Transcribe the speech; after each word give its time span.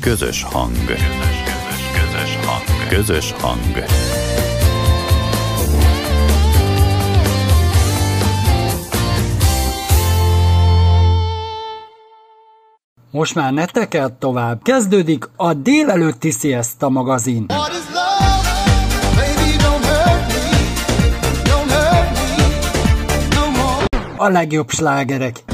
Közös 0.00 0.42
hang. 0.42 0.72
Közös, 0.86 1.42
közös, 1.44 1.90
közös 1.92 2.36
hang. 2.46 2.88
Közös 2.88 3.32
hang. 3.32 3.84
Most 13.10 13.34
már 13.34 13.52
ne 13.52 13.64
tekert 13.64 14.12
tovább. 14.12 14.62
Kezdődik 14.62 15.28
a 15.36 15.54
délelőtti 15.54 16.30
Siesta 16.30 16.88
magazin. 16.88 17.46
A 24.16 24.28
legjobb 24.28 24.70
slágerek. 24.70 25.44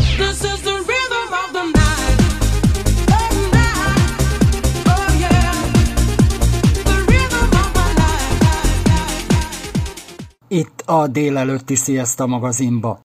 Itt 10.55 10.81
a 10.87 11.07
délelőtti 11.07 11.75
Siesta 11.75 12.27
magazinba. 12.27 13.01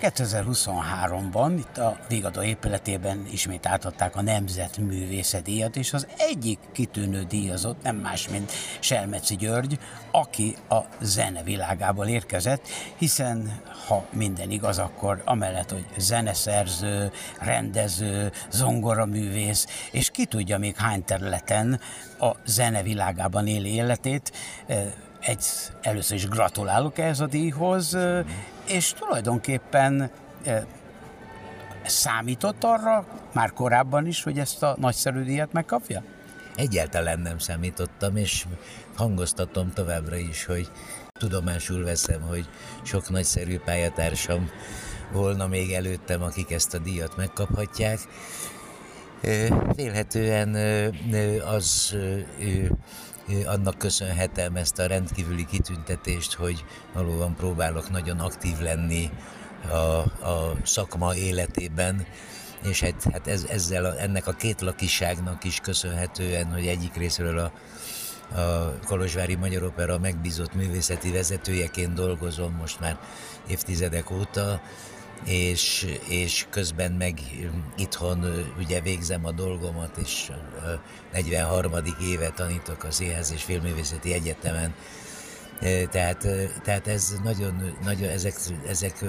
2023-ban 0.00 1.54
itt 1.58 1.78
a 1.78 1.98
Vigadó 2.08 2.42
épületében 2.42 3.26
ismét 3.32 3.66
átadták 3.66 4.16
a 4.16 4.22
Nemzetművészet 4.22 5.42
díjat, 5.42 5.76
és 5.76 5.92
az 5.92 6.06
egyik 6.16 6.58
kitűnő 6.72 7.22
díjazott 7.22 7.82
nem 7.82 7.96
más, 7.96 8.28
mint 8.28 8.52
Selmeci 8.80 9.36
György, 9.36 9.78
aki 10.10 10.56
a 10.68 10.78
zene 11.00 11.42
világából 11.42 12.06
érkezett, 12.06 12.68
hiszen 12.96 13.60
ha 13.86 14.04
minden 14.12 14.50
igaz, 14.50 14.78
akkor 14.78 15.22
amellett, 15.24 15.70
hogy 15.70 15.84
zeneszerző, 15.98 17.10
rendező, 17.38 18.32
zongoraművész, 18.50 19.88
és 19.90 20.10
ki 20.10 20.24
tudja 20.24 20.58
még 20.58 20.76
hány 20.76 21.04
területen 21.04 21.80
a 22.18 22.30
zene 22.46 22.82
világában 22.82 23.46
éli 23.46 23.74
életét, 23.74 24.32
egy, 25.20 25.44
először 25.80 26.16
is 26.16 26.28
gratulálok 26.28 26.98
ehhez 26.98 27.20
a 27.20 27.26
díjhoz, 27.26 27.96
és 28.68 28.92
tulajdonképpen 28.92 30.10
számított 31.86 32.64
arra 32.64 33.06
már 33.32 33.52
korábban 33.52 34.06
is, 34.06 34.22
hogy 34.22 34.38
ezt 34.38 34.62
a 34.62 34.76
nagyszerű 34.78 35.22
díjat 35.22 35.52
megkapja? 35.52 36.02
Egyáltalán 36.56 37.20
nem 37.20 37.38
számítottam, 37.38 38.16
és 38.16 38.46
hangoztatom 38.96 39.72
továbbra 39.72 40.16
is, 40.16 40.44
hogy 40.44 40.70
tudomásul 41.12 41.84
veszem, 41.84 42.20
hogy 42.20 42.48
sok 42.82 43.10
nagyszerű 43.10 43.58
pályatársam 43.58 44.50
volna 45.12 45.46
még 45.46 45.72
előttem, 45.72 46.22
akik 46.22 46.50
ezt 46.50 46.74
a 46.74 46.78
díjat 46.78 47.16
megkaphatják. 47.16 47.98
Vélhetően 49.74 50.54
az 51.44 51.96
annak 53.46 53.78
köszönhetem 53.78 54.56
ezt 54.56 54.78
a 54.78 54.86
rendkívüli 54.86 55.46
kitüntetést, 55.46 56.34
hogy 56.34 56.64
valóban 56.92 57.34
próbálok 57.34 57.90
nagyon 57.90 58.18
aktív 58.18 58.58
lenni 58.58 59.10
a, 59.68 59.74
a 60.28 60.56
szakma 60.62 61.14
életében, 61.14 62.06
és 62.62 62.80
hát, 62.80 63.02
hát 63.12 63.26
ez, 63.26 63.44
ezzel 63.48 63.84
a, 63.84 64.00
ennek 64.00 64.26
a 64.26 64.32
két 64.32 64.60
lakiságnak 64.60 65.44
is 65.44 65.58
köszönhetően, 65.60 66.52
hogy 66.52 66.66
egyik 66.66 66.94
részről 66.94 67.38
a, 67.38 67.52
a 68.40 68.74
Kolozsvári 68.86 69.34
Magyar 69.34 69.62
Opera 69.62 69.98
megbízott 69.98 70.54
művészeti 70.54 71.10
vezetőjeként 71.10 71.94
dolgozom 71.94 72.52
most 72.52 72.80
már 72.80 72.98
évtizedek 73.48 74.10
óta, 74.10 74.60
és, 75.24 75.86
és 76.08 76.46
közben 76.50 76.92
meg 76.92 77.20
itthon 77.76 78.52
ugye 78.58 78.80
végzem 78.80 79.26
a 79.26 79.30
dolgomat, 79.30 79.96
és 79.96 80.30
a 80.64 80.80
43. 81.12 81.72
éve 82.02 82.30
tanítok 82.30 82.84
a 82.84 82.90
Színház 82.90 83.32
és 83.32 83.42
Filmművészeti 83.42 84.12
Egyetemen. 84.12 84.74
Tehát, 85.90 86.26
tehát 86.62 86.86
ez 86.86 87.14
nagyon, 87.22 87.76
nagyon 87.84 88.08
ezek, 88.08 88.34
ezek 88.66 89.04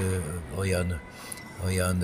olyan, 0.55 1.01
olyan 1.65 2.03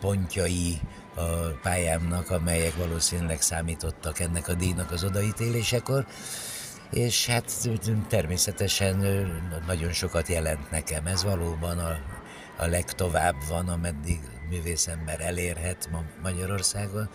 pontjai 0.00 0.80
a 1.14 1.24
pályámnak, 1.62 2.30
amelyek 2.30 2.76
valószínűleg 2.76 3.40
számítottak 3.40 4.20
ennek 4.20 4.48
a 4.48 4.54
díjnak 4.54 4.90
az 4.90 5.04
odaítélésekor, 5.04 6.06
és 6.90 7.26
hát 7.26 7.68
természetesen 8.08 8.96
nagyon 9.66 9.92
sokat 9.92 10.28
jelent 10.28 10.70
nekem. 10.70 11.06
Ez 11.06 11.24
valóban 11.24 11.78
a, 11.78 11.98
a 12.56 12.66
legtovább 12.66 13.36
van, 13.48 13.68
ameddig 13.68 14.20
művészember 14.50 15.20
elérhet 15.20 15.88
ma 15.90 16.02
Magyarországon, 16.22 17.08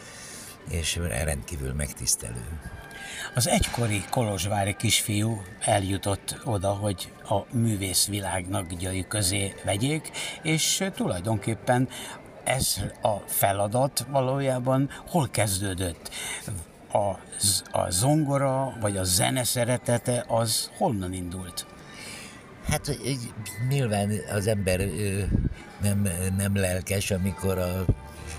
és 0.69 0.99
rendkívül 1.09 1.73
megtisztelő. 1.73 2.59
Az 3.35 3.47
egykori 3.47 4.03
kolozsvári 4.09 4.75
kisfiú 4.75 5.41
eljutott 5.59 6.37
oda, 6.43 6.69
hogy 6.69 7.11
a 7.29 7.55
művészvilág 7.55 8.47
nagyjai 8.47 9.05
közé 9.07 9.53
vegyék, 9.63 10.11
és 10.41 10.83
tulajdonképpen 10.95 11.89
ez 12.43 12.81
a 13.01 13.17
feladat 13.25 14.05
valójában 14.09 14.89
hol 15.07 15.29
kezdődött? 15.29 16.09
A, 16.91 17.09
a 17.71 17.89
zongora 17.89 18.77
vagy 18.79 18.97
a 18.97 19.03
zene 19.03 19.43
szeretete 19.43 20.25
az 20.27 20.71
honnan 20.77 21.13
indult? 21.13 21.65
Hát 22.67 22.99
nyilván 23.69 24.11
az 24.33 24.47
ember 24.47 24.79
nem, 25.81 26.07
nem 26.37 26.55
lelkes, 26.55 27.11
amikor 27.11 27.57
a 27.57 27.85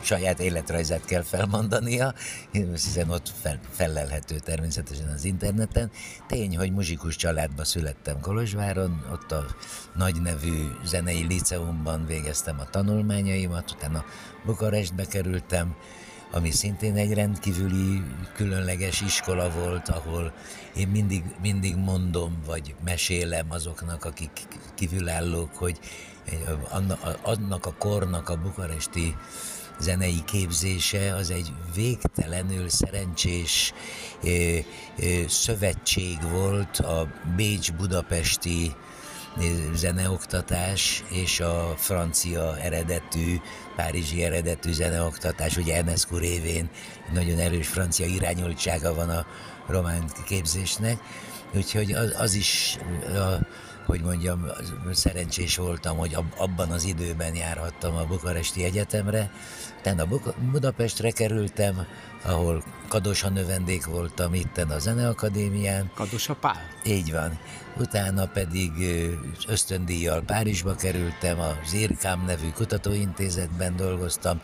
saját 0.03 0.41
életrajzát 0.41 1.05
kell 1.05 1.23
felmondania, 1.23 2.15
hiszen 2.51 3.11
ott 3.11 3.33
fel, 3.41 3.61
felelhető 3.71 4.39
természetesen 4.39 5.09
az 5.09 5.25
interneten. 5.25 5.91
Tény, 6.27 6.57
hogy 6.57 6.73
muzsikus 6.73 7.17
családba 7.17 7.65
születtem 7.65 8.21
Kolozsváron, 8.21 9.05
ott 9.13 9.33
a 9.33 9.47
nagy 9.95 10.23
nevű 10.23 10.69
zenei 10.85 11.27
liceumban 11.27 12.07
végeztem 12.07 12.61
a 12.61 12.71
tanulmányaimat, 12.71 13.71
utána 13.71 14.05
Bukarestbe 14.45 15.07
kerültem, 15.07 15.77
ami 16.33 16.51
szintén 16.51 16.97
egy 16.97 17.13
rendkívüli, 17.13 18.03
különleges 18.35 19.01
iskola 19.01 19.51
volt, 19.51 19.89
ahol 19.89 20.33
én 20.75 20.89
mindig, 20.89 21.23
mindig 21.43 21.77
mondom, 21.77 22.43
vagy 22.47 22.75
mesélem 22.85 23.47
azoknak, 23.49 24.05
akik 24.05 24.31
kívülállók, 24.75 25.57
hogy 25.57 25.79
annak 27.23 27.67
a 27.67 27.75
kornak 27.79 28.29
a 28.29 28.37
bukaresti 28.37 29.17
zenei 29.81 30.23
képzése 30.25 31.15
az 31.15 31.31
egy 31.31 31.53
végtelenül 31.75 32.69
szerencsés 32.69 33.73
szövetség 35.29 36.19
volt 36.31 36.79
a 36.79 37.09
Bécs-Budapesti 37.37 38.75
zeneoktatás 39.75 41.05
és 41.09 41.41
a 41.41 41.75
francia 41.77 42.59
eredetű, 42.59 43.37
párizsi 43.77 44.25
eredetű 44.25 44.73
zeneoktatás, 44.73 45.57
ugye 45.57 45.77
Enescu 45.77 46.17
révén 46.17 46.71
nagyon 47.13 47.39
erős 47.39 47.69
francia 47.69 48.07
irányultsága 48.07 48.95
van 48.95 49.09
a 49.09 49.27
román 49.67 50.11
képzésnek, 50.27 50.99
úgyhogy 51.55 51.93
az, 51.93 52.15
az 52.19 52.35
is 52.35 52.79
a, 53.15 53.47
hogy 53.87 54.03
mondjam, 54.03 54.47
szerencsés 54.93 55.57
voltam, 55.57 55.97
hogy 55.97 56.17
abban 56.37 56.71
az 56.71 56.85
időben 56.85 57.35
járhattam 57.35 57.97
a 57.97 58.05
Bukaresti 58.05 58.65
Egyetemre. 58.65 59.31
Utána 59.79 60.07
Budapestre 60.51 61.11
kerültem, 61.11 61.87
ahol 62.23 62.63
Kadosa 62.89 63.29
növendék 63.29 63.87
voltam 63.87 64.35
itten 64.35 64.71
a 64.71 64.79
Zeneakadémián. 64.79 65.91
Kadosa 65.95 66.35
Pál? 66.35 66.69
Így 66.85 67.13
van. 67.13 67.39
Utána 67.79 68.27
pedig 68.27 68.71
ösztöndíjjal 69.49 70.23
Párizsba 70.23 70.75
kerültem, 70.75 71.41
a 71.41 71.57
Zirkám 71.67 72.25
nevű 72.25 72.51
kutatóintézetben 72.51 73.77
dolgoztam, 73.77 74.41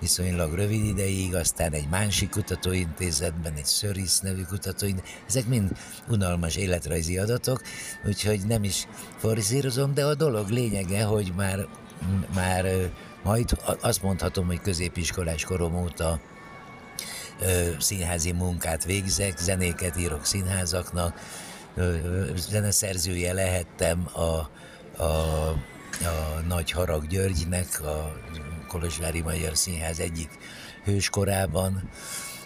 viszonylag 0.00 0.54
rövid 0.54 0.84
ideig, 0.84 1.34
aztán 1.34 1.72
egy 1.72 1.88
másik 1.88 2.30
kutatóintézetben, 2.30 3.52
egy 3.52 3.64
Szörisz 3.64 4.20
nevű 4.20 4.42
kutatóintézetben. 4.42 5.24
Ezek 5.28 5.46
mind 5.46 5.70
unalmas 6.08 6.56
életrajzi 6.56 7.18
adatok, 7.18 7.62
úgyhogy 8.04 8.40
nem 8.46 8.64
is 8.64 8.86
forszírozom, 9.16 9.94
de 9.94 10.04
a 10.04 10.14
dolog 10.14 10.48
lényege, 10.48 11.04
hogy 11.04 11.32
már, 11.36 11.66
már 12.34 12.90
majd 13.22 13.58
azt 13.80 14.02
mondhatom, 14.02 14.46
hogy 14.46 14.60
középiskolás 14.60 15.44
korom 15.44 15.74
óta 15.74 16.20
színházi 17.78 18.32
munkát 18.32 18.84
végzek, 18.84 19.38
zenéket 19.38 19.96
írok 19.98 20.24
színházaknak, 20.24 21.20
zeneszerzője 22.36 23.32
lehettem 23.32 24.08
a, 24.12 24.50
a, 25.02 25.48
a 26.04 26.40
Nagy 26.48 26.70
Harag 26.70 27.06
Györgynek, 27.06 27.80
a 27.80 28.12
Kolozsvári 28.68 29.20
Magyar 29.20 29.56
Színház 29.56 30.00
egyik 30.00 30.30
hőskorában, 30.84 31.90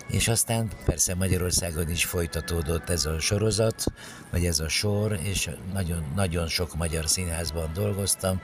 és 0.09 0.29
aztán 0.29 0.71
persze 0.85 1.15
Magyarországon 1.15 1.91
is 1.91 2.05
folytatódott 2.05 2.91
ez 2.91 3.05
a 3.05 3.21
sorozat, 3.21 3.85
vagy 4.31 4.47
ez 4.47 4.61
a 4.61 4.69
sor, 4.69 5.19
és 5.23 5.51
nagyon, 5.73 6.13
nagyon 6.15 6.49
sok 6.49 6.75
magyar 6.75 7.09
színházban 7.09 7.71
dolgoztam. 7.73 8.41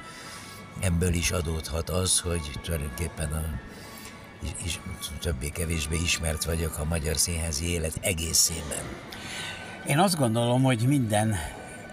Ebből 0.81 1.13
is 1.13 1.31
adódhat 1.31 1.91
az, 1.91 2.21
hogy 2.21 2.51
tulajdonképpen 2.63 3.33
a, 3.33 3.45
is, 4.65 4.81
többé-kevésbé 5.21 5.97
ismert 6.03 6.45
vagyok 6.45 6.79
a 6.79 6.85
magyar 6.85 7.17
színházi 7.17 7.71
élet 7.71 7.99
egészében. 8.01 8.85
Én 9.87 9.99
azt 9.99 10.19
gondolom, 10.19 10.63
hogy 10.63 10.87
minden 10.87 11.37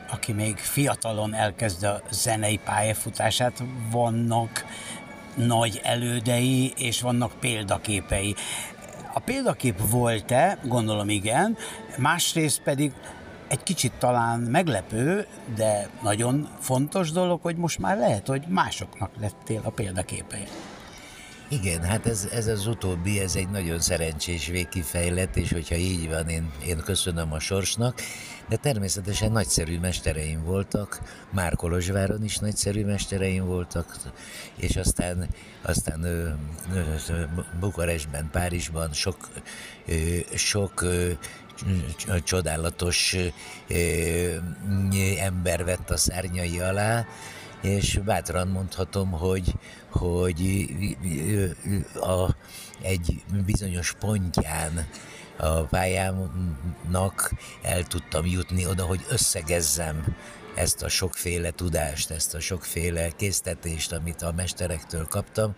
aki 0.10 0.32
még 0.32 0.58
fiatalon 0.58 1.34
elkezd 1.34 1.84
a 1.84 2.02
zenei 2.10 2.60
pályafutását, 2.66 3.64
vannak 3.92 4.66
nagy 5.36 5.82
elődei, 5.84 6.74
és 6.78 7.02
vannak 7.02 7.40
példaképei. 7.40 8.36
A 9.14 9.20
példakép 9.20 9.90
volt-e? 9.90 10.58
Gondolom 10.64 11.10
igen. 11.10 11.58
Másrészt 11.98 12.62
pedig 12.62 12.92
egy 13.48 13.64
kicsit 13.64 13.94
talán 13.94 14.40
meglepő, 14.40 15.28
de 15.56 15.90
nagyon 16.02 16.50
fontos 16.60 17.12
dolog, 17.12 17.42
hogy 17.42 17.56
most 17.56 17.80
már 17.80 17.98
lehet, 17.98 18.28
hogy 18.28 18.44
másoknak 18.48 19.12
lettél 19.20 19.62
a 19.64 19.70
példaképei. 19.70 20.48
Igen, 21.50 21.84
hát 21.84 22.06
ez, 22.06 22.28
ez 22.32 22.48
az 22.48 22.68
utóbbi, 22.68 23.20
ez 23.20 23.36
egy 23.36 23.50
nagyon 23.50 23.80
szerencsés 23.80 24.48
végkifejlet, 24.48 25.38
és 25.38 25.52
hogyha 25.52 25.76
így 25.76 26.10
van, 26.10 26.30
én, 26.30 26.52
én 26.66 26.78
köszönöm 26.78 27.34
a 27.34 27.40
sorsnak, 27.40 28.02
de 28.50 28.56
természetesen 28.56 29.32
nagyszerű 29.32 29.80
mestereim 29.80 30.44
voltak, 30.44 31.02
már 31.32 31.56
Kolozsváron 31.56 32.24
is 32.24 32.38
nagyszerű 32.38 32.86
mestereim 32.86 33.46
voltak, 33.46 33.98
és 34.56 34.76
aztán, 34.76 35.28
aztán 35.62 36.04
ö, 36.04 36.30
ö, 36.74 37.24
Bukarestben, 37.60 38.30
Párizsban 38.32 38.94
sok, 38.94 39.30
ö, 39.86 39.94
sok 40.36 40.82
ö, 40.82 41.12
csodálatos 42.24 43.16
ö, 43.68 44.36
ember 45.20 45.64
vett 45.64 45.90
a 45.90 45.98
szárnyai 45.98 46.60
alá, 46.60 47.06
és 47.68 48.00
bátran 48.06 48.48
mondhatom, 48.48 49.12
hogy, 49.12 49.54
hogy 49.90 50.68
a, 51.96 52.36
egy 52.82 53.24
bizonyos 53.46 53.94
pontján 54.00 54.88
a 55.38 55.62
pályámnak 55.62 57.32
el 57.62 57.84
tudtam 57.84 58.26
jutni 58.26 58.66
oda, 58.66 58.86
hogy 58.86 59.06
összegezzem 59.10 60.16
ezt 60.56 60.84
a 60.84 60.90
sokféle 60.90 61.52
tudást, 61.52 62.12
ezt 62.12 62.34
a 62.34 62.40
sokféle 62.40 63.10
késztetést, 63.10 63.92
amit 63.92 64.22
a 64.22 64.34
mesterektől 64.36 65.08
kaptam, 65.08 65.56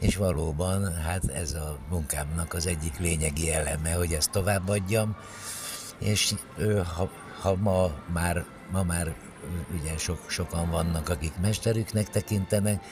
és 0.00 0.16
valóban 0.16 0.94
hát 0.94 1.28
ez 1.28 1.52
a 1.52 1.78
munkámnak 1.90 2.54
az 2.54 2.66
egyik 2.66 2.98
lényegi 2.98 3.52
eleme, 3.52 3.92
hogy 3.92 4.12
ezt 4.12 4.30
továbbadjam, 4.30 5.16
és 5.98 6.34
ha, 6.96 7.10
ha 7.40 7.54
ma 7.54 7.90
már, 8.12 8.44
ma 8.72 8.82
már 8.82 9.14
ugye 9.80 9.96
sok, 9.98 10.30
sokan 10.30 10.70
vannak, 10.70 11.08
akik 11.08 11.32
mesterüknek 11.40 12.10
tekintenek, 12.10 12.84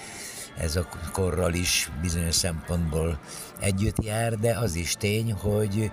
ez 0.58 0.76
a 0.76 0.88
korral 1.12 1.54
is 1.54 1.90
bizonyos 2.00 2.34
szempontból 2.34 3.18
együtt 3.60 4.04
jár, 4.04 4.38
de 4.38 4.58
az 4.58 4.74
is 4.74 4.94
tény, 4.94 5.32
hogy, 5.32 5.90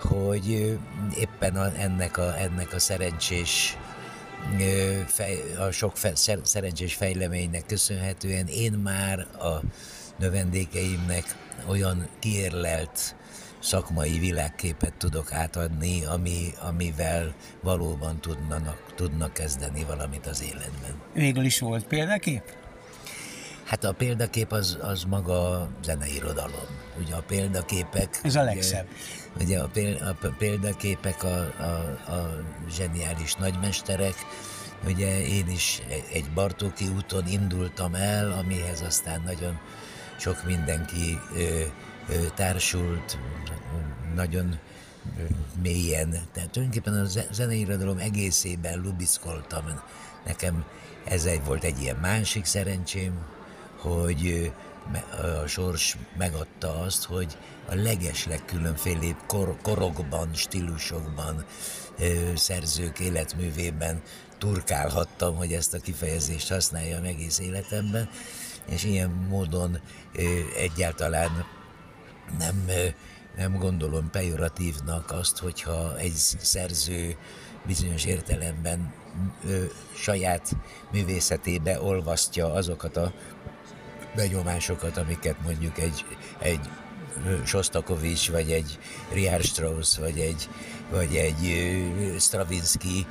hogy 0.00 0.78
éppen 1.18 1.56
a, 1.56 1.72
ennek, 1.78 2.16
a, 2.16 2.38
ennek 2.38 2.72
a 2.72 2.78
szerencsés 2.78 3.76
a 5.58 5.70
sok 5.70 5.92
szerencsés 6.42 6.94
fejleménynek 6.94 7.66
köszönhetően 7.66 8.46
én 8.46 8.72
már 8.72 9.18
a 9.18 9.60
növendékeimnek 10.18 11.36
olyan 11.68 12.08
kiérlelt 12.18 13.14
szakmai 13.60 14.18
világképet 14.18 14.94
tudok 14.94 15.32
átadni, 15.32 16.04
ami, 16.04 16.52
amivel 16.60 17.34
valóban 17.62 18.20
tudnak, 18.20 18.92
tudnak 18.94 19.32
kezdeni 19.32 19.84
valamit 19.84 20.26
az 20.26 20.42
életben. 20.42 21.02
Végül 21.14 21.44
is 21.44 21.58
volt 21.58 21.86
példakép? 21.86 22.42
Hát 23.64 23.84
a 23.84 23.92
példakép 23.92 24.52
az, 24.52 24.78
az 24.80 25.04
maga 25.04 25.50
a 25.50 25.68
zeneirodalom. 25.84 26.66
Ugye 26.98 27.14
a 27.14 27.22
példaképek... 27.22 28.20
Ez 28.22 28.34
a 28.34 28.42
legszebb. 28.42 28.86
Ugye, 29.40 29.62
ugye 29.62 29.98
a, 30.04 30.08
a 30.08 30.34
példaképek 30.38 31.22
a, 31.22 31.36
a, 31.58 32.10
a 32.12 32.44
zseniális 32.70 33.34
nagymesterek, 33.34 34.14
Ugye 34.86 35.26
én 35.26 35.48
is 35.48 35.82
egy 36.12 36.30
Bartóki 36.34 36.88
úton 36.96 37.26
indultam 37.26 37.94
el, 37.94 38.32
amihez 38.32 38.80
aztán 38.80 39.22
nagyon 39.24 39.58
sok 40.18 40.44
mindenki 40.44 41.18
ö, 41.36 41.62
társult, 42.34 43.18
nagyon 44.14 44.58
mélyen. 45.62 46.10
Tehát 46.32 46.50
tulajdonképpen 46.50 46.94
a 46.94 47.32
zeneirodalom 47.32 47.98
egészében 47.98 48.80
lubiszkoltam. 48.80 49.64
Nekem 50.24 50.64
ez 51.04 51.24
egy 51.24 51.44
volt 51.44 51.64
egy 51.64 51.82
ilyen 51.82 51.96
másik 51.96 52.44
szerencsém, 52.44 53.12
hogy 53.76 54.52
a 55.42 55.46
sors 55.46 55.96
megadta 56.18 56.80
azt, 56.80 57.04
hogy 57.04 57.36
a 57.68 57.74
legesleg 57.74 58.44
különféle 58.44 59.16
kor, 59.26 59.56
korokban, 59.62 60.34
stílusokban, 60.34 61.44
szerzők 62.34 62.98
életművében 62.98 64.02
turkálhattam, 64.38 65.36
hogy 65.36 65.52
ezt 65.52 65.74
a 65.74 65.78
kifejezést 65.78 66.48
használjam 66.48 67.04
egész 67.04 67.38
életemben, 67.38 68.08
és 68.64 68.84
ilyen 68.84 69.10
módon 69.10 69.80
egyáltalán 70.56 71.46
nem, 72.38 72.70
nem 73.36 73.58
gondolom 73.58 74.10
pejoratívnak 74.10 75.10
azt, 75.10 75.38
hogyha 75.38 75.98
egy 75.98 76.14
szerző 76.38 77.16
bizonyos 77.66 78.04
értelemben 78.04 78.92
ö, 79.46 79.64
saját 79.94 80.56
művészetébe 80.92 81.82
olvasztja 81.82 82.52
azokat 82.52 82.96
a 82.96 83.12
benyomásokat, 84.14 84.96
amiket 84.96 85.42
mondjuk 85.42 85.78
egy, 85.78 86.04
egy 86.38 86.60
Sostakovics, 87.44 88.30
vagy 88.30 88.52
egy 88.52 88.78
Richard 89.12 89.44
Strauss, 89.44 89.98
vagy 89.98 90.18
egy, 90.18 90.48
vagy 90.90 91.16
egy 91.16 91.56
Stravinsky 92.18 93.06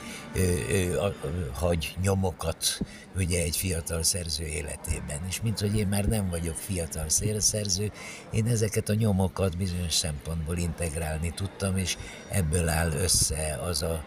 hagy 1.54 1.96
nyomokat 2.02 2.82
ugye 3.16 3.42
egy 3.44 3.58
fiatal 3.58 4.04
szerző 4.04 4.46
életében. 4.46 5.26
És 5.28 5.42
mint 5.42 5.60
hogy 5.60 5.78
én 5.78 5.88
már 5.88 6.06
nem 6.06 6.30
vagyok 6.30 6.56
fiatal 6.56 7.10
szerző, 7.40 7.92
én 8.32 8.46
ezeket 8.46 8.90
a 8.90 8.94
nyomokat 8.94 9.58
bizonyos 9.58 9.94
szempontból 9.94 10.58
integrálni 10.58 11.32
tudtam, 11.36 11.78
és 11.78 11.98
ebből 12.30 12.70
áll 12.70 12.92
össze 12.92 13.60
az 13.64 13.82
a, 13.82 14.04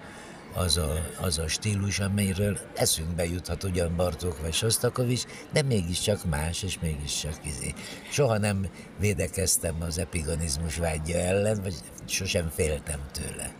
az 0.54 0.76
a, 0.76 0.92
az 1.20 1.38
a 1.38 1.48
stílus, 1.48 1.98
amelyről 1.98 2.58
eszünkbe 2.74 3.24
juthat 3.24 3.64
ugyan 3.64 3.96
Bartók 3.96 4.40
vagy 4.40 4.52
Sostakovics, 4.52 5.24
de 5.52 5.62
mégiscsak 5.62 6.24
más, 6.24 6.62
és 6.62 6.78
mégiscsak 6.80 7.38
izé. 7.46 7.74
Soha 8.10 8.38
nem 8.38 8.66
védekeztem 8.98 9.74
az 9.80 9.98
epigonizmus 9.98 10.76
vágyja 10.76 11.18
ellen, 11.18 11.60
vagy 11.62 11.74
sosem 12.06 12.50
féltem 12.54 13.00
tőle. 13.12 13.50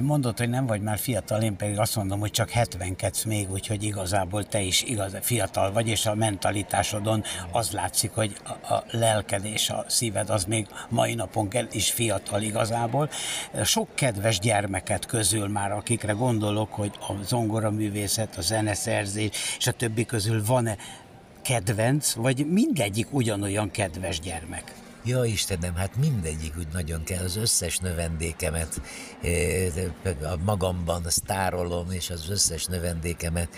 Mondod, 0.00 0.38
hogy 0.38 0.48
nem 0.48 0.66
vagy 0.66 0.80
már 0.80 0.98
fiatal, 0.98 1.42
én 1.42 1.56
pedig 1.56 1.78
azt 1.78 1.96
mondom, 1.96 2.20
hogy 2.20 2.30
csak 2.30 2.50
72 2.50 3.16
még, 3.26 3.50
úgyhogy 3.50 3.82
igazából 3.82 4.44
te 4.44 4.60
is 4.60 4.82
igaz, 4.82 5.16
fiatal 5.20 5.72
vagy, 5.72 5.88
és 5.88 6.06
a 6.06 6.14
mentalitásodon 6.14 7.22
az 7.52 7.70
látszik, 7.70 8.10
hogy 8.10 8.36
a, 8.44 8.74
a 8.74 8.84
lelked 8.90 9.44
és 9.44 9.70
a 9.70 9.84
szíved 9.88 10.30
az 10.30 10.44
még 10.44 10.66
mai 10.88 11.14
napon 11.14 11.48
is 11.70 11.90
fiatal 11.90 12.42
igazából. 12.42 13.10
Sok 13.64 13.88
kedves 13.94 14.38
gyermeket 14.38 15.06
közül 15.06 15.48
már, 15.48 15.72
akikre 15.72 16.12
gondolok, 16.12 16.72
hogy 16.72 16.92
a 17.00 17.12
zongoraművészet, 17.24 18.36
a 18.36 18.40
zeneszerzés 18.40 19.30
és 19.58 19.66
a 19.66 19.72
többi 19.72 20.04
közül 20.04 20.44
van-e 20.44 20.76
kedvenc, 21.42 22.12
vagy 22.12 22.46
mindegyik 22.46 23.06
ugyanolyan 23.10 23.70
kedves 23.70 24.20
gyermek? 24.20 24.74
Ja 25.04 25.24
Istenem, 25.24 25.74
hát 25.74 25.96
mindegyik 25.96 26.56
úgy 26.58 26.66
nagyon 26.72 27.04
kell, 27.04 27.24
az 27.24 27.36
összes 27.36 27.78
növendékemet 27.78 28.80
a 30.22 30.36
magamban 30.44 31.02
sztárolom, 31.06 31.90
és 31.90 32.10
az 32.10 32.30
összes 32.30 32.64
növendékemet 32.64 33.48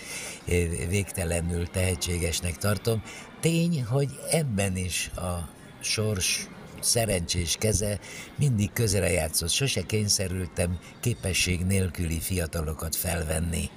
végtelenül 0.89 1.67
tehetségesnek 1.67 2.57
tartom. 2.57 3.03
Tény, 3.39 3.83
hogy 3.83 4.09
ebben 4.29 4.77
is 4.77 5.11
a 5.15 5.49
sors 5.79 6.47
szerencsés 6.79 7.55
keze 7.59 7.99
mindig 8.35 8.73
közre 8.73 9.11
játszott. 9.11 9.49
Sose 9.49 9.81
kényszerültem 9.81 10.79
képesség 10.99 11.65
nélküli 11.65 12.19
fiatalokat 12.19 12.95
felvenni 12.95 13.69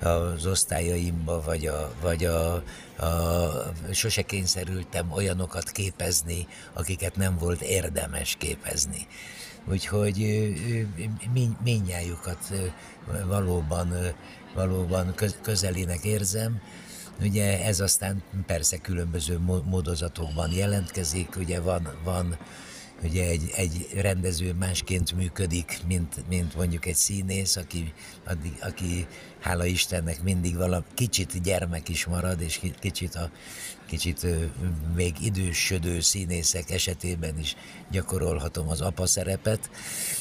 az 0.00 0.46
osztályaimba, 0.46 1.42
vagy, 1.42 1.66
a, 1.66 1.92
vagy 2.02 2.24
a, 2.24 2.54
a, 2.54 3.72
sose 3.92 4.22
kényszerültem 4.22 5.12
olyanokat 5.12 5.70
képezni, 5.70 6.46
akiket 6.72 7.16
nem 7.16 7.38
volt 7.38 7.60
érdemes 7.60 8.36
képezni. 8.38 9.06
Úgyhogy 9.68 10.26
minnyájukat 11.64 12.52
valóban, 13.26 13.92
valóban 14.54 15.14
közelének 15.42 16.04
érzem. 16.04 16.60
Ugye 17.20 17.64
ez 17.64 17.80
aztán 17.80 18.22
persze 18.46 18.78
különböző 18.78 19.38
módozatokban 19.64 20.52
jelentkezik, 20.52 21.36
ugye 21.36 21.60
van, 21.60 21.88
van 22.04 22.36
ugye 23.02 23.28
egy, 23.28 23.50
egy 23.54 23.86
rendező 23.94 24.52
másként 24.52 25.12
működik, 25.12 25.78
mint, 25.86 26.28
mint 26.28 26.56
mondjuk 26.56 26.86
egy 26.86 26.94
színész, 26.94 27.56
aki, 27.56 27.92
addig, 28.26 28.52
aki 28.60 29.06
hála 29.40 29.64
Istennek 29.64 30.22
mindig 30.22 30.56
vala 30.56 30.84
kicsit 30.94 31.42
gyermek 31.42 31.88
is 31.88 32.06
marad, 32.06 32.40
és 32.40 32.60
kicsit 32.80 33.14
a 33.14 33.30
kicsit 33.86 34.26
még 34.94 35.14
idősödő 35.20 36.00
színészek 36.00 36.70
esetében 36.70 37.38
is 37.38 37.56
gyakorolhatom 37.90 38.68
az 38.68 38.80
apa 38.80 39.06
szerepet, 39.06 39.70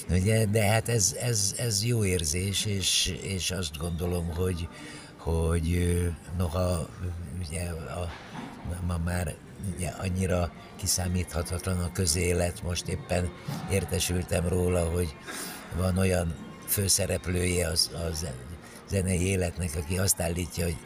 ugye, 0.10 0.46
de 0.46 0.66
hát 0.66 0.90
ez, 0.90 1.16
ez, 1.22 1.56
ez 1.58 1.86
jó 1.86 2.06
érzés, 2.06 2.66
és, 2.66 3.18
és 3.22 3.52
azt 3.52 3.78
gondolom, 3.78 4.34
hogy, 4.34 4.68
hogy 5.18 5.98
noha 6.38 6.90
ugye 7.40 7.70
a, 7.70 8.10
ma 8.88 8.98
már 8.98 9.36
ugye 9.76 9.88
annyira 9.88 10.52
kiszámíthatatlan 10.86 11.80
a 11.80 11.92
közélet, 11.92 12.64
most 12.64 12.88
éppen 12.88 13.32
értesültem 13.72 14.48
róla, 14.48 14.90
hogy 14.90 15.16
van 15.78 15.98
olyan 15.98 16.36
főszereplője 16.68 17.68
az, 17.68 17.92
az 18.10 18.26
zenei 18.90 19.22
életnek, 19.22 19.70
aki 19.76 19.98
azt 19.98 20.22
állítja, 20.22 20.64
hogy 20.64 20.78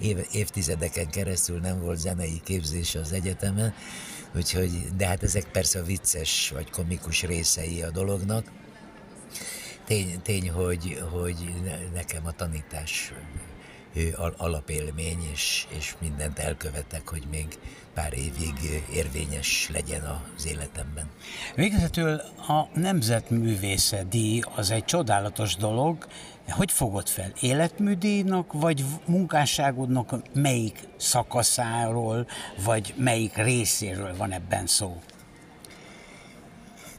év, 0.00 0.26
évtizedeken 0.32 1.10
keresztül 1.10 1.60
nem 1.60 1.80
volt 1.80 1.98
zenei 1.98 2.40
képzés 2.44 2.94
az 2.94 3.12
egyetemen, 3.12 3.74
úgyhogy, 4.36 4.70
de 4.96 5.06
hát 5.06 5.22
ezek 5.22 5.44
persze 5.44 5.78
a 5.78 5.84
vicces 5.84 6.50
vagy 6.54 6.70
komikus 6.70 7.22
részei 7.22 7.82
a 7.82 7.90
dolognak. 7.90 8.52
Tény, 9.84 10.22
tény 10.22 10.50
hogy, 10.50 11.02
hogy 11.12 11.54
nekem 11.94 12.26
a 12.26 12.32
tanítás 12.32 13.12
alapélmény, 14.36 15.28
és, 15.32 15.66
és 15.78 15.94
mindent 16.00 16.38
elkövetek, 16.38 17.08
hogy 17.08 17.26
még 17.30 17.46
pár 17.98 18.12
évig 18.12 18.82
érvényes 18.92 19.70
legyen 19.72 20.02
az 20.36 20.46
életemben. 20.46 21.10
Végezetül 21.54 22.20
a 22.48 22.68
Nemzetművészet 22.74 24.08
díj 24.08 24.42
az 24.54 24.70
egy 24.70 24.84
csodálatos 24.84 25.56
dolog. 25.56 26.06
Hogy 26.48 26.72
fogod 26.72 27.08
fel? 27.08 27.32
Életműdíjnak, 27.40 28.52
vagy 28.52 28.84
munkásságodnak 29.06 30.14
melyik 30.34 30.88
szakaszáról, 30.96 32.26
vagy 32.64 32.94
melyik 32.96 33.36
részéről 33.36 34.16
van 34.16 34.32
ebben 34.32 34.66
szó? 34.66 35.00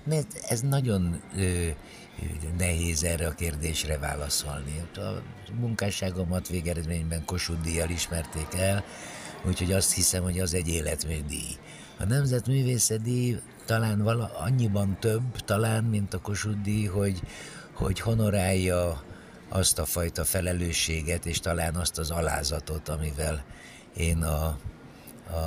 Mert 0.04 0.46
ez 0.48 0.62
nagyon 0.62 1.22
ö, 1.36 1.68
nehéz 2.58 3.04
erre 3.04 3.28
a 3.28 3.34
kérdésre 3.34 3.98
válaszolni. 3.98 4.82
A 4.96 5.22
munkásságomat 5.60 6.48
végeredményben 6.48 7.26
Kossuth 7.26 7.62
díjjal 7.62 7.90
ismerték 7.90 8.54
el, 8.58 8.84
úgyhogy 9.46 9.72
azt 9.72 9.94
hiszem, 9.94 10.24
hogy 10.24 10.40
az 10.40 10.54
egy 10.54 10.68
életműdíj. 10.68 11.58
A 12.00 12.06
Nemzetművészeti 12.06 13.40
talán 13.66 14.04
vala, 14.04 14.32
annyiban 14.38 14.98
több, 15.00 15.36
talán, 15.46 15.84
mint 15.84 16.14
a 16.14 16.20
Kossuth 16.20 16.62
díj, 16.62 16.86
hogy, 16.86 17.22
hogy 17.74 18.00
honorálja 18.00 19.04
azt 19.50 19.80
a 19.80 19.86
fajta 19.86 20.24
felelősséget, 20.24 21.26
és 21.26 21.40
talán 21.40 21.76
azt 21.76 21.98
az 21.98 22.12
alázatot, 22.12 22.90
amivel 22.90 23.44
én 23.98 24.24
a, 24.24 24.58
a, 25.30 25.38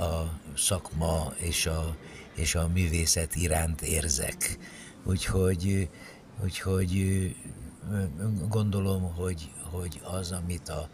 a 0.00 0.40
szakma 0.56 1.32
és 1.36 1.66
a, 1.66 1.96
és 2.34 2.54
a 2.54 2.68
művészet 2.68 3.34
iránt 3.36 3.82
érzek. 3.82 4.58
Úgyhogy, 5.04 5.88
úgyhogy 6.42 7.34
gondolom, 8.48 9.14
hogy, 9.14 9.50
hogy 9.70 10.00
az, 10.04 10.32
amit 10.32 10.68
a, 10.68 10.88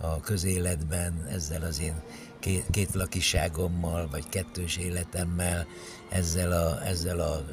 a 0.00 0.20
közéletben 0.20 1.26
ezzel 1.30 1.62
az 1.62 1.80
én 1.80 1.94
két, 2.38 2.64
két 2.70 2.94
lakiságommal, 2.94 4.08
vagy 4.10 4.28
kettős 4.28 4.76
életemmel, 4.76 5.66
ezzel 6.08 6.52
a, 6.52 6.86
ezzel 6.86 7.20
a 7.20 7.44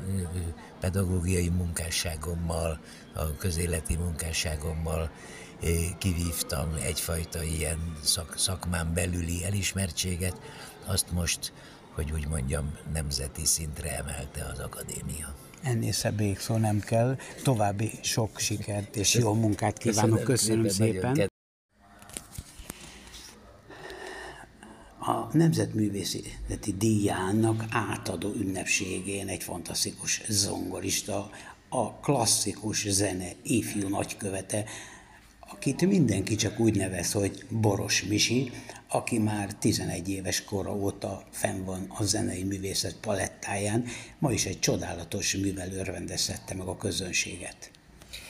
pedagógiai 0.80 1.50
munkásságommal, 1.50 2.80
a 3.16 3.36
közéleti 3.36 3.96
munkásságommal 3.96 5.12
kivívtam 5.98 6.74
egyfajta 6.84 7.44
ilyen 7.44 7.98
szak, 8.04 8.34
szakmán 8.38 8.94
belüli 8.94 9.44
elismertséget, 9.44 10.40
azt 10.86 11.12
most, 11.12 11.54
hogy 11.94 12.12
úgy 12.12 12.28
mondjam, 12.28 12.78
nemzeti 12.94 13.46
szintre 13.46 13.98
emelte 13.98 14.46
az 14.54 14.60
akadémia 14.60 15.36
ennél 15.64 15.92
szebb 15.92 16.22
szó 16.38 16.58
nem 16.58 16.80
kell. 16.80 17.18
További 17.44 17.92
sok 18.02 18.40
sikert 18.40 18.96
és 18.96 19.14
jó 19.14 19.34
munkát 19.34 19.78
kívánok. 19.78 20.24
Köszönöm, 20.24 20.62
Köszönöm 20.64 20.92
szépen. 20.92 21.36
A 25.08 25.30
Nemzetművészeti 25.32 26.74
Díjának 26.78 27.66
átadó 27.70 28.34
ünnepségén 28.34 29.28
egy 29.28 29.44
fantasztikus 29.44 30.22
zongorista, 30.28 31.30
a 31.70 31.94
klasszikus 31.94 32.90
zene 32.90 33.28
ifjú 33.44 33.88
nagykövete, 33.88 34.64
akit 35.40 35.88
mindenki 35.88 36.36
csak 36.36 36.60
úgy 36.60 36.76
nevez, 36.76 37.12
hogy 37.12 37.46
Boros 37.50 38.04
Misi, 38.04 38.52
aki 38.88 39.18
már 39.18 39.54
11 39.54 40.10
éves 40.10 40.44
kora 40.44 40.76
óta 40.76 41.24
fenn 41.32 41.64
van 41.66 41.86
a 41.98 42.04
zenei 42.04 42.44
művészet 42.44 42.96
palettáján, 43.02 43.86
ma 44.20 44.32
is 44.32 44.46
egy 44.46 44.60
csodálatos 44.60 45.36
művel 45.36 45.72
örvendezhette 45.72 46.54
meg 46.54 46.68
a 46.68 46.78
közönséget. 46.78 47.77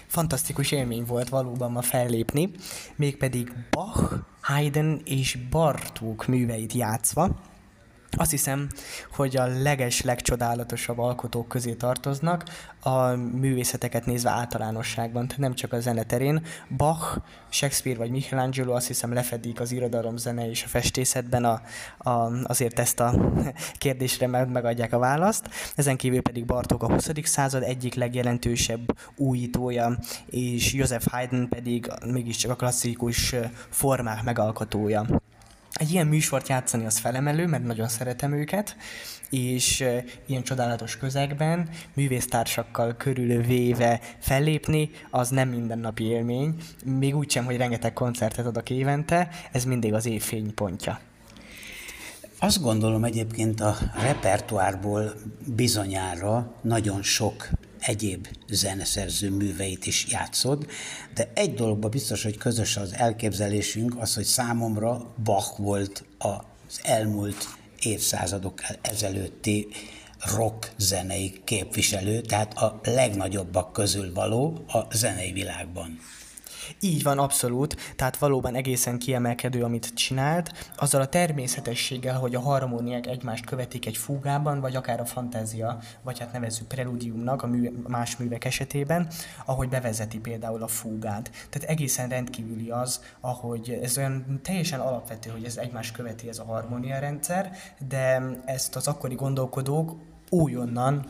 Fantasztikus 0.08 0.72
élmény 0.72 1.04
volt 1.06 1.30
valóban 1.30 1.72
ma 1.72 1.82
fellépni, 1.82 2.52
mégpedig 2.96 3.54
Bach, 3.72 4.14
Haydn 4.42 5.02
és 5.06 5.38
Bartók 5.50 6.26
műveit 6.26 6.74
játszva, 6.74 7.30
azt 8.18 8.32
hiszem, 8.32 8.68
hogy 9.16 9.38
a 9.38 9.46
leges, 9.46 10.02
legcsodálatosabb 10.02 11.00
alkotók 11.00 11.48
közé 11.48 11.74
tartoznak, 11.74 12.44
a 12.80 13.16
művészeteket 13.16 14.06
nézve 14.06 14.30
általánosságban, 14.30 15.28
tehát 15.28 15.42
nem 15.42 15.54
csak 15.54 15.74
a 15.74 15.80
zeneterén. 15.80 16.46
Bach, 16.78 17.18
Shakespeare 17.50 17.98
vagy 17.98 18.10
Michelangelo 18.10 18.74
azt 18.74 18.88
hiszem 18.88 19.14
lefedik 19.14 19.60
az 19.60 19.72
irodalom, 19.72 20.18
zene 20.18 20.50
és 20.50 20.64
a 20.64 20.68
festészetben 20.68 21.46
a, 21.46 21.62
a, 22.10 22.32
azért 22.44 22.80
ezt 22.80 23.00
a 23.00 23.14
kérdésre 23.78 24.28
meg, 24.28 24.50
megadják 24.50 24.94
a 24.94 25.00
választ. 25.00 25.50
Ezen 25.76 25.98
kívül 25.98 26.22
pedig 26.22 26.46
Bartók 26.46 26.84
a 26.84 26.92
20. 26.92 27.10
század 27.24 27.64
egyik 27.64 27.94
legjelentősebb 27.94 28.98
újítója, 29.16 29.98
és 30.26 30.74
Joseph 30.74 31.06
Haydn 31.12 31.48
pedig 31.50 31.92
mégiscsak 32.06 32.52
a 32.52 32.56
klasszikus 32.56 33.36
formák 33.70 34.24
megalkotója 34.24 35.06
egy 35.78 35.92
ilyen 35.92 36.08
műsort 36.08 36.48
játszani 36.48 36.86
az 36.86 36.98
felemelő, 36.98 37.48
mert 37.48 37.64
nagyon 37.64 37.88
szeretem 37.88 38.34
őket, 38.34 38.76
és 39.30 39.86
ilyen 40.26 40.44
csodálatos 40.44 40.98
közegben, 40.98 41.70
művésztársakkal 41.94 42.96
körülvéve 42.96 44.00
fellépni, 44.20 44.90
az 45.12 45.30
nem 45.30 45.50
mindennapi 45.50 46.04
élmény, 46.04 46.56
még 46.86 47.16
úgy 47.16 47.32
sem, 47.32 47.46
hogy 47.46 47.58
rengeteg 47.58 47.94
koncertet 47.94 48.46
adok 48.46 48.70
évente, 48.70 49.30
ez 49.52 49.66
mindig 49.66 49.94
az 49.94 50.06
év 50.06 50.22
fénypontja. 50.22 51.00
Azt 52.40 52.62
gondolom 52.62 53.04
egyébként 53.04 53.62
a 53.62 53.78
repertoárból 54.02 55.14
bizonyára 55.46 56.56
nagyon 56.62 57.04
sok 57.04 57.50
egyéb 57.80 58.28
zeneszerző 58.50 59.30
műveit 59.30 59.86
is 59.86 60.06
játszod, 60.10 60.68
de 61.14 61.32
egy 61.34 61.54
dologban 61.54 61.90
biztos, 61.90 62.24
hogy 62.24 62.38
közös 62.38 62.78
az 62.78 62.94
elképzelésünk, 62.94 63.98
az, 64.00 64.16
hogy 64.16 64.24
számomra 64.24 65.14
Bach 65.24 65.60
volt 65.60 66.04
az 66.18 66.80
elmúlt 66.84 67.48
évszázadok 67.80 68.62
ezelőtti 68.82 69.68
rock 70.36 70.72
zenei 70.78 71.42
képviselő, 71.44 72.22
tehát 72.22 72.54
a 72.54 72.80
legnagyobbak 72.84 73.74
közül 73.74 74.14
való 74.14 74.66
a 74.68 74.96
zenei 74.96 75.32
világban. 75.32 76.00
Így 76.80 77.04
van, 77.04 77.20
abszolút. 77.20 77.76
Tehát 77.96 78.18
valóban 78.18 78.56
egészen 78.56 79.00
kiemelkedő, 79.00 79.64
amit 79.64 79.94
csinált, 79.94 80.72
azzal 80.78 81.02
a 81.02 81.08
természetességgel, 81.08 82.20
hogy 82.20 82.36
a 82.36 82.40
harmóniák 82.40 83.08
egymást 83.08 83.46
követik 83.46 83.86
egy 83.86 83.98
fúgában, 83.98 84.60
vagy 84.60 84.76
akár 84.76 85.00
a 85.00 85.06
fantázia, 85.06 85.80
vagy 86.02 86.20
hát 86.20 86.32
nevezzük 86.32 86.68
preludiumnak 86.68 87.44
a 87.44 87.48
mű, 87.48 87.72
más 87.88 88.18
művek 88.18 88.46
esetében, 88.46 89.08
ahogy 89.46 89.70
bevezeti 89.70 90.20
például 90.20 90.64
a 90.64 90.68
fúgát. 90.68 91.32
Tehát 91.50 91.70
egészen 91.70 92.10
rendkívüli 92.10 92.70
az, 92.70 93.02
ahogy 93.20 93.80
ez 93.82 93.98
olyan 93.98 94.40
teljesen 94.44 94.80
alapvető, 94.80 95.30
hogy 95.30 95.44
ez 95.44 95.58
egymást 95.58 95.96
követi 95.96 96.30
ez 96.30 96.40
a 96.40 96.46
harmónia 96.46 97.00
rendszer, 97.00 97.52
de 97.88 98.22
ezt 98.46 98.76
az 98.76 98.88
akkori 98.88 99.16
gondolkodók 99.16 99.96
újonnan 100.30 101.06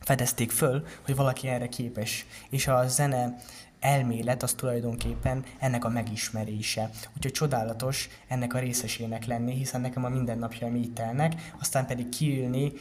fedezték 0.00 0.50
föl, 0.50 0.86
hogy 1.04 1.16
valaki 1.16 1.48
erre 1.48 1.68
képes. 1.68 2.26
És 2.50 2.66
a 2.66 2.86
zene 2.86 3.36
elmélet 3.80 4.42
az 4.42 4.52
tulajdonképpen 4.52 5.44
ennek 5.58 5.84
a 5.84 5.88
megismerése. 5.88 6.90
Úgyhogy 7.16 7.32
csodálatos 7.32 8.08
ennek 8.28 8.54
a 8.54 8.58
részesének 8.58 9.24
lenni, 9.24 9.54
hiszen 9.54 9.80
nekem 9.80 10.04
a 10.04 10.08
mindennapjaim 10.08 10.76
így 10.76 10.92
telnek, 10.92 11.52
aztán 11.60 11.86
pedig 11.86 12.08
kiülni 12.08 12.72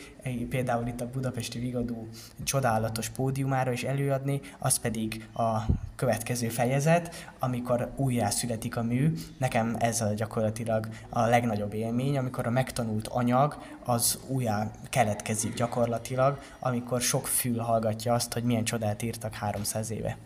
például 0.49 0.87
itt 0.87 1.01
a 1.01 1.09
Budapesti 1.09 1.59
Vigadó 1.59 2.07
csodálatos 2.43 3.09
pódiumára 3.09 3.71
és 3.71 3.83
előadni, 3.83 4.41
az 4.59 4.77
pedig 4.79 5.27
a 5.33 5.57
következő 5.95 6.49
fejezet, 6.49 7.31
amikor 7.39 7.91
újjá 7.95 8.29
születik 8.29 8.77
a 8.77 8.83
mű. 8.83 9.13
Nekem 9.37 9.75
ez 9.79 10.01
a 10.01 10.13
gyakorlatilag 10.13 10.87
a 11.09 11.21
legnagyobb 11.21 11.73
élmény, 11.73 12.17
amikor 12.17 12.47
a 12.47 12.49
megtanult 12.49 13.07
anyag 13.07 13.57
az 13.83 14.19
újjá 14.27 14.71
keletkezik 14.89 15.53
gyakorlatilag, 15.53 16.39
amikor 16.59 17.01
sok 17.01 17.27
fül 17.27 17.57
hallgatja 17.57 18.13
azt, 18.13 18.33
hogy 18.33 18.43
milyen 18.43 18.63
csodát 18.63 19.01
írtak 19.01 19.33
300 19.33 19.91
éve. 19.91 20.17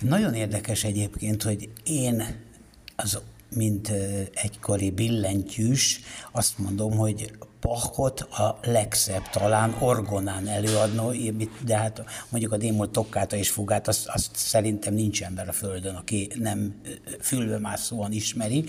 Nagyon 0.00 0.34
érdekes 0.34 0.84
egyébként, 0.84 1.42
hogy 1.42 1.70
én 1.84 2.24
az 2.96 3.18
mint 3.54 3.92
egykori 4.34 4.90
billentyűs, 4.90 6.00
azt 6.32 6.58
mondom, 6.58 6.96
hogy 6.96 7.32
Bachot 7.60 8.20
a 8.20 8.58
legszebb 8.62 9.28
talán 9.30 9.76
orgonán 9.80 10.48
előadni, 10.48 11.48
de 11.64 11.76
hát 11.76 12.04
mondjuk 12.28 12.52
a 12.52 12.56
démol 12.56 12.90
tokkáta 12.90 13.36
és 13.36 13.50
fugát, 13.50 13.88
azt, 13.88 14.06
azt 14.06 14.36
szerintem 14.36 14.94
nincs 14.94 15.22
ember 15.22 15.48
a 15.48 15.52
Földön, 15.52 15.94
aki 15.94 16.30
nem 16.34 16.80
fülbemászóan 17.20 18.12
ismeri, 18.12 18.64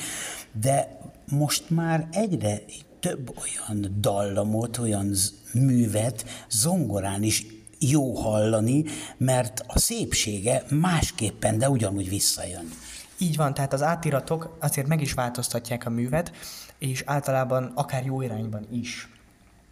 de 0.62 1.00
most 1.30 1.70
már 1.70 2.08
egyre 2.12 2.62
több 3.00 3.34
olyan 3.38 3.96
dallamot, 4.00 4.78
olyan 4.78 5.14
művet 5.54 6.26
zongorán 6.50 7.24
is 7.24 7.46
jó 7.80 8.14
hallani, 8.14 8.84
mert 9.18 9.64
a 9.68 9.80
szépsége 9.80 10.64
másképpen, 10.70 11.58
de 11.58 11.70
ugyanúgy 11.70 12.10
visszajön. 12.10 12.70
Így 13.18 13.36
van, 13.36 13.54
tehát 13.54 13.74
az 13.74 13.82
átiratok 13.82 14.58
azért 14.60 14.88
meg 14.88 15.02
is 15.02 15.14
változtatják 15.14 15.86
a 15.86 15.90
művet, 15.90 16.32
és 16.78 17.04
általában 17.06 17.72
akár 17.76 18.06
jó 18.06 18.22
irányban 18.22 18.68
is. 18.72 19.10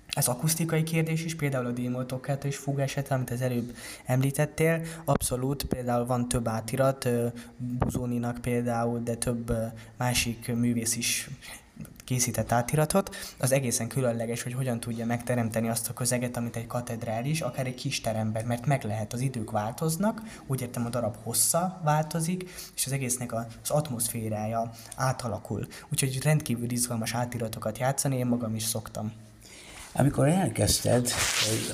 Ez 0.08 0.28
akusztikai 0.28 0.84
kérdés 0.84 1.24
is, 1.24 1.36
például 1.36 1.66
a 1.66 1.72
démoltokkát 1.72 2.44
és 2.44 2.56
fúg 2.56 2.80
eset, 2.80 3.12
amit 3.12 3.30
az 3.30 3.42
előbb 3.42 3.76
említettél, 4.06 4.82
abszolút, 5.06 5.64
például 5.64 6.06
van 6.06 6.28
több 6.28 6.48
átirat, 6.48 7.10
Buzóninak 7.58 8.38
például, 8.42 9.00
de 9.00 9.16
több 9.16 9.54
másik 9.98 10.56
művész 10.56 10.96
is 10.96 11.30
készített 12.04 12.52
átiratot, 12.52 13.16
az 13.40 13.52
egészen 13.52 13.88
különleges, 13.88 14.44
hogy 14.44 14.54
hogyan 14.54 14.80
tudja 14.80 15.06
megteremteni 15.06 15.70
azt 15.70 15.90
a 15.90 15.94
közeget, 15.94 16.38
amit 16.38 16.56
egy 16.56 16.68
katedrális, 16.68 17.42
akár 17.42 17.68
egy 17.68 17.76
kis 17.76 18.02
teremben, 18.02 18.46
mert 18.46 18.66
meg 18.66 18.84
lehet, 18.84 19.14
az 19.14 19.20
idők 19.20 19.52
változnak, 19.52 20.22
úgy 20.48 20.62
értem 20.62 20.86
a 20.86 20.90
darab 20.90 21.16
hossza 21.24 21.82
változik, 21.84 22.50
és 22.76 22.86
az 22.86 22.92
egésznek 22.92 23.34
az 23.34 23.70
atmoszférája 23.70 24.72
átalakul. 24.96 25.68
Úgyhogy 25.92 26.24
rendkívül 26.24 26.72
izgalmas 26.72 27.14
átiratokat 27.14 27.78
játszani, 27.78 28.18
én 28.18 28.26
magam 28.26 28.56
is 28.56 28.64
szoktam. 28.64 29.12
Amikor 29.96 30.28
elkezdted 30.28 31.08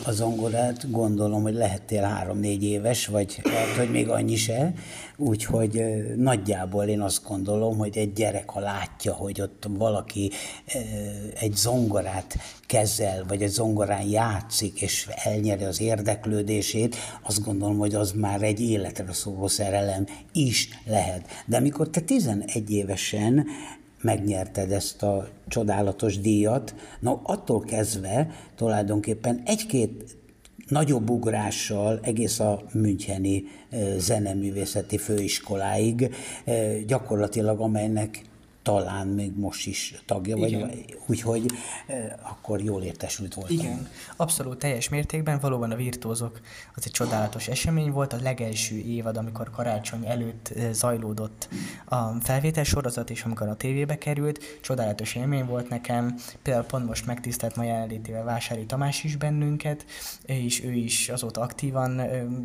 a 0.06 0.12
zongorát, 0.12 0.92
gondolom, 0.92 1.42
hogy 1.42 1.54
lehettél 1.54 2.02
három-négy 2.02 2.64
éves, 2.64 3.06
vagy 3.06 3.40
lehet, 3.44 3.76
hogy 3.76 3.92
még 3.92 4.10
annyi 4.10 4.36
se, 4.36 4.74
úgyhogy 5.18 5.84
nagyjából 6.16 6.86
én 6.86 7.02
azt 7.02 7.24
gondolom, 7.24 7.78
hogy 7.78 7.98
egy 7.98 8.14
gyerek, 8.14 8.50
ha 8.50 8.60
látja, 8.60 9.14
hogy 9.14 9.42
ott 9.42 9.68
valaki 9.70 10.32
egy 11.40 11.56
zongorát 11.56 12.38
kezel, 12.66 13.26
vagy 13.28 13.42
egy 13.42 13.50
zongorán 13.50 14.08
játszik, 14.08 14.82
és 14.82 15.10
elnyeri 15.24 15.64
az 15.64 15.82
érdeklődését, 15.82 16.96
azt 17.24 17.44
gondolom, 17.44 17.78
hogy 17.78 17.96
az 17.96 18.12
már 18.12 18.42
egy 18.42 18.62
életre 18.62 19.14
szóló 19.14 19.48
szerelem 19.48 20.06
is 20.34 20.70
lehet. 20.86 21.28
De 21.46 21.58
amikor 21.58 21.90
te 21.90 22.02
11 22.02 22.72
évesen 22.72 23.46
megnyerted 24.02 24.72
ezt 24.72 25.04
a 25.04 25.28
csodálatos 25.48 26.20
díjat. 26.20 26.76
Na, 27.00 27.22
attól 27.24 27.60
kezdve 27.60 28.28
tulajdonképpen 28.56 29.42
egy-két 29.46 30.18
nagyobb 30.68 31.10
ugrással 31.10 32.00
egész 32.02 32.40
a 32.40 32.64
Müncheni 32.74 33.44
zeneművészeti 33.98 34.98
főiskoláig, 34.98 36.16
gyakorlatilag 36.88 37.60
amelynek 37.60 38.29
talán 38.62 39.08
még 39.08 39.38
most 39.38 39.68
is 39.68 40.02
tagja 40.06 40.36
Igen. 40.36 40.60
vagy, 40.60 40.96
úgyhogy 41.08 41.46
akkor 42.22 42.62
jól 42.62 42.84
értesült 42.84 43.34
voltam. 43.34 43.56
Igen, 43.58 43.88
abszolút 44.16 44.58
teljes 44.58 44.90
mértékben, 44.90 45.40
valóban 45.40 45.72
a 45.72 45.76
Virtuózok 45.76 46.40
az 46.76 46.86
egy 46.86 46.92
csodálatos 46.92 47.48
esemény 47.48 47.92
volt, 47.92 48.14
a 48.14 48.18
legelső 48.22 48.76
évad, 48.76 49.18
amikor 49.18 49.50
karácsony 49.50 50.06
előtt 50.06 50.54
zajlódott 50.72 51.50
a 51.86 52.12
felvétel 52.22 52.64
sorozat, 52.64 53.10
és 53.10 53.24
amikor 53.24 53.48
a 53.48 53.56
tévébe 53.56 53.98
került, 53.98 54.60
csodálatos 54.62 55.16
élmény 55.16 55.46
volt 55.46 55.70
nekem, 55.70 56.16
például 56.42 56.66
pont 56.66 56.86
most 56.88 57.06
megtisztelt 57.06 57.56
ma 57.56 57.64
jelenlétével 57.64 58.24
Vásári 58.24 58.66
Tamás 58.66 59.04
is 59.04 59.16
bennünket, 59.16 59.86
és 60.26 60.64
ő 60.64 60.72
is 60.72 61.10
azóta 61.10 61.42
aktívan 61.42 62.02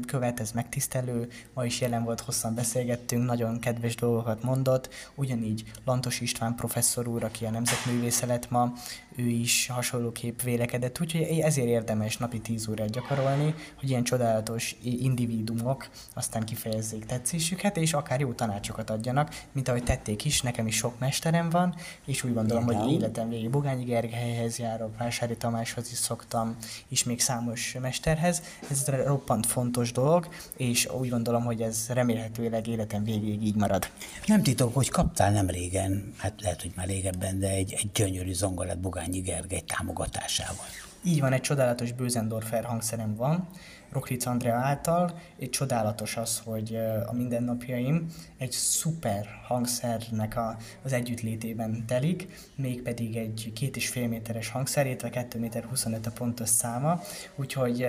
követ, 0.06 0.40
ez 0.40 0.52
megtisztelő, 0.52 1.28
ma 1.54 1.64
is 1.64 1.80
jelen 1.80 2.04
volt, 2.04 2.20
hosszan 2.20 2.54
beszélgettünk, 2.54 3.24
nagyon 3.24 3.58
kedves 3.58 3.94
dolgokat 3.94 4.42
mondott, 4.42 4.88
ugyanígy 5.14 5.64
Lantos 5.84 6.13
Lantos 6.14 6.32
István 6.32 6.54
professzor 6.54 7.08
úr, 7.08 7.24
aki 7.24 7.44
a 7.44 7.50
nemzetművésze 7.50 8.26
lett 8.26 8.50
ma, 8.50 8.72
ő 9.16 9.26
is 9.26 9.66
hasonlóképp 9.66 10.40
vélekedett, 10.40 11.00
úgyhogy 11.00 11.22
ezért 11.22 11.68
érdemes 11.68 12.16
napi 12.16 12.40
10 12.40 12.68
órát 12.68 12.90
gyakorolni, 12.90 13.54
hogy 13.80 13.88
ilyen 13.88 14.04
csodálatos 14.04 14.76
individuumok 14.82 15.88
aztán 16.14 16.44
kifejezzék 16.44 17.06
tetszésüket, 17.06 17.76
és 17.76 17.92
akár 17.92 18.20
jó 18.20 18.32
tanácsokat 18.32 18.90
adjanak, 18.90 19.42
mint 19.52 19.68
ahogy 19.68 19.82
tették 19.82 20.24
is, 20.24 20.42
nekem 20.42 20.66
is 20.66 20.76
sok 20.76 20.98
mesterem 20.98 21.50
van, 21.50 21.74
és 22.04 22.24
úgy 22.24 22.34
gondolom, 22.34 22.64
hogy 22.64 22.92
életem 22.92 23.28
végig 23.28 23.50
Bogányi 23.50 23.84
Gergelyhez 23.84 24.58
járok, 24.58 24.98
Vásári 24.98 25.36
Tamáshoz 25.36 25.90
is 25.90 25.98
szoktam, 25.98 26.56
és 26.88 27.04
még 27.04 27.20
számos 27.20 27.76
mesterhez. 27.80 28.42
Ez 28.70 28.86
roppant 28.86 29.46
fontos 29.46 29.92
dolog, 29.92 30.28
és 30.56 30.88
úgy 30.92 31.08
gondolom, 31.08 31.44
hogy 31.44 31.60
ez 31.60 31.86
remélhetőleg 31.88 32.66
életem 32.66 33.04
végéig 33.04 33.42
így 33.42 33.56
marad. 33.56 33.86
Nem 34.26 34.42
titok, 34.42 34.74
hogy 34.74 34.88
kaptál 34.88 35.32
nem 35.32 35.46
régen, 35.46 36.12
hát 36.16 36.40
lehet, 36.40 36.62
hogy 36.62 36.72
már 36.76 36.86
régebben, 36.86 37.38
de 37.38 37.48
egy, 37.48 37.72
egy 37.72 37.90
gyönyörű 37.94 38.32
zongorát 38.32 38.80
Bogányi 38.80 39.03
Iványi 39.04 39.20
Gergely 39.20 39.60
támogatásával. 39.60 40.66
Így 41.02 41.20
van, 41.20 41.32
egy 41.32 41.40
csodálatos 41.40 41.92
Bőzendorfer 41.92 42.64
hangszerem 42.64 43.14
van, 43.14 43.48
Roklic 43.92 44.26
Andrea 44.26 44.54
által. 44.54 45.18
Egy 45.38 45.50
csodálatos 45.50 46.16
az, 46.16 46.42
hogy 46.44 46.78
a 47.06 47.12
mindennapjaim 47.12 48.06
egy 48.38 48.50
szuper 48.50 49.26
hangszernek 49.46 50.36
a, 50.36 50.56
az 50.82 50.92
együttlétében 50.92 51.84
telik, 51.86 52.28
mégpedig 52.56 53.16
egy 53.16 53.52
két 53.54 53.76
és 53.76 53.88
fél 53.88 54.08
méteres 54.08 54.48
hangszer, 54.48 54.86
illetve 54.86 55.10
2 55.10 55.38
méter 55.38 55.64
25 55.64 56.06
a 56.06 56.10
pontos 56.10 56.48
száma, 56.48 57.00
úgyhogy 57.34 57.86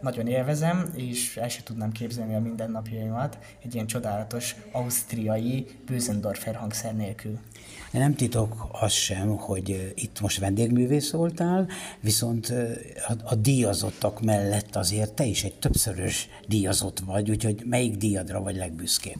nagyon 0.00 0.26
élvezem, 0.26 0.92
és 0.94 1.36
el 1.36 1.48
sem 1.48 1.64
tudnám 1.64 1.92
képzelni 1.92 2.34
a 2.34 2.40
mindennapjaimat 2.40 3.38
egy 3.62 3.74
ilyen 3.74 3.86
csodálatos 3.86 4.56
ausztriai 4.72 5.66
Bőzendorfer 5.86 6.54
hangszer 6.54 6.94
nélkül. 6.94 7.38
Nem 7.98 8.14
titok 8.14 8.68
az 8.72 8.92
sem, 8.92 9.36
hogy 9.36 9.92
itt 9.94 10.20
most 10.20 10.38
vendégművész 10.38 11.10
voltál, 11.10 11.68
viszont 12.00 12.52
a, 13.08 13.12
a 13.24 13.34
díjazottak 13.34 14.20
mellett 14.20 14.76
azért 14.76 15.12
te 15.12 15.24
is 15.24 15.44
egy 15.44 15.54
többszörös 15.54 16.28
díjazott 16.48 16.98
vagy, 16.98 17.30
úgyhogy 17.30 17.62
melyik 17.64 17.96
díjadra 17.96 18.40
vagy 18.40 18.56
legbüszkébb? 18.56 19.18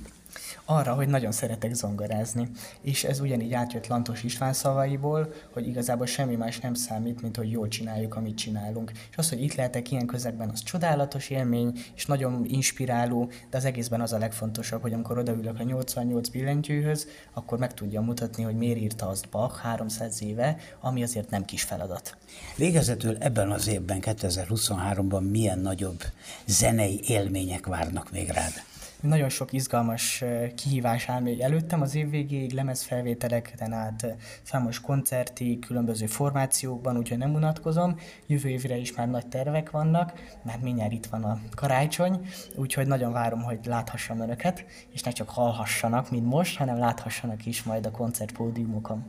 Arra, 0.67 0.95
hogy 0.95 1.09
nagyon 1.09 1.33
szeretek 1.33 1.75
zongorázni. 1.75 2.49
És 2.81 3.05
ez 3.05 3.21
ugyanígy 3.21 3.53
átjött 3.53 3.87
Lantos 3.87 4.23
István 4.23 4.53
szavaiból, 4.53 5.33
hogy 5.53 5.67
igazából 5.67 6.07
semmi 6.07 6.37
más 6.37 6.59
nem 6.59 6.75
számít, 6.75 7.23
mint 7.23 7.37
hogy 7.37 7.51
jól 7.51 7.69
csináljuk, 7.69 8.17
amit 8.17 8.37
csinálunk. 8.37 8.91
És 9.11 9.17
az, 9.17 9.29
hogy 9.29 9.43
itt 9.43 9.55
lehetek 9.55 9.91
ilyen 9.91 10.07
közegben, 10.07 10.49
az 10.49 10.63
csodálatos 10.63 11.31
élmény, 11.31 11.79
és 11.95 12.07
nagyon 12.07 12.45
inspiráló, 12.45 13.31
de 13.51 13.57
az 13.57 13.65
egészben 13.65 14.01
az 14.01 14.13
a 14.13 14.19
legfontosabb, 14.19 14.83
hogy 14.83 14.93
amikor 14.93 15.19
odaülök 15.19 15.61
a 15.61 15.63
88 15.63 16.29
billentyűhöz, 16.29 17.07
akkor 17.33 17.59
meg 17.59 17.75
tudja 17.75 18.01
mutatni, 18.01 18.43
hogy 18.43 18.57
miért 18.57 18.79
írta 18.79 19.09
azt 19.09 19.29
Bach 19.29 19.59
300 19.61 20.23
éve, 20.23 20.57
ami 20.81 21.03
azért 21.03 21.31
nem 21.31 21.45
kis 21.45 21.63
feladat. 21.63 22.17
Végezetül 22.57 23.17
ebben 23.19 23.51
az 23.51 23.69
évben, 23.69 23.99
2023-ban 24.01 25.31
milyen 25.31 25.59
nagyobb 25.59 26.03
zenei 26.47 27.01
élmények 27.07 27.67
várnak 27.67 28.11
még 28.11 28.29
rád? 28.29 28.53
Nagyon 29.01 29.29
sok 29.29 29.53
izgalmas 29.53 30.25
kihívás 30.55 31.09
áll 31.09 31.21
még 31.21 31.41
előttem 31.41 31.81
az 31.81 31.95
év 31.95 32.11
végéig, 32.11 32.53
lemezfelvételeken 32.53 33.73
át 33.73 34.17
számos 34.43 34.81
koncerti, 34.81 35.59
különböző 35.59 36.07
formációkban, 36.07 36.97
úgyhogy 36.97 37.19
nem 37.19 37.35
unatkozom. 37.35 37.99
Jövő 38.27 38.49
évre 38.49 38.77
is 38.77 38.95
már 38.95 39.09
nagy 39.09 39.27
tervek 39.27 39.71
vannak, 39.71 40.13
mert 40.43 40.63
mindjárt 40.63 40.93
itt 40.93 41.07
van 41.07 41.25
a 41.25 41.41
karácsony, 41.55 42.27
úgyhogy 42.55 42.87
nagyon 42.87 43.13
várom, 43.13 43.43
hogy 43.43 43.59
láthassam 43.65 44.21
önöket, 44.21 44.65
és 44.93 45.03
ne 45.03 45.11
csak 45.11 45.31
hallhassanak, 45.31 46.11
mint 46.11 46.27
most, 46.27 46.57
hanem 46.57 46.79
láthassanak 46.79 47.47
is 47.47 47.63
majd 47.63 47.87
a 47.87 47.91
koncertpódiumokon. 47.91 49.05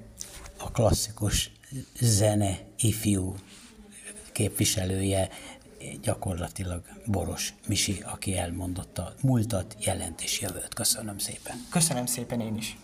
A 0.57 0.71
klasszikus 0.71 1.51
zene 1.99 2.57
ifjú 2.77 3.35
képviselője 4.31 5.29
gyakorlatilag 6.01 6.81
Boros 7.05 7.53
Misi, 7.67 8.03
aki 8.05 8.37
elmondotta 8.37 9.13
múltat, 9.21 9.75
jelent 9.79 10.21
és 10.21 10.41
jövőt. 10.41 10.73
Köszönöm 10.73 11.17
szépen. 11.17 11.55
Köszönöm 11.69 12.05
szépen 12.05 12.39
én 12.39 12.55
is. 12.55 12.77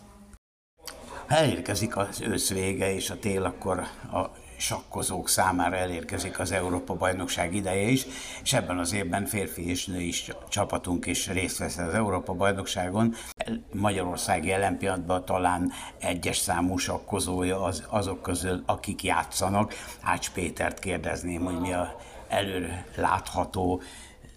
Ha 1.28 1.36
elérkezik 1.36 1.98
az 1.98 2.22
ősz 2.22 2.50
vége 2.50 2.94
és 2.94 3.10
a 3.10 3.20
tél, 3.20 3.44
akkor 3.44 3.80
a 4.12 4.32
sakkozók 4.58 5.30
számára 5.30 5.76
elérkezik 5.76 6.40
az 6.40 6.52
Európa-bajnokság 6.52 7.56
ideje 7.56 7.88
is, 7.88 8.06
és 8.44 8.54
ebben 8.54 8.78
az 8.78 8.94
évben 8.94 9.26
férfi 9.26 9.70
és 9.70 9.86
női 9.86 10.08
is 10.08 10.32
csapatunk 10.50 11.06
is 11.06 11.28
részt 11.28 11.58
vesz 11.58 11.78
az 11.78 11.94
Európa-bajnokságon. 11.94 13.16
Magyarország 13.72 14.46
jelen 14.46 14.78
pillanatban 14.78 15.26
talán 15.26 15.72
egyes 16.00 16.38
számú 16.38 16.78
sakkozója 16.78 17.62
az, 17.64 17.84
azok 17.90 18.22
közül, 18.22 18.64
akik 18.66 19.04
játszanak. 19.04 19.74
Ács 20.02 20.32
Pétert 20.32 20.80
kérdezném, 20.80 21.44
hogy 21.44 21.60
mi 21.60 21.74
a 21.74 21.96
előre 22.34 22.86
látható 22.96 23.82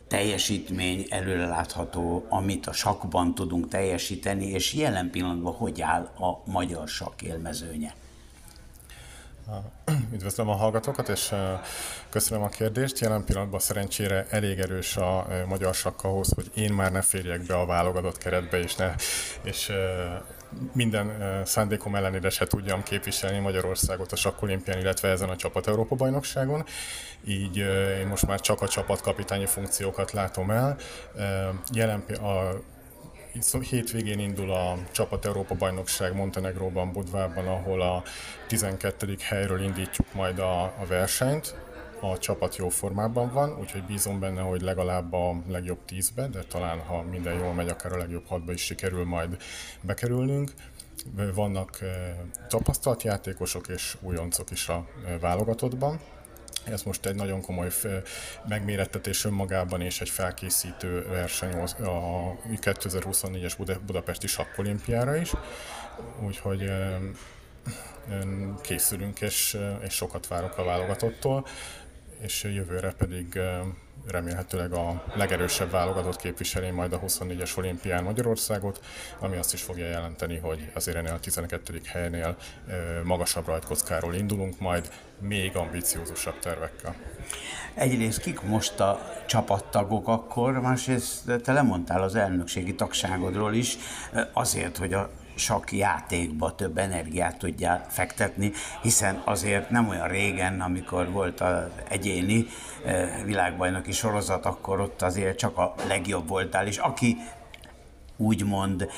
teljesítmény 0.09 1.07
előre 1.11 1.47
látható, 1.47 2.27
amit 2.29 2.67
a 2.67 2.73
sakban 2.73 3.35
tudunk 3.35 3.69
teljesíteni, 3.69 4.47
és 4.47 4.75
jelen 4.75 5.11
pillanatban 5.11 5.55
hogy 5.55 5.81
áll 5.81 6.03
a 6.03 6.51
magyar 6.51 6.89
sakk 6.89 7.23
élmezőnye? 7.23 7.95
Üdvözlöm 10.15 10.49
a 10.49 10.57
hallgatókat, 10.57 11.09
és 11.09 11.33
köszönöm 12.09 12.43
a 12.43 12.49
kérdést. 12.49 12.99
Jelen 12.99 13.25
pillanatban 13.25 13.61
szerencsére 13.61 14.27
elég 14.31 14.59
erős 14.59 14.97
a 14.97 15.27
magyar 15.49 15.75
sakk 15.75 16.05
ahhoz, 16.05 16.33
hogy 16.35 16.51
én 16.55 16.73
már 16.73 16.93
ne 16.93 17.03
férjek 17.03 17.47
be 17.47 17.59
a 17.59 17.67
válogatott 17.67 18.19
keretbe, 18.19 18.59
és, 18.59 18.75
ne, 18.75 18.95
és 19.43 19.73
minden 20.73 21.13
szándékom 21.45 21.95
ellenére 21.95 22.31
se 22.31 22.47
tudjam 22.47 22.83
képviselni 22.83 23.39
Magyarországot 23.39 24.13
a 24.13 24.17
sakkolimpián, 24.17 24.79
illetve 24.79 25.09
ezen 25.09 25.29
a 25.29 25.37
csapat 25.37 25.67
Európa 25.67 25.95
bajnokságon. 25.95 26.65
Így 27.25 27.57
én 28.01 28.07
most 28.07 28.27
már 28.27 28.41
csak 28.41 28.63
a 28.63 28.69
csapatkapitányi 28.69 29.47
funkciókat 29.47 30.13
látom 30.13 30.51
el. 30.51 30.77
Jelen 31.73 32.01
a 32.01 32.63
hétvégén 33.61 34.19
indul 34.19 34.53
a 34.53 34.79
Csapat 34.91 35.25
Európa 35.25 35.55
Bajnokság 35.55 36.15
Montenegróban, 36.15 36.93
Budvában, 36.93 37.47
ahol 37.47 37.81
a 37.81 38.03
12. 38.47 39.17
helyről 39.21 39.61
indítjuk 39.61 40.07
majd 40.13 40.39
a, 40.39 40.63
a 40.63 40.87
versenyt. 40.89 41.55
A 42.01 42.19
csapat 42.19 42.57
jó 42.57 42.69
formában 42.69 43.33
van, 43.33 43.59
úgyhogy 43.59 43.83
bízom 43.83 44.21
benne, 44.21 44.41
hogy 44.41 44.61
legalább 44.61 45.13
a 45.13 45.43
legjobb 45.49 45.79
10-be, 45.89 46.29
de 46.29 46.43
talán 46.43 46.79
ha 46.79 47.03
minden 47.03 47.35
jól 47.35 47.53
megy, 47.53 47.69
akár 47.69 47.93
a 47.93 47.97
legjobb 47.97 48.25
6-ba 48.31 48.51
is 48.53 48.65
sikerül 48.65 49.05
majd 49.05 49.37
bekerülnünk. 49.81 50.53
Vannak 51.35 51.79
eh, 51.81 51.89
tapasztalt 52.49 53.03
játékosok 53.03 53.69
és 53.69 53.97
újoncok 54.01 54.51
is 54.51 54.69
a 54.69 54.87
eh, 55.07 55.19
válogatottban. 55.21 56.01
Ez 56.65 56.83
most 56.83 57.07
egy 57.07 57.15
nagyon 57.15 57.41
komoly 57.41 57.69
megmérettetés 58.49 59.25
önmagában 59.25 59.81
és 59.81 60.01
egy 60.01 60.09
felkészítő 60.09 61.07
verseny 61.09 61.53
a 61.55 62.35
2024-es 62.47 63.79
Budapesti 63.87 64.27
Sakkolimpiára 64.27 65.17
is, 65.17 65.33
úgyhogy 66.25 66.71
készülünk 68.61 69.21
és, 69.21 69.59
és 69.81 69.95
sokat 69.95 70.27
várok 70.27 70.59
a 70.59 70.65
válogatottól, 70.65 71.47
és 72.21 72.45
jövőre 72.45 72.93
pedig 72.93 73.39
remélhetőleg 74.07 74.73
a 74.73 75.05
legerősebb 75.15 75.71
válogatott 75.71 76.17
képviseli 76.17 76.71
majd 76.71 76.93
a 76.93 77.01
24-es 77.01 77.59
olimpián 77.59 78.05
Magyarországot, 78.05 78.81
ami 79.19 79.37
azt 79.37 79.53
is 79.53 79.63
fogja 79.63 79.87
jelenteni, 79.87 80.37
hogy 80.37 80.71
azért 80.75 80.97
ennél 80.97 81.13
a 81.13 81.21
12. 81.21 81.81
helynél 81.87 82.37
magasabb 83.05 83.47
rajtkockáról 83.47 84.15
indulunk 84.15 84.59
majd, 84.59 84.89
még 85.19 85.57
ambiciózusabb 85.57 86.39
tervekkel. 86.39 86.95
Egyrészt 87.75 88.21
kik 88.21 88.41
most 88.41 88.81
a 88.81 89.23
csapattagok 89.27 90.09
akkor, 90.09 90.61
másrészt 90.61 91.43
te 91.43 91.53
lemondtál 91.53 92.03
az 92.03 92.15
elnökségi 92.15 92.75
tagságodról 92.75 93.55
is, 93.55 93.77
azért, 94.33 94.77
hogy 94.77 94.93
a 94.93 95.11
sok 95.37 95.73
játékba 95.73 96.55
több 96.55 96.79
energiát 96.79 97.39
tudjál 97.39 97.87
fektetni, 97.89 98.53
hiszen 98.83 99.23
azért 99.25 99.71
nem 99.71 99.89
olyan 99.89 100.09
régen, 100.09 100.61
amikor 100.61 101.11
volt 101.11 101.41
az 101.41 101.63
egyéni 101.89 102.47
világbajnoki 103.25 103.93
sorozat, 103.93 104.47
akkor 104.47 104.81
ott 104.81 105.03
azért 105.03 105.39
csak 105.39 105.59
a 105.59 105.75
legjobb 105.89 106.29
voltál, 106.29 106.67
és 106.67 106.77
aki 106.77 107.17
úgymond 108.17 108.89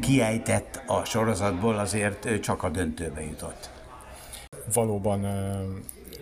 kiejtett 0.00 0.82
a 0.86 1.04
sorozatból, 1.04 1.78
azért 1.78 2.40
csak 2.40 2.62
a 2.62 2.68
döntőbe 2.68 3.22
jutott. 3.22 3.70
Valóban 4.72 5.26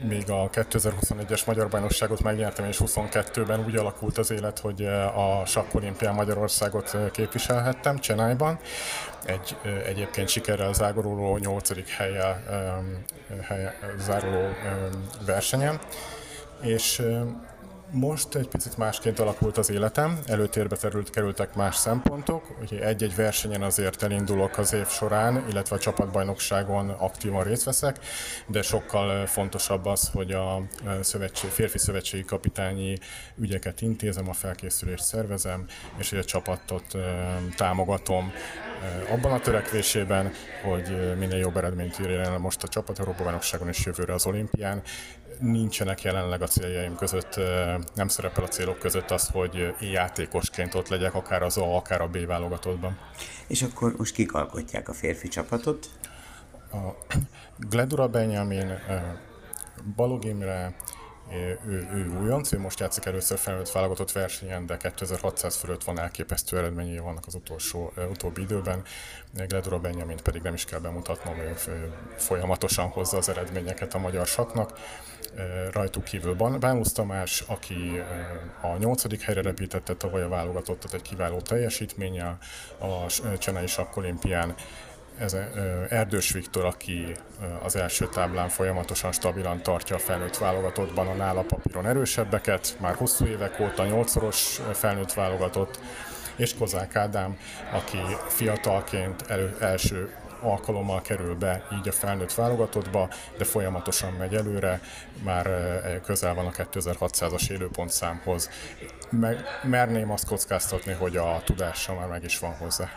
még 0.03 0.31
a 0.31 0.51
2021-es 0.51 1.47
Magyar 1.47 1.69
Bajnokságot 1.69 2.23
megnyertem, 2.23 2.65
és 2.65 2.81
22-ben 2.85 3.65
úgy 3.65 3.77
alakult 3.77 4.19
az 4.19 4.31
élet, 4.31 4.59
hogy 4.59 4.85
a 5.15 5.43
sakkolimpián 5.47 6.15
Magyarországot 6.15 6.97
képviselhettem 7.13 7.99
Csenájban. 7.99 8.59
Egy 9.25 9.57
egyébként 9.87 10.29
sikerrel 10.29 10.73
zágoruló 10.73 11.37
8. 11.37 11.97
helye, 11.97 12.43
helye 13.43 13.75
záruló 13.99 14.49
versenyen. 15.27 15.81
És 16.63 17.03
most 17.91 18.35
egy 18.35 18.49
picit 18.49 18.77
másként 18.77 19.19
alakult 19.19 19.59
az 19.59 19.71
életem, 19.71 20.19
előtérbe 20.27 20.77
terült, 20.77 21.11
kerültek 21.11 21.55
más 21.55 21.77
szempontok, 21.77 22.57
úgyhogy 22.61 22.79
egy-egy 22.79 23.15
versenyen 23.15 23.63
azért 23.63 24.03
elindulok 24.03 24.59
az 24.59 24.73
év 24.73 24.87
során, 24.87 25.45
illetve 25.51 25.77
a 25.77 25.79
csapatbajnokságon 25.79 26.89
aktívan 26.91 27.45
részt 27.45 27.65
veszek, 27.65 27.99
de 28.47 28.63
sokkal 28.63 29.27
fontosabb 29.27 29.87
az, 29.87 30.11
hogy 30.13 30.33
a 30.33 30.63
szövetség, 31.01 31.51
férfi 31.51 31.79
szövetségi 31.79 32.25
kapitányi 32.25 32.99
ügyeket 33.37 33.81
intézem, 33.81 34.29
a 34.29 34.33
felkészülést 34.33 35.05
szervezem, 35.05 35.67
és 35.97 36.11
hogy 36.11 36.19
a 36.19 36.25
csapatot 36.25 36.97
támogatom 37.57 38.33
abban 39.11 39.33
a 39.33 39.40
törekvésében, 39.40 40.33
hogy 40.62 41.16
minél 41.18 41.38
jobb 41.38 41.57
eredményt 41.57 41.99
írjon 41.99 42.20
el 42.20 42.38
most 42.38 42.62
a 42.62 42.68
csapat 42.68 42.99
Európa 42.99 43.23
bajnokságon 43.23 43.68
és 43.68 43.85
jövőre 43.85 44.14
az 44.14 44.27
olimpián, 44.27 44.83
nincsenek 45.38 46.03
jelenleg 46.03 46.42
a 46.42 46.47
céljaim 46.47 46.97
között, 46.97 47.40
nem 47.94 48.09
szerepel 48.09 48.44
a 48.44 48.49
célok 48.49 48.79
között 48.79 49.11
az, 49.11 49.29
hogy 49.29 49.75
játékosként 49.81 50.75
ott 50.75 50.88
legyek, 50.88 51.14
akár 51.14 51.42
az 51.42 51.57
A, 51.57 51.77
akár 51.77 52.01
a 52.01 52.09
B 52.09 52.27
válogatottban. 52.27 52.99
És 53.47 53.62
akkor 53.62 53.94
most 53.97 54.14
kik 54.14 54.35
alkotják 54.35 54.88
a 54.88 54.92
férfi 54.92 55.29
csapatot? 55.29 55.87
A 56.73 57.14
Gledura 57.59 58.09
Benjamin, 58.09 58.79
Balog 59.97 60.25
Imre, 60.25 60.75
ő, 61.35 61.88
ő 61.94 62.18
újonc, 62.20 62.53
ő 62.53 62.59
most 62.59 62.81
játszik 62.81 63.05
először 63.05 63.38
felnőtt 63.38 63.70
válogatott 63.70 64.12
versenyen, 64.12 64.66
de 64.66 64.77
2600 64.77 65.57
fölött 65.57 65.85
van 65.85 65.99
elképesztő 65.99 66.59
eredményei 66.59 66.99
vannak 66.99 67.27
az 67.27 67.35
utolsó, 67.35 67.92
utóbbi 68.11 68.40
időben. 68.40 68.83
Gledura 69.47 69.79
Benjamin 69.79 70.18
pedig 70.23 70.42
nem 70.42 70.55
is 70.55 70.64
kell 70.64 70.79
bemutatnom, 70.79 71.38
ő 71.38 71.55
folyamatosan 72.16 72.88
hozza 72.88 73.16
az 73.16 73.29
eredményeket 73.29 73.94
a 73.94 73.99
magyar 73.99 74.27
saknak. 74.27 74.79
Rajtuk 75.73 76.05
kívül 76.05 76.35
Bánusz 76.35 76.92
Tamás, 76.92 77.40
aki 77.40 78.03
a 78.61 78.77
nyolcadik 78.77 79.20
helyre 79.20 79.42
repítette 79.42 79.94
tavaly 79.94 80.23
a 80.23 80.29
válogatottat 80.29 80.94
egy 80.94 81.03
kiváló 81.03 81.40
teljesítménnyel 81.40 82.38
a 82.79 83.07
Csenei 83.38 83.66
Sakkolimpián 83.66 84.55
ez 85.18 85.37
Erdős 85.88 86.33
Viktor, 86.33 86.64
aki 86.64 87.16
az 87.62 87.77
első 87.77 88.09
táblán 88.09 88.48
folyamatosan 88.48 89.12
stabilan 89.12 89.62
tartja 89.62 89.96
a 89.96 89.98
felnőtt 89.98 90.37
válogatottban 90.37 91.09
a 91.09 91.14
nála 91.14 91.42
papíron 91.42 91.87
erősebbeket, 91.87 92.77
már 92.81 92.94
hosszú 92.94 93.27
évek 93.27 93.61
óta 93.61 93.85
nyolcszoros 93.85 94.61
felnőtt 94.72 95.12
válogatott, 95.12 95.81
és 96.37 96.55
Kozák 96.55 96.96
Ádám, 96.96 97.38
aki 97.72 97.98
fiatalként 98.29 99.22
elő, 99.31 99.57
első 99.61 100.14
alkalommal 100.40 101.03
kerül 101.03 101.35
be 101.35 101.66
így 101.79 101.88
a 101.88 101.92
felnőtt 101.92 102.35
válogatottba, 102.35 103.09
de 103.38 103.44
folyamatosan 103.44 104.12
megy 104.12 104.35
előre, 104.35 104.81
már 105.22 105.48
közel 106.05 106.35
van 106.35 106.46
a 106.46 106.50
2600-as 106.50 107.50
élőpontszámhoz. 107.50 108.50
Meg, 109.11 109.44
merném 109.62 110.11
azt 110.11 110.27
kockáztatni, 110.27 110.92
hogy 110.92 111.16
a 111.16 111.42
tudása 111.44 111.94
már 111.94 112.09
meg 112.09 112.24
is 112.24 112.38
van 112.38 112.55
hozzá. 112.57 112.90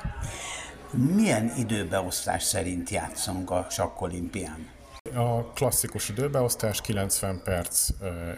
Milyen 0.91 1.52
időbeosztás 1.58 2.43
szerint 2.43 2.89
játszunk 2.89 3.52
a 3.52 3.67
sakkolimpián? 3.69 4.67
A 5.15 5.43
klasszikus 5.43 6.10
időbeosztás 6.10 6.82
90 6.82 7.41
perc, 7.43 7.89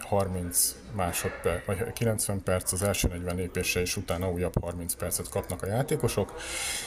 30 0.01 0.75
másodperc, 0.95 1.65
vagy 1.65 1.93
90 1.93 2.43
perc 2.43 2.71
az 2.71 2.83
első 2.83 3.07
40 3.07 3.35
lépése, 3.35 3.79
és 3.79 3.97
utána 3.97 4.31
újabb 4.31 4.53
30 4.62 4.93
percet 4.93 5.29
kapnak 5.29 5.62
a 5.62 5.67
játékosok, 5.67 6.35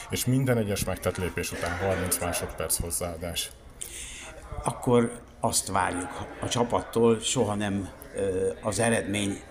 és 0.09 0.25
minden 0.25 0.57
egyes 0.57 0.83
megtett 0.83 1.17
lépés 1.17 1.51
után 1.51 1.77
30 1.77 2.19
másodperc 2.19 2.79
hozzáadás. 2.79 3.51
Akkor 4.63 5.11
azt 5.39 5.67
várjuk 5.67 6.27
a 6.41 6.47
csapattól, 6.47 7.19
soha 7.19 7.55
nem 7.55 7.89
az 8.61 8.79
eredmény 8.79 9.41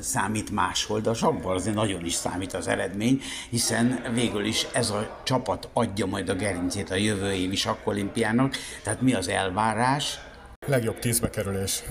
számít 0.00 0.50
máshol, 0.50 1.00
de 1.00 1.10
a 1.10 1.14
sakban 1.14 1.54
azért 1.56 1.74
nagyon 1.74 2.04
is 2.04 2.12
számít 2.12 2.52
az 2.52 2.66
eredmény, 2.68 3.20
hiszen 3.50 4.02
végül 4.12 4.44
is 4.44 4.66
ez 4.72 4.90
a 4.90 5.20
csapat 5.22 5.68
adja 5.72 6.06
majd 6.06 6.28
a 6.28 6.34
gerincét 6.34 6.90
a 6.90 6.94
jövő 6.94 7.32
évi 7.32 7.56
sakkolimpiának, 7.56 8.54
tehát 8.82 9.00
mi 9.00 9.14
az 9.14 9.28
elvárás? 9.28 10.18
Legjobb 10.66 10.98
tízbe 10.98 11.30
kerülés. 11.30 11.82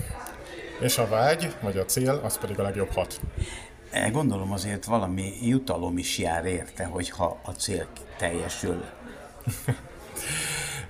És 0.80 0.98
a 0.98 1.08
vágy, 1.08 1.54
vagy 1.60 1.76
a 1.78 1.84
cél, 1.84 2.20
az 2.24 2.38
pedig 2.38 2.58
a 2.58 2.62
legjobb 2.62 2.90
hat. 2.92 3.20
E, 3.90 4.10
Gondolom 4.10 4.52
azért 4.52 4.84
valami 4.84 5.32
jutalom 5.42 5.98
is 5.98 6.18
jár 6.18 6.44
érte, 6.44 6.84
hogyha 6.84 7.40
a 7.44 7.50
cél 7.50 7.86
teljesül. 8.18 8.84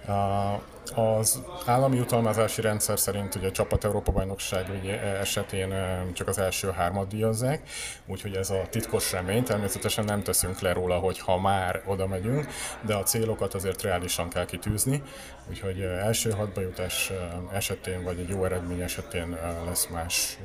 A- 0.06 0.62
Az 0.94 1.42
állami 1.66 1.96
jutalmazási 1.96 2.60
rendszer 2.60 2.98
szerint 2.98 3.34
ugye 3.34 3.46
a 3.46 3.50
csapat 3.50 3.84
Európa 3.84 4.12
bajnokság 4.12 4.66
ugye 4.80 5.00
esetén 5.00 5.72
eh, 5.72 6.00
csak 6.12 6.28
az 6.28 6.38
első 6.38 6.70
hármat 6.70 7.08
díjazzák, 7.08 7.68
úgyhogy 8.06 8.34
ez 8.34 8.50
a 8.50 8.62
titkos 8.70 9.12
remény, 9.12 9.42
természetesen 9.42 10.04
nem 10.04 10.22
teszünk 10.22 10.60
le 10.60 10.72
róla, 10.72 10.98
hogy 10.98 11.18
ha 11.18 11.38
már 11.38 11.82
oda 11.86 12.06
megyünk, 12.06 12.46
de 12.80 12.94
a 12.94 13.02
célokat 13.02 13.54
azért 13.54 13.82
reálisan 13.82 14.28
kell 14.28 14.44
kitűzni, 14.44 15.02
úgyhogy 15.48 15.80
eh, 15.80 16.06
első 16.06 16.30
hatba 16.30 16.60
jutás 16.60 17.12
esetén, 17.52 18.02
vagy 18.02 18.18
egy 18.18 18.28
jó 18.28 18.44
eredmény 18.44 18.80
esetén 18.80 19.36
lesz 19.66 19.86
más 19.86 20.38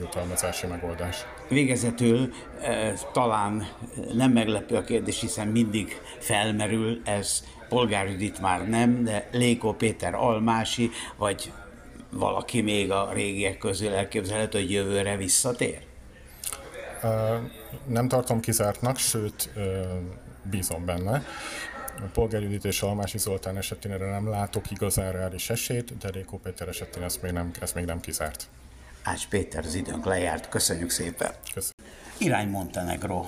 jutalmazási 0.00 0.66
megoldás. 0.66 1.26
Végezetül 1.48 2.32
e, 2.60 2.92
talán 3.12 3.66
nem 4.12 4.32
meglepő 4.32 4.76
a 4.76 4.84
kérdés, 4.84 5.20
hiszen 5.20 5.48
mindig 5.48 6.00
felmerül 6.18 7.00
ez, 7.04 7.44
Polgár 7.68 8.10
Judit 8.10 8.40
már 8.40 8.68
nem, 8.68 9.04
de 9.04 9.28
Léko 9.32 9.72
Péter 9.72 10.14
Almási, 10.14 10.90
vagy 11.16 11.52
valaki 12.10 12.60
még 12.60 12.90
a 12.90 13.12
régiek 13.12 13.58
közül 13.58 13.92
elképzelhető, 13.92 14.58
hogy 14.58 14.70
jövőre 14.70 15.16
visszatér? 15.16 15.80
Nem 17.86 18.08
tartom 18.08 18.40
kizártnak, 18.40 18.96
sőt 18.96 19.50
bízom 20.42 20.84
benne. 20.84 21.24
A 21.96 22.08
Polgár 22.12 22.42
Judit 22.42 22.64
és 22.64 22.82
Almási 22.82 23.18
Zoltán 23.18 23.56
esetén 23.56 23.92
erre 23.92 24.10
nem 24.10 24.28
látok 24.28 24.70
igazán 24.70 25.12
reális 25.12 25.50
esélyt, 25.50 25.98
de 25.98 26.10
Rékó 26.10 26.38
Péter 26.38 26.68
esetén 26.68 27.02
ez 27.02 27.18
még 27.22 27.32
nem, 27.32 27.50
ez 27.60 27.72
még 27.72 27.84
nem 27.84 28.00
kizárt. 28.00 28.46
Ács 29.02 29.28
Péter, 29.28 29.64
az 29.64 29.74
időnk 29.74 30.04
lejárt, 30.04 30.48
köszönjük 30.48 30.90
szépen! 30.90 31.32
Köszönöm. 31.54 31.92
Irány 32.18 32.48
Montenegro. 32.48 33.24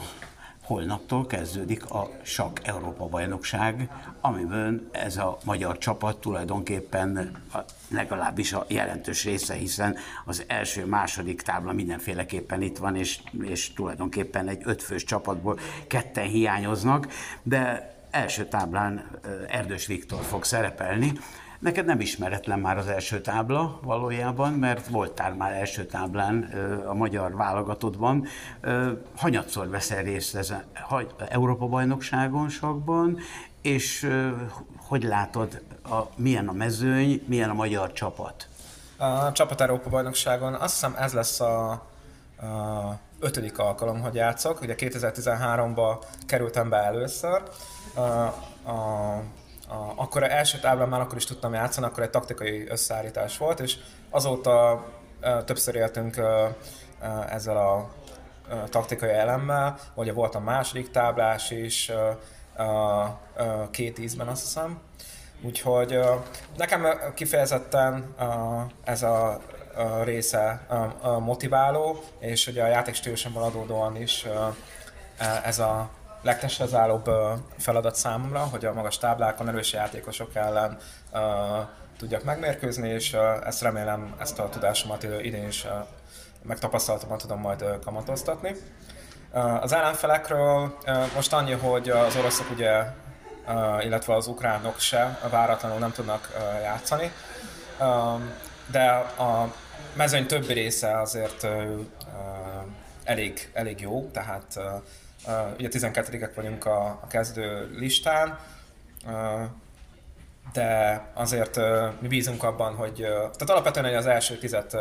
Holnaptól 0.69 1.27
kezdődik 1.27 1.91
a 1.91 2.11
Sakk 2.23 2.59
Európa 2.63 3.07
bajnokság, 3.07 3.91
amiben 4.21 4.89
ez 4.93 5.17
a 5.17 5.39
magyar 5.45 5.79
csapat 5.79 6.21
tulajdonképpen 6.21 7.37
a, 7.53 7.59
legalábbis 7.91 8.53
a 8.53 8.65
jelentős 8.69 9.25
része, 9.25 9.55
hiszen 9.55 9.97
az 10.25 10.45
első, 10.47 10.87
második 10.87 11.43
tábla 11.43 11.73
mindenféleképpen 11.73 12.63
itt 12.63 12.79
van, 12.79 12.97
és, 12.97 13.21
és 13.43 13.73
tulajdonképpen 13.73 14.49
egy 14.49 14.63
ötfős 14.65 15.05
csapatból 15.05 15.59
ketten 15.87 16.27
hiányoznak, 16.27 17.09
de 17.43 17.95
első 18.11 18.49
táblán 18.49 19.11
Erdős 19.49 19.87
Viktor 19.87 20.23
fog 20.23 20.45
szerepelni, 20.45 21.13
Neked 21.59 21.85
nem 21.85 22.01
ismeretlen 22.01 22.59
már 22.59 22.79
az 22.79 22.87
első 22.87 23.21
tábla 23.21 23.79
valójában, 23.83 24.53
mert 24.53 24.87
voltál 24.87 25.35
már 25.35 25.53
első 25.53 25.87
táblán 25.87 26.43
a 26.87 26.95
magyar 26.95 27.37
válogatottban. 27.37 28.27
Hanyatszor 29.17 29.69
veszel 29.69 30.03
részt 30.03 30.35
ezen 30.35 30.65
Európa-bajnokságon 31.29 32.49
sakban, 32.49 33.19
és 33.63 34.11
hogy 34.77 35.03
látod, 35.03 35.63
a, 35.91 36.01
milyen 36.17 36.49
a 36.49 36.53
mezőny, 36.53 37.25
milyen 37.27 37.51
a 37.51 37.55
magyar 37.55 37.93
csapat? 37.93 38.49
A 38.97 39.33
Csapat 39.33 39.61
Európa 39.61 39.89
bajnokságon 39.89 40.55
azt 40.55 40.73
hiszem 40.73 40.95
ez 40.99 41.13
lesz 41.13 41.41
a, 41.41 41.71
a 41.71 42.99
ötödik 43.21 43.59
alkalom, 43.59 44.01
hogy 44.01 44.15
játszok. 44.15 44.61
Ugye 44.61 44.75
2013-ban 44.79 46.05
kerültem 46.27 46.69
be 46.69 46.77
először. 46.77 47.43
A, 47.95 48.01
a, 48.71 49.23
a, 49.69 49.93
akkor 49.97 50.23
az 50.23 50.31
első 50.31 50.59
táblán 50.59 50.89
már 50.89 51.01
akkor 51.01 51.17
is 51.17 51.25
tudtam 51.25 51.55
játszani, 51.55 51.87
akkor 51.87 52.03
egy 52.03 52.11
taktikai 52.11 52.69
összeállítás 52.69 53.39
volt, 53.39 53.61
és 53.61 53.77
azóta 54.11 54.85
ö, 55.21 55.43
többször 55.45 55.75
éltünk 55.75 56.17
ö, 56.17 56.47
ö, 57.03 57.07
ezzel 57.29 57.57
a 57.57 57.91
ö, 58.51 58.55
taktikai 58.69 59.11
elemmel, 59.11 59.79
ugye 59.95 60.13
volt 60.13 60.35
a 60.35 60.41
második 60.41 60.91
táblás 60.91 61.51
is, 61.51 61.89
ö, 61.89 62.11
ö, 62.57 63.03
két 63.71 63.99
ízben 63.99 64.29
azt 64.29 64.43
hiszem, 64.43 64.81
Úgyhogy 65.43 65.93
ö, 65.93 66.15
nekem 66.57 66.87
kifejezetten 67.15 68.15
ö, 68.19 68.25
ez 68.85 69.03
a 69.03 69.41
ö, 69.77 70.03
része 70.05 70.67
motiváló, 71.21 72.03
és 72.19 72.47
ugye 72.47 72.63
a 72.63 72.67
játékstílusomból 72.67 73.43
adódóan 73.43 73.97
is 73.97 74.27
e- 75.19 75.41
ez 75.45 75.59
a 75.59 75.91
legtestrezállóbb 76.23 77.07
ö, 77.07 77.33
feladat 77.59 77.95
számomra, 77.95 78.39
hogy 78.39 78.65
a 78.65 78.73
magas 78.73 78.99
táblákon 78.99 79.49
erős 79.49 79.73
játékosok 79.73 80.35
ellen 80.35 80.79
ö, 81.13 81.19
tudjak 81.99 82.25
megmérkőzni, 82.25 82.89
és 82.89 83.17
ezt 83.45 83.63
remélem, 83.63 84.15
ezt 84.19 84.39
a 84.39 84.49
tudásomat 84.49 85.03
idén 85.03 85.47
is 85.47 85.67
megtapasztalatomat 86.43 87.21
tudom 87.21 87.41
majd 87.41 87.65
kamatoztatni. 87.85 88.55
Az 89.61 89.73
ellenfelekről 89.73 90.79
most 91.15 91.33
annyi, 91.33 91.53
hogy 91.53 91.89
az 91.89 92.17
oroszok 92.17 92.51
ugye 92.51 92.83
uh, 93.49 93.85
illetve 93.85 94.15
az 94.15 94.27
ukránok 94.27 94.79
se 94.79 95.19
váratlanul 95.31 95.79
nem 95.79 95.93
tudnak 95.93 96.29
uh, 96.35 96.63
játszani. 96.63 97.13
De 98.71 98.87
a 99.19 99.55
mezőny 99.95 100.27
többi 100.27 100.53
része 100.53 101.01
azért 101.01 101.43
uh, 101.43 101.51
uh, 101.51 101.87
elég, 103.05 103.51
elég 103.53 103.81
jó, 103.81 104.11
tehát 104.13 104.53
uh, 104.57 104.65
uh, 104.65 104.83
ugye 105.57 105.69
12 105.69 106.31
vagyunk 106.35 106.67
a, 106.67 106.87
a 106.87 107.07
kezdő 107.09 107.75
listán, 107.79 108.39
de 110.53 111.03
azért 111.15 111.57
mi 112.01 112.09
bízunk 112.09 112.43
abban, 112.43 112.75
hogy 112.75 112.95
tehát 113.09 113.51
alapvetően 113.51 113.87
hogy 113.87 113.95
az 113.95 114.07
első 114.07 114.39
tizet 114.39 114.77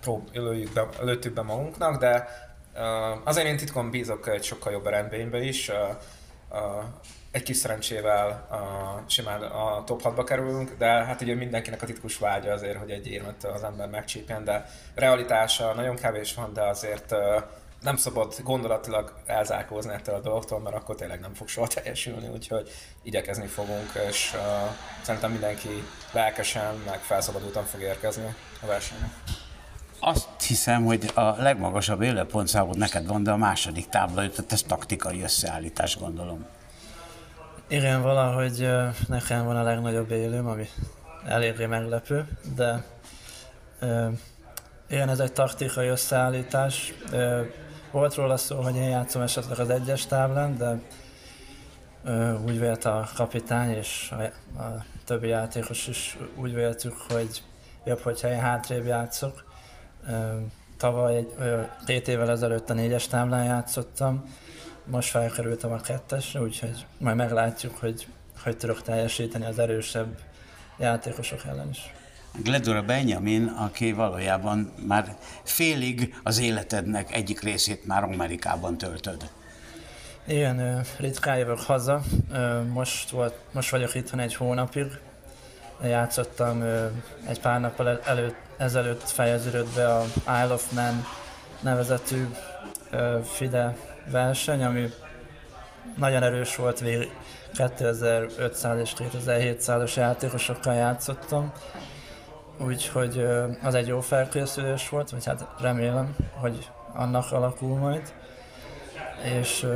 prób- 0.00 0.34
lőjük 0.34 0.72
be, 0.72 0.86
lőttük 1.00 1.34
be 1.34 1.42
magunknak, 1.42 2.00
de 2.00 2.28
azért 3.24 3.46
én 3.46 3.56
titkon 3.56 3.90
bízok 3.90 4.28
egy 4.28 4.44
sokkal 4.44 4.72
jobb 4.72 4.86
eredménybe 4.86 5.42
is. 5.42 5.70
Egy 7.30 7.42
kis 7.42 7.56
szerencsével 7.56 8.48
simán 9.06 9.42
a 9.42 9.84
top 9.84 10.00
6-ba 10.04 10.24
kerülünk, 10.26 10.74
de 10.78 10.86
hát 10.86 11.20
ugye 11.20 11.34
mindenkinek 11.34 11.82
a 11.82 11.86
titkos 11.86 12.18
vágya 12.18 12.52
azért, 12.52 12.78
hogy 12.78 12.90
egy 12.90 13.06
érmet 13.06 13.44
az 13.44 13.62
ember 13.62 13.88
megcsípjen, 13.88 14.44
de 14.44 14.66
realitása 14.94 15.74
nagyon 15.74 15.96
kevés 15.96 16.34
van, 16.34 16.52
de 16.52 16.62
azért 16.62 17.14
nem 17.80 17.96
szabad 17.96 18.34
gondolatilag 18.42 19.12
elzárkózni 19.26 19.92
ettől 19.92 20.14
a 20.14 20.20
dologtól, 20.20 20.60
mert 20.60 20.76
akkor 20.76 20.94
tényleg 20.94 21.20
nem 21.20 21.34
fog 21.34 21.48
soha 21.48 21.66
teljesülni, 21.66 22.28
úgyhogy 22.28 22.70
igyekezni 23.02 23.46
fogunk, 23.46 23.90
és 24.08 24.32
uh, 24.34 24.40
szerintem 25.02 25.30
mindenki 25.30 25.84
lelkesen, 26.12 26.74
meg 26.86 27.00
felszabadultan 27.00 27.64
fog 27.64 27.80
érkezni 27.80 28.34
a 28.62 28.66
versenyre. 28.66 29.10
Azt 30.00 30.42
hiszem, 30.46 30.84
hogy 30.84 31.10
a 31.14 31.42
legmagasabb 31.42 32.02
élőpontszámod 32.02 32.76
neked 32.76 33.06
van, 33.06 33.22
de 33.22 33.30
a 33.30 33.36
második 33.36 33.88
tábla 33.88 34.22
jutott, 34.22 34.52
ez 34.52 34.62
taktikai 34.62 35.22
összeállítás, 35.22 35.98
gondolom. 35.98 36.46
Igen, 37.68 38.02
valahogy 38.02 38.68
nekem 39.08 39.44
van 39.44 39.56
a 39.56 39.62
legnagyobb 39.62 40.10
élőm, 40.10 40.46
ami 40.46 40.68
eléggé 41.26 41.66
meglepő, 41.66 42.28
de 42.54 42.84
ö, 43.80 44.08
igen, 44.88 45.08
ez 45.08 45.18
egy 45.18 45.32
taktikai 45.32 45.88
összeállítás. 45.88 46.94
Ö, 47.12 47.42
volt 47.90 48.14
róla 48.14 48.36
szó, 48.36 48.60
hogy 48.60 48.76
én 48.76 48.88
játszom 48.88 49.22
esetleg 49.22 49.58
az 49.58 49.70
egyes 49.70 50.06
táblán, 50.06 50.56
de 50.56 50.80
ö, 52.04 52.38
úgy 52.38 52.58
vélt 52.58 52.84
a 52.84 53.08
kapitány 53.14 53.70
és 53.70 54.12
a, 54.18 54.22
a 54.62 54.84
többi 55.04 55.28
játékos 55.28 55.86
is 55.86 56.18
úgy 56.36 56.54
véltük, 56.54 56.94
hogy 57.08 57.42
jobb, 57.84 58.00
hogyha 58.00 58.28
én 58.28 58.40
hátrébb 58.40 58.86
játszok. 58.86 59.44
Ö, 60.08 60.36
tavaly 60.76 61.16
egy, 61.16 61.34
ö, 61.38 61.60
két 61.86 62.08
évvel 62.08 62.30
ezelőtt 62.30 62.70
a 62.70 62.74
négyes 62.74 63.06
táblán 63.06 63.44
játszottam, 63.44 64.34
most 64.84 65.10
felkerültem 65.10 65.72
a 65.72 65.80
kettesre, 65.80 66.40
úgyhogy 66.40 66.86
majd 66.98 67.16
meglátjuk, 67.16 67.76
hogy 67.76 68.06
hogy 68.42 68.56
tudok 68.56 68.82
teljesíteni 68.82 69.44
az 69.44 69.58
erősebb 69.58 70.18
játékosok 70.78 71.44
ellen 71.44 71.68
is. 71.68 71.94
Gledora 72.32 72.82
Benjamin, 72.82 73.46
aki 73.46 73.92
valójában 73.92 74.72
már 74.86 75.16
félig 75.42 76.14
az 76.22 76.38
életednek 76.38 77.14
egyik 77.14 77.40
részét 77.40 77.86
már 77.86 78.02
Amerikában 78.02 78.78
töltöd. 78.78 79.30
Igen, 80.26 80.84
ritkán 80.98 81.38
jövök 81.38 81.60
haza. 81.60 82.02
Most, 82.72 83.10
volt, 83.10 83.34
most 83.52 83.70
vagyok 83.70 83.94
itthon 83.94 84.20
egy 84.20 84.34
hónapig. 84.34 84.86
Játszottam 85.82 86.62
egy 87.26 87.40
pár 87.40 87.60
nappal 87.60 87.88
el- 87.88 88.00
előtt, 88.04 88.36
ezelőtt 88.56 89.10
fejeződött 89.10 89.74
be 89.74 89.94
a 89.94 90.04
Isle 90.16 90.52
of 90.52 90.72
Man 90.72 91.04
nevezetű 91.60 92.28
FIDE 93.24 93.76
verseny, 94.10 94.64
ami 94.64 94.88
nagyon 95.96 96.22
erős 96.22 96.56
volt, 96.56 96.80
végig 96.80 97.10
2500 97.52 98.80
és 98.80 98.92
2700-as 98.98 99.96
játékosokkal 99.96 100.74
játszottam. 100.74 101.52
Úgyhogy 102.64 103.26
az 103.62 103.74
egy 103.74 103.86
jó 103.86 104.00
felkészülés 104.00 104.88
volt, 104.88 105.10
vagy 105.10 105.24
hát 105.24 105.46
remélem, 105.60 106.16
hogy 106.34 106.70
annak 106.94 107.32
alakul 107.32 107.78
majd. 107.78 108.12
És 109.22 109.66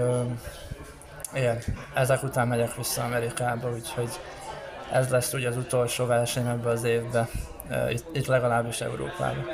igen, 1.35 1.59
ezek 1.95 2.23
után 2.23 2.49
megyek 2.49 2.77
vissza 2.77 3.05
Amerikába, 3.05 3.71
úgyhogy 3.71 4.11
ez 4.93 5.09
lesz 5.09 5.33
ugye 5.33 5.49
az 5.49 5.57
utolsó 5.57 6.07
verseny 6.07 6.47
ebbe 6.47 6.69
az 6.69 6.85
évbe. 6.85 7.29
itt, 7.91 8.17
itt 8.17 8.27
legalábbis 8.27 8.81
Európában 8.81 9.47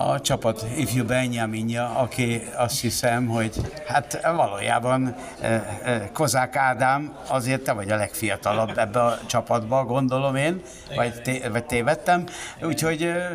a 0.00 0.20
csapat 0.20 0.66
ifjú 0.76 1.04
Benjaminja, 1.04 1.90
aki 1.90 2.42
azt 2.56 2.80
hiszem, 2.80 3.26
hogy 3.26 3.54
hát 3.86 4.20
valójában 4.34 5.14
eh, 5.40 5.62
eh, 5.84 6.02
Kozák 6.12 6.56
Ádám, 6.56 7.16
azért 7.28 7.62
te 7.62 7.72
vagy 7.72 7.90
a 7.90 7.96
legfiatalabb 7.96 8.78
ebbe 8.78 9.02
a 9.02 9.18
csapatba, 9.26 9.84
gondolom 9.84 10.36
én, 10.36 10.62
vagy, 10.96 11.22
té- 11.22 11.46
vagy 11.46 11.64
tévedtem. 11.64 12.24
Úgyhogy 12.62 13.02
eh, 13.02 13.26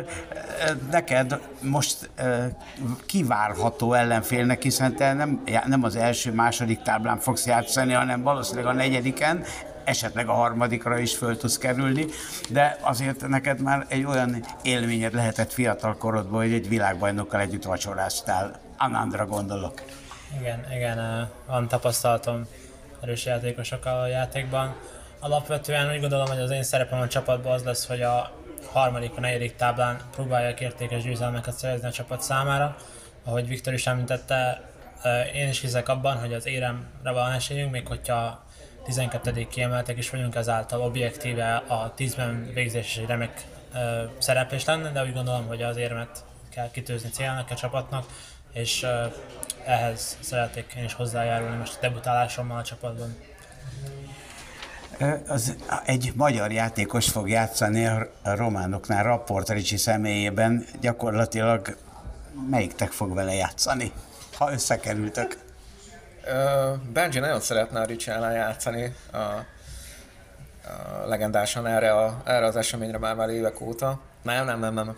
neked 0.90 1.40
most 1.60 2.10
kivárható 3.06 3.92
ellenfélnek, 3.92 4.62
hiszen 4.62 4.96
te 4.96 5.12
nem, 5.12 5.42
nem 5.66 5.84
az 5.84 5.96
első, 5.96 6.32
második 6.32 6.82
táblán 6.82 7.18
fogsz 7.18 7.46
játszani, 7.46 7.92
hanem 7.92 8.22
valószínűleg 8.22 8.66
a 8.66 8.72
negyediken, 8.72 9.44
esetleg 9.84 10.28
a 10.28 10.32
harmadikra 10.32 10.98
is 10.98 11.16
föl 11.16 11.36
tudsz 11.36 11.58
kerülni, 11.58 12.06
de 12.50 12.78
azért 12.80 13.28
neked 13.28 13.60
már 13.60 13.86
egy 13.88 14.04
olyan 14.04 14.44
élményed 14.62 15.14
lehetett 15.14 15.52
fiatal 15.52 15.96
korodban, 15.96 16.40
hogy 16.40 16.52
egy 16.52 16.68
világbajnokkal 16.68 17.40
együtt 17.40 17.64
vacsoráztál. 17.64 18.60
Anandra 18.78 19.26
gondolok. 19.26 19.82
Igen, 20.40 20.66
igen, 20.76 21.28
van 21.46 21.68
tapasztalatom 21.68 22.46
erős 23.02 23.24
játékosokkal 23.24 24.00
a 24.00 24.06
játékban. 24.06 24.74
Alapvetően 25.20 25.94
úgy 25.94 26.00
gondolom, 26.00 26.26
hogy 26.26 26.38
az 26.38 26.50
én 26.50 26.62
szerepem 26.62 27.00
a 27.00 27.08
csapatban 27.08 27.52
az 27.52 27.62
lesz, 27.62 27.86
hogy 27.86 28.02
a 28.02 28.32
harmadik, 28.72 29.12
a 29.16 29.20
negyedik 29.20 29.56
táblán 29.56 30.00
próbálják 30.14 30.60
értékes 30.60 31.02
győzelmeket 31.02 31.54
szerezni 31.54 31.88
a 31.88 31.90
csapat 31.90 32.22
számára. 32.22 32.76
Ahogy 33.24 33.48
Viktor 33.48 33.72
is 33.72 33.86
említette, 33.86 34.62
én 35.34 35.48
is 35.48 35.60
hiszek 35.60 35.88
abban, 35.88 36.18
hogy 36.18 36.32
az 36.32 36.46
éremre 36.46 37.12
van 37.12 37.32
esélyünk, 37.32 37.70
még 37.70 37.86
hogyha 37.86 38.43
12. 38.84 39.46
kiemeltek 39.48 39.98
is 39.98 40.10
vagyunk, 40.10 40.34
ezáltal 40.34 40.80
objektíve 40.80 41.54
a 41.56 41.94
10-ben 41.96 42.50
végzés 42.54 42.96
egy 42.96 43.06
remek 43.06 43.44
ö, 43.74 44.04
szereplés 44.18 44.64
lenne, 44.64 44.90
de 44.90 45.02
úgy 45.02 45.12
gondolom, 45.12 45.46
hogy 45.46 45.62
az 45.62 45.76
érmet 45.76 46.24
kell 46.50 46.70
kitőzni 46.70 47.10
célnak 47.10 47.50
a 47.50 47.54
csapatnak, 47.54 48.06
és 48.52 48.82
ö, 48.82 49.04
ehhez 49.66 50.18
szeretnék 50.20 50.74
én 50.76 50.84
is 50.84 50.94
hozzájárulni 50.94 51.56
most 51.56 51.76
a 51.76 51.80
debutálásommal 51.80 52.58
a 52.58 52.62
csapatban. 52.62 53.16
Az, 55.28 55.56
egy 55.84 56.12
magyar 56.14 56.52
játékos 56.52 57.08
fog 57.08 57.28
játszani 57.28 57.86
a 57.86 58.08
románoknál, 58.22 59.02
Rapport 59.02 59.48
Ricsi 59.48 59.76
személyében. 59.76 60.66
Gyakorlatilag 60.80 61.76
melyiktek 62.50 62.90
fog 62.90 63.14
vele 63.14 63.34
játszani, 63.34 63.92
ha 64.36 64.52
összekerültök? 64.52 65.43
Benji 66.92 67.18
nagyon 67.18 67.40
szeretne 67.40 67.80
a 67.80 67.84
Ricsi 67.84 68.10
ellen 68.10 68.32
játszani, 68.32 68.94
a, 69.12 69.16
a 69.16 69.46
legendásan 71.06 71.66
erre, 71.66 71.92
a, 71.92 72.22
erre 72.24 72.46
az 72.46 72.56
eseményre 72.56 72.98
már 72.98 73.14
már 73.14 73.28
évek 73.28 73.60
óta. 73.60 74.00
Nem, 74.22 74.44
nem, 74.44 74.58
nem, 74.58 74.74
nem. 74.74 74.94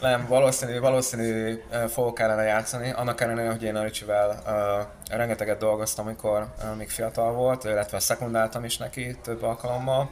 Nem, 0.00 0.26
valószínű, 0.26 0.78
valószínű 0.78 1.62
fogok 1.88 2.20
ellene 2.20 2.42
játszani. 2.42 2.90
Annak 2.90 3.20
ellenére, 3.20 3.50
hogy 3.50 3.62
én 3.62 3.76
a 3.76 3.82
Ricsivel 3.82 4.42
rengeteget 5.10 5.58
dolgoztam, 5.58 6.06
amikor 6.06 6.46
uh, 6.58 6.76
még 6.76 6.90
fiatal 6.90 7.32
volt, 7.32 7.64
illetve 7.64 7.98
szekundáltam 7.98 8.64
is 8.64 8.76
neki 8.76 9.16
több 9.22 9.42
alkalommal. 9.42 10.10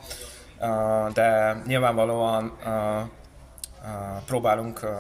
Uh, 0.61 1.13
de 1.13 1.57
nyilvánvalóan 1.67 2.59
uh, 2.65 2.73
uh, 2.73 4.23
próbálunk 4.27 4.81
uh, 4.83 4.91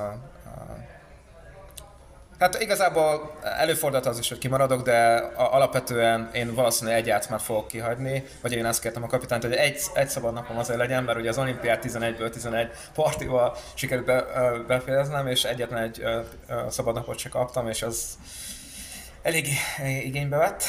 Hát 2.39 2.61
igazából 2.61 3.39
előfordult 3.43 4.07
az 4.07 4.19
is, 4.19 4.29
hogy 4.29 4.39
kimaradok, 4.39 4.83
de 4.83 5.15
alapvetően 5.37 6.31
én 6.33 6.55
valószínűleg 6.55 6.99
egy 6.99 7.07
játsz 7.07 7.29
már 7.29 7.41
fogok 7.41 7.69
kihagyni, 7.69 8.25
vagy 8.41 8.53
én 8.53 8.65
azt 8.65 8.81
kértem 8.81 9.03
a 9.03 9.07
kapitányt, 9.07 9.43
hogy 9.43 9.53
egy, 9.53 9.81
egy 9.95 10.09
szabad 10.09 10.33
napom 10.33 10.59
azért 10.59 10.79
legyen, 10.79 11.05
mert 11.05 11.19
ugye 11.19 11.29
az 11.29 11.39
olimpiát 11.39 11.85
11-ből 11.85 12.31
11 12.31 12.71
partival 12.95 13.57
sikerült 13.75 14.07
be, 14.07 14.25
befejeznem, 14.67 15.27
és 15.27 15.45
egyetlen 15.45 15.83
egy 15.83 16.05
szabad 16.69 16.95
napot 16.95 17.19
se 17.19 17.29
kaptam, 17.29 17.69
és 17.69 17.83
az 17.83 18.19
elég 19.23 19.49
igénybe 20.05 20.37
vett. 20.37 20.63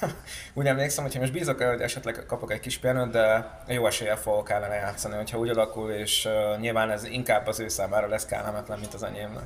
úgy 0.54 0.66
emlékszem, 0.66 1.04
hogyha 1.04 1.20
most 1.20 1.32
bízok 1.32 1.62
el, 1.62 1.70
hogy 1.70 1.80
esetleg 1.80 2.24
kapok 2.26 2.52
egy 2.52 2.60
kis 2.60 2.78
pihenőt, 2.78 3.10
de 3.10 3.50
jó 3.66 3.86
eséllyel 3.86 4.16
fogok 4.16 4.50
ellene 4.50 4.74
játszani, 4.74 5.14
hogyha 5.14 5.38
úgy 5.38 5.48
alakul, 5.48 5.90
és 5.90 6.24
uh, 6.24 6.60
nyilván 6.60 6.90
ez 6.90 7.04
inkább 7.04 7.46
az 7.46 7.60
ő 7.60 7.68
számára 7.68 8.08
lesz 8.08 8.24
kellemetlen, 8.24 8.78
mint 8.78 8.94
az 8.94 9.02
enyémnek. 9.02 9.44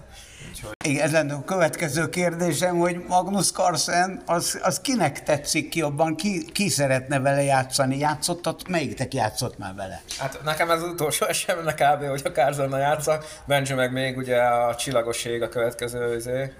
Úgyhogy... 0.49 0.73
Igen, 0.85 1.05
ez 1.05 1.13
lenne 1.13 1.35
a 1.35 1.45
következő 1.45 2.09
kérdésem, 2.09 2.79
hogy 2.79 3.05
Magnus 3.09 3.53
Carlsen, 3.53 4.23
az, 4.27 4.59
az 4.63 4.81
kinek 4.81 5.23
tetszik 5.23 5.75
jobban, 5.75 6.17
ki, 6.17 6.45
ki 6.53 6.69
szeretne 6.69 7.21
vele 7.21 7.43
játszani? 7.43 7.99
Játszottat, 7.99 8.69
melyiktek 8.69 9.15
játszott 9.15 9.59
már 9.59 9.75
vele? 9.75 10.03
Hát 10.19 10.41
nekem 10.45 10.71
ez 10.71 10.83
az 10.83 10.89
utolsó 10.89 11.27
eseménynek 11.27 11.75
kb. 11.75 12.09
hogy 12.09 12.23
a 12.25 12.31
Carlsen 12.31 12.79
játsza, 12.79 13.21
Benji 13.45 13.75
meg 13.75 13.93
még 13.93 14.17
ugye 14.17 14.43
a 14.43 14.75
csillagoség 14.75 15.43
a 15.43 15.49
következő 15.49 16.17
izé. 16.17 16.53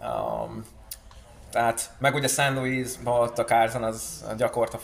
Um, 0.00 0.64
tehát, 1.54 1.90
meg 1.98 2.14
ugye 2.14 2.28
San 2.28 2.54
Luis-ban 2.54 3.20
ott 3.20 3.38
a 3.38 3.44
Carson 3.44 3.82
az 3.82 4.24
gyakorta, 4.36 4.78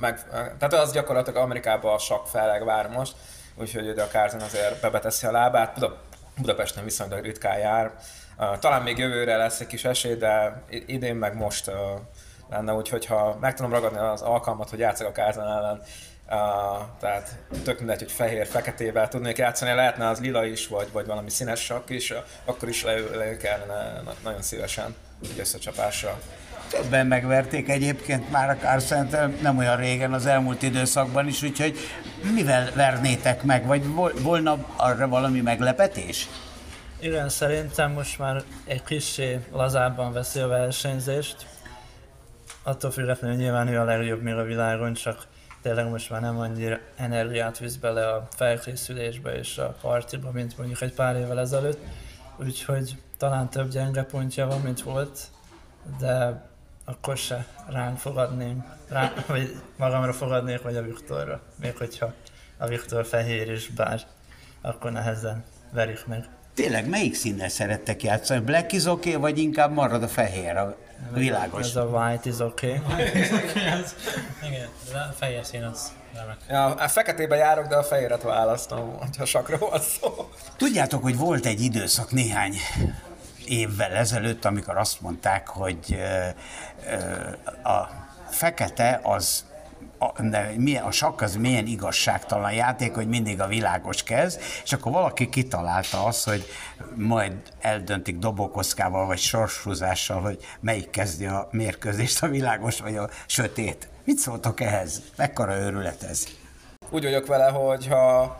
meg, 0.00 0.24
tehát 0.30 0.72
az 0.72 0.92
gyakorlatilag 0.92 1.42
Amerikában 1.42 1.94
a 2.08 2.26
feleg 2.26 2.64
vár 2.64 2.88
most, 2.88 3.14
úgyhogy 3.54 3.88
a 3.88 4.06
Carson 4.06 4.40
azért 4.40 4.80
bebeteszi 4.80 5.26
a 5.26 5.30
lábát, 5.30 5.74
Buda, 5.74 5.96
Budapesten 6.36 6.84
viszonylag 6.84 7.24
ritkán 7.24 7.58
jár. 7.58 7.92
Talán 8.60 8.82
még 8.82 8.98
jövőre 8.98 9.36
lesz 9.36 9.60
egy 9.60 9.66
kis 9.66 9.84
esély, 9.84 10.14
de 10.14 10.62
idén 10.68 11.14
meg 11.14 11.36
most 11.36 11.70
lenne, 12.50 12.72
úgyhogy 12.72 13.06
ha 13.06 13.36
meg 13.40 13.54
tudom 13.54 13.72
ragadni 13.72 13.98
az 13.98 14.22
alkalmat, 14.22 14.70
hogy 14.70 14.78
játszok 14.78 15.08
a 15.08 15.12
Carson 15.12 15.46
ellen, 15.46 15.82
Uh, 16.30 16.32
tehát 17.00 17.38
tök 17.64 17.78
mindegy, 17.78 17.98
hogy 17.98 18.12
fehér, 18.12 18.46
feketével 18.46 19.08
tudnék 19.08 19.36
játszani, 19.36 19.72
lehetne 19.72 20.08
az 20.08 20.20
lila 20.20 20.44
is, 20.44 20.68
vagy, 20.68 20.92
vagy 20.92 21.06
valami 21.06 21.30
színes 21.30 21.64
sakk 21.64 21.90
is, 21.90 22.12
akkor 22.44 22.68
is 22.68 22.82
leül 22.84 23.36
kellene 23.36 24.02
nagyon 24.22 24.42
szívesen 24.42 24.94
összecsapással. 25.38 26.18
Többen 26.70 27.06
megverték 27.06 27.68
egyébként 27.68 28.30
már 28.30 28.50
a 28.50 28.56
Carcent 28.56 29.42
nem 29.42 29.58
olyan 29.58 29.76
régen 29.76 30.12
az 30.12 30.26
elmúlt 30.26 30.62
időszakban 30.62 31.26
is, 31.26 31.42
úgyhogy 31.42 31.78
mivel 32.34 32.70
vernétek 32.74 33.42
meg, 33.42 33.66
vagy 33.66 33.82
volna 34.22 34.66
arra 34.76 35.08
valami 35.08 35.40
meglepetés? 35.40 36.28
Igen, 37.00 37.28
szerintem 37.28 37.92
most 37.92 38.18
már 38.18 38.42
egy 38.64 38.82
kicsi 38.82 39.38
lazábban 39.52 40.12
veszi 40.12 40.40
a 40.40 40.46
versenyzést. 40.46 41.46
Attól 42.62 42.90
függetlenül 42.90 43.36
nyilván 43.36 43.68
ő 43.68 43.80
a 43.80 43.84
legjobb 43.84 44.22
még 44.22 44.34
a 44.34 44.42
világon, 44.42 44.94
csak 44.94 45.26
tényleg 45.62 45.88
most 45.88 46.10
már 46.10 46.20
nem 46.20 46.38
annyira 46.38 46.78
energiát 46.96 47.58
visz 47.58 47.74
bele 47.74 48.08
a 48.08 48.28
felkészülésbe 48.36 49.38
és 49.38 49.58
a 49.58 49.76
partiba, 49.80 50.30
mint 50.30 50.58
mondjuk 50.58 50.80
egy 50.80 50.92
pár 50.92 51.16
évvel 51.16 51.40
ezelőtt. 51.40 51.78
Úgyhogy 52.38 52.96
talán 53.16 53.50
több 53.50 53.70
gyenge 53.70 54.02
pontja 54.02 54.46
van, 54.46 54.60
mint 54.60 54.82
volt, 54.82 55.18
de 55.98 56.44
akkor 56.84 57.16
se 57.16 57.46
ránk 57.68 57.98
fogadném, 57.98 58.64
rá, 58.88 59.12
vagy 59.26 59.56
magamra 59.76 60.12
fogadnék, 60.12 60.62
vagy 60.62 60.76
a 60.76 60.82
Viktorra. 60.82 61.40
Még 61.60 61.76
hogyha 61.76 62.12
a 62.56 62.66
Viktor 62.66 63.06
fehér 63.06 63.50
is, 63.50 63.68
bár 63.68 64.00
akkor 64.60 64.92
nehezen 64.92 65.44
verik 65.72 66.06
meg. 66.06 66.28
Tényleg, 66.54 66.88
melyik 66.88 67.14
színnel 67.14 67.48
szerettek 67.48 68.02
játszani? 68.02 68.40
Black 68.40 68.72
is 68.72 68.84
okay, 68.84 69.14
vagy 69.14 69.38
inkább 69.38 69.72
marad 69.72 70.02
a 70.02 70.08
fehér, 70.08 70.56
a 70.56 70.76
világos? 71.12 71.60
Ez 71.60 71.76
a 71.76 71.84
white 71.84 72.28
is 72.28 72.38
okay. 72.38 72.80
Igen, 74.42 74.68
a 74.92 75.12
fehér 75.12 75.44
szín 75.44 75.62
az 75.62 75.92
remek. 76.16 76.36
Ja, 76.48 76.64
a 76.64 76.88
feketében 76.88 77.38
járok, 77.38 77.66
de 77.66 77.76
a 77.76 77.82
fehéret 77.82 78.22
választom, 78.22 78.98
ha 79.18 79.24
sakra 79.24 79.58
van 79.58 79.80
szó. 79.80 80.30
Tudjátok, 80.56 81.02
hogy 81.02 81.16
volt 81.16 81.46
egy 81.46 81.60
időszak 81.60 82.10
néhány 82.10 82.54
évvel 83.46 83.92
ezelőtt, 83.92 84.44
amikor 84.44 84.76
azt 84.76 85.00
mondták, 85.00 85.48
hogy 85.48 85.98
a 87.62 87.82
fekete 88.30 89.00
az 89.02 89.44
a, 89.98 90.22
de 90.22 90.52
milyen, 90.56 90.84
a 90.84 90.90
sakk 90.90 91.20
az 91.20 91.36
milyen 91.36 91.66
igazságtalan 91.66 92.52
játék, 92.52 92.94
hogy 92.94 93.08
mindig 93.08 93.40
a 93.40 93.46
világos 93.46 94.02
kezd, 94.02 94.40
és 94.64 94.72
akkor 94.72 94.92
valaki 94.92 95.28
kitalálta 95.28 96.04
azt, 96.04 96.24
hogy 96.24 96.46
majd 96.94 97.32
eldöntik 97.60 98.18
dobókockával 98.18 99.06
vagy 99.06 99.18
sorshúzással, 99.18 100.20
hogy 100.20 100.38
melyik 100.60 100.90
kezdi 100.90 101.26
a 101.26 101.48
mérkőzést, 101.50 102.22
a 102.22 102.28
világos 102.28 102.80
vagy 102.80 102.96
a 102.96 103.08
sötét. 103.26 103.88
Mit 104.06 104.18
szóltok 104.18 104.60
ehhez? 104.60 105.02
Mekkora 105.16 105.56
őrület 105.56 106.02
ez? 106.02 106.26
Úgy 106.90 107.02
vagyok 107.02 107.26
vele, 107.26 107.48
hogy 107.48 107.86
ha 107.86 108.36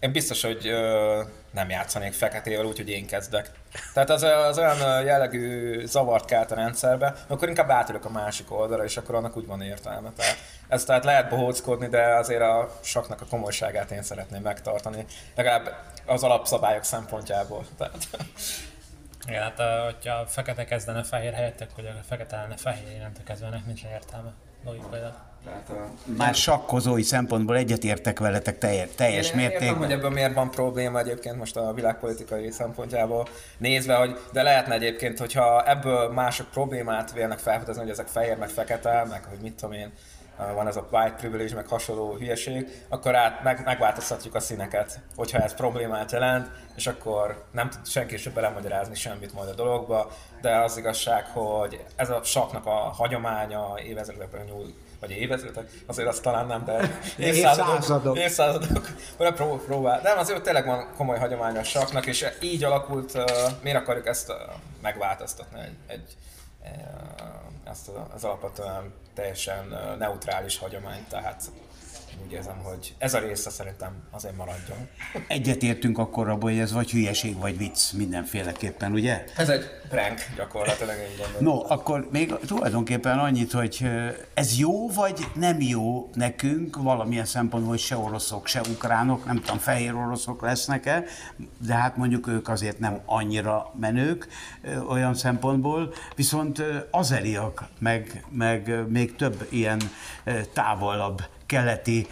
én 0.00 0.12
biztos, 0.12 0.42
hogy 0.42 0.66
ö, 0.66 1.22
nem 1.50 1.70
játszanék 1.70 2.12
feketével 2.12 2.64
úgy, 2.64 2.76
hogy 2.76 2.88
én 2.88 3.06
kezdek. 3.06 3.50
Tehát 3.94 4.10
az, 4.10 4.22
az 4.22 4.58
olyan 4.58 5.04
jellegű 5.04 5.84
zavart 5.86 6.24
kelt 6.24 6.50
a 6.50 6.54
rendszerbe, 6.54 7.14
akkor 7.26 7.48
inkább 7.48 7.70
átülök 7.70 8.04
a 8.04 8.10
másik 8.10 8.52
oldalra, 8.52 8.84
és 8.84 8.96
akkor 8.96 9.14
annak 9.14 9.36
úgy 9.36 9.46
van 9.46 9.62
értelme. 9.62 10.10
Tehát 10.16 10.36
ez 10.68 10.84
tehát 10.84 11.04
lehet 11.04 11.28
bohóckodni, 11.28 11.88
de 11.88 12.02
azért 12.02 12.42
a 12.42 12.78
saknak 12.82 13.20
a 13.20 13.26
komolyságát 13.30 13.90
én 13.90 14.02
szeretném 14.02 14.42
megtartani, 14.42 15.04
legalább 15.34 15.76
az 16.06 16.22
alapszabályok 16.22 16.84
szempontjából. 16.84 17.66
Tehát. 17.78 18.08
Igen, 19.26 19.42
hát 19.42 19.60
a, 19.60 19.84
hogyha 19.84 20.26
fekete 20.26 20.64
kezdene 20.64 21.02
fehér 21.02 21.32
helyett, 21.32 21.60
akkor 21.60 21.84
a 21.84 22.04
fekete 22.08 22.36
lenne 22.36 22.56
fehér, 22.56 23.00
nem 23.00 23.12
kezdve 23.24 23.62
nincs 23.66 23.82
értelme 23.84 24.32
logikailag. 24.64 25.12
Már 26.04 26.34
sakkozói 26.34 27.02
szempontból 27.02 27.56
egyetértek 27.56 28.18
veletek 28.18 28.58
teljes, 28.58 28.88
teljes 28.94 29.30
Én 29.30 29.38
értem, 29.38 29.50
mértékben. 29.50 29.78
hogy 29.78 29.92
ebből 29.92 30.10
miért 30.10 30.34
van 30.34 30.50
probléma 30.50 30.98
egyébként 30.98 31.36
most 31.36 31.56
a 31.56 31.72
világpolitikai 31.72 32.50
szempontjából 32.50 33.26
nézve, 33.58 33.94
hogy 33.94 34.18
de 34.32 34.42
lehetne 34.42 34.74
egyébként, 34.74 35.18
hogyha 35.18 35.68
ebből 35.68 36.08
mások 36.12 36.50
problémát 36.50 37.12
vélnek 37.12 37.38
felfedezni, 37.38 37.82
hogy 37.82 37.90
ezek 37.90 38.06
fehér, 38.06 38.36
meg 38.36 38.48
fekete, 38.48 39.04
meg 39.10 39.24
hogy 39.24 39.38
mit 39.42 39.54
tudom 39.54 39.72
én, 39.72 39.92
van 40.54 40.66
ez 40.66 40.76
a 40.76 40.86
white 40.90 41.14
privilege, 41.16 41.54
meg 41.54 41.66
hasonló 41.66 42.14
hülyeség, 42.14 42.84
akkor 42.88 43.14
át 43.14 43.42
meg, 43.42 43.62
megváltoztatjuk 43.64 44.34
a 44.34 44.40
színeket, 44.40 45.00
hogyha 45.16 45.38
ez 45.38 45.54
problémát 45.54 46.12
jelent, 46.12 46.50
és 46.76 46.86
akkor 46.86 47.44
nem 47.50 47.70
tud 47.70 47.86
senki 47.86 48.16
sem 48.16 48.32
belemagyarázni 48.32 48.94
semmit 48.94 49.32
majd 49.34 49.48
a 49.48 49.54
dologba, 49.54 50.10
de 50.40 50.56
az 50.56 50.76
igazság, 50.76 51.26
hogy 51.26 51.84
ez 51.96 52.10
a 52.10 52.20
saknak 52.22 52.66
a 52.66 52.70
hagyománya 52.70 53.74
évezredekben 53.84 54.44
nyúl, 54.44 54.74
vagy 55.00 55.10
évezredek, 55.10 55.70
azért 55.86 56.08
azt 56.08 56.22
talán 56.22 56.46
nem, 56.46 56.64
de 56.64 56.80
évszázadok, 57.18 58.16
Évszázadok. 58.16 58.88
vagy 59.16 59.32
pró- 59.34 59.64
próbál. 59.64 60.00
De 60.00 60.10
azért 60.10 60.42
tényleg 60.42 60.66
van 60.66 60.88
komoly 60.96 61.18
hagyománya 61.18 61.60
a 61.60 61.64
saknak, 61.64 62.06
és 62.06 62.26
így 62.40 62.64
alakult, 62.64 63.14
uh, 63.14 63.24
miért 63.62 63.78
akarjuk 63.78 64.06
ezt 64.06 64.28
uh, 64.28 64.36
megváltoztatni 64.82 65.60
egy, 65.60 65.76
egy 65.86 66.16
uh, 66.62 67.70
ezt 67.70 67.88
a- 67.88 68.08
az 68.14 68.24
alapvetően 68.24 68.92
teljesen 69.14 69.66
neutrális 69.98 70.58
hagyományt, 70.58 71.08
tehát 71.08 71.50
úgy 72.24 72.32
érzem, 72.32 72.58
hogy 72.62 72.94
ez 72.98 73.14
a 73.14 73.18
része 73.18 73.50
szerintem 73.50 73.92
azért 74.10 74.36
maradjon. 74.36 74.88
Egyetértünk 75.26 75.98
akkor 75.98 76.28
abban, 76.28 76.50
hogy 76.50 76.58
ez 76.58 76.72
vagy 76.72 76.90
hülyeség, 76.90 77.38
vagy 77.38 77.58
vicc 77.58 77.92
mindenféleképpen, 77.92 78.92
ugye? 78.92 79.24
Ez 79.36 79.48
egy 79.48 79.64
prank 79.88 80.20
gyakorlatilag, 80.36 80.96
én 80.96 81.16
gondolom. 81.18 81.58
No, 81.58 81.72
akkor 81.72 82.08
még 82.12 82.34
tulajdonképpen 82.46 83.18
annyit, 83.18 83.52
hogy 83.52 83.90
ez 84.34 84.58
jó 84.58 84.90
vagy 84.90 85.26
nem 85.34 85.60
jó 85.60 86.10
nekünk 86.14 86.76
valamilyen 86.76 87.24
szempontból, 87.24 87.70
hogy 87.70 87.80
se 87.80 87.96
oroszok, 87.96 88.46
se 88.46 88.60
ukránok, 88.72 89.24
nem 89.24 89.40
tudom, 89.40 89.58
fehér 89.58 89.94
oroszok 89.94 90.42
lesznek-e, 90.42 91.04
de 91.66 91.74
hát 91.74 91.96
mondjuk 91.96 92.26
ők 92.26 92.48
azért 92.48 92.78
nem 92.78 93.00
annyira 93.04 93.72
menők 93.80 94.28
olyan 94.88 95.14
szempontból, 95.14 95.92
viszont 96.16 96.62
azeriak, 96.90 97.64
meg, 97.78 98.24
meg 98.30 98.88
még 98.88 99.16
több 99.16 99.46
ilyen 99.50 99.80
távolabb 100.52 101.22
keleti 101.50 102.06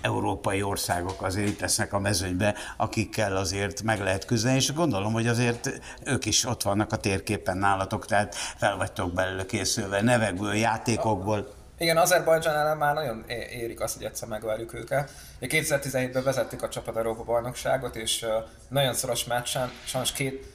európai 0.00 0.62
országok 0.62 1.22
azért 1.22 1.48
itt 1.48 1.60
lesznek 1.60 1.92
a 1.92 1.98
mezőnybe, 1.98 2.54
akikkel 2.76 3.36
azért 3.36 3.82
meg 3.82 4.00
lehet 4.00 4.24
küzdeni, 4.24 4.56
és 4.56 4.72
gondolom, 4.72 5.12
hogy 5.12 5.26
azért 5.26 5.80
ők 6.04 6.24
is 6.24 6.44
ott 6.44 6.62
vannak 6.62 6.92
a 6.92 6.96
térképen 6.96 7.56
nálatok, 7.56 8.06
tehát 8.06 8.34
fel 8.34 8.76
vagytok 8.76 9.12
belőle 9.12 9.46
készülve 9.46 10.02
nevekből, 10.02 10.54
játékokból. 10.54 11.54
Igen, 11.78 11.96
Azerbajdzsán 11.96 12.54
ellen 12.54 12.76
már 12.76 12.94
nagyon 12.94 13.24
érik 13.50 13.80
azt, 13.80 13.96
hogy 13.96 14.04
egyszer 14.04 14.28
megverjük 14.28 14.74
őket. 14.74 15.10
Ugye 15.40 15.62
2017-ben 15.62 16.24
vezettük 16.24 16.62
a 16.62 16.68
csapat 16.68 16.96
Európa 16.96 17.22
bajnokságot, 17.22 17.96
és 17.96 18.26
nagyon 18.68 18.94
szoros 18.94 19.24
meccsen, 19.24 19.70
sajnos 19.84 20.12
két 20.12 20.46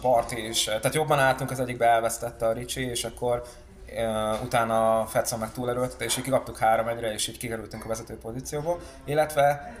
parti 0.00 0.48
is, 0.48 0.64
tehát 0.64 0.94
jobban 0.94 1.18
álltunk, 1.18 1.50
az 1.50 1.60
egyikbe 1.60 1.86
elvesztette 1.86 2.46
a 2.46 2.52
Ricsi, 2.52 2.80
és 2.80 3.04
akkor 3.04 3.42
utána 4.42 5.06
Fetszon 5.06 5.38
meg 5.38 5.52
túlerőltette, 5.52 6.04
és 6.04 6.16
így 6.16 6.24
kikaptuk 6.24 6.58
3 6.58 6.88
1 6.88 7.02
és 7.02 7.28
így 7.28 7.38
kikerültünk 7.38 7.84
a 7.84 7.88
vezető 7.88 8.18
pozícióból. 8.18 8.80
Illetve 9.04 9.74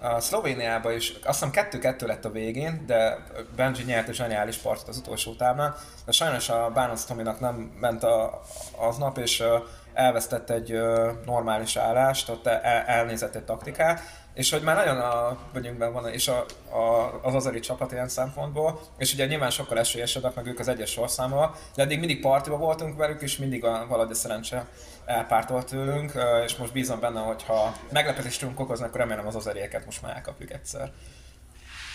a 0.00 0.20
Szlovéniában 0.20 0.92
is, 0.92 1.12
azt 1.24 1.44
hiszem 1.44 1.68
2-2 1.70 2.06
lett 2.06 2.24
a 2.24 2.30
végén, 2.30 2.84
de 2.86 3.18
Benji 3.56 3.84
nyert 3.84 4.08
egy 4.08 4.14
zseniális 4.14 4.56
partot 4.56 4.88
az 4.88 4.96
utolsó 4.96 5.34
táblán, 5.34 5.74
de 6.04 6.12
sajnos 6.12 6.48
a 6.48 6.70
Bánc 6.74 7.04
Tominak 7.04 7.40
nem 7.40 7.54
ment 7.80 8.02
a, 8.02 8.40
aznap, 8.76 9.18
és 9.18 9.44
elvesztett 9.92 10.50
egy 10.50 10.80
normális 11.24 11.76
állást, 11.76 12.28
ott 12.28 12.46
el, 12.46 12.82
elnézett 12.86 13.34
egy 13.34 13.44
taktikát, 13.44 14.00
és 14.40 14.50
hogy 14.50 14.62
már 14.62 14.76
nagyon 14.76 15.00
a 15.00 15.38
vegyünkben 15.52 15.92
van, 15.92 16.08
és 16.08 16.28
a, 16.28 16.44
a, 16.76 17.18
az 17.22 17.34
azeri 17.34 17.60
csapat 17.60 17.92
ilyen 17.92 18.08
szempontból, 18.08 18.80
és 18.98 19.12
ugye 19.12 19.26
nyilván 19.26 19.50
sokkal 19.50 19.78
esélyesebbek, 19.78 20.34
meg 20.34 20.46
ők 20.46 20.58
az 20.58 20.68
egyes 20.68 20.90
sorszámmal, 20.90 21.56
de 21.74 21.82
eddig 21.82 21.98
mindig 21.98 22.20
partiba 22.20 22.56
voltunk 22.56 22.96
velük, 22.96 23.22
és 23.22 23.36
mindig 23.36 23.64
a, 23.64 23.86
valahogy 23.88 24.10
a 24.10 24.14
szerencse 24.14 24.66
elpártolt 25.04 25.66
tőlünk, 25.66 26.12
és 26.44 26.56
most 26.56 26.72
bízom 26.72 27.00
benne, 27.00 27.20
hogy 27.20 27.42
ha 27.42 27.76
meglepetést 27.92 28.40
tudunk 28.40 28.60
okozni, 28.60 28.84
akkor 28.84 29.00
remélem 29.00 29.26
az 29.26 29.34
azerieket 29.34 29.84
most 29.84 30.02
már 30.02 30.16
elkapjuk 30.16 30.52
egyszer. 30.52 30.92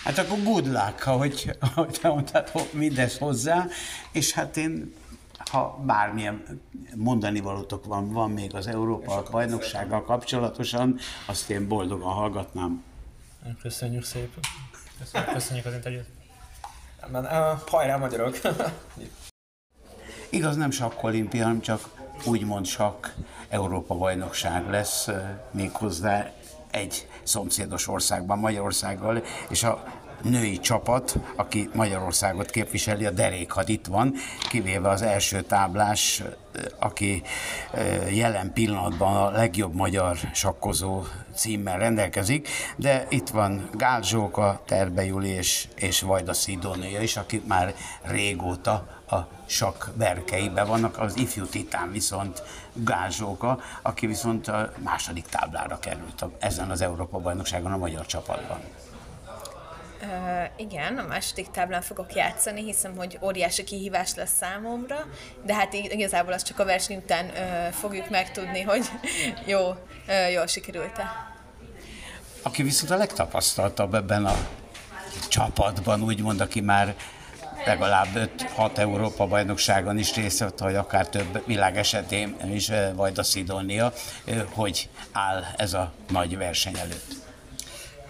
Hát 0.03 0.17
akkor 0.17 0.37
good 0.43 0.67
luck, 0.67 1.07
ahogy, 1.07 1.55
ahogy 1.59 1.97
te 2.01 2.07
mondtad, 2.07 2.49
ho- 2.49 2.73
mindez 2.73 3.17
hozzá, 3.17 3.65
és 4.11 4.33
hát 4.33 4.57
én, 4.57 4.93
ha 5.55 5.79
bármilyen 5.85 6.61
mondani 6.95 7.39
valótok 7.39 7.85
van, 7.85 8.11
van 8.11 8.31
még 8.31 8.55
az 8.55 8.67
Európa 8.67 9.23
bajnoksággal 9.31 10.03
kapcsolatosan, 10.03 10.97
azt 11.25 11.49
én 11.49 11.67
boldogan 11.67 12.13
hallgatnám. 12.13 12.83
Köszönjük 13.61 14.03
szépen. 14.03 14.39
Köszönjük, 14.99 15.31
köszönjük 15.31 15.65
az 15.65 15.73
interjút. 15.73 16.05
Men, 17.11 17.23
uh, 17.23 17.59
hajrá 17.67 17.97
magyarok! 17.97 18.37
Igaz, 20.29 20.55
nem 20.55 20.71
sakkolimpia, 20.71 21.43
hanem 21.43 21.61
csak 21.61 21.89
úgymond 22.25 22.65
sakk 22.65 23.07
Európa 23.49 23.95
bajnokság 23.95 24.69
lesz, 24.69 25.09
méghozzá 25.51 26.31
egy 26.71 27.07
szomszédos 27.23 27.87
országban, 27.87 28.39
Magyarországgal, 28.39 29.23
és 29.49 29.63
a 29.63 29.83
női 30.29 30.59
csapat, 30.59 31.17
aki 31.35 31.69
Magyarországot 31.73 32.49
képviseli, 32.49 33.05
a 33.05 33.11
derékhad 33.11 33.69
itt 33.69 33.85
van, 33.85 34.13
kivéve 34.49 34.89
az 34.89 35.01
első 35.01 35.41
táblás, 35.41 36.23
aki 36.79 37.23
jelen 38.11 38.53
pillanatban 38.53 39.15
a 39.15 39.29
legjobb 39.29 39.73
magyar 39.73 40.17
sakkozó 40.33 41.03
címmel 41.35 41.77
rendelkezik, 41.77 42.47
de 42.75 43.05
itt 43.09 43.29
van 43.29 43.69
Gál 43.73 44.01
Zsóka, 44.01 44.61
Terbe 44.65 45.05
Juli 45.05 45.29
és, 45.29 45.67
és 45.75 46.01
Vajda 46.01 46.33
Szidónia 46.33 47.01
is, 47.01 47.17
akik 47.17 47.45
már 47.45 47.73
régóta 48.01 48.87
a 49.09 49.17
sakk 49.45 49.83
berkeiben 49.97 50.67
vannak, 50.67 50.99
az 50.99 51.17
ifjú 51.17 51.45
titán 51.45 51.91
viszont 51.91 52.43
Gál 52.73 53.09
Zsóka, 53.09 53.59
aki 53.81 54.07
viszont 54.07 54.47
a 54.47 54.71
második 54.83 55.25
táblára 55.25 55.79
került 55.79 56.25
ezen 56.39 56.69
az 56.69 56.81
Európa-bajnokságon 56.81 57.71
a 57.71 57.77
magyar 57.77 58.05
csapatban. 58.05 58.59
Uh, 60.05 60.49
igen, 60.57 60.97
a 60.97 61.07
második 61.07 61.51
táblán 61.51 61.81
fogok 61.81 62.13
játszani, 62.13 62.63
hiszem, 62.63 62.95
hogy 62.95 63.17
óriási 63.21 63.63
kihívás 63.63 64.15
lesz 64.15 64.35
számomra, 64.39 65.07
de 65.43 65.53
hát 65.53 65.73
ig- 65.73 65.93
igazából 65.93 66.33
azt 66.33 66.45
csak 66.45 66.59
a 66.59 66.65
verseny 66.65 66.97
után 66.97 67.25
uh, 67.25 67.73
fogjuk 67.73 68.09
megtudni, 68.09 68.61
hogy 68.61 68.85
jó, 69.45 69.69
uh, 69.69 70.31
jól 70.33 70.47
sikerült-e. 70.47 71.33
Aki 72.41 72.63
viszont 72.63 72.91
a 72.91 72.97
legtapasztaltabb 72.97 73.93
ebben 73.93 74.25
a 74.25 74.35
csapatban, 75.29 76.01
úgymond, 76.01 76.41
aki 76.41 76.61
már 76.61 76.95
legalább 77.65 78.07
5-6 78.57 78.77
Európa 78.77 79.27
bajnokságon 79.27 79.97
is 79.97 80.15
részt 80.15 80.39
vett, 80.39 80.59
vagy 80.59 80.75
akár 80.75 81.09
több 81.09 81.45
világ 81.45 81.77
esetén 81.77 82.35
is, 82.53 82.71
vagy 82.95 83.19
a 83.19 83.23
Szidónia, 83.23 83.93
hogy 84.53 84.89
áll 85.11 85.43
ez 85.57 85.73
a 85.73 85.93
nagy 86.09 86.37
verseny 86.37 86.77
előtt. 86.77 87.13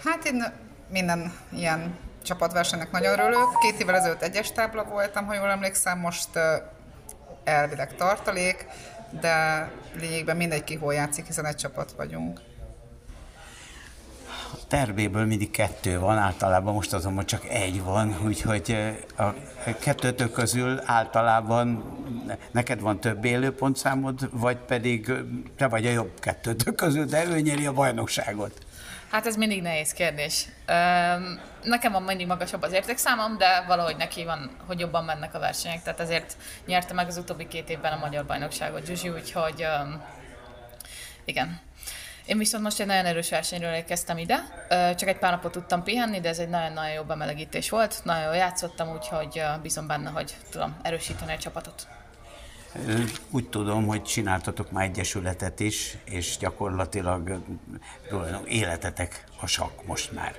Hát 0.04 0.24
én 0.24 0.65
minden 0.88 1.32
ilyen 1.52 1.98
csapatversenynek 2.22 2.90
nagyon 2.90 3.18
örülök. 3.18 3.58
Két 3.60 3.80
évvel 3.80 3.94
ezelőtt 3.94 4.22
egyes 4.22 4.52
tábla 4.52 4.84
voltam, 4.84 5.26
ha 5.26 5.34
jól 5.34 5.50
emlékszem, 5.50 5.98
most 5.98 6.28
elvileg 7.44 7.94
tartalék, 7.94 8.66
de 9.20 9.68
lényegben 9.98 10.36
mindegy 10.36 10.64
ki 10.64 10.74
hol 10.74 10.94
játszik, 10.94 11.26
hiszen 11.26 11.46
egy 11.46 11.56
csapat 11.56 11.92
vagyunk. 11.92 12.40
Terbéből 14.68 15.26
mindig 15.26 15.50
kettő 15.50 15.98
van, 15.98 16.18
általában 16.18 16.74
most 16.74 16.92
azonban 16.92 17.26
csak 17.26 17.44
egy 17.48 17.82
van, 17.82 18.16
úgyhogy 18.24 18.94
a 19.16 19.24
kettőtök 19.80 20.32
közül 20.32 20.80
általában 20.84 21.84
neked 22.50 22.80
van 22.80 23.00
több 23.00 23.24
élőpontszámod, 23.24 24.28
vagy 24.32 24.56
pedig 24.56 25.12
te 25.56 25.68
vagy 25.68 25.86
a 25.86 25.90
jobb 25.90 26.20
kettőtök 26.20 26.74
közül, 26.74 27.04
de 27.04 27.26
ő 27.26 27.40
nyeri 27.40 27.66
a 27.66 27.72
bajnokságot. 27.72 28.65
Hát 29.10 29.26
ez 29.26 29.36
mindig 29.36 29.62
nehéz 29.62 29.92
kérdés. 29.92 30.46
Nekem 31.62 31.92
van 31.92 32.02
mindig 32.02 32.26
magasabb 32.26 32.62
az 32.62 32.72
értékszámom, 32.72 33.36
de 33.36 33.64
valahogy 33.66 33.96
neki 33.96 34.24
van, 34.24 34.50
hogy 34.66 34.80
jobban 34.80 35.04
mennek 35.04 35.34
a 35.34 35.38
versenyek, 35.38 35.82
tehát 35.82 36.00
ezért 36.00 36.36
nyerte 36.66 36.94
meg 36.94 37.06
az 37.06 37.16
utóbbi 37.16 37.48
két 37.48 37.70
évben 37.70 37.92
a 37.92 37.98
magyar 37.98 38.26
bajnokságot 38.26 38.86
Zsuzsi, 38.86 39.08
úgyhogy 39.08 39.66
igen. 41.24 41.60
Én 42.26 42.38
viszont 42.38 42.62
most 42.62 42.80
egy 42.80 42.86
nagyon 42.86 43.04
erős 43.04 43.30
versenyről 43.30 43.72
érkeztem 43.72 44.18
ide, 44.18 44.38
csak 44.68 45.08
egy 45.08 45.18
pár 45.18 45.30
napot 45.30 45.52
tudtam 45.52 45.82
pihenni, 45.82 46.20
de 46.20 46.28
ez 46.28 46.38
egy 46.38 46.48
nagyon-nagyon 46.48 46.92
jó 46.92 47.02
bemelegítés 47.02 47.70
volt, 47.70 48.00
nagyon 48.04 48.24
jól 48.24 48.34
játszottam, 48.34 48.88
úgyhogy 48.88 49.42
bízom 49.62 49.86
benne, 49.86 50.10
hogy 50.10 50.34
tudom 50.50 50.76
erősíteni 50.82 51.32
a 51.32 51.38
csapatot. 51.38 51.86
Úgy 53.30 53.48
tudom, 53.48 53.86
hogy 53.86 54.02
csináltatok 54.02 54.70
már 54.70 54.84
egyesületet 54.84 55.60
is, 55.60 55.96
és 56.04 56.36
gyakorlatilag 56.36 57.40
életetek 58.46 59.24
a 59.40 59.46
sakk 59.46 59.86
most 59.86 60.12
már. 60.12 60.34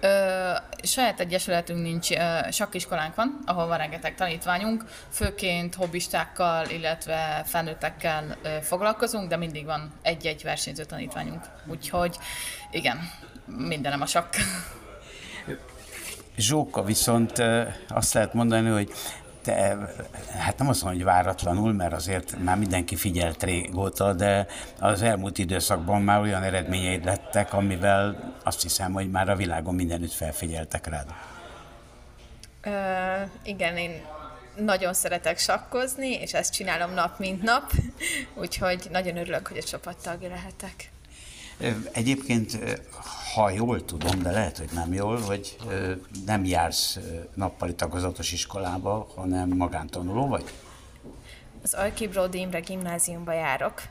Ö, 0.00 0.52
saját 0.82 1.20
egyesületünk 1.20 1.82
nincs, 1.82 2.10
ö, 2.10 2.38
sakkiskolánk 2.50 3.14
van, 3.14 3.38
ahol 3.46 3.66
van 3.66 3.78
rengeteg 3.78 4.14
tanítványunk, 4.14 4.84
főként 5.10 5.74
hobbistákkal, 5.74 6.68
illetve 6.68 7.42
felnőttekkel 7.46 8.36
ö, 8.42 8.48
foglalkozunk, 8.62 9.28
de 9.28 9.36
mindig 9.36 9.64
van 9.64 9.92
egy-egy 10.02 10.42
versenyző 10.42 10.84
tanítványunk. 10.84 11.44
Úgyhogy 11.66 12.18
igen, 12.70 13.10
mindenem 13.46 14.00
a 14.00 14.06
sakk. 14.06 14.34
Zsóka 16.36 16.82
viszont 16.82 17.42
azt 17.88 18.12
lehet 18.14 18.34
mondani, 18.34 18.68
hogy 18.68 18.92
hát 20.38 20.58
nem 20.58 20.68
azt 20.68 20.82
mondom, 20.82 21.02
hogy 21.02 21.12
váratlanul, 21.12 21.72
mert 21.72 21.92
azért 21.92 22.38
már 22.38 22.56
mindenki 22.56 22.96
figyelt 22.96 23.42
régóta, 23.42 24.12
de 24.12 24.46
az 24.80 25.02
elmúlt 25.02 25.38
időszakban 25.38 26.02
már 26.02 26.20
olyan 26.20 26.42
eredményeid 26.42 27.04
lettek, 27.04 27.52
amivel 27.52 28.34
azt 28.44 28.62
hiszem, 28.62 28.92
hogy 28.92 29.10
már 29.10 29.28
a 29.28 29.36
világon 29.36 29.74
mindenütt 29.74 30.12
felfigyeltek 30.12 30.86
rád. 30.86 31.06
Ö, 32.62 32.70
igen, 33.42 33.76
én 33.76 34.02
nagyon 34.56 34.94
szeretek 34.94 35.38
sakkozni, 35.38 36.12
és 36.12 36.34
ezt 36.34 36.52
csinálom 36.52 36.94
nap 36.94 37.18
mint 37.18 37.42
nap, 37.42 37.72
úgyhogy 38.34 38.88
nagyon 38.90 39.16
örülök, 39.16 39.46
hogy 39.46 39.58
a 39.58 39.62
csapattagja 39.62 40.28
lehetek. 40.28 40.90
Egyébként, 41.92 42.58
ha 43.34 43.50
jól 43.50 43.84
tudom, 43.84 44.22
de 44.22 44.30
lehet, 44.30 44.58
hogy 44.58 44.68
nem 44.72 44.92
jól, 44.92 45.20
hogy 45.20 45.56
nem 46.26 46.44
jársz 46.44 46.98
nappali 47.34 47.74
tagozatos 47.74 48.32
iskolába, 48.32 49.08
hanem 49.16 49.48
magántanuló 49.48 50.26
vagy? 50.26 50.44
Az 51.62 51.74
Ajki 51.74 52.08
Bródi 52.08 52.38
Imre 52.38 52.60
gimnáziumba 52.60 53.32
járok, 53.32 53.82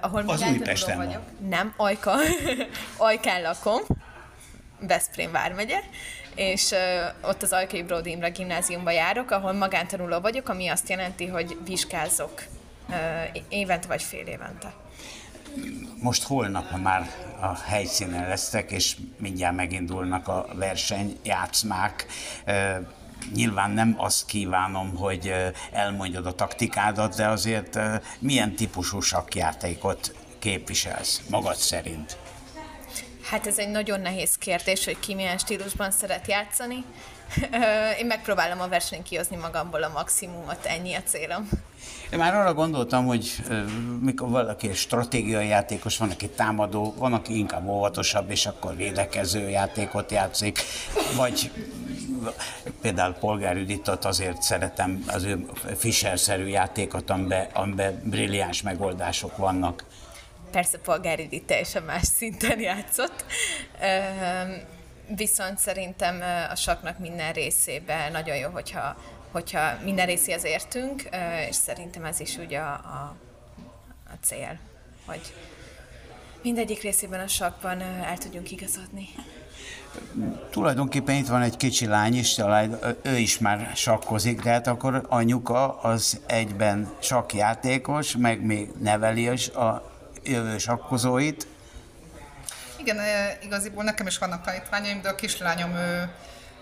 ahol 0.00 0.20
Az 0.20 0.40
magántanuló 0.40 0.86
van. 0.86 1.06
vagyok. 1.06 1.22
Nem, 1.48 1.74
Ajka. 1.76 2.14
Ajkán 2.96 3.42
lakom, 3.42 3.80
Veszprém 4.80 5.32
vármegye, 5.32 5.80
és 6.34 6.70
uh, 6.70 7.28
ott 7.28 7.42
az 7.42 7.52
Ajkai 7.52 7.82
Bródi 7.82 8.10
Imre 8.10 8.28
gimnáziumba 8.28 8.90
járok, 8.90 9.30
ahol 9.30 9.52
magántanuló 9.52 10.20
vagyok, 10.20 10.48
ami 10.48 10.68
azt 10.68 10.88
jelenti, 10.88 11.26
hogy 11.26 11.58
vizsgázok 11.64 12.42
uh, 12.88 12.96
évente 13.48 13.86
vagy 13.86 14.02
fél 14.02 14.26
évente. 14.26 14.74
Most 16.00 16.22
holnap 16.22 16.76
már 16.82 17.10
a 17.40 17.54
helyszínen 17.54 18.28
lesztek, 18.28 18.70
és 18.70 18.96
mindjárt 19.18 19.56
megindulnak 19.56 20.28
a 20.28 20.46
versenyjátszmák. 20.54 22.06
Nyilván 23.34 23.70
nem 23.70 23.94
azt 23.98 24.26
kívánom, 24.26 24.96
hogy 24.96 25.32
elmondjad 25.72 26.26
a 26.26 26.34
taktikádat, 26.34 27.16
de 27.16 27.26
azért 27.28 27.78
milyen 28.18 28.54
típusú 28.54 29.00
sakkjátékot 29.00 30.14
képviselsz 30.38 31.22
magad 31.30 31.56
szerint? 31.56 32.16
Hát 33.22 33.46
ez 33.46 33.58
egy 33.58 33.68
nagyon 33.68 34.00
nehéz 34.00 34.36
kérdés, 34.38 34.84
hogy 34.84 34.98
ki 34.98 35.14
milyen 35.14 35.38
stílusban 35.38 35.90
szeret 35.90 36.26
játszani. 36.26 36.84
Én 37.98 38.06
megpróbálom 38.06 38.60
a 38.60 38.68
versenyen 38.68 39.04
kihozni 39.04 39.36
magamból 39.36 39.82
a 39.82 39.88
maximumot, 39.88 40.64
ennyi 40.64 40.94
a 40.94 41.02
célom. 41.02 41.48
Én 42.12 42.18
már 42.18 42.34
arra 42.34 42.54
gondoltam, 42.54 43.06
hogy 43.06 43.42
mikor 44.00 44.28
valaki 44.28 44.72
stratégiai 44.72 45.48
játékos, 45.48 45.98
van, 45.98 46.10
aki 46.10 46.28
támadó, 46.28 46.94
van, 46.98 47.12
aki 47.12 47.38
inkább 47.38 47.68
óvatosabb, 47.68 48.30
és 48.30 48.46
akkor 48.46 48.76
védekező 48.76 49.48
játékot 49.48 50.10
játszik, 50.10 50.60
vagy 51.16 51.50
például 52.80 53.12
Polgár 53.12 53.56
Juditot 53.56 54.04
azért 54.04 54.42
szeretem 54.42 55.04
az 55.06 55.24
ő 55.24 55.46
Fischer-szerű 55.76 56.46
játékot, 56.46 57.10
amiben, 57.10 57.46
amiben 57.52 58.02
brilliáns 58.04 58.62
megoldások 58.62 59.36
vannak. 59.36 59.84
Persze 60.50 60.78
Polgári 60.78 61.22
Edith 61.22 61.46
teljesen 61.46 61.82
más 61.82 62.06
szinten 62.16 62.60
játszott, 62.60 63.24
viszont 65.16 65.58
szerintem 65.58 66.22
a 66.50 66.54
saknak 66.54 66.98
minden 66.98 67.32
részében 67.32 68.12
nagyon 68.12 68.36
jó, 68.36 68.50
hogyha, 68.50 68.96
hogyha 69.32 69.60
minden 69.84 70.06
részéhez 70.06 70.44
értünk, 70.44 71.02
és 71.48 71.54
szerintem 71.54 72.04
ez 72.04 72.20
is 72.20 72.36
ugye 72.36 72.58
a, 72.58 72.72
a, 72.72 73.16
a 74.06 74.14
cél, 74.20 74.58
hogy 75.06 75.34
mindegyik 76.42 76.82
részében 76.82 77.20
a 77.20 77.28
sakban 77.28 77.80
el 77.80 78.18
tudjunk 78.18 78.50
igazodni. 78.50 79.08
Tulajdonképpen 80.50 81.16
itt 81.16 81.26
van 81.26 81.42
egy 81.42 81.56
kicsi 81.56 81.86
lány 81.86 82.14
is, 82.14 82.34
talán 82.34 82.78
ő 83.02 83.16
is 83.16 83.38
már 83.38 83.72
sakkozik, 83.74 84.42
de 84.42 84.50
hát 84.50 84.66
akkor 84.66 85.06
anyuka 85.08 85.80
az 85.80 86.20
egyben 86.26 86.92
sakkjátékos, 86.98 88.16
meg 88.16 88.44
még 88.44 88.70
neveli 88.80 89.30
is 89.32 89.48
a 89.48 89.90
jövő 90.24 90.58
sakkozóit. 90.58 91.46
Igen, 92.78 93.00
igaziból 93.42 93.84
nekem 93.84 94.06
is 94.06 94.18
vannak 94.18 94.44
tanítványaim, 94.44 95.00
de 95.02 95.08
a 95.08 95.14
kislányom 95.14 95.74
ő 95.74 96.10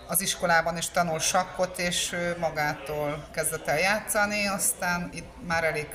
az 0.07 0.21
iskolában 0.21 0.77
is 0.77 0.89
tanul 0.89 1.19
sakkot, 1.19 1.79
és 1.79 2.11
ő 2.11 2.35
magától 2.39 3.27
kezdett 3.31 3.67
el 3.67 3.79
játszani, 3.79 4.47
aztán 4.47 5.09
itt 5.13 5.47
már 5.47 5.63
elég 5.63 5.87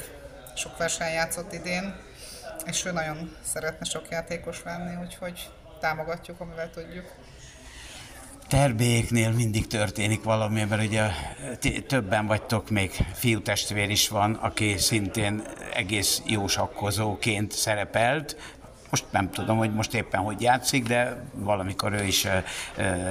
sok 0.57 0.77
verseny 0.77 1.13
játszott 1.13 1.53
idén, 1.53 1.95
és 2.65 2.85
ő 2.85 2.93
nagyon 2.93 3.37
szeretne 3.53 3.85
sok 3.85 4.09
játékos 4.11 4.63
lenni, 4.65 5.03
úgyhogy 5.03 5.51
támogatjuk, 5.81 6.41
amivel 6.41 6.71
tudjuk. 6.71 7.05
Terbélyeknél 8.49 9.31
mindig 9.31 9.67
történik 9.67 10.23
valami, 10.23 10.65
mert 10.65 10.83
ugye 10.83 11.11
ti- 11.59 11.83
többen 11.83 12.27
vagytok, 12.27 12.71
még 12.71 12.91
fiútestvér 13.15 13.91
is 13.91 14.09
van, 14.09 14.35
aki 14.35 14.79
szintén 14.79 15.43
egész 15.75 16.23
jó 16.25 16.47
sakkozóként 16.47 17.53
szerepelt. 17.53 18.37
Most 18.91 19.05
nem 19.11 19.31
tudom, 19.31 19.57
hogy 19.57 19.75
most 19.75 19.95
éppen 19.95 20.21
hogy 20.21 20.41
játszik, 20.41 20.87
de 20.87 21.25
valamikor 21.35 21.93
ő 21.93 22.05
is 22.05 22.27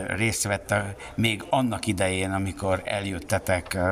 részt 0.08 0.44
vett 0.44 0.74
még 1.16 1.44
annak 1.50 1.86
idején, 1.86 2.32
amikor 2.32 2.82
eljöttetek 2.86 3.74
ö, 3.74 3.92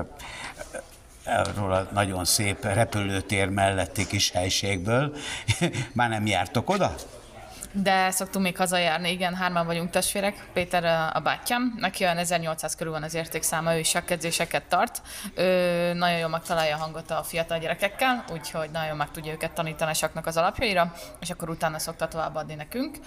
arról 1.25 1.73
a 1.73 1.87
nagyon 1.93 2.25
szép 2.25 2.63
repülőtér 2.63 3.49
melletti 3.49 4.07
kis 4.07 4.31
helységből. 4.31 5.15
Már 5.93 6.09
nem 6.09 6.25
jártok 6.25 6.69
oda? 6.69 6.95
De 7.71 8.11
szoktunk 8.11 8.45
még 8.45 8.57
hazajárni, 8.57 9.11
igen, 9.11 9.35
hárman 9.35 9.65
vagyunk 9.65 9.89
testvérek. 9.89 10.47
Péter 10.53 11.11
a 11.13 11.19
bátyám, 11.19 11.75
neki 11.79 12.03
olyan 12.03 12.17
1800 12.17 12.75
körül 12.75 12.91
van 12.91 13.03
az 13.03 13.13
értékszáma, 13.13 13.75
ő 13.75 13.79
is 13.79 13.87
sakkedzéseket 13.89 14.63
tart. 14.63 15.01
Ő 15.35 15.93
nagyon 15.93 16.17
jól 16.17 16.29
megtalálja 16.29 16.75
a 16.75 16.79
hangot 16.79 17.11
a 17.11 17.23
fiatal 17.23 17.59
gyerekekkel, 17.59 18.23
úgyhogy 18.31 18.69
nagyon 18.71 18.87
jól 18.87 18.97
meg 18.97 19.11
tudja 19.11 19.31
őket 19.31 19.51
tanítani 19.51 19.93
saknak 19.93 20.25
az 20.25 20.37
alapjaira, 20.37 20.93
és 21.19 21.29
akkor 21.29 21.49
utána 21.49 21.79
szokta 21.79 22.07
továbbadni 22.07 22.55
nekünk. 22.55 22.97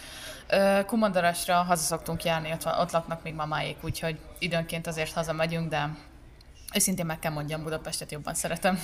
Ö, 0.48 0.80
Kumondarasra 0.86 1.54
haza 1.54 1.82
szoktunk 1.82 2.24
járni, 2.24 2.52
ott, 2.52 2.62
van, 2.62 2.78
ott 2.78 2.90
laknak 2.90 3.22
még 3.22 3.34
mamáék, 3.34 3.76
úgyhogy 3.82 4.18
időnként 4.38 4.86
azért 4.86 5.12
hazamegyünk, 5.12 5.68
de 5.68 5.88
őszintén 6.74 7.06
meg 7.06 7.18
kell 7.18 7.32
mondjam, 7.32 7.62
Budapestet 7.62 8.12
jobban 8.12 8.34
szeretem. 8.34 8.80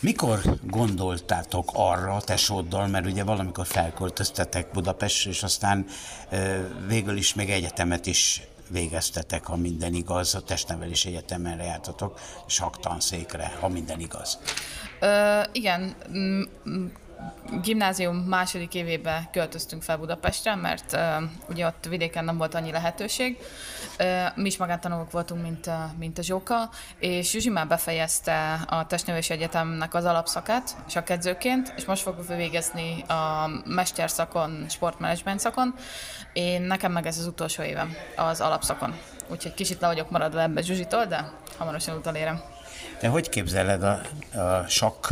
Mikor 0.00 0.40
gondoltátok 0.62 1.70
arra 1.72 2.20
tesóddal, 2.20 2.86
mert 2.86 3.06
ugye 3.06 3.24
valamikor 3.24 3.66
felköltöztetek 3.66 4.70
Budapestre, 4.70 5.30
és 5.30 5.42
aztán 5.42 5.86
végül 6.86 7.16
is 7.16 7.34
még 7.34 7.50
egyetemet 7.50 8.06
is 8.06 8.42
végeztetek, 8.68 9.44
ha 9.44 9.56
minden 9.56 9.94
igaz, 9.94 10.34
a 10.34 10.40
testnevelés 10.40 11.04
egyetemenre 11.04 11.64
jártatok, 11.64 12.20
saktanszékre, 12.46 13.52
ha 13.60 13.68
minden 13.68 14.00
igaz. 14.00 14.38
Ö, 15.00 15.40
igen, 15.52 15.96
gimnázium 17.62 18.16
második 18.16 18.74
évébe 18.74 19.28
költöztünk 19.32 19.82
fel 19.82 19.96
Budapestre, 19.96 20.54
mert 20.54 20.92
ö, 20.92 20.98
ugye 21.48 21.66
ott 21.66 21.86
vidéken 21.88 22.24
nem 22.24 22.36
volt 22.36 22.54
annyi 22.54 22.70
lehetőség. 22.70 23.38
Ö, 23.98 24.24
mi 24.34 24.46
is 24.46 24.56
magántanulók 24.56 25.10
voltunk, 25.10 25.42
mint 25.42 25.66
a, 25.66 25.90
mint 25.98 26.18
a 26.18 26.22
Zsóka, 26.22 26.70
és 26.98 27.30
Zsuzsi 27.30 27.48
már 27.48 27.66
befejezte 27.66 28.60
a 28.66 28.86
Testnevelési 28.86 29.32
Egyetemnek 29.32 29.94
az 29.94 30.04
alapszakát, 30.04 30.76
csak 30.88 31.10
edzőként, 31.10 31.72
és 31.76 31.84
most 31.84 32.02
fog 32.02 32.26
végezni 32.26 33.02
a 33.02 33.50
mesterszakon, 33.64 34.66
sportmenedzsment 34.68 35.40
szakon. 35.40 35.74
Én 36.32 36.62
nekem 36.62 36.92
meg 36.92 37.06
ez 37.06 37.18
az 37.18 37.26
utolsó 37.26 37.62
évem 37.62 37.96
az 38.16 38.40
alapszakon. 38.40 38.94
Úgyhogy 39.28 39.54
kicsit 39.54 39.80
le 39.80 39.86
vagyok 39.86 40.10
maradva 40.10 40.40
ebbe 40.40 40.62
Zsuzsitól, 40.62 41.04
de 41.04 41.32
hamarosan 41.58 41.96
utolérem. 41.96 42.40
Te 42.98 43.08
hogy 43.08 43.28
képzeled 43.28 43.82
a, 43.82 44.00
a 44.40 44.66
sakk 44.68 45.06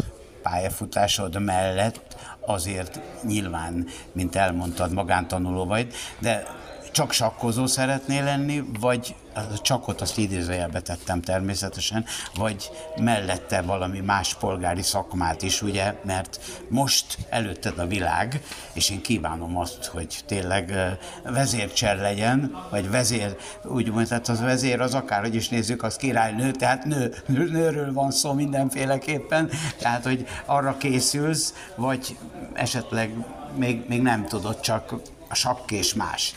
pályafutásod 0.44 1.42
mellett 1.42 2.16
azért 2.40 3.00
nyilván, 3.22 3.86
mint 4.12 4.36
elmondtad, 4.36 4.92
magántanuló 4.92 5.64
vagy, 5.64 5.92
de 6.18 6.46
csak 6.92 7.12
sakkozó 7.12 7.66
szeretnél 7.66 8.24
lenni, 8.24 8.64
vagy 8.80 9.14
a 9.34 9.58
csakot 9.62 10.00
azt 10.00 10.18
idézőjelbe 10.18 10.80
tettem 10.80 11.20
természetesen, 11.20 12.04
vagy 12.34 12.70
mellette 12.96 13.62
valami 13.62 14.00
más 14.00 14.34
polgári 14.34 14.82
szakmát 14.82 15.42
is, 15.42 15.62
ugye, 15.62 15.94
mert 16.04 16.40
most 16.68 17.18
előtted 17.28 17.78
a 17.78 17.86
világ, 17.86 18.42
és 18.72 18.90
én 18.90 19.02
kívánom 19.02 19.56
azt, 19.56 19.84
hogy 19.84 20.16
tényleg 20.26 20.96
vezércser 21.24 21.96
legyen, 21.96 22.66
vagy 22.70 22.90
vezér, 22.90 23.36
úgy 23.64 23.86
mondjuk, 23.86 24.08
tehát 24.08 24.28
az 24.28 24.40
vezér 24.40 24.80
az 24.80 24.94
akárhogy 24.94 25.34
is 25.34 25.48
nézzük, 25.48 25.82
az 25.82 25.96
királynő, 25.96 26.50
tehát 26.50 26.84
nő, 26.84 27.14
nőről 27.26 27.92
van 27.92 28.10
szó 28.10 28.32
mindenféleképpen, 28.32 29.50
tehát 29.78 30.04
hogy 30.04 30.26
arra 30.44 30.76
készülsz, 30.76 31.54
vagy 31.76 32.16
esetleg 32.52 33.14
még, 33.56 33.84
még 33.88 34.02
nem 34.02 34.26
tudod, 34.26 34.60
csak 34.60 34.94
a 35.28 35.34
sakk 35.34 35.70
és 35.70 35.94
más. 35.94 36.34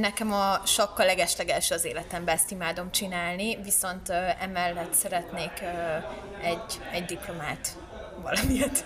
Nekem 0.00 0.32
a 0.32 0.60
sakka 0.66 1.04
legeslegelső 1.04 1.74
az 1.74 1.84
életemben, 1.84 2.34
ezt 2.34 2.50
imádom 2.50 2.90
csinálni, 2.90 3.56
viszont 3.62 4.08
emellett 4.40 4.94
szeretnék 4.94 5.62
egy, 6.42 6.80
egy 6.92 7.04
diplomát, 7.04 7.76
valamiért. 8.22 8.84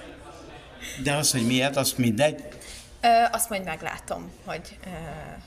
De 1.03 1.15
az, 1.15 1.31
hogy 1.31 1.47
miért, 1.47 1.77
azt 1.77 1.99
mindegy. 1.99 2.45
Ö, 3.01 3.09
azt 3.33 3.49
majd 3.49 3.65
meglátom, 3.65 4.33
hogy, 4.45 4.79
ö, 4.85 4.89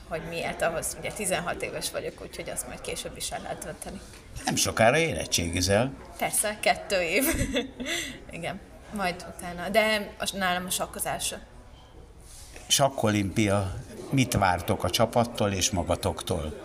hogy 0.08 0.22
miért. 0.28 0.62
Ahhoz 0.62 0.96
ugye 0.98 1.12
16 1.12 1.62
éves 1.62 1.90
vagyok, 1.90 2.22
úgyhogy 2.22 2.50
azt 2.50 2.66
majd 2.66 2.80
később 2.80 3.16
is 3.16 3.30
el 3.30 3.40
lehet 3.42 3.64
dönteni. 3.64 4.00
Nem 4.44 4.56
sokára 4.56 4.96
érettségizel. 4.96 5.92
Persze, 6.18 6.56
kettő 6.60 7.00
év. 7.00 7.24
Igen, 8.30 8.60
majd 8.94 9.26
utána. 9.36 9.68
De 9.68 10.14
nálam 10.32 10.66
a 10.66 10.70
sakkozásra. 10.70 11.38
Sakkolimpia, 12.72 13.74
mit 14.10 14.32
vártok 14.32 14.84
a 14.84 14.90
csapattól 14.90 15.50
és 15.50 15.70
magatoktól? 15.70 16.60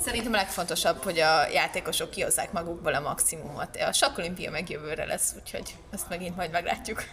Szerintem 0.00 0.32
a 0.32 0.36
legfontosabb, 0.36 1.02
hogy 1.02 1.18
a 1.18 1.46
játékosok 1.52 2.10
kihozzák 2.10 2.52
magukból 2.52 2.94
a 2.94 3.00
maximumot. 3.00 3.76
A 3.76 3.92
sakkolimpia 3.92 4.50
meg 4.50 4.70
jövőre 4.70 5.04
lesz, 5.04 5.34
úgyhogy 5.40 5.74
ezt 5.90 6.08
megint 6.08 6.36
majd 6.36 6.50
meglátjuk. 6.50 7.04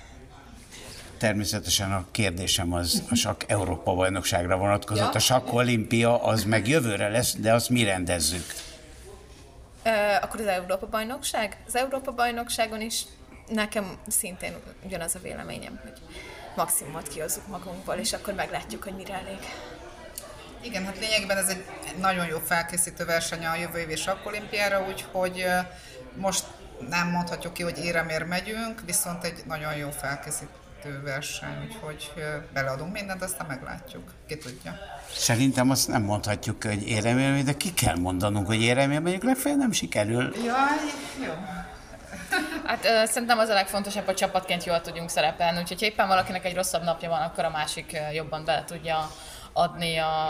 Természetesen 1.17 1.91
a 1.91 2.05
kérdésem 2.11 2.73
az 2.73 3.03
a 3.09 3.15
sakk 3.15 3.41
Európa 3.47 3.93
bajnokságra 3.93 4.57
vonatkozott. 4.57 5.13
Ja. 5.13 5.19
A 5.19 5.19
sakk 5.19 5.53
olimpia 5.53 6.23
az 6.23 6.43
meg 6.43 6.67
jövőre 6.67 7.09
lesz, 7.09 7.35
de 7.35 7.53
azt 7.53 7.69
mi 7.69 7.83
rendezzük. 7.83 8.45
Ö, 9.83 9.89
akkor 10.21 10.39
az 10.39 10.47
Európa-bajnokság? 10.47 11.63
Az 11.67 11.75
Európa-bajnokságon 11.75 12.81
is 12.81 13.03
nekem 13.47 13.97
szintén 14.07 14.53
ugyanaz 14.83 15.15
a 15.15 15.19
véleményem, 15.19 15.79
hogy 15.83 16.01
maximumot 16.55 17.07
kihozzuk 17.07 17.47
magunkból, 17.47 17.95
és 17.95 18.13
akkor 18.13 18.33
meglátjuk, 18.33 18.83
hogy 18.83 18.95
mire 18.95 19.13
elég. 19.13 19.39
Igen, 20.61 20.85
hát 20.85 20.99
lényegében 20.99 21.37
ez 21.37 21.47
egy 21.47 21.65
nagyon 21.99 22.25
jó 22.25 22.37
felkészítő 22.37 23.05
verseny 23.05 23.45
a 23.45 23.55
jövő 23.55 23.79
évi 23.79 23.95
sakkolimpiára, 23.95 24.85
úgyhogy 24.87 25.39
ö, 25.39 25.59
most 26.15 26.43
nem 26.89 27.09
mondhatjuk 27.09 27.53
ki, 27.53 27.63
hogy 27.63 27.77
éremért 27.77 28.27
megyünk, 28.27 28.81
viszont 28.85 29.23
egy 29.23 29.43
nagyon 29.45 29.75
jó 29.75 29.89
felkészítő 29.89 31.01
verseny, 31.03 31.63
úgyhogy 31.63 32.11
beleadunk 32.53 32.93
mindent, 32.93 33.21
aztán 33.23 33.47
meglátjuk, 33.47 34.11
ki 34.27 34.37
tudja. 34.37 34.77
Szerintem 35.15 35.69
azt 35.69 35.87
nem 35.87 36.01
mondhatjuk, 36.01 36.63
hogy 36.63 36.87
éremélmény, 36.87 37.43
de 37.45 37.53
ki 37.53 37.73
kell 37.73 37.95
mondanunk, 37.95 38.47
hogy 38.47 38.61
éremélmény, 38.61 39.01
mondjuk 39.01 39.23
legfeljebb 39.23 39.59
nem 39.59 39.71
sikerül. 39.71 40.33
Jaj, 40.35 40.77
jó. 41.25 41.33
Hát 42.65 42.85
ö, 42.85 43.05
szerintem 43.05 43.39
az 43.39 43.49
a 43.49 43.53
legfontosabb, 43.53 44.05
hogy 44.05 44.15
csapatként 44.15 44.63
jól 44.63 44.81
tudjunk 44.81 45.09
szerepelni, 45.09 45.59
úgyhogy 45.59 45.79
ha 45.79 45.85
éppen 45.85 46.07
valakinek 46.07 46.45
egy 46.45 46.55
rosszabb 46.55 46.83
napja 46.83 47.09
van, 47.09 47.21
akkor 47.21 47.43
a 47.43 47.49
másik 47.49 47.97
jobban 48.13 48.45
bele 48.45 48.63
tudja 48.63 49.11
adni 49.53 49.97
a, 49.97 50.29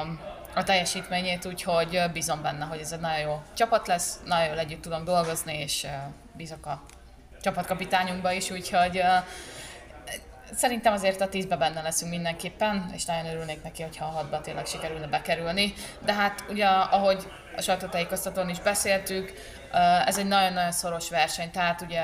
a 0.55 0.63
teljesítményét, 0.63 1.45
úgyhogy 1.45 2.01
bízom 2.13 2.41
benne, 2.41 2.65
hogy 2.65 2.79
ez 2.79 2.91
egy 2.91 2.99
nagyon 2.99 3.19
jó 3.19 3.41
csapat 3.53 3.88
lesz, 3.88 4.19
nagyon 4.25 4.47
jól 4.47 4.59
együtt 4.59 4.81
tudunk 4.81 5.05
dolgozni, 5.05 5.59
és 5.59 5.88
bízok 6.33 6.65
a 6.65 6.81
csapatkapitányunkba 7.41 8.31
is, 8.31 8.51
úgyhogy 8.51 9.03
Szerintem 10.53 10.93
azért 10.93 11.21
a 11.21 11.29
tízbe 11.29 11.55
benne 11.55 11.81
leszünk 11.81 12.11
mindenképpen, 12.11 12.91
és 12.93 13.05
nagyon 13.05 13.25
örülnék 13.25 13.63
neki, 13.63 13.81
hogyha 13.81 14.05
a 14.05 14.09
hatba 14.09 14.41
tényleg 14.41 14.65
sikerülne 14.65 15.07
bekerülni. 15.07 15.73
De 16.05 16.13
hát 16.13 16.43
ugye, 16.49 16.65
ahogy 16.67 17.27
a 17.57 17.61
sajtótájékoztatón 17.61 18.49
is 18.49 18.59
beszéltük, 18.59 19.33
ez 20.05 20.17
egy 20.17 20.28
nagyon-nagyon 20.28 20.71
szoros 20.71 21.09
verseny, 21.09 21.51
tehát 21.51 21.82
ugye 21.82 22.01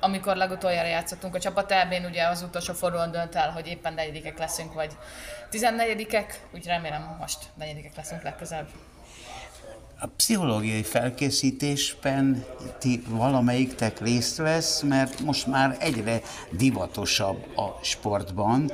amikor 0.00 0.36
legutoljára 0.36 0.88
játszottunk 0.88 1.34
a 1.34 1.38
csapat 1.38 1.72
elbén, 1.72 2.04
ugye 2.04 2.26
az 2.26 2.42
utolsó 2.42 2.72
fordulón 2.72 3.10
dönt 3.10 3.34
el, 3.34 3.50
hogy 3.50 3.66
éppen 3.66 3.94
negyedikek 3.94 4.38
leszünk, 4.38 4.72
vagy 4.72 4.96
tizennegyedikek, 5.50 6.40
úgy 6.54 6.66
remélem 6.66 7.16
most 7.20 7.38
negyedikek 7.54 7.96
leszünk 7.96 8.22
legközelebb. 8.22 8.68
A 10.00 10.06
pszichológiai 10.06 10.82
felkészítésben 10.82 12.44
ti 12.78 13.02
valamelyiktek 13.08 14.00
részt 14.00 14.36
vesz, 14.36 14.80
mert 14.80 15.20
most 15.20 15.46
már 15.46 15.76
egyre 15.80 16.20
divatosabb 16.50 17.58
a 17.58 17.78
sportban. 17.82 18.70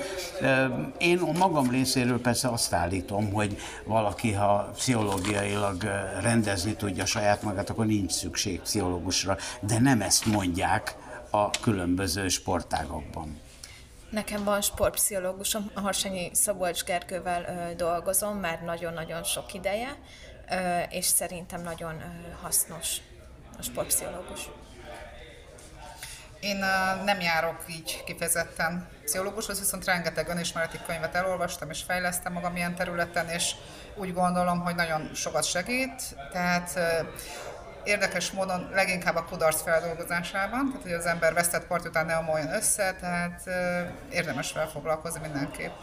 Én 0.99 1.19
a 1.19 1.33
magam 1.33 1.71
részéről 1.71 2.21
persze 2.21 2.49
azt 2.49 2.73
állítom, 2.73 3.33
hogy 3.33 3.57
valaki, 3.85 4.33
ha 4.33 4.71
pszichológiailag 4.75 5.83
rendezni 6.21 6.75
tudja 6.75 7.07
saját 7.07 7.43
magát, 7.43 7.71
akkor 7.71 7.87
nincs 7.87 8.13
szükség 8.13 8.61
pszichológusra, 8.61 9.37
de 9.61 9.79
nem 9.79 10.01
ezt 10.01 10.27
mondják 10.27 10.97
a 11.31 11.51
különböző 11.51 12.29
sportágokban. 12.29 13.41
Nekem 14.11 14.45
van 14.45 14.61
sportpszichológusom, 14.61 15.71
a 15.75 15.81
Harsanyi 15.81 16.31
Szabolcs 16.33 16.85
Gergővel 16.85 17.75
dolgozom 17.77 18.37
már 18.37 18.63
nagyon-nagyon 18.65 19.25
sok 19.25 19.55
ideje, 19.55 19.97
és 20.89 21.05
szerintem 21.05 21.63
nagyon 21.63 22.03
hasznos 22.43 22.97
a 23.59 23.63
sportpszichológus. 23.63 24.49
Én 26.41 26.57
nem 27.05 27.21
járok 27.21 27.65
így 27.69 28.05
kifejezetten 28.05 28.89
pszichológushoz, 29.05 29.59
viszont 29.59 29.85
rengeteg 29.85 30.29
önismereti 30.29 30.79
könyvet 30.87 31.15
elolvastam, 31.15 31.71
és 31.71 31.83
fejlesztem 31.83 32.33
magam 32.33 32.57
ilyen 32.57 32.75
területen, 32.75 33.29
és 33.29 33.55
úgy 33.95 34.13
gondolom, 34.13 34.61
hogy 34.61 34.75
nagyon 34.75 35.11
sokat 35.15 35.45
segít. 35.45 36.17
Tehát 36.33 36.79
érdekes 37.85 38.31
módon 38.31 38.69
leginkább 38.73 39.17
a 39.17 39.25
kudarc 39.25 39.63
feldolgozásában, 39.63 40.67
tehát 40.67 40.83
hogy 40.83 40.93
az 40.93 41.07
ember 41.07 41.35
vesztett 41.35 41.67
part 41.67 41.87
után 41.87 42.07
ne 42.07 42.17
omoljon 42.17 42.55
össze, 42.55 42.95
tehát 43.01 43.43
érdemes 44.11 44.53
vele 44.53 44.67
foglalkozni 44.67 45.21
mindenképp. 45.21 45.75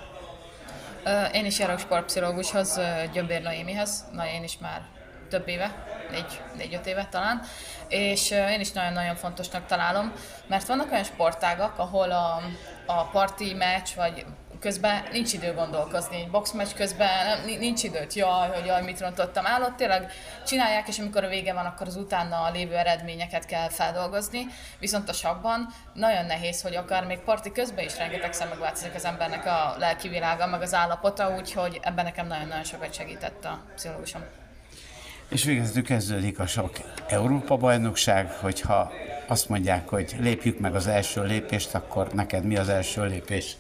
Én 1.34 1.46
is 1.46 1.60
járok 1.60 1.80
sportpszichológushoz, 1.80 2.80
Gyömbér 3.14 3.42
Noémihez, 3.42 4.06
na 4.12 4.28
én 4.28 4.44
is 4.44 4.58
már 4.58 4.82
több 5.30 5.48
éve, 5.48 5.86
négy, 6.12 6.42
négy-öt 6.58 6.86
éve 6.86 7.08
talán, 7.12 7.42
és 7.88 8.32
én 8.32 8.60
is 8.60 8.72
nagyon-nagyon 8.72 9.16
fontosnak 9.16 9.66
találom, 9.66 10.14
mert 10.48 10.68
vannak 10.68 10.92
olyan 10.92 11.04
sportágak, 11.04 11.80
ahol 11.80 12.12
a, 12.12 12.42
a 12.86 13.04
parti 13.04 13.54
meccs, 13.54 13.90
vagy 13.96 14.26
közben 14.60 15.04
nincs 15.12 15.34
idő 15.34 15.54
gondolkozni, 15.54 16.16
egy 16.16 16.30
boxmeccs 16.30 16.74
közben 16.76 17.40
nincs 17.60 17.84
időt, 17.84 18.14
jaj, 18.14 18.50
hogy 18.50 18.66
jaj, 18.66 18.84
mit 18.84 19.00
rontottam 19.00 19.46
el, 19.46 19.64
ott 19.64 19.76
tényleg 19.76 20.12
csinálják, 20.46 20.88
és 20.88 21.00
amikor 21.00 21.24
a 21.24 21.28
vége 21.28 21.54
van, 21.54 21.66
akkor 21.66 21.88
az 21.88 21.96
utána 21.96 22.52
lévő 22.52 22.76
eredményeket 22.76 23.46
kell 23.46 23.70
feldolgozni, 23.70 24.48
viszont 24.80 25.10
a 25.10 25.14
sakban 25.14 25.68
nagyon 25.94 26.26
nehéz, 26.26 26.62
hogy 26.62 26.76
akár 26.76 27.06
még 27.06 27.20
parti 27.20 27.52
közben 27.52 27.86
is 27.86 27.98
rengetegszer 27.98 28.48
megváltozik 28.48 28.96
az 28.96 29.06
embernek 29.06 29.46
a 29.46 29.76
lelki 29.78 30.10
meg 30.50 30.62
az 30.62 30.74
állapota, 30.74 31.36
úgyhogy 31.38 31.80
ebben 31.82 32.06
nekem 32.06 32.28
nagyon-nagyon 32.28 32.64
sokat 32.64 32.94
segített 32.94 33.46
a 33.46 33.62
pszichológusom. 33.76 34.22
És 35.30 35.44
végezetül 35.44 35.84
kezdődik 35.84 36.40
a 36.40 36.48
sok 36.48 36.72
Európa-bajnokság, 37.08 38.32
hogyha 38.32 38.92
azt 39.28 39.50
mondják, 39.50 39.90
hogy 39.90 40.16
lépjük 40.20 40.60
meg 40.60 40.76
az 40.76 40.88
első 40.88 41.24
lépést, 41.24 41.76
akkor 41.76 42.14
neked 42.14 42.44
mi 42.44 42.58
az 42.58 42.70
első 42.70 43.06
lépés? 43.06 43.56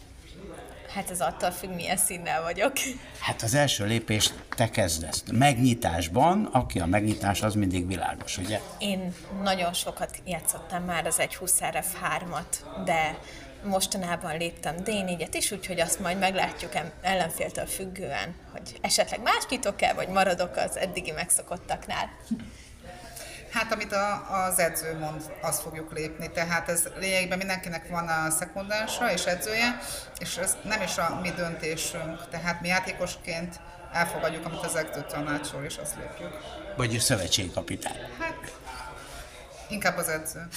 Hát 0.93 1.09
ez 1.09 1.21
attól 1.21 1.51
függ, 1.51 1.69
milyen 1.69 1.97
színnel 1.97 2.41
vagyok. 2.41 2.73
Hát 3.19 3.41
az 3.41 3.53
első 3.53 3.85
lépés 3.85 4.33
te 4.55 4.69
kezdesz. 4.69 5.23
Megnyitásban, 5.31 6.45
aki 6.45 6.79
a 6.79 6.85
megnyitás, 6.85 7.41
az 7.41 7.53
mindig 7.53 7.87
világos, 7.87 8.37
ugye? 8.37 8.59
Én 8.77 9.13
nagyon 9.43 9.73
sokat 9.73 10.21
játszottam 10.25 10.83
már 10.83 11.05
az 11.05 11.19
egy 11.19 11.35
20 11.35 11.59
RF3-at, 11.61 12.83
de 12.85 13.17
mostanában 13.63 14.37
léptem 14.37 14.75
D4-et 14.85 15.29
is, 15.31 15.51
úgyhogy 15.51 15.79
azt 15.79 15.99
majd 15.99 16.19
meglátjuk 16.19 16.71
ellenféltől 17.01 17.65
függően, 17.65 18.35
hogy 18.51 18.77
esetleg 18.81 19.21
más 19.21 19.45
nyitok 19.49 19.81
el, 19.81 19.95
vagy 19.95 20.07
maradok 20.07 20.55
az 20.55 20.77
eddigi 20.77 21.11
megszokottaknál. 21.11 22.09
Hát, 23.51 23.71
amit 23.71 23.93
a, 23.93 24.27
az 24.45 24.59
edző 24.59 24.97
mond, 24.97 25.21
azt 25.41 25.61
fogjuk 25.61 25.93
lépni. 25.93 26.31
Tehát 26.31 26.69
ez 26.69 26.87
lényegében 26.99 27.37
mindenkinek 27.37 27.87
van 27.89 28.07
a 28.07 28.29
szekundása 28.29 29.11
és 29.11 29.25
edzője, 29.25 29.79
és 30.19 30.37
ez 30.37 30.57
nem 30.63 30.81
is 30.81 30.97
a 30.97 31.19
mi 31.21 31.29
döntésünk. 31.29 32.29
Tehát 32.29 32.61
mi 32.61 32.67
játékosként 32.67 33.59
elfogadjuk, 33.93 34.45
amit 34.45 34.65
az 34.65 34.75
edző 34.75 35.05
tanácsol, 35.09 35.63
és 35.63 35.77
azt 35.77 35.95
lépjük. 35.95 36.37
Vagy 36.75 36.95
a 36.95 36.99
szövetségkapitány. 36.99 37.97
Hát, 38.19 38.51
inkább 39.69 39.97
az 39.97 40.09
edző. 40.09 40.47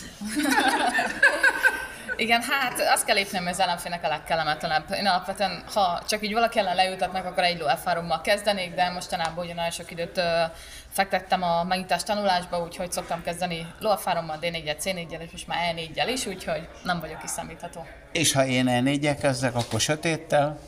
Igen, 2.16 2.43
hát 2.43 2.80
azt 2.80 3.05
kell 3.05 3.16
lépnem, 3.16 3.43
hogy 3.43 3.53
az 3.53 3.61
ellenfélnek 3.61 4.05
a 4.05 4.09
legkellemetlenebb. 4.09 4.93
Én 4.93 5.07
alapvetően, 5.07 5.64
ha 5.74 6.03
csak 6.09 6.24
így 6.24 6.32
valaki 6.32 6.59
ellen 6.59 6.74
leültetnek, 6.74 7.24
akkor 7.24 7.43
egy 7.43 7.64
f 7.84 7.88
kezdenék, 8.22 8.74
de 8.74 8.90
mostanában 8.90 9.45
ugye 9.45 9.55
nagyon 9.55 9.70
sok 9.70 9.90
időt 9.90 10.20
fektettem 10.93 11.43
a 11.43 11.64
megnyitás 11.64 12.03
tanulásba, 12.03 12.62
úgyhogy 12.62 12.93
szoktam 12.93 13.22
kezdeni 13.22 13.66
lóafárommal, 13.78 14.38
D4-et, 14.40 14.82
C4-el, 14.84 15.20
és 15.20 15.30
most 15.30 15.47
már 15.47 15.74
E4-el 15.74 16.09
is, 16.12 16.26
úgyhogy 16.26 16.68
nem 16.82 17.01
vagyok 17.01 17.20
kiszámítható. 17.20 17.86
És 18.12 18.32
ha 18.32 18.47
én 18.47 18.66
E4 18.68 19.16
kezdek, 19.20 19.55
akkor 19.55 19.80
sötéttel, 19.80 20.59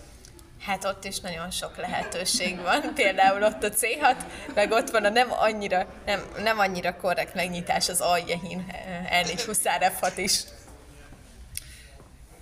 Hát 0.66 0.85
ott 0.85 1.05
is 1.05 1.20
nagyon 1.20 1.51
sok 1.51 1.77
lehetőség 1.77 2.61
van, 2.61 2.81
például 2.95 3.43
ott 3.43 3.62
a 3.62 3.68
C6, 3.68 4.16
meg 4.55 4.70
ott 4.70 4.91
van 4.91 5.05
a 5.05 5.09
nem 5.09 5.29
annyira, 5.33 5.87
nem, 6.07 6.20
nem 6.43 6.59
annyira 6.59 6.97
korrekt 6.97 7.35
megnyitás 7.35 7.89
az 7.89 8.01
Aljehin 8.01 8.66
N4 9.22 9.43
20 9.47 9.61
F6 9.64 10.12
is. 10.16 10.43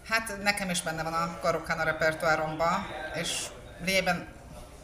Hát 0.09 0.43
nekem 0.43 0.71
is 0.71 0.83
benne 0.83 1.03
van 1.03 1.13
a 1.13 1.39
Karokán 1.41 1.79
a 1.79 1.85
repertoáromban, 1.85 2.87
és 3.15 3.47
lényegében 3.85 4.29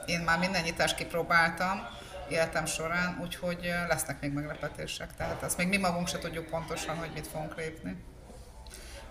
én 0.07 0.21
már 0.21 0.39
minden 0.39 0.63
nyitást 0.63 0.97
kipróbáltam 0.97 1.98
életem 2.31 2.67
során, 2.67 3.19
úgyhogy 3.23 3.73
lesznek 3.89 4.21
még 4.21 4.33
meglepetések. 4.33 5.17
Tehát 5.17 5.43
azt 5.43 5.57
még 5.57 5.69
mi 5.69 5.77
magunk 5.77 6.09
se 6.09 6.19
tudjuk 6.19 6.47
pontosan, 6.47 6.97
hogy 6.97 7.11
mit 7.15 7.27
fogunk 7.27 7.57
lépni. 7.57 7.97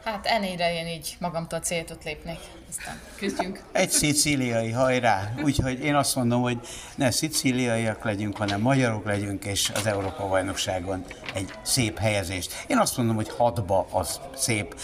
Hát 0.03 0.25
ennyire 0.25 0.73
én 0.73 0.87
így 0.87 1.15
magamtól 1.19 1.59
céltot 1.59 2.03
lépnék, 2.03 2.39
aztán 2.69 2.99
küzdjünk. 3.15 3.63
Egy 3.71 3.89
szicíliai 3.89 4.71
hajrá, 4.71 5.33
úgyhogy 5.43 5.79
én 5.83 5.95
azt 5.95 6.15
mondom, 6.15 6.41
hogy 6.41 6.59
ne 6.95 7.11
szicíliaiak 7.11 8.03
legyünk, 8.03 8.37
hanem 8.37 8.61
magyarok 8.61 9.05
legyünk, 9.05 9.45
és 9.45 9.71
az 9.75 9.85
Európa-bajnokságon 9.85 11.05
egy 11.33 11.53
szép 11.61 11.97
helyezést. 11.97 12.65
Én 12.67 12.77
azt 12.77 12.97
mondom, 12.97 13.15
hogy 13.15 13.29
hatba 13.29 13.87
az 13.91 14.19
szép, 14.35 14.75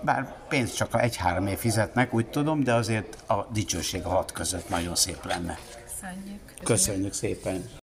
bár 0.00 0.34
pénzt 0.48 0.76
csak 0.76 1.02
egy-három 1.02 1.46
év 1.46 1.58
fizetnek, 1.58 2.14
úgy 2.14 2.26
tudom, 2.26 2.62
de 2.64 2.74
azért 2.74 3.30
a 3.30 3.46
dicsőség 3.52 4.04
a 4.04 4.08
hat 4.08 4.32
között 4.32 4.68
nagyon 4.68 4.94
szép 4.94 5.24
lenne. 5.24 5.58
Köszönjük. 5.84 6.40
Köszönjük 6.62 7.12
szépen! 7.12 7.81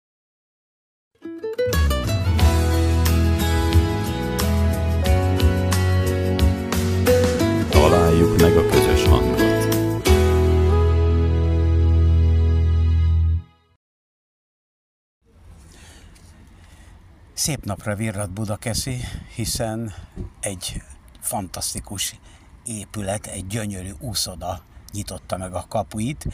Szép 17.48 17.64
napra 17.64 17.94
virrat 17.94 18.30
Budakeszi, 18.30 19.00
hiszen 19.34 19.94
egy 20.40 20.82
fantasztikus 21.20 22.18
épület, 22.64 23.26
egy 23.26 23.46
gyönyörű 23.46 23.90
úszoda 23.98 24.62
nyitotta 24.92 25.36
meg 25.36 25.54
a 25.54 25.66
kapuit, 25.68 26.26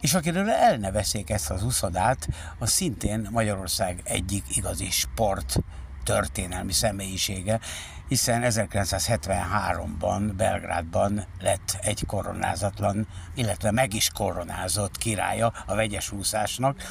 és 0.00 0.14
akiről 0.14 0.50
elnevezték 0.50 1.30
ezt 1.30 1.50
az 1.50 1.64
úszodát, 1.64 2.28
az 2.58 2.70
szintén 2.70 3.28
Magyarország 3.30 4.00
egyik 4.04 4.56
igazi 4.56 4.90
sport 4.90 5.56
történelmi 6.04 6.72
személyisége, 6.72 7.60
hiszen 8.10 8.42
1973-ban 8.44 10.32
Belgrádban 10.36 11.24
lett 11.40 11.78
egy 11.80 12.06
koronázatlan, 12.06 13.06
illetve 13.34 13.70
meg 13.70 13.94
is 13.94 14.10
koronázott 14.14 14.98
királya 14.98 15.52
a 15.66 15.74
vegyes 15.74 16.12
úszásnak. 16.12 16.82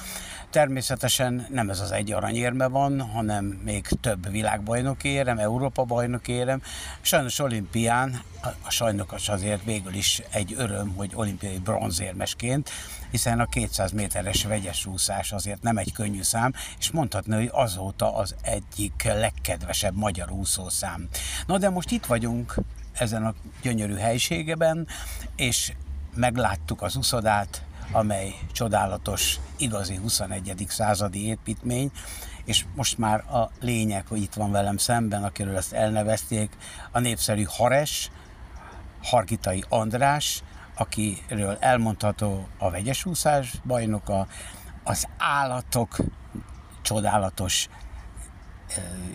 Természetesen 0.50 1.48
nem 1.50 1.70
ez 1.70 1.80
az 1.80 1.92
egy 1.92 2.12
aranyérme 2.12 2.68
van, 2.68 3.02
hanem 3.02 3.46
még 3.46 3.88
több 3.88 4.32
világbajnoki 4.32 5.10
érem, 5.10 5.38
Európa 5.38 5.84
bajnoki 5.84 6.32
érem. 6.32 6.62
Sajnos 7.02 7.40
olimpián, 7.40 8.22
a 8.62 8.70
sajnos 8.70 9.30
azért 9.30 9.64
végül 9.64 9.94
is 9.94 10.22
egy 10.32 10.54
öröm, 10.58 10.94
hogy 10.96 11.12
olimpiai 11.16 11.58
bronzérmesként, 11.58 12.70
hiszen 13.12 13.40
a 13.40 13.46
200 13.46 13.92
méteres 13.92 14.44
vegyes 14.44 14.86
úszás 14.86 15.32
azért 15.32 15.62
nem 15.62 15.78
egy 15.78 15.92
könnyű 15.92 16.22
szám, 16.22 16.54
és 16.80 16.92
mondhatni, 16.92 17.36
hogy 17.36 17.50
azóta 17.52 18.16
az 18.16 18.36
egyik 18.42 19.04
legkedvesebb 19.04 19.96
magyar 19.96 20.32
úszószám. 20.32 21.08
Na 21.48 21.58
de 21.58 21.70
most 21.70 21.92
itt 21.92 22.06
vagyunk 22.06 22.56
ezen 22.94 23.26
a 23.26 23.34
gyönyörű 23.62 23.96
helységeben, 23.96 24.88
és 25.36 25.74
megláttuk 26.16 26.82
az 26.82 26.96
úszodát, 26.96 27.64
amely 27.92 28.36
csodálatos, 28.52 29.40
igazi 29.58 29.96
21. 29.96 30.66
századi 30.68 31.28
építmény, 31.28 31.92
és 32.46 32.66
most 32.76 32.98
már 32.98 33.20
a 33.20 33.52
lényeg, 33.60 34.08
hogy 34.08 34.22
itt 34.22 34.34
van 34.34 34.52
velem 34.52 34.78
szemben, 34.78 35.24
akiről 35.24 35.56
ezt 35.56 35.74
elnevezték, 35.74 36.58
a 36.92 37.00
népszerű 37.00 37.44
Hares, 37.44 38.12
Hargitai 39.04 39.64
András, 39.70 40.44
akiről 40.80 41.58
elmondható 41.60 42.48
a 42.58 42.70
vegyes 42.70 43.06
úszás 43.06 43.54
bajnoka, 43.66 44.28
az 44.84 45.08
állatok 45.18 45.98
csodálatos 46.82 47.70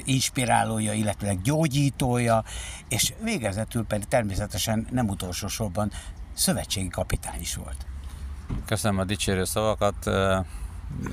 inspirálója, 0.04 0.92
illetve 0.92 1.34
gyógyítója, 1.34 2.44
és 2.88 3.12
végezetül 3.22 3.84
pedig 3.84 4.08
természetesen 4.08 4.86
nem 4.90 5.08
utolsó 5.08 5.46
sorban 5.46 5.90
szövetségi 6.34 6.88
kapitány 6.88 7.40
is 7.40 7.54
volt. 7.54 7.86
Köszönöm 8.66 8.98
a 8.98 9.04
dicsérő 9.04 9.44
szavakat. 9.44 10.06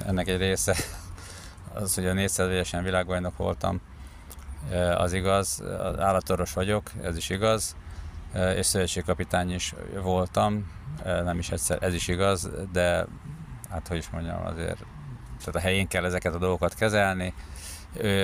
Ennek 0.06 0.28
egy 0.28 0.38
része 0.38 0.76
az, 1.74 1.96
hogy 1.96 2.06
a 2.06 2.14
négyszerzésen 2.14 2.84
világbajnok 2.84 3.38
voltam, 3.38 3.82
az 4.96 5.14
igaz. 5.14 5.64
Állatorvos 6.00 6.54
vagyok, 6.54 6.92
ez 7.04 7.18
is 7.18 7.30
igaz, 7.30 7.76
és 8.56 8.66
szövetségkapitány 8.66 9.54
is 9.54 9.74
voltam, 10.02 10.72
nem 11.04 11.40
is 11.40 11.50
egyszer, 11.50 11.84
ez 11.84 11.94
is 11.94 12.08
igaz, 12.08 12.50
de 12.72 13.06
hát 13.70 13.88
hogy 13.88 13.98
is 13.98 14.10
mondjam, 14.10 14.46
azért 14.46 14.84
tehát 15.40 15.56
a 15.56 15.60
helyén 15.60 15.88
kell 15.88 16.06
ezeket 16.06 16.34
a 16.34 16.38
dolgokat 16.38 16.74
kezelni. 16.74 17.34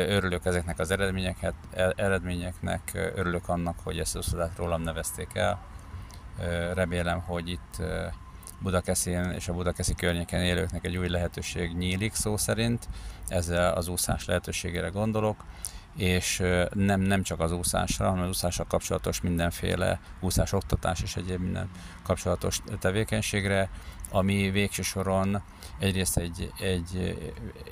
Örülök 0.08 0.46
ezeknek 0.46 0.80
az 0.80 0.92
eredményeket, 0.92 1.54
e, 1.74 1.94
eredményeknek, 1.96 3.12
örülök 3.16 3.50
annak, 3.50 3.80
hogy 3.84 4.00
ezt 4.00 4.16
a 4.16 4.50
rólam 4.56 4.82
nevezték 4.82 5.30
el. 5.34 5.60
Remélem, 6.74 7.20
hogy 7.20 7.50
itt 7.50 7.82
Budakeszin 8.60 9.24
és 9.24 9.48
a 9.48 9.54
Budakeszi 9.54 9.94
környéken 9.96 10.42
élőknek 10.42 10.86
egy 10.86 10.98
új 10.98 11.10
lehetőség 11.10 11.76
nyílik 11.76 12.14
szó 12.14 12.38
szerint. 12.38 12.88
Ezzel 13.28 13.74
az 13.74 13.88
úszás 13.88 14.26
lehetőségére 14.26 14.88
gondolok 14.88 15.44
és 15.98 16.44
nem, 16.74 17.02
nem 17.02 17.24
csak 17.24 17.40
az 17.40 17.52
úszásra, 17.52 18.10
hanem 18.10 18.24
az 18.24 18.30
úszással 18.30 18.66
kapcsolatos 18.70 19.22
mindenféle 19.22 20.00
úszás 20.20 20.54
oktatás 20.54 21.02
és 21.02 21.16
egyéb 21.16 21.42
minden 21.42 21.70
kapcsolatos 22.04 22.62
tevékenységre, 22.80 23.70
ami 24.10 24.50
végső 24.50 24.82
soron 24.82 25.42
egyrészt 25.80 26.18
egy, 26.18 26.52
egy, 26.60 27.18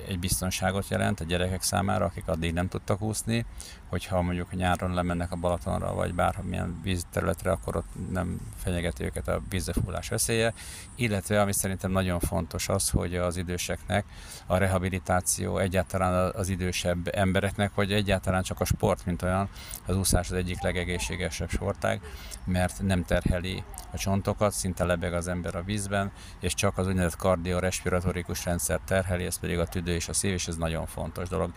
egy 0.08 0.18
biztonságot 0.18 0.88
jelent 0.88 1.20
a 1.20 1.24
gyerekek 1.24 1.62
számára, 1.62 2.04
akik 2.04 2.28
addig 2.28 2.52
nem 2.52 2.68
tudtak 2.68 3.02
úszni, 3.02 3.46
hogyha 3.88 4.22
mondjuk 4.22 4.54
nyáron 4.54 4.94
lemennek 4.94 5.32
a 5.32 5.36
Balatonra, 5.36 5.94
vagy 5.94 6.14
bármilyen 6.14 6.80
vízterületre, 6.82 7.50
akkor 7.50 7.76
ott 7.76 7.88
nem 8.10 8.40
fenyegeti 8.56 9.04
őket 9.04 9.28
a 9.28 9.42
vízzefullás 9.48 10.08
veszélye, 10.08 10.54
illetve 10.94 11.40
ami 11.40 11.52
szerintem 11.52 11.90
nagyon 11.90 12.20
fontos 12.20 12.68
az, 12.68 12.90
hogy 12.90 13.14
az 13.16 13.36
időseknek 13.36 14.04
a 14.46 14.56
rehabilitáció 14.56 15.58
egyáltalán 15.58 16.32
az 16.34 16.48
idősebb 16.48 17.08
embereknek, 17.14 17.70
hogy 17.74 17.92
egyáltalán 17.92 18.15
csak 18.42 18.60
a 18.60 18.64
sport, 18.64 19.06
mint 19.06 19.22
olyan, 19.22 19.48
az 19.86 19.96
úszás 19.96 20.30
az 20.30 20.36
egyik 20.36 20.62
legegészségesebb 20.62 21.50
sportág, 21.50 22.00
mert 22.44 22.82
nem 22.82 23.04
terheli 23.04 23.62
a 23.92 23.96
csontokat, 23.96 24.52
szinte 24.52 24.84
lebeg 24.84 25.14
az 25.14 25.28
ember 25.28 25.54
a 25.54 25.62
vízben, 25.62 26.12
és 26.40 26.54
csak 26.54 26.78
az 26.78 26.86
úgynevezett 26.86 27.18
kardiorespiratorikus 27.18 28.44
rendszer 28.44 28.80
terheli, 28.84 29.24
ez 29.24 29.38
pedig 29.38 29.58
a 29.58 29.66
tüdő 29.66 29.94
és 29.94 30.08
a 30.08 30.12
szív, 30.12 30.32
és 30.32 30.48
ez 30.48 30.56
nagyon 30.56 30.86
fontos 30.86 31.28
dolog 31.28 31.52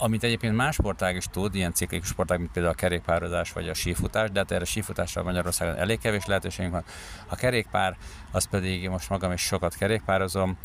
amit 0.00 0.24
egyébként 0.24 0.56
más 0.56 0.74
sportág 0.74 1.16
is 1.16 1.24
tud, 1.30 1.54
ilyen 1.54 1.72
ciklikus 1.72 2.08
sportág, 2.08 2.38
mint 2.38 2.50
például 2.52 2.74
a 2.74 2.76
kerékpározás 2.76 3.52
vagy 3.52 3.68
a 3.68 3.74
sífutás, 3.74 4.30
de 4.30 4.38
hát 4.38 4.50
erre 4.50 4.64
sífutásra 4.64 5.22
Magyarországon 5.22 5.76
elég 5.76 5.98
kevés 5.98 6.26
lehetőségünk 6.26 6.74
van. 6.74 6.84
A 7.26 7.36
kerékpár, 7.36 7.96
az 8.30 8.44
pedig 8.44 8.88
most 8.88 9.08
magam 9.08 9.32
is 9.32 9.40
sokat 9.40 9.74
kerékpározom, 9.74 10.56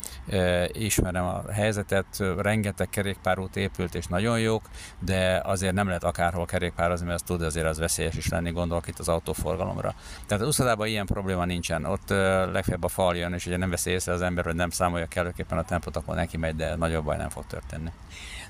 ismerem 0.72 1.24
a 1.24 1.52
helyzetet, 1.52 2.22
rengeteg 2.38 2.88
kerékpárút 2.88 3.56
épült 3.56 3.94
és 3.94 4.06
nagyon 4.06 4.40
jók, 4.40 4.62
de 4.98 5.40
azért 5.44 5.74
nem 5.74 5.86
lehet 5.86 6.04
akárhol 6.04 6.46
kerékpározni, 6.46 7.06
mert 7.06 7.20
az 7.20 7.26
tud 7.26 7.42
azért 7.42 7.66
az 7.66 7.78
veszélyes 7.78 8.14
is 8.14 8.28
lenni, 8.28 8.50
gondolok 8.50 8.88
itt 8.88 8.98
az 8.98 9.08
autóforgalomra. 9.08 9.94
Tehát 10.26 10.42
az 10.42 10.48
úszodában 10.48 10.86
ilyen 10.86 11.06
probléma 11.06 11.44
nincsen. 11.44 11.84
Ott 11.84 12.08
legfeljebb 12.52 12.84
a 12.84 12.88
fal 12.88 13.16
jön, 13.16 13.32
és 13.32 13.46
ugye 13.46 13.56
nem 13.56 13.70
veszi 13.70 13.90
észre 13.90 14.12
az 14.12 14.22
ember, 14.22 14.44
hogy 14.44 14.54
nem 14.54 14.70
számolja 14.70 15.06
kellőképpen 15.06 15.58
a 15.58 15.64
tempót, 15.64 15.96
akkor 15.96 16.14
neki 16.14 16.36
megy, 16.36 16.56
de 16.56 16.76
nagyobb 16.76 17.04
baj 17.04 17.16
nem 17.16 17.28
fog 17.28 17.46
történni. 17.46 17.90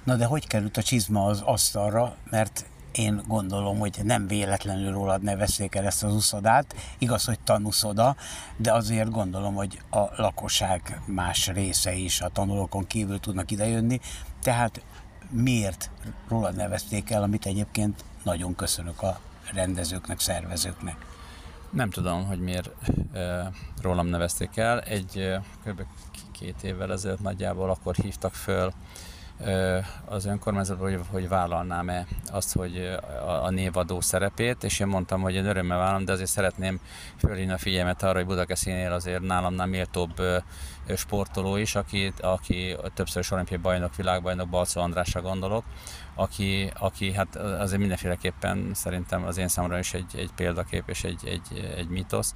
Na 0.07 0.17
de 0.17 0.25
hogy 0.25 0.47
került 0.47 0.77
a 0.77 0.83
csizma 0.83 1.25
az 1.25 1.41
asztalra, 1.41 2.17
mert 2.31 2.65
én 2.93 3.23
gondolom, 3.27 3.79
hogy 3.79 4.01
nem 4.03 4.27
véletlenül 4.27 4.93
rólad 4.93 5.23
nevezték 5.23 5.75
el 5.75 5.85
ezt 5.85 6.05
az 6.05 6.15
uszodát. 6.15 6.75
Igaz, 6.99 7.25
hogy 7.25 7.41
tanúszoda, 7.41 8.17
de 8.57 8.73
azért 8.73 9.11
gondolom, 9.11 9.55
hogy 9.55 9.81
a 9.91 10.23
lakosság 10.23 11.01
más 11.07 11.47
része 11.47 11.93
is 11.93 12.21
a 12.21 12.29
tanulókon 12.29 12.87
kívül 12.87 13.21
tudnak 13.21 13.51
idejönni. 13.51 14.01
Tehát 14.43 14.85
miért 15.31 15.91
rólad 16.29 16.57
nevezték 16.57 17.11
el, 17.11 17.23
amit 17.23 17.47
egyébként 17.47 18.05
nagyon 18.23 18.55
köszönök 18.55 19.03
a 19.03 19.21
rendezőknek, 19.53 20.21
szervezőknek. 20.21 21.07
Nem 21.71 21.91
tudom, 21.91 22.27
hogy 22.27 22.41
miért 22.41 22.71
e, 23.13 23.51
rólam 23.83 24.07
nevezték 24.07 24.57
el. 24.57 24.81
Egy 24.81 25.19
e, 25.19 25.43
kb. 25.65 25.83
két 26.33 26.63
évvel 26.63 26.93
ezelőtt 26.93 27.21
nagyjából 27.21 27.71
akkor 27.71 27.95
hívtak 27.95 28.35
föl 28.35 28.73
az 30.05 30.25
önkormányzatban, 30.25 30.91
hogy, 30.91 31.01
hogy 31.11 31.29
vállalnám-e 31.29 32.07
azt, 32.27 32.53
hogy 32.53 32.99
a, 33.21 33.45
a 33.45 33.51
névadó 33.51 34.01
szerepét, 34.01 34.65
és 34.65 34.81
én 34.81 34.87
mondtam, 34.87 35.21
hogy 35.21 35.35
én 35.35 35.47
örömmel 35.47 35.79
vállalom, 35.79 36.05
de 36.05 36.13
azért 36.13 36.31
szeretném 36.31 36.81
fölhívni 37.19 37.53
a 37.53 37.59
figyelmet 37.59 38.03
arra, 38.03 38.19
hogy 38.19 38.27
Budakeszinél 38.27 38.93
azért 38.93 39.21
nálamnál 39.21 39.67
méltóbb 39.67 40.23
sportoló 40.97 41.57
is, 41.57 41.75
aki, 41.75 42.13
aki 42.21 42.77
többször 42.95 43.27
olimpiai 43.31 43.61
bajnok, 43.61 43.97
világbajnok, 43.97 44.49
Balcó 44.49 44.81
Andrásra 44.81 45.21
gondolok, 45.21 45.65
aki, 46.15 46.71
aki 46.79 47.13
hát 47.13 47.37
azért 47.37 47.81
mindenféleképpen 47.81 48.71
szerintem 48.75 49.25
az 49.25 49.37
én 49.37 49.49
számomra 49.49 49.79
is 49.79 49.95
egy, 49.95 50.15
egy 50.17 50.31
példakép 50.37 50.89
és 50.89 51.05
egy, 51.05 51.27
egy, 51.27 51.73
egy 51.77 51.89
mitosz, 51.89 52.35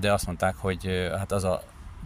de 0.00 0.12
azt 0.12 0.26
mondták, 0.26 0.56
hogy 0.56 1.10
hát 1.18 1.32
az 1.32 1.44
a 1.44 1.62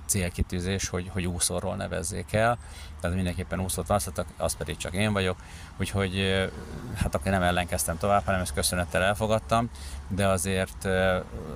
célkitűzés, 0.06 0.88
hogy, 0.88 1.08
hogy 1.12 1.26
úszóról 1.26 1.76
nevezzék 1.76 2.32
el, 2.32 2.58
tehát 3.02 3.16
mindenképpen 3.16 3.60
úszót 3.60 3.86
választottak, 3.86 4.26
az 4.36 4.56
pedig 4.56 4.76
csak 4.76 4.94
én 4.94 5.12
vagyok, 5.12 5.36
úgyhogy 5.76 6.46
hát 6.94 7.14
akkor 7.14 7.30
nem 7.30 7.42
ellenkeztem 7.42 7.98
tovább, 7.98 8.24
hanem 8.24 8.40
ezt 8.40 8.54
köszönettel 8.54 9.02
elfogadtam, 9.02 9.70
de 10.08 10.26
azért, 10.26 10.88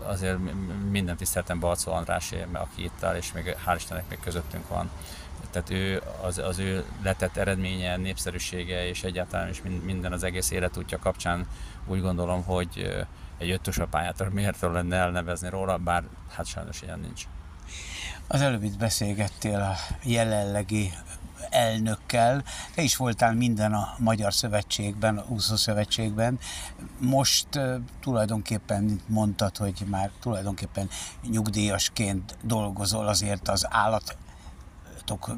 azért 0.07 0.39
minden 0.91 1.17
tiszteltem 1.17 1.61
Balcó 1.61 1.93
Andrásé, 1.93 2.47
aki 2.53 2.85
itt 2.85 3.03
áll, 3.03 3.17
és 3.17 3.33
még 3.33 3.57
hál' 3.67 3.75
Istennek 3.77 4.09
még 4.09 4.19
közöttünk 4.21 4.69
van. 4.69 4.91
Tehát 5.51 5.71
ő, 5.71 6.03
az, 6.23 6.39
az 6.39 6.59
ő 6.59 6.85
letett 7.03 7.37
eredménye, 7.37 7.97
népszerűsége 7.97 8.89
és 8.89 9.03
egyáltalán 9.03 9.49
is 9.49 9.63
minden 9.85 10.13
az 10.13 10.23
egész 10.23 10.51
életútja 10.51 10.99
kapcsán 10.99 11.47
úgy 11.87 12.01
gondolom, 12.01 12.45
hogy 12.45 13.05
egy 13.39 13.51
ötös 13.51 13.79
a 13.79 13.87
pályát 13.87 14.31
miért 14.33 14.61
lenne 14.61 14.97
elnevezni 14.97 15.49
róla, 15.49 15.77
bár 15.77 16.03
hát 16.37 16.47
sajnos 16.47 16.83
ilyen 16.83 17.01
nincs. 17.01 17.27
Az 18.29 18.41
előbb 18.41 18.63
itt 18.63 18.79
beszélgettél 18.79 19.61
a 19.61 19.75
jelenlegi 20.03 20.93
elnökkel. 21.51 22.45
Te 22.75 22.83
is 22.83 22.97
voltál 22.97 23.35
minden 23.35 23.73
a 23.73 23.95
Magyar 23.99 24.35
Szövetségben, 24.35 25.19
a 25.19 25.25
Úszó 25.29 25.57
Szövetségben. 25.57 26.39
Most 26.99 27.49
tulajdonképpen 28.01 29.01
mondtad, 29.07 29.57
hogy 29.57 29.85
már 29.87 30.11
tulajdonképpen 30.21 30.89
nyugdíjasként 31.23 32.37
dolgozol 32.43 33.07
azért 33.07 33.49
az 33.49 33.67
állat 33.71 34.17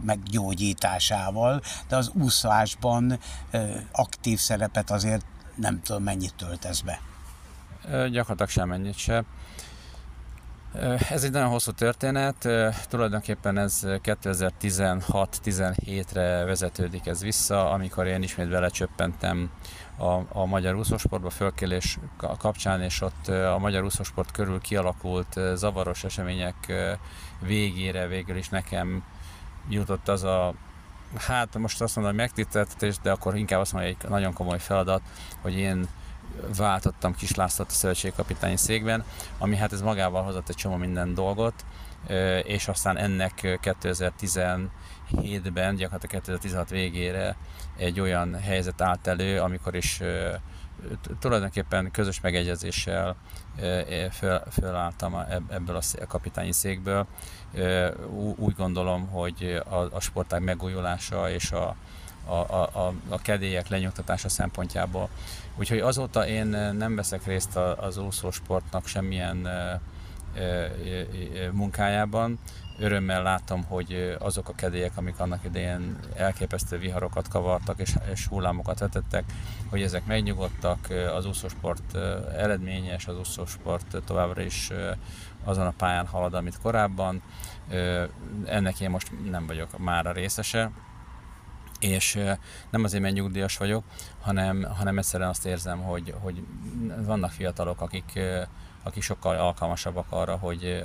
meggyógyításával, 0.04 1.62
de 1.88 1.96
az 1.96 2.10
úszásban 2.14 3.18
aktív 3.92 4.38
szerepet 4.38 4.90
azért 4.90 5.24
nem 5.54 5.82
tudom 5.82 6.02
mennyit 6.02 6.34
töltesz 6.34 6.80
be. 6.80 7.00
Gyakorlatilag 7.88 8.48
semmennyit 8.48 8.96
se. 8.96 9.24
Ez 11.10 11.24
egy 11.24 11.30
nagyon 11.30 11.48
hosszú 11.48 11.72
történet, 11.72 12.48
tulajdonképpen 12.88 13.58
ez 13.58 13.80
2016-17-re 13.84 16.44
vezetődik 16.44 17.06
ez 17.06 17.22
vissza, 17.22 17.70
amikor 17.70 18.06
én 18.06 18.22
ismét 18.22 18.48
belecsöppentem 18.48 19.50
a, 19.96 20.38
a 20.38 20.44
magyar 20.44 20.74
úszósportba 20.74 21.30
fölkélés 21.30 21.98
kapcsán, 22.38 22.82
és 22.82 23.00
ott 23.00 23.28
a 23.28 23.58
magyar 23.58 23.84
úszósport 23.84 24.30
körül 24.30 24.60
kialakult 24.60 25.40
zavaros 25.54 26.04
események 26.04 26.72
végére 27.40 28.06
végül 28.06 28.36
is 28.36 28.48
nekem 28.48 29.04
jutott 29.68 30.08
az 30.08 30.22
a 30.22 30.54
hát 31.16 31.58
most 31.58 31.80
azt 31.80 31.96
mondom, 31.96 32.14
hogy 32.14 32.22
megtiszteltetés, 32.22 32.98
de 33.02 33.10
akkor 33.10 33.36
inkább 33.36 33.60
azt 33.60 33.72
mondom, 33.72 33.90
hogy 33.90 33.98
egy 34.02 34.10
nagyon 34.10 34.32
komoly 34.32 34.58
feladat, 34.58 35.02
hogy 35.40 35.54
én 35.54 35.88
váltottam 36.56 37.14
Kis 37.14 37.34
Lászlót 37.34 37.70
a 37.70 37.72
szövetségkapitányi 37.72 38.56
székben, 38.56 39.04
ami 39.38 39.56
hát 39.56 39.72
ez 39.72 39.82
magával 39.82 40.22
hozott 40.22 40.48
egy 40.48 40.56
csomó 40.56 40.76
minden 40.76 41.14
dolgot, 41.14 41.64
és 42.42 42.68
aztán 42.68 42.96
ennek 42.96 43.32
2017-ben, 43.42 45.74
gyakorlatilag 45.74 46.24
2016 46.24 46.70
végére 46.70 47.36
egy 47.76 48.00
olyan 48.00 48.34
helyzet 48.34 48.80
állt 48.80 49.06
elő, 49.06 49.40
amikor 49.40 49.74
is 49.74 50.00
tulajdonképpen 51.18 51.90
közös 51.90 52.20
megegyezéssel 52.20 53.16
föl, 54.10 54.40
fölálltam 54.50 55.16
ebből 55.48 55.76
a 55.76 56.06
kapitányi 56.06 56.52
székből. 56.52 57.06
Úgy 58.36 58.54
gondolom, 58.54 59.06
hogy 59.06 59.62
a, 59.68 59.76
a 59.76 60.00
sportág 60.00 60.42
megújulása 60.42 61.30
és 61.30 61.52
a, 61.52 61.76
a, 62.24 62.32
a, 62.32 62.92
a 63.08 63.18
kedélyek 63.18 63.68
lenyugtatása 63.68 64.28
szempontjából. 64.28 65.08
Úgyhogy 65.58 65.78
azóta 65.78 66.26
én 66.26 66.46
nem 66.76 66.94
veszek 66.94 67.26
részt 67.26 67.56
az 67.56 67.96
úszósportnak 67.96 68.86
semmilyen 68.86 69.48
munkájában. 71.52 72.38
Örömmel 72.78 73.22
látom, 73.22 73.64
hogy 73.64 74.16
azok 74.18 74.48
a 74.48 74.54
kedélyek, 74.54 74.96
amik 74.96 75.18
annak 75.18 75.44
idején 75.44 75.98
elképesztő 76.16 76.78
viharokat 76.78 77.28
kavartak 77.28 77.78
és, 77.78 77.94
és 78.12 78.26
hullámokat 78.26 78.78
vetettek, 78.78 79.24
hogy 79.70 79.82
ezek 79.82 80.06
megnyugodtak, 80.06 80.78
az 81.14 81.26
úszósport 81.26 81.94
eredményes, 82.36 83.06
az 83.06 83.18
úszósport 83.18 84.02
továbbra 84.04 84.42
is 84.42 84.70
azon 85.44 85.66
a 85.66 85.74
pályán 85.76 86.06
halad, 86.06 86.34
amit 86.34 86.58
korábban. 86.62 87.22
Ennek 88.44 88.80
én 88.80 88.90
most 88.90 89.12
nem 89.30 89.46
vagyok 89.46 89.78
már 89.78 90.06
a 90.06 90.12
részese, 90.12 90.70
és 91.80 92.18
nem 92.70 92.84
azért, 92.84 93.02
mert 93.02 93.14
nyugdíjas 93.14 93.56
vagyok, 93.56 93.84
hanem, 94.28 94.62
hanem 94.62 94.98
egyszerűen 94.98 95.28
azt 95.28 95.46
érzem, 95.46 95.82
hogy, 95.82 96.14
hogy 96.20 96.42
vannak 96.96 97.30
fiatalok, 97.30 97.80
akik, 97.80 98.20
akik 98.82 99.02
sokkal 99.02 99.36
alkalmasabbak 99.36 100.06
arra, 100.08 100.36
hogy 100.36 100.84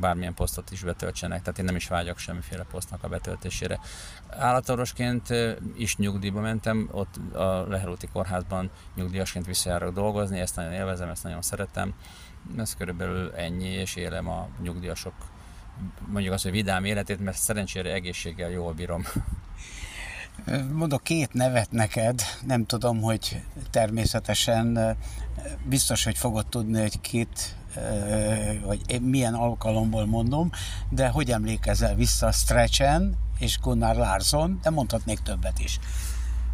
bármilyen 0.00 0.34
posztot 0.34 0.70
is 0.70 0.82
betöltsenek, 0.82 1.42
tehát 1.42 1.58
én 1.58 1.64
nem 1.64 1.76
is 1.76 1.88
vágyok 1.88 2.18
semmiféle 2.18 2.64
posztnak 2.70 3.04
a 3.04 3.08
betöltésére. 3.08 3.80
Állatorvosként 4.28 5.28
is 5.76 5.96
nyugdíjba 5.96 6.40
mentem, 6.40 6.88
ott 6.92 7.34
a 7.34 7.66
Lehelúti 7.68 8.06
kórházban 8.12 8.70
nyugdíjasként 8.94 9.46
visszajárok 9.46 9.94
dolgozni, 9.94 10.40
ezt 10.40 10.56
nagyon 10.56 10.72
élvezem, 10.72 11.08
ezt 11.08 11.24
nagyon 11.24 11.42
szeretem. 11.42 11.94
Ez 12.58 12.74
körülbelül 12.74 13.32
ennyi, 13.34 13.68
és 13.68 13.96
élem 13.96 14.28
a 14.28 14.48
nyugdíjasok 14.62 15.14
mondjuk 16.06 16.34
azt, 16.34 16.42
hogy 16.42 16.52
vidám 16.52 16.84
életét, 16.84 17.20
mert 17.20 17.36
szerencsére 17.36 17.92
egészséggel 17.92 18.50
jól 18.50 18.72
bírom. 18.72 19.04
Mondok 20.72 21.02
két 21.02 21.32
nevet 21.32 21.70
neked, 21.70 22.20
nem 22.46 22.66
tudom, 22.66 23.00
hogy 23.00 23.42
természetesen 23.70 24.96
biztos, 25.64 26.04
hogy 26.04 26.18
fogod 26.18 26.46
tudni, 26.46 26.80
hogy 26.80 27.00
két 27.00 27.56
vagy 28.64 29.00
milyen 29.00 29.34
alkalomból 29.34 30.06
mondom, 30.06 30.50
de 30.90 31.08
hogy 31.08 31.30
emlékezel 31.30 31.94
vissza 31.94 32.32
Stretchen 32.32 33.16
és 33.38 33.58
Gunnar 33.58 33.96
Larsson, 33.96 34.58
de 34.62 34.70
mondhatnék 34.70 35.18
többet 35.18 35.58
is. 35.58 35.78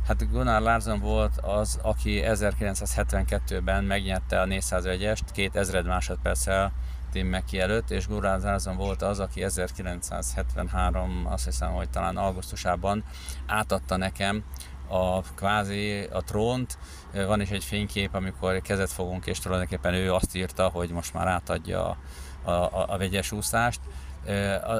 Hát 0.07 0.31
Gunnar 0.31 0.63
Larsson 0.63 1.01
volt 1.01 1.39
az, 1.39 1.79
aki 1.83 2.23
1972-ben 2.25 3.85
megnyerte 3.85 4.41
a 4.41 4.47
401-est, 4.47 5.21
két 5.33 5.57
ezred 5.57 5.87
másodperccel 5.87 6.73
Tim 7.13 7.27
Meki 7.27 7.61
előtt, 7.61 7.91
és 7.91 8.07
Gurán 8.07 8.41
Zárzon 8.41 8.77
volt 8.77 9.03
az, 9.03 9.21
aki 9.21 9.43
1973, 9.43 11.27
azt 11.31 11.45
hiszem, 11.45 11.73
hogy 11.73 11.91
talán 11.91 12.17
augusztusában 12.17 13.05
átadta 13.47 13.97
nekem 13.97 14.45
a 14.89 15.23
kvázi 15.23 16.03
a 16.13 16.23
trónt. 16.23 16.79
Van 17.13 17.41
is 17.41 17.51
egy 17.51 17.65
fénykép, 17.65 18.15
amikor 18.15 18.61
kezet 18.61 18.91
fogunk, 18.93 19.27
és 19.27 19.39
tulajdonképpen 19.39 19.95
ő 19.95 20.13
azt 20.13 20.37
írta, 20.37 20.69
hogy 20.69 20.91
most 20.91 21.15
már 21.15 21.27
átadja 21.27 21.99
a, 22.43 22.51
a, 22.51 22.85
a 22.89 22.99
vegyes 22.99 23.33
úszást. 23.33 23.81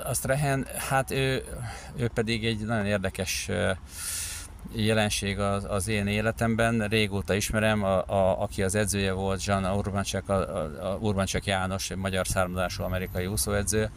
Azt 0.05 0.25
Rehen, 0.25 0.67
hát 0.89 1.11
ő, 1.11 1.45
ő 1.97 2.09
pedig 2.09 2.47
egy 2.47 2.59
nagyon 2.59 2.87
érdekes 2.87 3.51
jelenség 4.73 5.39
az, 5.39 5.67
az 5.69 5.89
én 5.89 6.07
életemben. 6.07 6.89
Régóta 6.89 7.35
ismerem, 7.35 7.83
a, 7.85 7.99
a, 8.07 8.43
aki 8.43 8.63
az 8.63 8.75
edzője 8.75 9.13
volt, 9.13 9.45
Jean 9.45 9.77
Urbancsek, 9.77 10.29
a, 10.29 10.35
a, 10.35 10.99
a 11.03 11.39
János, 11.45 11.95
magyar 11.97 12.27
származású 12.27 12.83
amerikai 12.83 13.27
úszóedző, 13.27 13.91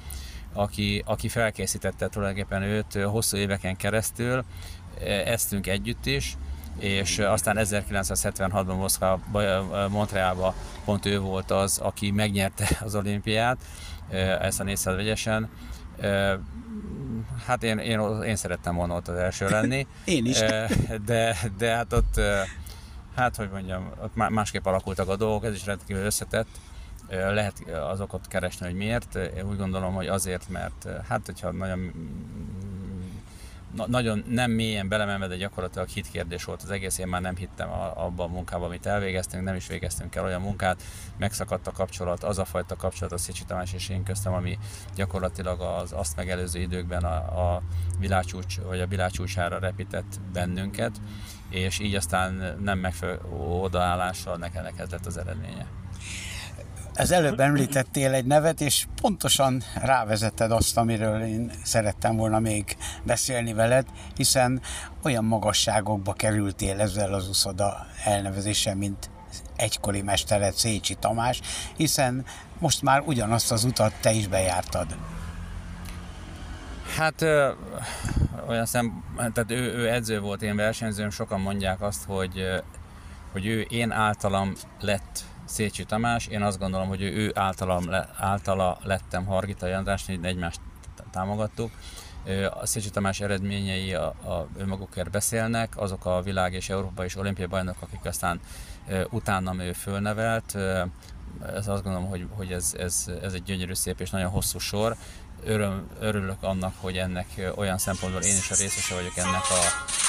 aki, 0.54 1.04
aki 1.06 1.28
felkészítette 1.28 2.08
tulajdonképpen 2.08 2.62
őt 2.62 2.94
hosszú 3.04 3.38
éveken 3.38 3.76
keresztül, 3.76 4.44
eztünk 5.26 5.68
együtt 5.68 6.06
is, 6.06 6.38
és 6.80 7.20
aztán 7.20 7.58
1976-ban 7.60 8.78
Moszkva, 8.78 9.20
Montrealban 9.90 10.54
pont 10.86 11.06
ő 11.06 11.20
volt 11.20 11.52
az, 11.52 11.78
aki 11.78 12.12
megnyerte 12.12 12.78
az 12.80 12.96
olimpiát, 12.96 13.58
ezt 14.42 14.60
a 14.60 14.64
400 14.64 14.96
vegyesen 14.96 15.50
hát 17.46 17.64
én, 17.64 17.78
én, 17.78 18.22
én 18.24 18.36
szerettem 18.36 18.76
volna 18.76 18.96
ott 18.96 19.08
az 19.08 19.16
első 19.16 19.50
lenni. 19.60 19.88
én 20.06 20.26
is. 20.26 20.40
De, 21.06 21.38
de 21.58 21.76
hát 21.76 21.94
ott, 21.94 22.22
hát 23.16 23.36
hogy 23.36 23.50
mondjam, 23.50 23.92
ott 24.04 24.16
másképp 24.30 24.66
alakultak 24.66 25.10
a 25.10 25.16
dolgok, 25.16 25.46
ez 25.46 25.54
is 25.54 25.66
rendkívül 25.66 26.04
összetett. 26.04 26.48
Lehet 27.10 27.64
az 27.92 28.02
okot 28.02 28.28
keresni, 28.28 28.66
hogy 28.66 28.76
miért. 28.76 29.16
Én 29.16 29.50
úgy 29.50 29.58
gondolom, 29.58 29.94
hogy 29.94 30.08
azért, 30.08 30.50
mert 30.50 30.88
hát 31.08 31.22
hogyha 31.26 31.52
nagyon 31.52 31.92
na, 33.76 33.88
nagyon 33.88 34.24
nem 34.28 34.52
mélyen 34.52 34.88
belemenve, 34.88 35.28
de 35.28 35.36
gyakorlatilag 35.36 35.88
hitkérdés 35.88 36.44
volt 36.44 36.62
az 36.62 36.70
egész. 36.70 36.98
Én 36.98 37.08
már 37.08 37.22
nem 37.22 37.36
hittem 37.36 37.70
a, 37.70 38.06
abban 38.06 38.30
a 38.30 38.34
munkában, 38.34 38.68
amit 38.68 38.86
elvégeztünk, 38.86 39.44
nem 39.44 39.56
is 39.56 39.68
végeztünk 39.68 40.16
el 40.16 40.24
olyan 40.24 40.42
munkát, 40.42 40.84
megszakadt 41.18 41.68
a 41.68 41.72
kapcsolat, 41.72 42.24
az 42.24 42.38
a 42.38 42.46
fajta 42.46 42.76
kapcsolat 42.76 43.14
a 43.14 43.18
Szicsi 43.18 43.46
Tamás 43.46 43.74
és 43.74 43.90
én 43.90 44.04
köztem, 44.04 44.34
ami 44.34 44.58
gyakorlatilag 44.96 45.62
az 45.62 45.92
azt 45.92 46.16
megelőző 46.16 46.60
időkben 46.60 47.04
a, 47.04 47.54
a 47.56 47.62
világcsúcs, 48.00 48.60
vagy 48.60 48.80
a 48.80 48.88
világcsúcsára 48.88 49.60
repített 49.60 50.20
bennünket, 50.34 51.02
és 51.50 51.80
így 51.80 51.96
aztán 51.96 52.58
nem 52.64 52.80
megfelelő 52.80 53.20
odaállással 53.62 54.38
nekem 54.38 54.64
lett 54.64 55.06
az 55.06 55.18
eredménye. 55.18 55.68
Az 57.02 57.12
előbb 57.12 57.40
említettél 57.40 58.14
egy 58.14 58.26
nevet, 58.26 58.62
és 58.62 58.86
pontosan 59.02 59.64
rávezetted 59.76 60.52
azt, 60.52 60.78
amiről 60.78 61.22
én 61.22 61.52
szerettem 61.64 62.16
volna 62.16 62.40
még 62.40 62.78
beszélni 63.04 63.54
veled, 63.54 63.86
hiszen 64.16 64.62
olyan 65.04 65.24
magasságokba 65.24 66.14
kerültél 66.14 66.80
ezzel 66.80 67.14
az 67.14 67.28
uszoda 67.28 67.86
elnevezéssel, 68.04 68.76
mint 68.76 69.10
egykori 69.56 70.02
mestered 70.02 70.54
Szécsi 70.54 70.96
Tamás, 70.96 71.42
hiszen 71.76 72.26
most 72.60 72.82
már 72.82 73.02
ugyanazt 73.06 73.52
az 73.52 73.64
utat 73.64 73.94
te 74.02 74.12
is 74.12 74.28
bejártad. 74.28 74.96
Hát 76.98 77.22
ö, 77.22 77.52
olyan 78.48 78.66
szem, 78.66 79.04
tehát 79.16 79.52
ő, 79.52 79.74
ő 79.74 79.90
edző 79.90 80.20
volt, 80.20 80.42
én 80.42 80.56
versenyzőm, 80.56 81.10
sokan 81.10 81.42
mondják 81.42 81.82
azt, 81.82 82.04
hogy, 82.04 82.46
hogy 83.32 83.46
ő 83.46 83.62
én 83.62 83.92
általam 83.92 84.54
lett 84.80 85.30
Szécsi 85.52 85.84
Tamás, 85.86 86.28
én 86.28 86.42
azt 86.42 86.60
gondolom, 86.60 86.88
hogy 86.88 87.02
ő, 87.02 87.12
ő 87.12 87.32
általam, 87.36 87.90
le, 87.90 88.10
általa 88.18 88.78
lettem 88.84 89.26
Hargita 89.26 89.76
András, 89.78 90.08
egymást 90.08 90.60
támogattuk. 91.12 91.72
A 92.50 92.66
Szécsi 92.66 92.90
Tamás 92.90 93.20
eredményei 93.20 93.94
a, 93.94 94.06
a 94.06 94.48
önmagukért 94.58 95.12
beszélnek, 95.12 95.78
azok 95.78 96.06
a 96.06 96.22
világ 96.22 96.54
és 96.54 96.70
Európa 96.70 97.04
és 97.04 97.16
olimpiai 97.16 97.48
bajnok, 97.48 97.76
akik 97.80 98.06
aztán 98.06 98.40
ö, 98.88 99.04
utánam 99.10 99.60
ő 99.60 99.74
fölnevelt, 99.74 100.56
ez 101.56 101.68
azt 101.68 101.84
gondolom, 101.84 102.10
hogy, 102.10 102.28
hogy 102.30 102.52
ez, 102.52 102.74
ez, 102.78 103.06
ez 103.22 103.34
egy 103.34 103.44
gyönyörű 103.44 103.74
szép 103.74 104.00
és 104.00 104.10
nagyon 104.10 104.30
hosszú 104.30 104.60
sor. 104.60 104.96
Öröm, 105.44 105.88
örülök 106.00 106.44
annak, 106.44 106.74
hogy 106.80 106.98
ennek 106.98 107.28
olyan 107.56 107.78
szempontból 107.78 108.22
én 108.22 108.36
is 108.36 108.52
a 108.52 108.56
részese 108.56 108.96
vagyok 108.96 109.18
ennek 109.18 109.44
a 109.50 109.62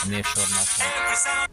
névsornak, 0.09 0.67
hogy 0.77 1.51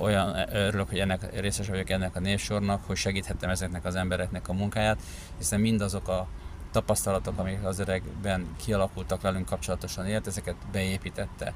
olyan 0.00 0.36
örülök, 0.52 0.88
hogy 0.88 0.98
ennek 0.98 1.40
részes 1.40 1.68
vagyok 1.68 1.90
ennek 1.90 2.16
a 2.16 2.20
névsornak, 2.20 2.84
hogy 2.86 2.96
segíthettem 2.96 3.50
ezeknek 3.50 3.84
az 3.84 3.94
embereknek 3.94 4.48
a 4.48 4.52
munkáját, 4.52 4.98
hiszen 5.38 5.60
mindazok 5.60 6.08
a 6.08 6.26
tapasztalatok, 6.72 7.38
amik 7.38 7.64
az 7.64 7.78
öregben 7.78 8.46
kialakultak 8.64 9.20
velünk 9.20 9.46
kapcsolatosan 9.46 10.06
élt, 10.06 10.26
ezeket 10.26 10.54
beépítette. 10.72 11.54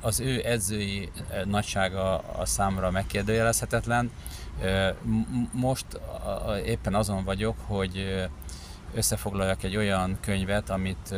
Az 0.00 0.20
ő 0.20 0.46
edzői 0.46 1.10
nagysága 1.44 2.18
a 2.18 2.46
számra 2.46 2.90
megkérdőjelezhetetlen. 2.90 4.10
Most 5.52 5.86
éppen 6.64 6.94
azon 6.94 7.24
vagyok, 7.24 7.56
hogy 7.66 8.26
összefoglaljak 8.94 9.62
egy 9.62 9.76
olyan 9.76 10.18
könyvet, 10.20 10.70
amit 10.70 11.14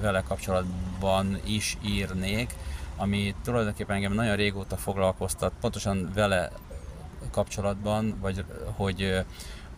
vele 0.00 0.22
kapcsolatban 0.28 1.38
is 1.44 1.76
írnék, 1.84 2.54
ami 3.00 3.34
tulajdonképpen 3.44 3.96
engem 3.96 4.12
nagyon 4.12 4.36
régóta 4.36 4.76
foglalkoztat, 4.76 5.52
pontosan 5.60 6.10
vele 6.14 6.50
kapcsolatban, 7.30 8.16
vagy 8.20 8.44
hogy 8.76 9.24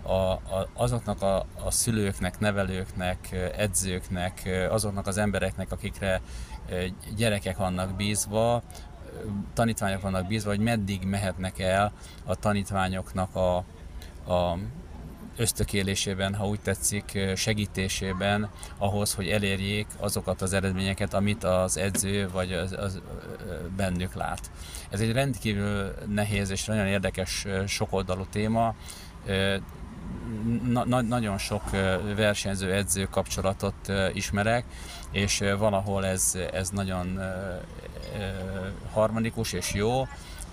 a, 0.03 0.12
a, 0.12 0.68
azoknak 0.75 1.23
a, 1.23 1.47
a 1.64 1.70
szülőknek, 1.70 2.39
nevelőknek, 2.39 3.51
edzőknek, 3.57 4.49
azoknak 4.70 5.07
az 5.07 5.18
embereknek, 5.18 5.73
akikre 5.73 6.20
gyerekek 7.16 7.57
vannak 7.57 7.97
bízva, 7.97 8.62
tanítványok 9.55 10.01
vannak 10.01 10.27
bízva, 10.27 10.51
hogy 10.51 10.61
meddig 10.61 11.05
mehetnek 11.05 11.59
el 11.59 11.93
a 12.25 12.35
tanítványoknak 12.35 13.37
a, 13.37 13.57
a 14.33 14.59
ösztökélésében, 15.37 16.35
ha 16.35 16.47
úgy 16.47 16.61
tetszik, 16.61 17.18
segítésében 17.37 18.51
ahhoz, 18.78 19.14
hogy 19.14 19.28
elérjék 19.28 19.87
azokat 19.99 20.43
az 20.43 20.53
eredményeket, 20.53 21.14
amit 21.14 21.45
az 21.45 21.76
edző 21.76 22.28
vagy 22.33 22.53
az, 22.53 22.72
az 22.72 23.01
bennük 23.76 24.14
lát. 24.14 24.51
Ez 24.91 25.01
egy 25.01 25.12
rendkívül 25.12 25.95
nehéz 26.09 26.51
és 26.51 26.64
nagyon 26.64 26.87
érdekes 26.87 27.47
sokoldalú 27.66 28.26
téma. 28.30 28.74
Na, 30.68 30.85
na, 30.85 31.01
nagyon 31.01 31.39
sok 31.39 31.62
ö, 31.72 31.97
versenyző 32.16 32.72
edző 32.72 33.05
kapcsolatot 33.11 33.93
ismerek, 34.12 34.64
és 35.11 35.43
valahol 35.59 36.07
ez, 36.07 36.39
ez 36.53 36.68
nagyon 36.68 37.20
harmonikus 38.93 39.53
és 39.53 39.72
jó, 39.74 40.07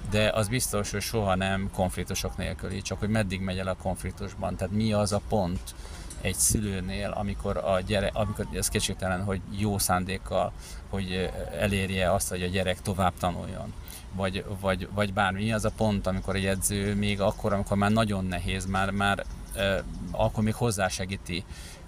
de 0.10 0.30
az 0.30 0.48
biztos, 0.48 0.92
hogy 0.92 1.02
soha 1.02 1.36
nem 1.36 1.70
konfliktusok 1.74 2.38
nélküli, 2.38 2.82
csak 2.82 3.00
hogy 3.00 3.10
meddig 3.10 3.42
megy 3.42 3.58
el 3.58 3.68
a 3.68 3.76
konfliktusban. 3.76 4.56
Tehát 4.56 4.74
mi 4.74 4.94
az 4.94 5.12
a 5.12 5.22
pont 5.30 5.76
egy 6.22 6.36
szülőnél, 6.36 7.10
amikor 7.10 7.58
a 7.58 7.80
gyerek, 7.86 8.16
amikor 8.16 8.48
ez 8.54 8.68
kétségtelen, 8.68 9.24
hogy 9.24 9.42
jó 9.58 9.78
szándékkal, 9.78 10.52
hogy 10.90 11.30
elérje 11.60 12.14
azt, 12.14 12.30
hogy 12.30 12.44
a 12.44 12.48
gyerek 12.48 12.82
tovább 12.82 13.14
tanuljon. 13.20 13.74
Vagy, 14.14 14.46
vagy, 14.60 14.88
vagy 14.94 15.14
bármi, 15.14 15.44
mi 15.44 15.54
az 15.54 15.66
a 15.66 15.72
pont, 15.78 16.08
amikor 16.08 16.36
egy 16.36 16.46
edző 16.46 16.96
még 16.96 17.22
akkor, 17.22 17.54
amikor 17.54 17.78
már 17.78 17.92
nagyon 17.92 18.26
nehéz, 18.26 18.66
már, 18.66 18.92
már 18.92 19.26
eh, 19.56 19.80
akkor 20.12 20.44
még 20.44 20.54
hozzásegíti 20.54 21.44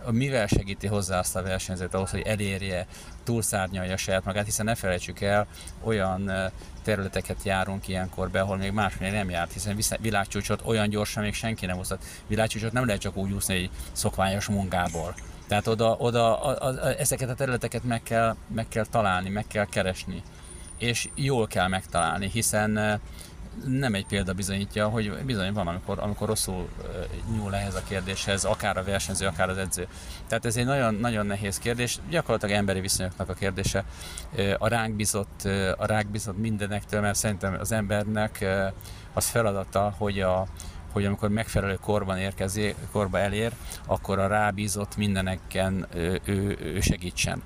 mivel 0.10 0.48
segíti 0.48 0.88
hozzá 0.88 1.20
azt 1.20 1.36
a 1.36 1.42
versenyzőt 1.42 1.94
ahhoz, 1.94 2.12
hogy 2.12 2.22
elérje, 2.22 2.88
túlszárnyalja 3.24 3.98
saját 3.98 4.26
magát, 4.26 4.46
hiszen 4.46 4.66
ne 4.66 4.76
felejtsük 4.76 5.22
el, 5.22 5.48
olyan 5.84 6.32
területeket 6.84 7.44
járunk 7.44 7.88
ilyenkor 7.88 8.30
be, 8.30 8.40
ahol 8.40 8.58
még 8.58 8.72
másnél 8.72 9.12
nem 9.12 9.30
járt, 9.30 9.54
hiszen 9.54 9.78
világcsúcsot 10.00 10.62
olyan 10.66 10.90
gyorsan 10.90 11.24
még 11.24 11.34
senki 11.34 11.66
nem 11.66 11.78
hozhat. 11.78 12.04
Világcsúcsot 12.28 12.72
nem 12.72 12.86
lehet 12.86 13.02
csak 13.02 13.18
úgy 13.18 13.32
úszni 13.32 13.56
egy 13.56 13.70
szokványos 13.92 14.48
munkából. 14.48 15.16
Tehát 15.48 15.68
oda, 15.68 15.96
oda 16.00 16.42
a, 16.42 16.68
a, 16.68 16.86
a, 16.86 17.00
ezeket 17.00 17.30
a 17.30 17.36
területeket 17.36 17.84
meg 17.84 18.04
kell, 18.04 18.36
meg 18.48 18.68
kell 18.68 18.86
találni, 18.86 19.30
meg 19.30 19.48
kell 19.48 19.66
keresni. 19.66 20.24
És 20.78 21.10
jól 21.16 21.48
kell 21.48 21.68
megtalálni, 21.68 22.30
hiszen 22.30 23.00
nem 23.66 23.94
egy 23.94 24.06
példa 24.06 24.34
bizonyítja, 24.34 24.88
hogy 24.88 25.24
bizony 25.26 25.54
van, 25.54 25.68
amikor, 25.68 26.00
amikor 26.00 26.28
rosszul 26.28 26.70
nyúl 27.36 27.56
ehhez 27.56 27.76
a 27.76 27.84
kérdéshez, 27.88 28.44
akár 28.44 28.78
a 28.78 28.84
versenyző, 28.84 29.26
akár 29.26 29.50
az 29.50 29.58
edző. 29.58 29.88
Tehát 30.28 30.46
ez 30.46 30.58
egy 30.58 30.66
nagyon, 30.66 30.96
nagyon 30.96 31.26
nehéz 31.26 31.60
kérdés, 31.60 31.98
gyakorlatilag 32.10 32.56
emberi 32.56 32.80
viszonyoknak 32.80 33.30
a 33.30 33.34
kérdése. 33.34 33.84
A 34.58 34.68
ránk 34.68 34.96
bizott, 34.96 35.42
a 35.78 35.86
ránk 35.86 36.08
bizott 36.08 36.38
mindenektől, 36.38 37.02
mert 37.02 37.16
szerintem 37.18 37.58
az 37.60 37.72
embernek 37.72 38.46
az 39.14 39.26
feladata, 39.26 39.94
hogy 39.98 40.20
a, 40.20 40.48
hogy 40.92 41.06
amikor 41.06 41.30
megfelelő 41.30 41.78
korban 41.82 42.18
érkezik, 42.18 42.76
korba 42.92 43.20
elér, 43.20 43.52
akkor 43.86 44.20
a 44.20 44.28
rábízott 44.28 44.98
mindeneken 44.98 45.88
ő, 45.94 46.22
ő 46.26 46.80
segítsen 46.82 47.42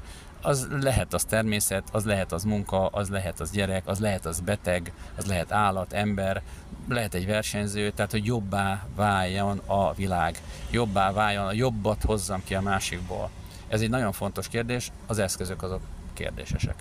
az 0.45 0.67
lehet 0.69 1.13
az 1.13 1.23
természet, 1.23 1.83
az 1.91 2.05
lehet 2.05 2.31
az 2.31 2.43
munka, 2.43 2.87
az 2.87 3.09
lehet 3.09 3.39
az 3.39 3.51
gyerek, 3.51 3.87
az 3.87 3.99
lehet 3.99 4.25
az 4.25 4.39
beteg, 4.39 4.91
az 5.15 5.25
lehet 5.25 5.51
állat, 5.51 5.93
ember, 5.93 6.41
lehet 6.89 7.13
egy 7.13 7.25
versenyző, 7.25 7.91
tehát 7.91 8.11
hogy 8.11 8.25
jobbá 8.25 8.87
váljon 8.95 9.61
a 9.65 9.93
világ, 9.93 10.41
jobbá 10.71 11.11
váljon, 11.11 11.45
a 11.45 11.53
jobbat 11.53 12.03
hozzam 12.03 12.43
ki 12.43 12.55
a 12.55 12.61
másikból. 12.61 13.29
Ez 13.67 13.81
egy 13.81 13.89
nagyon 13.89 14.11
fontos 14.11 14.47
kérdés, 14.47 14.91
az 15.07 15.19
eszközök 15.19 15.63
azok 15.63 15.81
kérdésesek. 16.13 16.75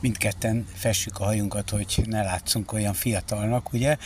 mindketten 0.00 0.66
fessük 0.74 1.20
a 1.20 1.24
hajunkat, 1.24 1.70
hogy 1.70 2.02
ne 2.06 2.22
látszunk 2.22 2.72
olyan 2.72 2.94
fiatalnak, 2.94 3.72
ugye? 3.72 3.96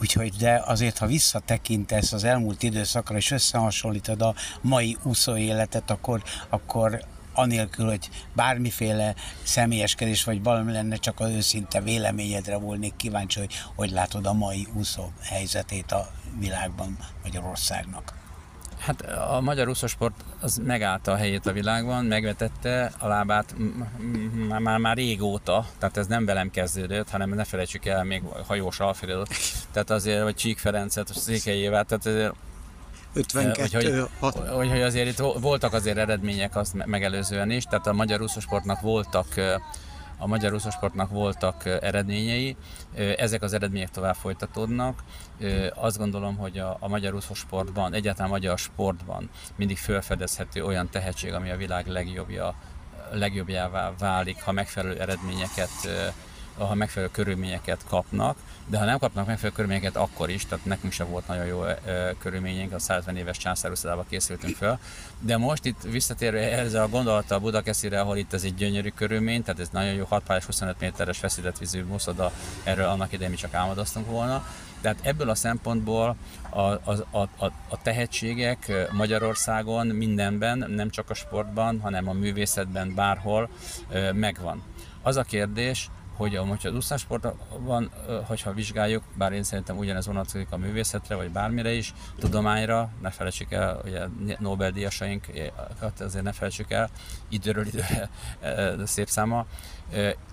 Úgyhogy, 0.00 0.34
de 0.36 0.62
azért, 0.66 0.98
ha 0.98 1.06
visszatekintesz 1.06 2.12
az 2.12 2.24
elmúlt 2.24 2.62
időszakra, 2.62 3.16
és 3.16 3.30
összehasonlítod 3.30 4.22
a 4.22 4.34
mai 4.60 4.96
úszó 5.02 5.36
életet, 5.36 5.90
akkor, 5.90 6.22
akkor 6.48 7.04
anélkül, 7.36 7.86
hogy 7.86 8.08
bármiféle 8.32 9.14
személyeskedés 9.42 10.24
vagy 10.24 10.42
valami 10.42 10.72
lenne, 10.72 10.96
csak 10.96 11.20
az 11.20 11.30
őszinte 11.30 11.80
véleményedre 11.80 12.56
volnék 12.56 12.96
kíváncsi, 12.96 13.38
hogy 13.38 13.54
hogy 13.74 13.90
látod 13.90 14.26
a 14.26 14.32
mai 14.32 14.66
úszó 14.74 15.10
helyzetét 15.22 15.92
a 15.92 16.08
világban, 16.38 16.98
Magyarországnak. 17.22 18.14
Hát 18.78 19.00
a 19.02 19.40
magyar 19.40 19.68
úszósport 19.68 20.24
az 20.40 20.60
megállta 20.64 21.12
a 21.12 21.16
helyét 21.16 21.46
a 21.46 21.52
világban, 21.52 22.04
megvetette 22.04 22.92
a 22.98 23.06
lábát 23.06 23.54
már, 24.48 24.60
már, 24.60 24.78
már 24.78 24.96
régóta, 24.96 25.66
tehát 25.78 25.96
ez 25.96 26.06
nem 26.06 26.24
velem 26.24 26.50
kezdődött, 26.50 27.10
hanem 27.10 27.34
ne 27.34 27.44
felejtsük 27.44 27.86
el 27.86 28.04
még 28.04 28.22
hajós 28.46 28.80
Alfredot, 28.80 29.28
tehát 29.72 29.90
azért, 29.90 30.22
vagy 30.22 30.34
Csík 30.34 30.58
Ferencet, 30.58 31.14
Székely 31.14 31.58
Évát, 31.58 31.86
tehát 31.86 32.06
azért 32.06 32.34
52, 33.16 33.60
hogy, 33.60 34.08
hogy, 34.18 34.48
hogy, 34.48 34.68
hogy 34.68 34.82
azért 34.82 35.08
itt 35.08 35.18
voltak 35.40 35.72
azért 35.72 35.96
eredmények 35.96 36.56
azt 36.56 36.74
me- 36.74 36.86
megelőzően 36.86 37.50
is, 37.50 37.64
tehát 37.64 37.86
a 37.86 37.92
magyar 37.92 38.22
úszósportnak 38.22 38.80
voltak 38.80 39.26
a 40.18 40.26
magyar 40.26 40.52
úszósportnak 40.52 41.10
voltak 41.10 41.64
eredményei, 41.64 42.56
ezek 43.16 43.42
az 43.42 43.52
eredmények 43.52 43.90
tovább 43.90 44.14
folytatódnak. 44.14 45.02
Azt 45.74 45.98
gondolom, 45.98 46.36
hogy 46.36 46.58
a, 46.58 46.76
a 46.80 46.88
magyar 46.88 47.14
úszósportban, 47.14 47.94
egyáltalán 47.94 48.30
a 48.30 48.34
magyar 48.34 48.58
sportban 48.58 49.30
mindig 49.56 49.78
felfedezhető 49.78 50.64
olyan 50.64 50.88
tehetség, 50.90 51.32
ami 51.32 51.50
a 51.50 51.56
világ 51.56 51.86
legjobbja, 51.86 52.54
legjobbjává 53.12 53.92
válik, 53.98 54.42
ha 54.42 54.52
megfelelő 54.52 55.00
eredményeket 55.00 55.88
ha 56.58 56.74
megfelelő 56.74 57.10
körülményeket 57.12 57.84
kapnak, 57.88 58.36
de 58.66 58.78
ha 58.78 58.84
nem 58.84 58.98
kapnak 58.98 59.26
megfelelő 59.26 59.54
körülményeket, 59.54 59.96
akkor 59.96 60.30
is, 60.30 60.46
tehát 60.46 60.64
nekünk 60.64 60.92
sem 60.92 61.08
volt 61.08 61.26
nagyon 61.26 61.46
jó 61.46 61.62
körülményünk, 62.18 62.72
a 62.72 62.78
150 62.78 63.16
éves 63.16 63.36
császárúszodába 63.36 64.04
készültünk 64.08 64.56
föl. 64.56 64.78
De 65.20 65.36
most 65.36 65.64
itt 65.64 65.82
visszatérve 65.82 66.58
ezzel 66.58 66.82
a 66.82 66.88
gondolattal 66.88 67.38
Budakeszire, 67.38 68.00
ahol 68.00 68.16
itt 68.16 68.32
ez 68.32 68.44
egy 68.44 68.54
gyönyörű 68.54 68.88
körülmény, 68.88 69.42
tehát 69.42 69.60
ez 69.60 69.68
nagyon 69.72 69.92
jó 69.92 70.04
6 70.04 70.22
pályás 70.22 70.44
25 70.44 70.80
méteres 70.80 71.18
feszített 71.18 71.58
vízű 71.58 71.84
muszoda, 71.84 72.32
erről 72.64 72.88
annak 72.88 73.12
idején 73.12 73.30
mi 73.30 73.36
csak 73.36 73.54
álmodoztunk 73.54 74.06
volna. 74.06 74.46
Tehát 74.80 74.98
ebből 75.02 75.30
a 75.30 75.34
szempontból 75.34 76.16
a, 76.50 76.60
a, 76.60 77.08
a, 77.10 77.44
a, 77.68 77.82
tehetségek 77.82 78.88
Magyarországon 78.92 79.86
mindenben, 79.86 80.64
nem 80.68 80.90
csak 80.90 81.10
a 81.10 81.14
sportban, 81.14 81.80
hanem 81.80 82.08
a 82.08 82.12
művészetben, 82.12 82.94
bárhol 82.94 83.48
megvan. 84.12 84.62
Az 85.02 85.16
a 85.16 85.22
kérdés, 85.22 85.90
hogy 86.16 86.36
a, 86.36 86.44
hogyha 86.44 86.68
az 86.68 86.74
úszásportban, 86.74 87.90
hogyha 88.26 88.52
vizsgáljuk, 88.52 89.02
bár 89.14 89.32
én 89.32 89.42
szerintem 89.42 89.78
ugyanez 89.78 90.06
vonatkozik 90.06 90.46
a 90.50 90.56
művészetre, 90.56 91.14
vagy 91.14 91.30
bármire 91.30 91.72
is, 91.72 91.94
tudományra, 92.18 92.90
ne 93.02 93.10
felejtsük 93.10 93.52
el, 93.52 93.80
ugye 93.84 94.06
Nobel-díjasainkat 94.38 96.00
azért 96.00 96.24
ne 96.24 96.32
felejtsük 96.32 96.70
el, 96.70 96.90
időről 97.28 97.66
időre 97.66 98.08
szép 98.84 99.08
száma, 99.08 99.46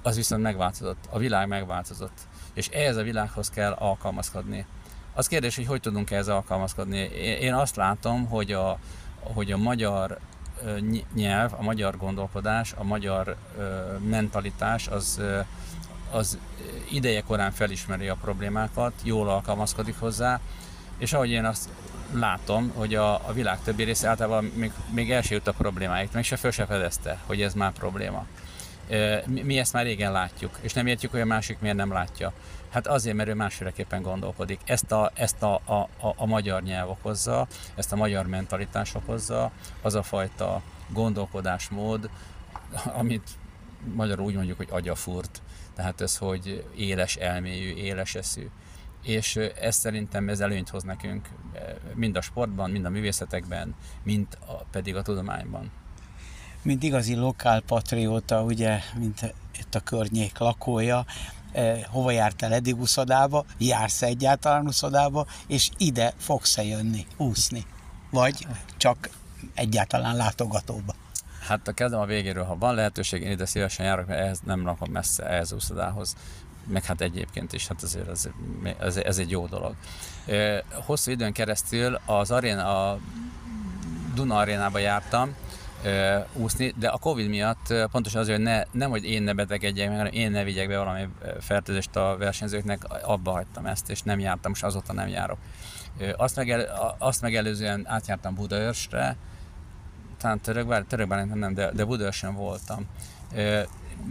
az 0.02 0.16
viszont 0.16 0.42
megváltozott, 0.42 1.08
a 1.10 1.18
világ 1.18 1.48
megváltozott, 1.48 2.18
és 2.54 2.68
ehhez 2.68 2.96
a 2.96 3.04
világhoz 3.04 3.50
kell 3.50 3.72
alkalmazkodni. 3.72 4.66
Az 5.14 5.28
kérdés, 5.28 5.56
hogy 5.56 5.66
hogy 5.68 5.82
tudunk 5.82 6.12
ehhez 6.12 6.28
alkalmazkodni. 6.28 6.98
Én 7.42 7.54
azt 7.54 7.76
látom, 7.76 8.26
hogy 8.26 8.52
a, 8.52 8.80
hogy 9.20 9.52
a 9.52 9.58
magyar 9.58 10.20
nyelv, 11.14 11.54
a 11.54 11.62
magyar 11.62 11.98
gondolkodás, 11.98 12.74
a 12.78 12.84
magyar 12.84 13.36
mentalitás 14.10 14.88
az, 14.88 15.22
az 16.14 16.38
ideje 16.92 17.22
korán 17.22 17.52
felismeri 17.52 18.08
a 18.08 18.18
problémákat, 18.22 18.94
jól 19.04 19.30
alkalmazkodik 19.30 20.00
hozzá, 20.00 20.40
és 20.98 21.14
ahogy 21.14 21.30
én 21.30 21.46
azt 21.46 21.70
látom, 22.14 22.72
hogy 22.76 22.96
a, 22.96 23.28
a 23.28 23.34
világ 23.34 23.60
többi 23.64 23.84
része 23.84 24.08
általában 24.08 24.44
még, 24.44 24.72
még 24.90 25.12
el 25.12 25.22
a 25.46 25.52
problémáit, 25.52 26.14
meg 26.14 26.24
se 26.24 26.36
föl 26.36 26.52
se 26.52 26.66
fedezte, 26.66 27.20
hogy 27.26 27.42
ez 27.42 27.54
már 27.54 27.72
probléma. 27.72 28.26
Mi, 29.26 29.42
mi 29.42 29.58
ezt 29.58 29.74
már 29.74 29.84
régen 29.84 30.12
látjuk, 30.12 30.58
és 30.62 30.74
nem 30.74 30.88
értjük, 30.88 31.12
hogy 31.12 31.20
a 31.20 31.26
másik 31.26 31.60
miért 31.60 31.76
nem 31.76 31.92
látja. 31.92 32.34
Hát 32.70 32.88
azért, 32.88 33.16
mert 33.16 33.30
ő 33.30 33.34
másféleképpen 33.34 34.02
gondolkodik. 34.02 34.60
Ezt 34.66 34.92
a, 34.92 35.12
ezt 35.14 35.44
a, 35.44 35.54
a, 35.66 35.74
a, 36.08 36.14
a 36.16 36.26
magyar 36.26 36.64
nyelv 36.64 36.90
okozza, 36.90 37.48
ezt 37.76 37.92
a 37.92 37.96
magyar 37.96 38.28
mentalitás 38.28 38.96
okozza, 38.96 39.52
az 39.82 39.96
a 39.96 40.04
fajta 40.04 40.62
gondolkodásmód, 40.90 42.10
amit 42.86 43.30
magyarul 43.94 44.26
úgy 44.26 44.36
mondjuk, 44.36 44.58
hogy 44.58 44.68
agyafurt. 44.72 45.42
Tehát 45.76 46.02
ez, 46.02 46.18
hogy 46.18 46.66
éles 46.76 47.16
elmélyű, 47.16 47.74
éles 47.74 48.16
eszű. 48.16 48.50
És 49.04 49.36
ez 49.36 49.76
szerintem 49.76 50.30
ez 50.30 50.40
előnyt 50.40 50.70
hoz 50.70 50.84
nekünk 50.84 51.30
mind 51.96 52.16
a 52.18 52.22
sportban, 52.22 52.70
mind 52.70 52.86
a 52.86 52.90
művészetekben, 52.90 53.76
mind 54.04 54.28
a, 54.48 54.54
pedig 54.54 54.96
a 54.96 55.02
tudományban. 55.02 55.72
Mint 56.62 56.84
igazi 56.84 57.16
lokálpatrióta, 57.16 58.44
ugye, 58.44 58.80
mint 58.98 59.34
itt 59.60 59.76
a 59.76 59.80
környék 59.80 60.38
lakója, 60.38 61.06
hova 61.88 62.12
jártál 62.12 62.54
eddig 62.54 62.80
úszodába, 62.80 63.46
jársz 63.58 64.02
egyáltalán 64.02 64.68
úszodába, 64.68 65.26
és 65.48 65.70
ide 65.78 66.14
fogsz-e 66.18 66.64
jönni, 66.64 67.06
úszni? 67.18 67.66
Vagy 68.10 68.48
csak 68.78 69.10
egyáltalán 69.54 70.16
látogatóba? 70.16 70.96
Hát 71.48 71.68
a 71.68 71.72
kezdem 71.72 72.00
a 72.00 72.06
végéről, 72.06 72.44
ha 72.44 72.58
van 72.58 72.76
lehetőség, 72.76 73.22
én 73.22 73.32
ide 73.32 73.46
szívesen 73.46 73.86
járok, 73.86 74.08
mert 74.08 74.20
ehhez 74.20 74.40
nem 74.46 74.66
lakom 74.66 74.92
messze, 74.92 75.26
ehhez 75.26 75.54
úszodához 75.54 76.16
meg 76.68 76.84
hát 76.84 77.02
egyébként 77.02 77.54
is, 77.54 77.68
hát 77.68 77.84
azért 77.84 78.10
ez, 78.10 78.30
ez, 78.80 78.98
ez 78.98 79.18
egy 79.18 79.30
jó 79.30 79.48
dolog. 79.48 79.76
Hosszú 80.72 81.12
időn 81.12 81.34
keresztül 81.34 82.00
az 82.06 82.32
aréna, 82.32 82.90
a 82.90 83.00
Duna 84.16 84.38
arénába 84.38 84.78
jártam, 84.78 85.36
úszni, 86.34 86.74
de 86.78 86.88
a 86.88 86.98
Covid 86.98 87.28
miatt 87.28 87.74
pontosan 87.92 88.22
azért, 88.22 88.38
hogy 88.38 88.46
ne, 88.46 88.64
nem, 88.72 88.90
hogy 88.90 89.04
én 89.04 89.24
ne 89.24 89.34
betegedjek 89.34 89.88
meg, 89.88 89.98
hanem 89.98 90.14
én 90.14 90.32
ne 90.32 90.44
vigyek 90.44 90.68
be 90.68 90.78
valami 90.78 91.08
fertőzést 91.40 91.96
a 91.96 92.16
versenyzőknek, 92.20 92.84
abba 93.04 93.32
hagytam 93.32 93.66
ezt, 93.66 93.90
és 93.90 94.02
nem 94.02 94.20
jártam, 94.20 94.52
most 94.52 94.64
azóta 94.64 94.94
nem 94.94 95.08
járok. 95.08 95.38
Azt, 96.16 96.36
megel, 96.36 96.96
azt 96.98 97.22
megelőzően 97.22 97.86
átjártam 97.88 98.36
Budaörsre, 98.36 99.16
talán 100.24 100.40
Törökbár, 100.40 100.84
Törökbár 100.84 101.26
nem, 101.26 101.54
de, 101.54 101.72
de 101.72 101.86
Budaörsön 101.86 102.36
voltam 102.36 102.86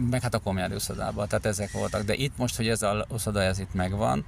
meg 0.09 0.21
hát 0.21 0.33
a 0.33 0.39
komjár 0.39 0.71
uszodában, 0.71 1.27
tehát 1.27 1.45
ezek 1.45 1.71
voltak. 1.71 2.03
De 2.03 2.13
itt 2.13 2.37
most, 2.37 2.55
hogy 2.55 2.67
ez 2.67 2.81
a 2.81 3.05
uszoda, 3.09 3.41
ez 3.41 3.59
itt 3.59 3.73
megvan, 3.73 4.25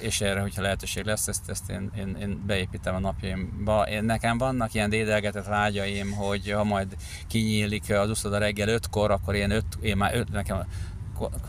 és 0.00 0.20
erre, 0.20 0.40
hogyha 0.40 0.62
lehetőség 0.62 1.04
lesz, 1.04 1.28
ezt, 1.28 1.50
ezt 1.50 1.70
én, 1.70 1.90
én, 1.98 2.16
én 2.20 2.42
beépítem 2.46 2.94
a 2.94 2.98
napjaimba. 2.98 3.88
Én, 3.88 4.04
nekem 4.04 4.38
vannak 4.38 4.74
ilyen 4.74 4.90
dédelgetett 4.90 5.46
vágyaim, 5.46 6.12
hogy 6.12 6.50
ha 6.50 6.64
majd 6.64 6.96
kinyílik 7.26 7.90
az 7.90 8.10
uszoda 8.10 8.38
reggel 8.38 8.68
ötkor, 8.68 9.10
akkor 9.10 9.34
én, 9.34 9.50
öt, 9.50 9.66
én 9.80 9.96
már 9.96 10.14
öt, 10.14 10.32
nekem 10.32 10.64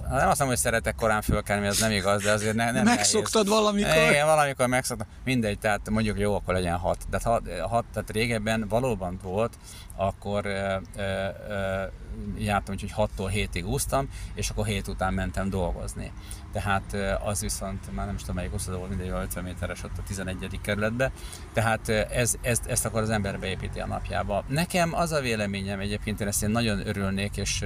nem 0.09 0.27
azt 0.29 0.39
mondom, 0.39 0.47
hogy 0.47 0.57
szeretek 0.57 0.95
korán 0.95 1.21
fölkelni, 1.21 1.65
ez 1.65 1.79
nem 1.79 1.91
igaz, 1.91 2.23
de 2.23 2.31
azért 2.31 2.55
ne, 2.55 2.71
nem 2.71 2.83
Megszoktad 2.83 3.45
nehéz. 3.45 3.59
valamikor? 3.59 4.09
Igen, 4.09 4.25
valamikor 4.25 4.67
megszoktam. 4.67 5.07
Mindegy, 5.23 5.59
tehát 5.59 5.89
mondjuk 5.89 6.19
jó, 6.19 6.35
akkor 6.35 6.53
legyen 6.53 6.77
hat. 6.77 6.97
De 7.09 7.19
hat, 7.23 7.41
hat 7.69 7.85
tehát 7.93 8.11
régebben 8.11 8.67
valóban 8.67 9.19
volt, 9.23 9.53
akkor 9.95 10.45
e, 10.45 10.81
e, 10.95 11.01
e, 11.01 11.91
jártam, 12.37 12.73
úgyhogy 12.73 13.09
6-tól 13.17 13.31
7-ig 13.33 13.65
úsztam, 13.65 14.09
és 14.33 14.49
akkor 14.49 14.65
7 14.65 14.87
után 14.87 15.13
mentem 15.13 15.49
dolgozni. 15.49 16.11
Tehát 16.51 16.97
az 17.23 17.41
viszont, 17.41 17.95
már 17.95 18.05
nem 18.05 18.15
is 18.15 18.21
tudom 18.21 18.35
melyik 18.35 18.53
úszodó 18.53 18.77
volt, 18.77 18.89
mindegy, 18.89 19.09
50 19.09 19.43
méteres 19.43 19.83
ott 19.83 19.97
a 19.97 20.03
11. 20.07 20.59
kerületbe. 20.61 21.11
Tehát 21.53 21.89
ez, 21.89 22.35
ez, 22.41 22.59
ezt 22.67 22.85
akkor 22.85 23.01
az 23.01 23.09
ember 23.09 23.39
beépíti 23.39 23.79
a 23.79 23.85
napjába. 23.85 24.43
Nekem 24.47 24.93
az 24.93 25.11
a 25.11 25.21
véleményem 25.21 25.79
egyébként, 25.79 26.21
én 26.21 26.27
ezt 26.27 26.43
én 26.43 26.49
nagyon 26.49 26.87
örülnék, 26.87 27.37
és 27.37 27.65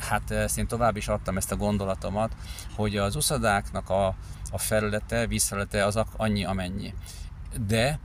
hát 0.00 0.30
ezt 0.30 0.58
én 0.58 0.66
tovább 0.66 0.96
is 0.96 1.08
adtam 1.08 1.36
ezt 1.36 1.52
a 1.52 1.56
gondolatomat, 1.56 2.32
hogy 2.74 2.96
az 2.96 3.16
uszadáknak 3.16 3.90
a, 3.90 4.06
a 4.50 4.58
felülete, 4.58 5.26
vízfelülete 5.26 5.84
az 5.84 5.98
annyi, 6.16 6.44
amennyi. 6.44 6.94
De 7.66 7.98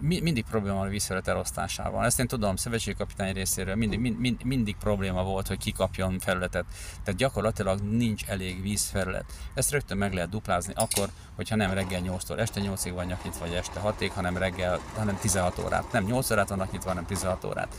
mindig 0.00 0.44
probléma 0.44 0.76
van 0.76 0.86
a 0.86 0.90
vízfelület 0.90 1.28
elosztásával. 1.28 2.04
Ezt 2.04 2.18
én 2.18 2.26
tudom, 2.26 2.56
szövetségkapitány 2.56 3.32
részéről 3.32 3.74
mindig, 3.74 3.98
mind, 3.98 4.18
mind, 4.18 4.44
mindig 4.44 4.76
probléma 4.76 5.22
volt, 5.22 5.48
hogy 5.48 5.58
kikapjon 5.58 6.18
felületet. 6.18 6.64
Tehát 7.04 7.20
gyakorlatilag 7.20 7.80
nincs 7.80 8.24
elég 8.24 8.62
vízfelület. 8.62 9.24
Ezt 9.54 9.70
rögtön 9.70 9.96
meg 9.96 10.12
lehet 10.12 10.28
duplázni 10.28 10.72
akkor, 10.76 11.08
hogyha 11.36 11.56
nem 11.56 11.72
reggel 11.72 12.00
8-tól 12.04 12.38
este 12.38 12.60
8-ig 12.64 12.92
vannak 12.94 13.24
nyitva, 13.24 13.46
vagy 13.46 13.54
este 13.54 13.80
6-ig, 13.84 14.10
hanem 14.14 14.36
reggel, 14.36 14.78
hanem 14.96 15.18
16 15.20 15.58
órát. 15.58 15.92
Nem 15.92 16.04
8 16.04 16.30
órát 16.30 16.48
vannak 16.48 16.72
nyitva, 16.72 16.88
hanem 16.88 17.06
16 17.06 17.44
órát. 17.44 17.76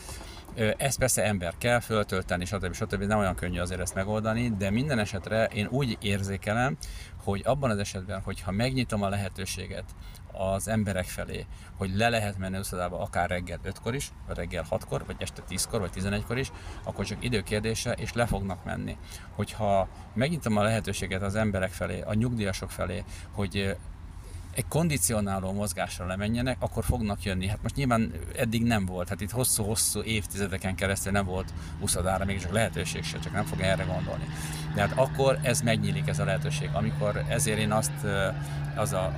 Ezt 0.77 0.99
persze 0.99 1.23
ember 1.23 1.53
kell 1.57 1.79
föltölteni, 1.79 2.45
stb. 2.45 2.73
stb. 2.73 3.03
Nem 3.03 3.17
olyan 3.17 3.35
könnyű 3.35 3.59
azért 3.59 3.79
ezt 3.79 3.95
megoldani, 3.95 4.49
de 4.57 4.69
minden 4.69 4.99
esetre 4.99 5.45
én 5.45 5.67
úgy 5.69 5.97
érzékelem, 6.01 6.77
hogy 7.23 7.41
abban 7.45 7.69
az 7.69 7.77
esetben, 7.77 8.21
hogyha 8.21 8.51
megnyitom 8.51 9.03
a 9.03 9.09
lehetőséget 9.09 9.83
az 10.31 10.67
emberek 10.67 11.05
felé, 11.05 11.45
hogy 11.77 11.95
le 11.95 12.09
lehet 12.09 12.37
menni 12.37 12.57
uszodába 12.57 12.99
akár 12.99 13.29
reggel 13.29 13.59
5-kor 13.63 13.95
is, 13.95 14.11
vagy 14.27 14.35
reggel 14.35 14.65
6-kor, 14.69 15.05
vagy 15.05 15.15
este 15.19 15.41
10-kor, 15.49 15.79
vagy 15.79 15.91
11-kor 15.95 16.37
is, 16.37 16.51
akkor 16.83 17.05
csak 17.05 17.23
időkérdése, 17.23 17.91
és 17.91 18.13
le 18.13 18.25
fognak 18.25 18.63
menni. 18.63 18.97
Hogyha 19.35 19.87
megnyitom 20.13 20.57
a 20.57 20.63
lehetőséget 20.63 21.21
az 21.21 21.35
emberek 21.35 21.71
felé, 21.71 22.01
a 22.01 22.13
nyugdíjasok 22.13 22.71
felé, 22.71 23.03
hogy 23.31 23.75
egy 24.55 24.67
kondicionáló 24.67 25.51
mozgásra 25.51 26.05
lemenjenek, 26.05 26.57
akkor 26.59 26.83
fognak 26.83 27.23
jönni. 27.23 27.47
Hát 27.47 27.61
most 27.61 27.75
nyilván 27.75 28.11
eddig 28.37 28.63
nem 28.63 28.85
volt, 28.85 29.09
hát 29.09 29.21
itt 29.21 29.31
hosszú-hosszú 29.31 30.01
évtizedeken 30.01 30.75
keresztül 30.75 31.11
nem 31.11 31.25
volt 31.25 31.53
uszadára, 31.79 32.25
még 32.25 32.41
csak 32.41 32.51
lehetőség 32.51 33.03
se, 33.03 33.19
csak 33.19 33.33
nem 33.33 33.45
fog 33.45 33.59
erre 33.59 33.83
gondolni. 33.83 34.25
De 34.75 34.81
hát 34.81 34.91
akkor 34.95 35.39
ez 35.41 35.61
megnyílik 35.61 36.07
ez 36.07 36.19
a 36.19 36.25
lehetőség, 36.25 36.69
amikor 36.73 37.23
ezért 37.27 37.59
én 37.59 37.71
azt, 37.71 37.91
az 38.75 38.93
a, 38.93 39.17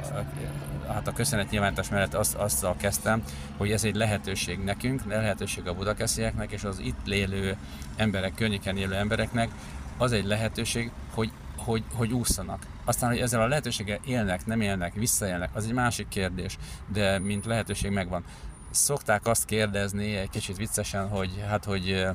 hát 0.88 1.08
a 1.08 1.14
köszönet 1.14 1.50
nyilvántás 1.50 1.90
mellett 1.90 2.14
azt, 2.14 2.36
azzal 2.36 2.76
kezdtem, 2.78 3.24
hogy 3.58 3.72
ez 3.72 3.84
egy 3.84 3.96
lehetőség 3.96 4.60
nekünk, 4.60 5.06
lehetőség 5.06 5.68
a 5.68 5.74
budakeszieknek 5.74 6.52
és 6.52 6.64
az 6.64 6.80
itt 6.80 7.06
lélő 7.06 7.58
emberek, 7.96 8.34
környéken 8.34 8.78
élő 8.78 8.96
embereknek, 8.96 9.50
az 9.98 10.12
egy 10.12 10.26
lehetőség, 10.26 10.92
hogy 11.14 11.32
hogy, 11.66 11.84
hogy 11.94 12.14
ússzanak. 12.14 12.66
Aztán, 12.86 13.10
hogy 13.10 13.20
ezzel 13.20 13.42
a 13.42 13.48
lehetőséggel 13.48 14.00
élnek, 14.06 14.46
nem 14.46 14.62
élnek, 14.62 14.94
visszaélnek, 14.94 15.50
az 15.54 15.66
egy 15.66 15.74
másik 15.74 16.08
kérdés, 16.08 16.58
de 16.88 17.20
mint 17.20 17.46
lehetőség 17.46 17.92
megvan. 17.92 18.24
Szokták 18.72 19.28
azt 19.28 19.46
kérdezni 19.46 20.16
egy 20.16 20.30
kicsit 20.30 20.58
viccesen, 20.58 21.10
hogy 21.10 21.44
hát, 21.48 21.66
hogy, 21.66 22.08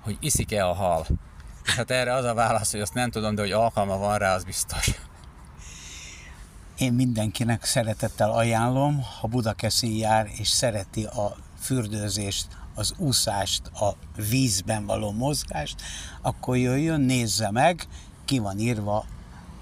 hogy 0.00 0.16
iszik-e 0.20 0.66
a 0.66 0.74
hal. 0.74 1.06
És 1.64 1.74
hát 1.74 1.90
erre 1.90 2.14
az 2.14 2.24
a 2.24 2.34
válasz, 2.34 2.70
hogy 2.70 2.80
azt 2.80 2.94
nem 2.94 3.10
tudom, 3.10 3.34
de 3.34 3.42
hogy 3.42 3.52
alkalma 3.52 3.96
van 3.96 4.18
rá, 4.18 4.34
az 4.34 4.44
biztos. 4.44 4.90
Én 6.78 6.92
mindenkinek 6.92 7.64
szeretettel 7.64 8.30
ajánlom, 8.30 9.02
ha 9.20 9.26
Budakeszi 9.26 9.98
jár 9.98 10.28
és 10.38 10.48
szereti 10.48 11.04
a 11.04 11.36
fürdőzést, 11.60 12.46
az 12.78 12.94
úszást, 12.96 13.66
a 13.66 13.94
vízben 14.28 14.86
való 14.86 15.12
mozgást, 15.12 15.82
akkor 16.22 16.56
jöjjön, 16.56 17.00
nézze 17.00 17.50
meg, 17.50 17.86
ki 18.24 18.38
van 18.38 18.58
írva, 18.58 19.04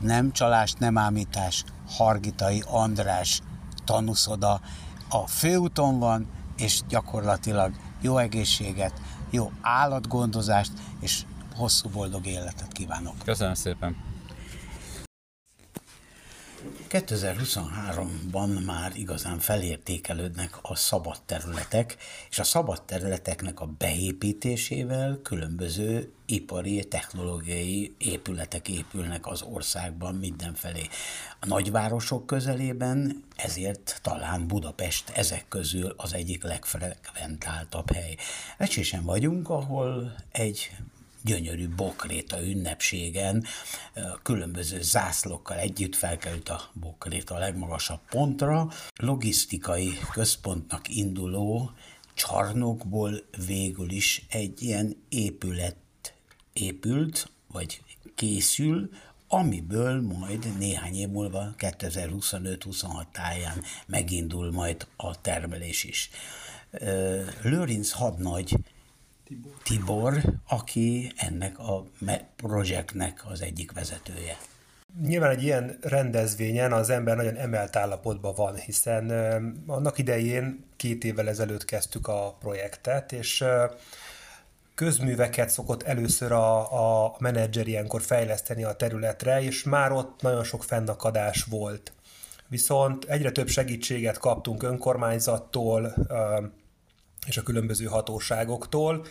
nem 0.00 0.32
csalás, 0.32 0.72
nem 0.72 0.98
ámítás, 0.98 1.64
Hargitai 1.88 2.62
András 2.66 3.40
tanúszoda. 3.84 4.60
A 5.08 5.26
főúton 5.26 5.98
van, 5.98 6.26
és 6.56 6.80
gyakorlatilag 6.88 7.74
jó 8.00 8.18
egészséget, 8.18 9.00
jó 9.30 9.52
állatgondozást, 9.60 10.72
és 11.00 11.24
hosszú 11.56 11.88
boldog 11.88 12.26
életet 12.26 12.72
kívánok. 12.72 13.14
Köszönöm 13.24 13.54
szépen. 13.54 13.96
2023-ban 16.88 18.64
már 18.64 18.92
igazán 18.94 19.38
felértékelődnek 19.38 20.58
a 20.62 20.74
szabad 20.74 21.16
területek, 21.26 21.96
és 22.30 22.38
a 22.38 22.44
szabad 22.44 22.82
területeknek 22.82 23.60
a 23.60 23.70
beépítésével 23.78 25.20
különböző 25.22 26.12
ipari, 26.26 26.84
technológiai 26.84 27.94
épületek 27.98 28.68
épülnek 28.68 29.26
az 29.26 29.42
országban 29.42 30.14
mindenfelé. 30.14 30.82
A 31.40 31.46
nagyvárosok 31.46 32.26
közelében 32.26 33.24
ezért 33.36 33.98
talán 34.02 34.46
Budapest 34.46 35.10
ezek 35.10 35.48
közül 35.48 35.94
az 35.96 36.14
egyik 36.14 36.42
legfrekventáltabb 36.42 37.92
hely. 37.92 38.16
Ecsésen 38.58 39.04
vagyunk, 39.04 39.48
ahol 39.48 40.14
egy 40.32 40.70
gyönyörű 41.26 41.68
bokréta 41.68 42.42
ünnepségen 42.42 43.44
különböző 44.22 44.82
zászlókkal 44.82 45.58
együtt 45.58 45.96
felkerült 45.96 46.48
a 46.48 46.70
bokréta 46.72 47.34
a 47.34 47.38
legmagasabb 47.38 48.00
pontra. 48.10 48.68
Logisztikai 48.96 49.98
központnak 50.12 50.88
induló 50.88 51.70
csarnokból 52.14 53.12
végül 53.46 53.90
is 53.90 54.26
egy 54.28 54.62
ilyen 54.62 54.96
épület 55.08 55.76
épült, 56.52 57.30
vagy 57.52 57.82
készül, 58.14 58.90
amiből 59.28 60.00
majd 60.00 60.58
néhány 60.58 60.94
év 60.94 61.08
múlva, 61.08 61.54
2025-26 61.58 63.04
táján 63.12 63.62
megindul 63.86 64.52
majd 64.52 64.86
a 64.96 65.20
termelés 65.20 65.84
is. 65.84 66.10
Lőrinc 67.42 67.90
hadnagy 67.90 68.56
Tibor. 69.26 69.52
Tibor, 69.62 70.20
aki 70.48 71.12
ennek 71.16 71.58
a 71.58 71.84
projektnek 72.36 73.24
az 73.28 73.42
egyik 73.42 73.72
vezetője. 73.72 74.36
Nyilván 75.02 75.30
egy 75.30 75.42
ilyen 75.42 75.78
rendezvényen 75.80 76.72
az 76.72 76.90
ember 76.90 77.16
nagyon 77.16 77.36
emelt 77.36 77.76
állapotban 77.76 78.34
van, 78.34 78.56
hiszen 78.56 79.10
annak 79.66 79.98
idején 79.98 80.64
két 80.76 81.04
évvel 81.04 81.28
ezelőtt 81.28 81.64
kezdtük 81.64 82.08
a 82.08 82.36
projektet, 82.40 83.12
és 83.12 83.44
közműveket 84.74 85.50
szokott 85.50 85.82
először 85.82 86.32
a, 86.32 87.04
a 87.04 87.16
menedzser 87.18 87.66
ilyenkor 87.66 88.02
fejleszteni 88.02 88.64
a 88.64 88.72
területre, 88.72 89.42
és 89.42 89.62
már 89.62 89.92
ott 89.92 90.22
nagyon 90.22 90.44
sok 90.44 90.64
fennakadás 90.64 91.44
volt. 91.44 91.92
Viszont 92.48 93.04
egyre 93.04 93.30
több 93.30 93.48
segítséget 93.48 94.18
kaptunk 94.18 94.62
önkormányzattól, 94.62 95.94
és 97.26 97.36
a 97.36 97.42
különböző 97.42 97.84
hatóságoktól, 97.84 99.06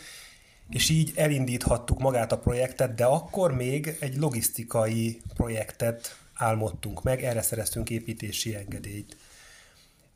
és 0.69 0.89
így 0.89 1.11
elindíthattuk 1.15 1.99
magát 1.99 2.31
a 2.31 2.37
projektet, 2.37 2.95
de 2.95 3.05
akkor 3.05 3.53
még 3.53 3.97
egy 3.99 4.17
logisztikai 4.17 5.21
projektet 5.33 6.19
álmodtunk 6.33 7.03
meg, 7.03 7.23
erre 7.23 7.41
szereztünk 7.41 7.89
építési 7.89 8.55
engedélyt. 8.55 9.17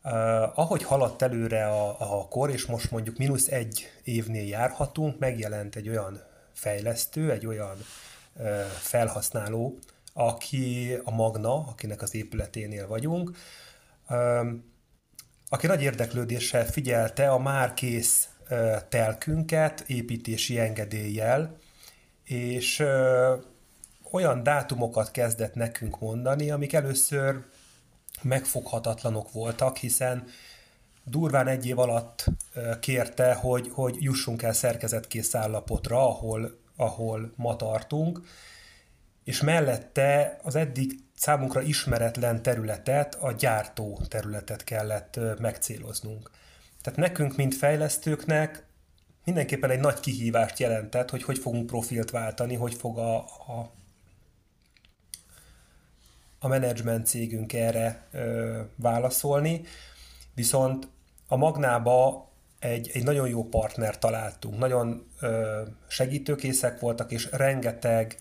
Uh, 0.04 0.12
ahogy 0.58 0.82
haladt 0.82 1.22
előre 1.22 1.66
a, 1.66 1.96
a 2.18 2.28
kor, 2.28 2.50
és 2.50 2.66
most 2.66 2.90
mondjuk 2.90 3.16
mínusz 3.16 3.48
egy 3.48 3.90
évnél 4.04 4.46
járhatunk, 4.46 5.18
megjelent 5.18 5.76
egy 5.76 5.88
olyan 5.88 6.22
fejlesztő, 6.52 7.30
egy 7.30 7.46
olyan 7.46 7.76
uh, 8.34 8.60
felhasználó, 8.62 9.78
aki 10.12 10.94
a 11.04 11.10
Magna, 11.10 11.54
akinek 11.54 12.02
az 12.02 12.14
épületénél 12.14 12.86
vagyunk, 12.86 13.36
uh, 14.08 14.46
aki 15.52 15.66
nagy 15.66 15.82
érdeklődéssel 15.82 16.66
figyelte 16.66 17.30
a 17.30 17.38
már 17.38 17.74
kész 17.74 18.28
telkünket 18.88 19.80
építési 19.86 20.58
engedéllyel, 20.58 21.56
és 22.24 22.82
olyan 24.10 24.42
dátumokat 24.42 25.10
kezdett 25.10 25.54
nekünk 25.54 26.00
mondani, 26.00 26.50
amik 26.50 26.72
először 26.72 27.44
megfoghatatlanok 28.22 29.32
voltak, 29.32 29.76
hiszen 29.76 30.24
durván 31.04 31.46
egy 31.46 31.66
év 31.66 31.78
alatt 31.78 32.24
kérte, 32.80 33.34
hogy, 33.34 33.70
hogy 33.72 33.96
jussunk 33.98 34.42
el 34.42 34.52
szerkezetkész 34.52 35.34
állapotra, 35.34 36.08
ahol, 36.08 36.58
ahol 36.76 37.32
ma 37.36 37.56
tartunk, 37.56 38.20
és 39.24 39.40
mellette 39.40 40.38
az 40.42 40.54
eddig 40.54 40.92
számunkra 41.20 41.60
ismeretlen 41.60 42.42
területet, 42.42 43.14
a 43.14 43.32
gyártó 43.32 44.00
területet 44.08 44.64
kellett 44.64 45.20
megcéloznunk. 45.38 46.30
Tehát 46.82 46.98
nekünk, 46.98 47.36
mint 47.36 47.54
fejlesztőknek 47.54 48.66
mindenképpen 49.24 49.70
egy 49.70 49.80
nagy 49.80 50.00
kihívást 50.00 50.58
jelentett, 50.58 51.10
hogy 51.10 51.22
hogy 51.22 51.38
fogunk 51.38 51.66
profilt 51.66 52.10
váltani, 52.10 52.54
hogy 52.54 52.74
fog 52.74 52.98
a, 52.98 53.16
a, 53.18 53.72
a 56.38 56.48
menedzsment 56.48 57.06
cégünk 57.06 57.52
erre 57.52 58.06
ö, 58.10 58.60
válaszolni. 58.76 59.62
Viszont 60.34 60.88
a 61.28 61.36
Magnába 61.36 62.28
egy, 62.58 62.90
egy 62.92 63.04
nagyon 63.04 63.28
jó 63.28 63.48
partner 63.48 63.98
találtunk, 63.98 64.58
nagyon 64.58 65.06
ö, 65.20 65.62
segítőkészek 65.88 66.80
voltak, 66.80 67.12
és 67.12 67.28
rengeteg 67.32 68.16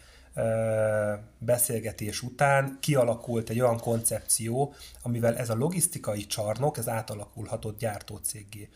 beszélgetés 1.38 2.22
után 2.22 2.78
kialakult 2.82 3.50
egy 3.50 3.60
olyan 3.60 3.80
koncepció, 3.80 4.74
amivel 5.02 5.38
ez 5.38 5.50
a 5.50 5.56
logisztikai 5.56 6.26
csarnok, 6.26 6.78
ez 6.78 6.90
átalakulhatott 6.90 7.80
gyártócéggé. 7.80 8.70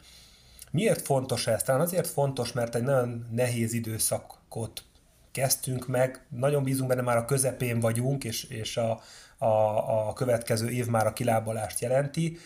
Miért 0.71 1.01
fontos 1.01 1.47
ez? 1.47 1.63
Talán 1.63 1.81
azért 1.81 2.07
fontos, 2.07 2.51
mert 2.51 2.75
egy 2.75 2.83
nagyon 2.83 3.27
nehéz 3.31 3.73
időszakot 3.73 4.83
kezdtünk 5.31 5.87
meg, 5.87 6.25
nagyon 6.29 6.63
bízunk 6.63 6.89
benne, 6.89 7.01
már 7.01 7.17
a 7.17 7.25
közepén 7.25 7.79
vagyunk, 7.79 8.23
és, 8.23 8.43
és 8.43 8.77
a, 8.77 9.01
a, 9.37 10.07
a 10.07 10.13
következő 10.13 10.69
év 10.69 10.87
már 10.87 11.07
a 11.07 11.13
kilábalást 11.13 11.79
jelenti, 11.79 12.37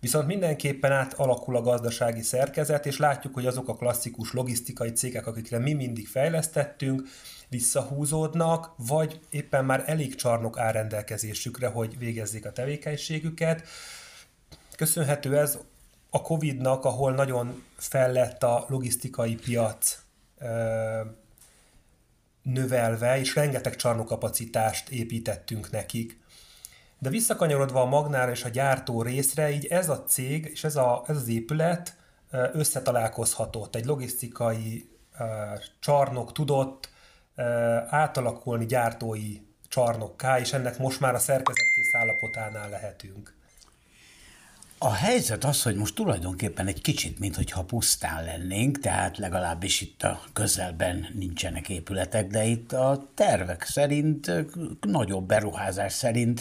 Viszont 0.00 0.26
mindenképpen 0.26 0.92
átalakul 0.92 1.56
a 1.56 1.60
gazdasági 1.60 2.22
szerkezet, 2.22 2.86
és 2.86 2.98
látjuk, 2.98 3.34
hogy 3.34 3.46
azok 3.46 3.68
a 3.68 3.76
klasszikus 3.76 4.32
logisztikai 4.32 4.92
cégek, 4.92 5.26
akikre 5.26 5.58
mi 5.58 5.72
mindig 5.72 6.08
fejlesztettünk, 6.08 7.02
visszahúzódnak, 7.48 8.72
vagy 8.76 9.20
éppen 9.30 9.64
már 9.64 9.82
elég 9.86 10.14
csarnok 10.14 10.58
áll 10.58 10.72
rendelkezésükre, 10.72 11.68
hogy 11.68 11.98
végezzék 11.98 12.46
a 12.46 12.52
tevékenységüket. 12.52 13.68
Köszönhető 14.76 15.38
ez 15.38 15.58
a 16.10 16.22
Covid-nak, 16.22 16.84
ahol 16.84 17.12
nagyon 17.12 17.64
fellett 17.76 18.42
a 18.42 18.64
logisztikai 18.68 19.34
piac 19.34 19.98
növelve, 22.42 23.18
és 23.18 23.34
rengeteg 23.34 23.76
csarnokapacitást 23.76 24.88
építettünk 24.88 25.70
nekik. 25.70 26.20
De 26.98 27.08
visszakanyarodva 27.08 27.80
a 27.80 27.84
Magnára 27.84 28.30
és 28.30 28.44
a 28.44 28.48
gyártó 28.48 29.02
részre, 29.02 29.50
így 29.50 29.66
ez 29.66 29.88
a 29.88 30.04
cég 30.04 30.48
és 30.52 30.64
ez, 30.64 30.76
a, 30.76 31.04
ez 31.06 31.16
az 31.16 31.28
épület 31.28 31.96
összetalálkozhatott. 32.52 33.74
Egy 33.74 33.84
logisztikai 33.84 34.88
csarnok 35.80 36.32
tudott 36.32 36.88
átalakulni 37.88 38.66
gyártói 38.66 39.38
csarnokká, 39.68 40.38
és 40.38 40.52
ennek 40.52 40.78
most 40.78 41.00
már 41.00 41.14
a 41.14 41.18
szerkezetkész 41.18 41.94
állapotánál 41.94 42.70
lehetünk. 42.70 43.34
A 44.78 44.92
helyzet 44.92 45.44
az, 45.44 45.62
hogy 45.62 45.76
most 45.76 45.94
tulajdonképpen 45.94 46.66
egy 46.66 46.80
kicsit, 46.80 47.18
mintha 47.18 47.62
pusztán 47.62 48.24
lennénk, 48.24 48.78
tehát 48.78 49.18
legalábbis 49.18 49.80
itt 49.80 50.02
a 50.02 50.20
közelben 50.32 51.06
nincsenek 51.14 51.68
épületek, 51.68 52.26
de 52.26 52.44
itt 52.44 52.72
a 52.72 53.08
tervek 53.14 53.62
szerint, 53.62 54.32
nagyobb 54.80 55.26
beruházás 55.26 55.92
szerint 55.92 56.40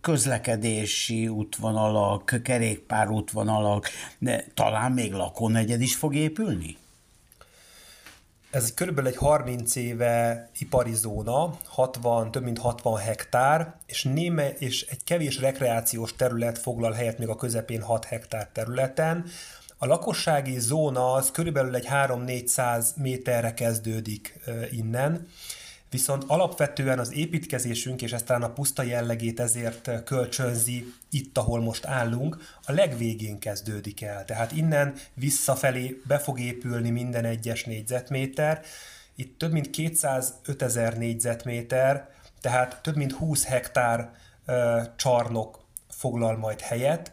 közlekedési 0.00 1.28
útvonalak, 1.28 2.40
kerékpár 2.42 3.08
útvonalak, 3.08 3.88
de 4.18 4.44
talán 4.54 4.92
még 4.92 5.12
lakónegyed 5.12 5.80
is 5.80 5.96
fog 5.96 6.14
épülni? 6.14 6.76
Ez 8.50 8.74
körülbelül 8.74 9.10
egy 9.10 9.16
30 9.16 9.74
éve 9.74 10.48
ipari 10.58 10.94
zóna, 10.94 11.58
60, 11.64 12.30
több 12.30 12.42
mint 12.42 12.58
60 12.58 12.98
hektár, 12.98 13.74
és, 13.86 14.02
néme, 14.02 14.48
és 14.48 14.86
egy 14.90 15.04
kevés 15.04 15.38
rekreációs 15.38 16.16
terület 16.16 16.58
foglal 16.58 16.92
helyet 16.92 17.18
még 17.18 17.28
a 17.28 17.36
közepén 17.36 17.82
6 17.82 18.04
hektár 18.04 18.48
területen. 18.52 19.24
A 19.78 19.86
lakossági 19.86 20.58
zóna 20.58 21.12
az 21.12 21.30
körülbelül 21.30 21.74
egy 21.74 21.86
3-400 21.90 22.86
méterre 22.96 23.54
kezdődik 23.54 24.40
innen, 24.70 25.26
Viszont 25.90 26.24
alapvetően 26.26 26.98
az 26.98 27.12
építkezésünk, 27.12 28.02
és 28.02 28.12
ez 28.12 28.22
talán 28.22 28.42
a 28.42 28.52
puszta 28.52 28.82
jellegét 28.82 29.40
ezért 29.40 30.04
kölcsönzi 30.04 30.94
itt, 31.10 31.38
ahol 31.38 31.60
most 31.60 31.86
állunk, 31.86 32.36
a 32.64 32.72
legvégén 32.72 33.38
kezdődik 33.38 34.02
el. 34.02 34.24
Tehát 34.24 34.52
innen 34.52 34.94
visszafelé 35.14 36.00
be 36.06 36.18
fog 36.18 36.40
épülni 36.40 36.90
minden 36.90 37.24
egyes 37.24 37.64
négyzetméter. 37.64 38.60
Itt 39.14 39.38
több 39.38 39.52
mint 39.52 39.70
205 39.70 40.62
ezer 40.62 40.96
négyzetméter, 40.96 42.08
tehát 42.40 42.82
több 42.82 42.96
mint 42.96 43.12
20 43.12 43.44
hektár 43.44 44.10
ö, 44.46 44.80
csarnok 44.96 45.60
foglal 45.88 46.36
majd 46.36 46.60
helyet. 46.60 47.12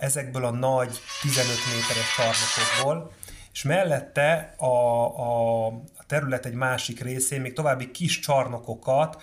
Ezekből 0.00 0.44
a 0.44 0.50
nagy 0.50 0.98
15 1.22 1.56
méteres 1.74 2.14
csarnokokból, 2.16 3.12
és 3.52 3.62
mellette 3.62 4.54
a, 4.56 4.66
a, 4.66 5.66
terület 6.06 6.46
egy 6.46 6.54
másik 6.54 7.00
részén 7.00 7.40
még 7.40 7.52
további 7.52 7.90
kis 7.90 8.18
csarnokokat 8.18 9.22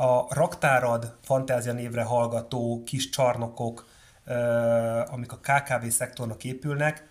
A 0.00 0.34
raktárad 0.34 1.16
fantázia 1.22 1.72
névre 1.72 2.02
hallgató 2.02 2.82
kis 2.86 3.08
csarnokok, 3.08 3.88
amik 5.06 5.32
a 5.32 5.40
KKV 5.42 5.86
szektornak 5.88 6.44
épülnek, 6.44 7.06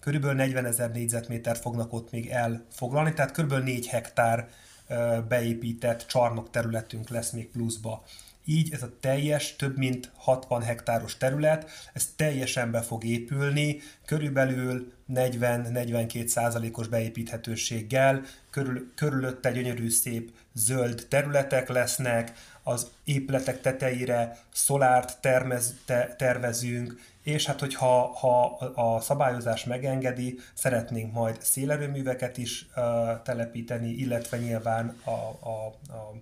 körülbelül 0.00 0.36
40 0.36 0.64
ezer 0.64 0.90
négyzetméter 0.90 1.56
fognak 1.56 1.92
ott 1.92 2.10
még 2.10 2.28
elfoglalni, 2.28 3.12
tehát 3.12 3.32
körülbelül 3.32 3.64
4 3.64 3.86
hektár 3.86 4.48
beépített 5.28 6.06
csarnok 6.06 6.50
területünk 6.50 7.08
lesz 7.08 7.30
még 7.30 7.50
pluszba. 7.50 8.04
Így 8.44 8.72
ez 8.72 8.82
a 8.82 8.96
teljes, 9.00 9.56
több 9.56 9.76
mint 9.76 10.10
60 10.16 10.62
hektáros 10.62 11.16
terület, 11.16 11.70
ez 11.92 12.08
teljesen 12.16 12.70
be 12.70 12.80
fog 12.82 13.04
épülni, 13.04 13.80
körülbelül 14.04 14.92
40-42 15.12 16.26
százalékos 16.26 16.88
beépíthetőséggel, 16.88 18.22
körül, 18.54 18.92
körülötte 18.94 19.52
gyönyörű 19.52 19.90
szép 19.90 20.32
zöld 20.52 21.06
területek 21.08 21.68
lesznek, 21.68 22.32
az 22.62 22.90
épületek 23.04 23.60
tetejére 23.60 24.38
szolárt 24.52 25.20
termez, 25.20 25.74
te, 25.84 26.14
tervezünk, 26.18 27.00
és 27.22 27.46
hát 27.46 27.60
hogyha 27.60 28.12
ha 28.12 28.44
a 28.74 29.00
szabályozás 29.00 29.64
megengedi, 29.64 30.38
szeretnénk 30.54 31.12
majd 31.12 31.36
szélerőműveket 31.40 32.38
is 32.38 32.66
uh, 32.76 33.22
telepíteni, 33.22 33.90
illetve 33.90 34.38
nyilván 34.38 34.96
a, 35.04 35.10
a, 35.10 35.74
a, 35.88 36.14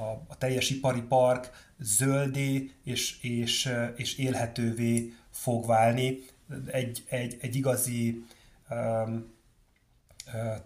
a, 0.00 0.22
a 0.26 0.38
teljes 0.38 0.70
ipari 0.70 1.02
park 1.02 1.50
zöldé 1.78 2.72
és, 2.84 3.22
és, 3.22 3.72
és 3.96 4.18
élhetővé 4.18 5.12
fog 5.30 5.66
válni. 5.66 6.18
Egy, 6.66 7.04
egy, 7.08 7.36
egy 7.40 7.56
igazi 7.56 8.24
um, 8.70 9.33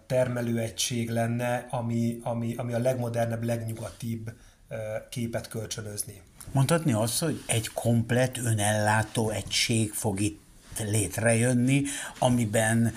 termelőegység 0.05 1.09
lenne, 1.09 1.67
ami, 1.69 2.19
ami, 2.23 2.55
ami 2.55 2.73
a 2.73 2.79
legmodernebb, 2.79 3.43
legnyugatibb 3.43 4.31
képet 5.09 5.47
kölcsönözni. 5.47 6.21
Mondhatni 6.51 6.93
azt, 6.93 7.19
hogy 7.19 7.43
egy 7.45 7.69
komplet 7.73 8.37
önellátó 8.37 9.29
egység 9.29 9.91
fog 9.91 10.19
itt 10.19 10.39
létrejönni, 10.77 11.83
amiben 12.19 12.93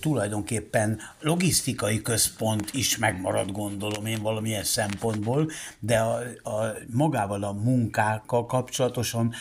tulajdonképpen 0.00 1.00
logisztikai 1.20 2.02
központ 2.02 2.70
is 2.72 2.98
megmarad, 2.98 3.52
gondolom 3.52 4.06
én 4.06 4.22
valamilyen 4.22 4.64
szempontból, 4.64 5.50
de 5.78 5.98
a, 5.98 6.14
a, 6.50 6.72
magával 6.90 7.42
a 7.42 7.52
munkákkal 7.52 8.46
kapcsolatosan 8.46 9.34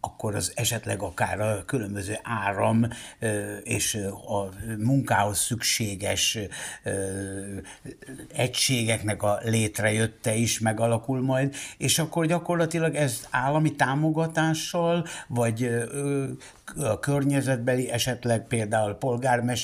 akkor 0.00 0.34
az 0.34 0.52
esetleg 0.54 1.02
akár 1.02 1.40
a 1.40 1.64
különböző 1.64 2.18
áram 2.22 2.88
és 3.62 3.94
a 4.28 4.48
munkához 4.78 5.38
szükséges 5.38 6.38
egységeknek 8.34 9.22
a 9.22 9.38
létrejötte 9.42 10.34
is 10.34 10.60
megalakul 10.60 11.20
majd, 11.20 11.54
és 11.78 11.98
akkor 11.98 12.26
gyakorlatilag 12.26 12.94
ez 12.94 13.26
állami 13.30 13.74
támogatással, 13.74 15.06
vagy 15.28 15.70
a 16.76 16.98
környezetbeli 17.00 17.90
esetleg 17.90 18.46
például 18.46 18.94
polgármester 18.94 19.55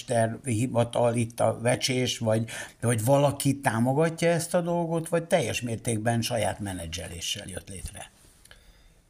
hivatal, 0.44 1.14
itt 1.14 1.40
a 1.40 1.58
vecsés, 1.60 2.18
vagy, 2.18 2.50
vagy 2.80 3.04
valaki 3.04 3.60
támogatja 3.60 4.30
ezt 4.30 4.54
a 4.54 4.60
dolgot, 4.60 5.08
vagy 5.08 5.24
teljes 5.24 5.60
mértékben 5.60 6.22
saját 6.22 6.60
menedzseléssel 6.60 7.48
jött 7.48 7.68
létre? 7.68 8.10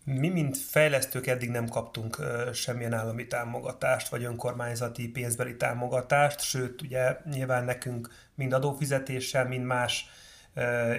Mi, 0.04 0.28
mint 0.28 0.58
fejlesztők 0.58 1.26
eddig 1.26 1.50
nem 1.50 1.68
kaptunk 1.68 2.16
semmilyen 2.52 2.92
állami 2.92 3.26
támogatást, 3.26 4.08
vagy 4.08 4.24
önkormányzati 4.24 5.08
pénzbeli 5.08 5.56
támogatást, 5.56 6.40
sőt, 6.40 6.82
ugye 6.82 7.16
nyilván 7.30 7.64
nekünk 7.64 8.08
mind 8.34 8.52
adófizetéssel, 8.52 9.48
mind 9.48 9.64
más 9.64 10.06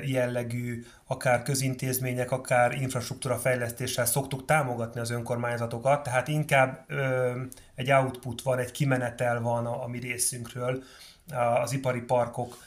jellegű, 0.06 0.86
akár 1.08 1.44
közintézmények, 1.44 2.32
akár 2.32 2.82
infrastruktúra 2.82 3.38
fejlesztéssel 3.38 4.06
szoktuk 4.06 4.46
támogatni 4.46 5.00
az 5.00 5.10
önkormányzatokat, 5.10 6.04
tehát 6.04 6.28
inkább 6.28 6.86
egy 7.76 7.92
output 7.92 8.42
van, 8.42 8.60
egy 8.60 8.72
kimenetel 8.72 9.42
van 9.42 9.66
a, 9.66 9.84
a 9.84 9.88
mi 9.88 10.00
részünkről 10.00 10.84
az 11.64 11.72
ipari 11.72 12.02
parkok 12.02 12.58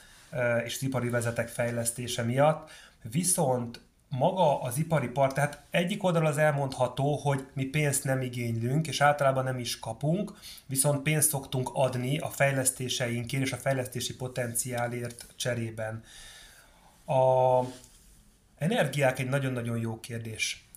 és 0.64 0.74
az 0.74 0.82
ipari 0.82 1.08
vezetek 1.08 1.48
fejlesztése 1.48 2.22
miatt. 2.22 2.70
Viszont 3.02 3.80
maga 4.08 4.62
az 4.62 4.78
ipari 4.78 5.08
park, 5.08 5.32
tehát 5.32 5.62
egyik 5.70 6.02
oldal 6.02 6.26
az 6.26 6.38
elmondható, 6.38 7.16
hogy 7.16 7.46
mi 7.52 7.64
pénzt 7.64 8.04
nem 8.04 8.20
igénylünk, 8.20 8.86
és 8.86 9.00
általában 9.00 9.44
nem 9.44 9.58
is 9.58 9.78
kapunk, 9.78 10.32
viszont 10.66 11.02
pénzt 11.02 11.28
szoktunk 11.28 11.70
adni 11.72 12.18
a 12.18 12.28
fejlesztéseinkért 12.28 13.42
és 13.42 13.52
a 13.52 13.56
fejlesztési 13.56 14.16
potenciálért 14.16 15.26
cserében. 15.36 16.02
A 17.06 17.60
energiák 18.58 19.18
egy 19.18 19.28
nagyon-nagyon 19.28 19.78
jó 19.78 20.00
kérdés. 20.00 20.68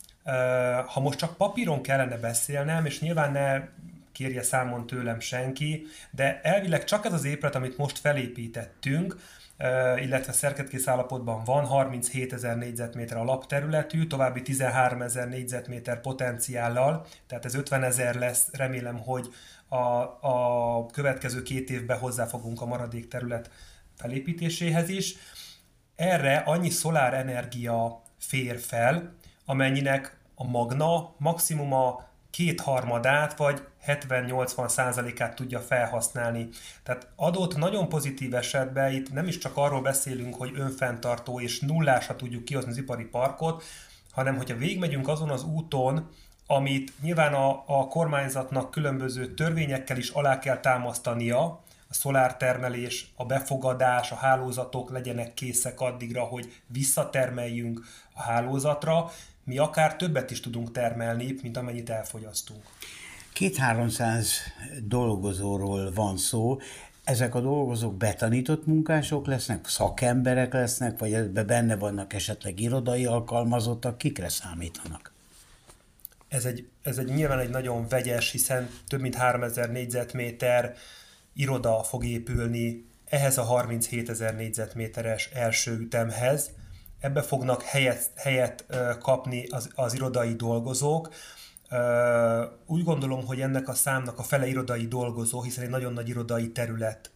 Ha 0.86 1.00
most 1.00 1.20
csak 1.20 1.38
papíron 1.38 1.82
kellene 1.82 2.18
beszélnem, 2.18 2.86
és 2.86 3.00
nyilván 3.00 3.32
ne 3.32 3.68
kérje 4.12 4.44
számon 4.44 4.88
tőlem 4.88 5.20
senki, 5.20 5.86
de 6.12 6.42
elvileg 6.42 6.84
csak 6.84 7.06
ez 7.06 7.14
az 7.14 7.24
épület, 7.24 7.56
amit 7.56 7.78
most 7.78 7.98
felépítettünk, 7.98 9.16
illetve 9.96 10.32
szerketkész 10.32 10.88
állapotban 10.88 11.44
van, 11.44 11.66
37 11.66 12.34
ezer 12.34 12.58
négyzetméter 12.58 13.18
alapterületű, 13.18 14.08
további 14.08 14.42
13 14.42 15.02
ezer 15.02 15.30
négyzetméter 15.30 16.02
potenciállal, 16.02 17.06
tehát 17.28 17.46
ez 17.46 17.56
50 17.56 17.84
ezer 17.84 18.16
lesz, 18.16 18.48
remélem, 18.52 18.98
hogy 18.98 19.34
a, 19.68 19.78
a 20.22 20.86
következő 20.92 21.42
két 21.42 21.70
évben 21.70 21.98
hozzáfogunk 21.98 22.62
a 22.62 22.66
maradék 22.66 23.08
terület 23.08 23.50
felépítéséhez 23.98 24.90
is. 24.90 25.16
Erre 26.00 26.38
annyi 26.38 26.70
szolárenergia 26.70 28.02
fér 28.20 28.60
fel, 28.60 29.14
amennyinek 29.46 30.18
a 30.36 30.44
magna 30.44 31.14
maximum 31.18 31.74
a 31.74 32.08
kétharmadát 32.30 33.38
vagy 33.38 33.62
70-80 33.88 34.68
százalékát 34.68 35.36
tudja 35.36 35.60
felhasználni. 35.60 36.50
Tehát 36.84 37.08
adott 37.16 37.58
nagyon 37.58 37.90
pozitív 37.90 38.34
esetben 38.34 38.94
itt 38.94 39.14
nem 39.14 39.28
is 39.28 39.38
csak 39.38 39.58
arról 39.58 39.82
beszélünk, 39.82 40.36
hogy 40.36 40.52
önfenntartó 40.56 41.40
és 41.40 41.60
nullásra 41.60 42.16
tudjuk 42.16 42.46
kihozni 42.46 42.72
az 42.72 42.78
ipari 42.78 43.06
parkot, 43.06 43.64
hanem 44.12 44.36
hogyha 44.36 44.58
végigmegyünk 44.58 45.08
azon 45.08 45.30
az 45.30 45.44
úton, 45.44 46.10
amit 46.48 46.94
nyilván 47.02 47.34
a, 47.34 47.64
a 47.66 47.88
kormányzatnak 47.88 48.72
különböző 48.72 49.34
törvényekkel 49.34 49.98
is 49.98 50.10
alá 50.10 50.40
kell 50.40 50.60
támasztania, 50.60 51.64
a 51.90 51.94
szolártermelés, 51.94 53.12
a 53.16 53.26
befogadás, 53.26 54.12
a 54.12 54.16
hálózatok 54.16 54.92
legyenek 54.92 55.34
készek 55.34 55.82
addigra, 55.82 56.24
hogy 56.24 56.62
visszatermeljünk 56.68 57.86
a 58.14 58.22
hálózatra, 58.22 59.12
mi 59.44 59.58
akár 59.58 59.96
többet 59.96 60.32
is 60.32 60.40
tudunk 60.40 60.72
termelni, 60.72 61.36
mint 61.42 61.58
amennyit 61.58 61.90
elfogyasztunk. 61.90 62.64
Két-háromszáz 63.34 64.34
dolgozóról 64.84 65.92
van 65.94 66.18
szó, 66.18 66.60
ezek 67.04 67.36
a 67.36 67.42
dolgozók 67.42 67.98
betanított 67.98 68.66
munkások 68.66 69.28
lesznek, 69.28 69.68
szakemberek 69.68 70.54
lesznek, 70.54 71.00
vagy 71.00 71.14
ebben 71.14 71.46
benne 71.46 71.76
vannak 71.76 72.14
esetleg 72.14 72.60
irodai 72.60 73.06
alkalmazottak, 73.06 73.98
kikre 73.98 74.30
számítanak? 74.30 75.14
Ez 76.28 76.46
egy, 76.46 76.68
ez 76.84 76.98
egy 76.98 77.08
nyilván 77.08 77.40
egy 77.40 77.50
nagyon 77.50 77.88
vegyes, 77.88 78.32
hiszen 78.32 78.70
több 78.88 79.02
mint 79.02 79.16
3000 79.16 79.72
négyzetméter 79.72 80.76
iroda 81.40 81.84
fog 81.84 82.06
épülni 82.06 82.86
ehhez 83.06 83.38
a 83.38 83.44
37 83.44 84.10
ezer 84.10 84.36
négyzetméteres 84.36 85.30
első 85.34 85.78
ütemhez. 85.80 86.52
Ebbe 87.00 87.22
fognak 87.22 87.62
helyet, 87.62 88.12
helyet 88.16 88.66
kapni 89.00 89.48
az, 89.48 89.70
az 89.76 89.94
irodai 89.94 90.34
dolgozók. 90.34 91.14
Úgy 92.66 92.84
gondolom, 92.84 93.26
hogy 93.26 93.42
ennek 93.42 93.68
a 93.68 93.74
számnak 93.74 94.20
a 94.20 94.24
fele 94.24 94.48
irodai 94.48 94.88
dolgozó, 94.88 95.42
hiszen 95.42 95.64
egy 95.64 95.70
nagyon 95.70 95.94
nagy 95.94 96.10
irodai 96.10 96.52
terület 96.52 97.12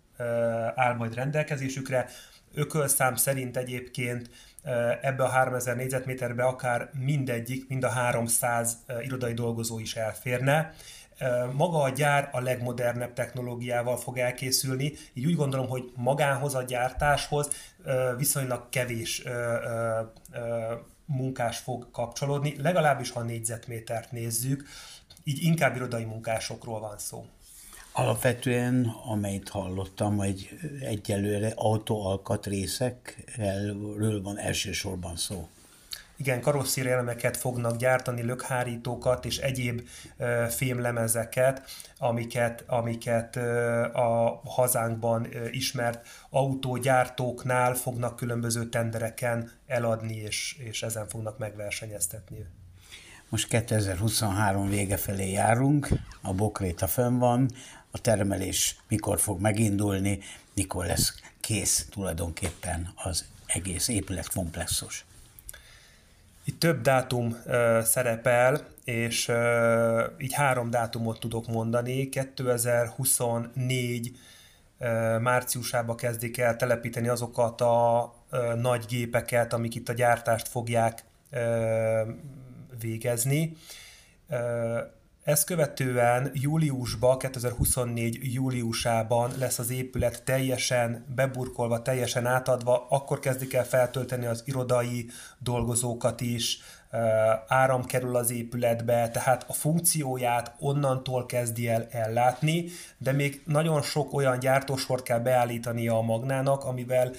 áll 0.76 0.96
majd 0.96 1.14
rendelkezésükre. 1.14 2.10
Ökölszám 2.54 3.16
szerint 3.16 3.58
egyébként 3.58 4.30
ebbe 5.02 5.24
a 5.24 5.28
3000 5.28 5.76
négyzetméterbe 5.76 6.44
akár 6.44 6.90
mindegyik, 6.94 7.68
mind 7.68 7.84
a 7.84 7.90
300 7.90 8.78
irodai 9.02 9.34
dolgozó 9.34 9.80
is 9.80 9.96
elférne 9.96 10.74
maga 11.54 11.82
a 11.82 11.90
gyár 11.90 12.30
a 12.32 12.40
legmodernebb 12.40 13.14
technológiával 13.14 13.98
fog 13.98 14.18
elkészülni, 14.18 14.94
így 15.14 15.26
úgy 15.26 15.36
gondolom, 15.36 15.68
hogy 15.68 15.92
magához 15.96 16.56
a 16.56 16.64
gyártáshoz 16.64 17.50
viszonylag 18.18 18.70
kevés 18.70 19.24
munkás 21.06 21.58
fog 21.58 21.92
kapcsolódni, 21.92 22.56
legalábbis 22.58 23.10
ha 23.10 23.22
négyzetmétert 23.22 24.12
nézzük, 24.12 24.68
így 25.24 25.44
inkább 25.44 25.76
irodai 25.76 26.04
munkásokról 26.04 26.80
van 26.80 26.98
szó. 26.98 27.26
Alapvetően, 27.92 28.86
amelyet 29.06 29.50
hallottam, 29.50 30.18
hogy 30.18 30.50
egyelőre 30.82 31.52
autóalkatrészekről 31.56 34.22
van 34.22 34.38
elsősorban 34.38 35.16
szó. 35.16 35.48
Igen, 36.18 36.42
karosszír 36.42 36.88
elemeket 36.88 37.38
fognak 37.38 37.78
gyártani, 37.78 38.22
lökhárítókat 38.22 39.26
és 39.26 39.38
egyéb 39.38 39.88
ö, 40.18 40.46
fémlemezeket, 40.50 41.62
amiket, 41.98 42.64
amiket 42.68 43.36
ö, 43.36 43.84
a 43.94 44.42
hazánkban 44.46 45.28
ö, 45.36 45.48
ismert 45.50 46.08
autógyártóknál 46.30 47.74
fognak 47.74 48.16
különböző 48.16 48.70
tendereken 48.70 49.52
eladni, 49.68 50.16
és, 50.16 50.56
és 50.60 50.84
ezen 50.84 51.08
fognak 51.08 51.38
megversenyeztetni. 51.38 52.46
Most 53.30 53.48
2023 53.48 54.70
vége 54.70 54.98
felé 54.98 55.32
járunk, 55.32 55.88
a 56.22 56.34
bokréta 56.34 56.88
fönn 56.88 57.18
van, 57.18 57.50
a 57.92 58.02
termelés 58.02 58.78
mikor 58.88 59.20
fog 59.20 59.42
megindulni, 59.42 60.20
mikor 60.54 60.86
lesz 60.86 61.14
kész 61.40 61.88
tulajdonképpen 61.90 62.94
az 62.96 63.26
egész 63.46 63.88
épületkomplexus. 63.88 65.06
Itt 66.46 66.60
több 66.60 66.82
dátum 66.82 67.38
szerepel, 67.84 68.68
és 68.84 69.32
így 70.18 70.34
három 70.34 70.70
dátumot 70.70 71.20
tudok 71.20 71.48
mondani. 71.48 72.10
2024 72.10 74.18
uh, 74.80 75.20
márciusába 75.20 75.96
kezdik 75.96 76.38
el 76.38 76.56
telepíteni 76.56 77.08
azokat 77.08 77.62
a 77.62 78.14
nagy 78.56 78.86
gépeket, 78.86 79.54
amik 79.54 79.76
itt 79.76 79.90
a 79.90 79.94
gyártást 79.94 80.48
fogják 80.48 81.04
uh, 81.32 82.08
végezni. 82.80 83.58
Ezt 85.24 85.46
követően 85.46 86.32
júliusban, 86.34 87.18
2024 87.18 88.34
júliusában 88.34 89.32
lesz 89.38 89.60
az 89.60 89.72
épület 89.72 90.24
teljesen 90.24 91.06
beburkolva, 91.16 91.82
teljesen 91.82 92.26
átadva, 92.26 92.86
akkor 92.90 93.20
kezdik 93.20 93.54
el 93.54 93.66
feltölteni 93.66 94.26
az 94.26 94.44
irodai 94.46 95.10
dolgozókat 95.38 96.22
is, 96.22 96.60
áram 97.48 97.86
kerül 97.86 98.16
az 98.16 98.32
épületbe, 98.32 99.10
tehát 99.10 99.46
a 99.48 99.54
funkcióját 99.54 100.56
onnantól 100.60 101.26
kezdi 101.26 101.70
el 101.70 101.88
ellátni, 101.92 102.66
de 102.98 103.12
még 103.12 103.42
nagyon 103.46 103.82
sok 103.82 104.14
olyan 104.14 104.40
gyártósort 104.40 105.04
kell 105.04 105.20
beállítania 105.20 105.98
a 105.98 106.02
Magnának, 106.02 106.64
amivel 106.64 107.12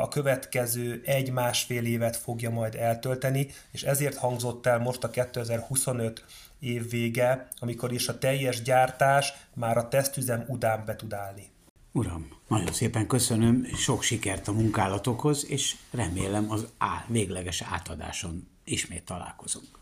a 0.00 0.08
következő 0.08 1.02
egy-másfél 1.04 1.84
évet 1.84 2.16
fogja 2.16 2.50
majd 2.50 2.74
eltölteni, 2.74 3.46
és 3.70 3.82
ezért 3.82 4.16
hangzott 4.16 4.66
el 4.66 4.78
most 4.78 5.04
a 5.04 5.10
2025 5.10 6.24
év 6.58 6.90
vége, 6.90 7.48
amikor 7.58 7.92
is 7.92 8.08
a 8.08 8.18
teljes 8.18 8.62
gyártás 8.62 9.32
már 9.54 9.76
a 9.76 9.88
tesztüzem 9.88 10.44
után 10.48 10.84
be 10.84 10.96
tud 10.96 11.12
állni. 11.12 11.50
Uram, 11.92 12.28
nagyon 12.48 12.72
szépen 12.72 13.06
köszönöm, 13.06 13.64
sok 13.76 14.02
sikert 14.02 14.48
a 14.48 14.52
munkálatokhoz, 14.52 15.46
és 15.48 15.76
remélem 15.90 16.50
az 16.50 16.66
á, 16.78 17.04
végleges 17.08 17.62
átadáson 17.62 18.48
ismét 18.64 19.04
találkozunk. 19.04 19.78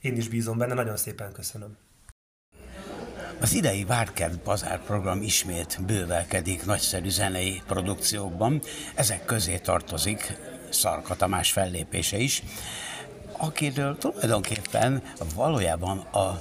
Én 0.00 0.16
is 0.16 0.28
bízom 0.28 0.58
benne, 0.58 0.74
nagyon 0.74 0.96
szépen 0.96 1.32
köszönöm. 1.32 1.76
Az 3.40 3.54
idei 3.54 3.84
Várkert 3.84 4.42
Bazár 4.42 4.84
program 4.84 5.22
ismét 5.22 5.78
bővelkedik 5.86 6.64
nagyszerű 6.64 7.08
zenei 7.08 7.62
produkciókban. 7.66 8.60
Ezek 8.94 9.24
közé 9.24 9.58
tartozik 9.58 10.32
Szarka 10.70 11.16
Tamás 11.16 11.52
fellépése 11.52 12.18
is, 12.18 12.42
akiről 13.38 13.98
tulajdonképpen 13.98 15.02
valójában 15.34 15.98
a 15.98 16.40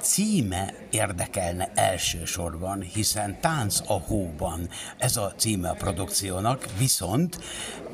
címe 0.00 0.74
érdekelne 0.90 1.70
elsősorban, 1.74 2.80
hiszen 2.80 3.40
Tánc 3.40 3.80
a 3.86 3.92
hóban, 3.92 4.68
ez 4.98 5.16
a 5.16 5.32
címe 5.36 5.68
a 5.68 5.74
produkciónak, 5.74 6.66
viszont 6.78 7.38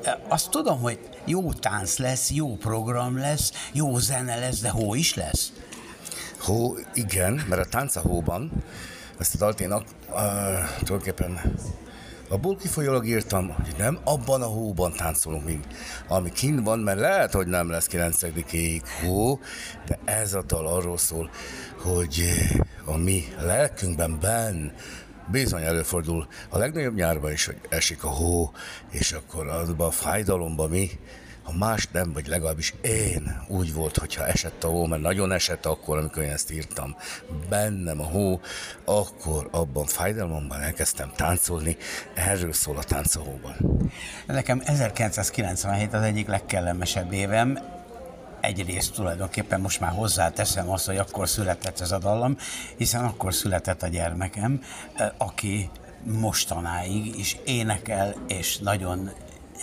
e, 0.02 0.18
azt 0.28 0.50
tudom, 0.50 0.80
hogy 0.80 0.98
jó 1.24 1.52
tánc 1.52 1.98
lesz, 1.98 2.30
jó 2.30 2.56
program 2.56 3.18
lesz, 3.18 3.52
jó 3.72 3.98
zene 3.98 4.38
lesz, 4.38 4.60
de 4.60 4.70
hó 4.70 4.94
is 4.94 5.14
lesz? 5.14 5.52
Hó, 6.38 6.76
igen, 6.94 7.44
mert 7.48 7.66
a 7.66 7.68
Tánc 7.68 7.96
a 7.96 8.00
hóban, 8.00 8.50
ezt 9.18 9.34
a 9.34 9.38
dalt 9.38 9.60
én 9.60 9.72
uh, 9.72 9.82
tulajdonképpen 10.78 11.40
Abból 12.28 12.56
kifolyólag 12.56 13.06
írtam, 13.06 13.48
hogy 13.48 13.74
nem 13.78 13.98
abban 14.04 14.42
a 14.42 14.46
hóban 14.46 14.92
táncolunk, 14.92 15.44
mint 15.44 15.66
ami 16.08 16.30
kint 16.30 16.64
van, 16.64 16.78
mert 16.78 16.98
lehet, 16.98 17.32
hogy 17.32 17.46
nem 17.46 17.70
lesz 17.70 17.86
9 17.86 18.22
hó, 19.00 19.40
de 19.86 19.98
ez 20.04 20.34
a 20.34 20.42
dal 20.42 20.66
arról 20.66 20.98
szól, 20.98 21.30
hogy 21.82 22.22
a 22.84 22.96
mi 22.96 23.24
lelkünkben 23.40 24.18
benn 24.20 24.70
bizony 25.30 25.62
előfordul. 25.62 26.26
A 26.48 26.58
legnagyobb 26.58 26.94
nyárban 26.94 27.32
is, 27.32 27.46
hogy 27.46 27.60
esik 27.68 28.04
a 28.04 28.08
hó, 28.08 28.50
és 28.90 29.12
akkor 29.12 29.48
abban 29.48 29.86
a 29.86 29.90
fájdalomban 29.90 30.70
mi 30.70 30.90
ha 31.46 31.52
más 31.52 31.88
nem, 31.92 32.12
vagy 32.12 32.26
legalábbis 32.26 32.74
én 32.80 33.42
úgy 33.48 33.74
volt, 33.74 33.98
hogyha 33.98 34.26
esett 34.26 34.64
a 34.64 34.68
hó, 34.68 34.86
mert 34.86 35.02
nagyon 35.02 35.32
esett 35.32 35.66
akkor, 35.66 35.98
amikor 35.98 36.22
én 36.22 36.30
ezt 36.30 36.52
írtam, 36.52 36.96
bennem 37.48 38.00
a 38.00 38.04
hó, 38.04 38.40
akkor 38.84 39.48
abban 39.50 39.86
fájdalomban 39.86 40.60
elkezdtem 40.60 41.12
táncolni, 41.16 41.76
erről 42.14 42.52
szól 42.52 42.76
a 42.76 42.82
tánc. 42.82 43.14
Nekem 44.26 44.62
1997 44.64 45.94
az 45.94 46.02
egyik 46.02 46.26
legkellemesebb 46.26 47.12
évem, 47.12 47.58
egyrészt 48.40 48.92
tulajdonképpen 48.92 49.60
most 49.60 49.80
már 49.80 49.92
hozzáteszem 49.92 50.70
azt, 50.70 50.86
hogy 50.86 50.96
akkor 50.96 51.28
született 51.28 51.80
ez 51.80 51.92
a 51.92 51.98
dallam, 51.98 52.36
hiszen 52.76 53.04
akkor 53.04 53.34
született 53.34 53.82
a 53.82 53.88
gyermekem, 53.88 54.62
aki 55.16 55.70
mostanáig 56.02 57.18
is 57.18 57.36
énekel, 57.44 58.14
és 58.28 58.58
nagyon 58.58 59.10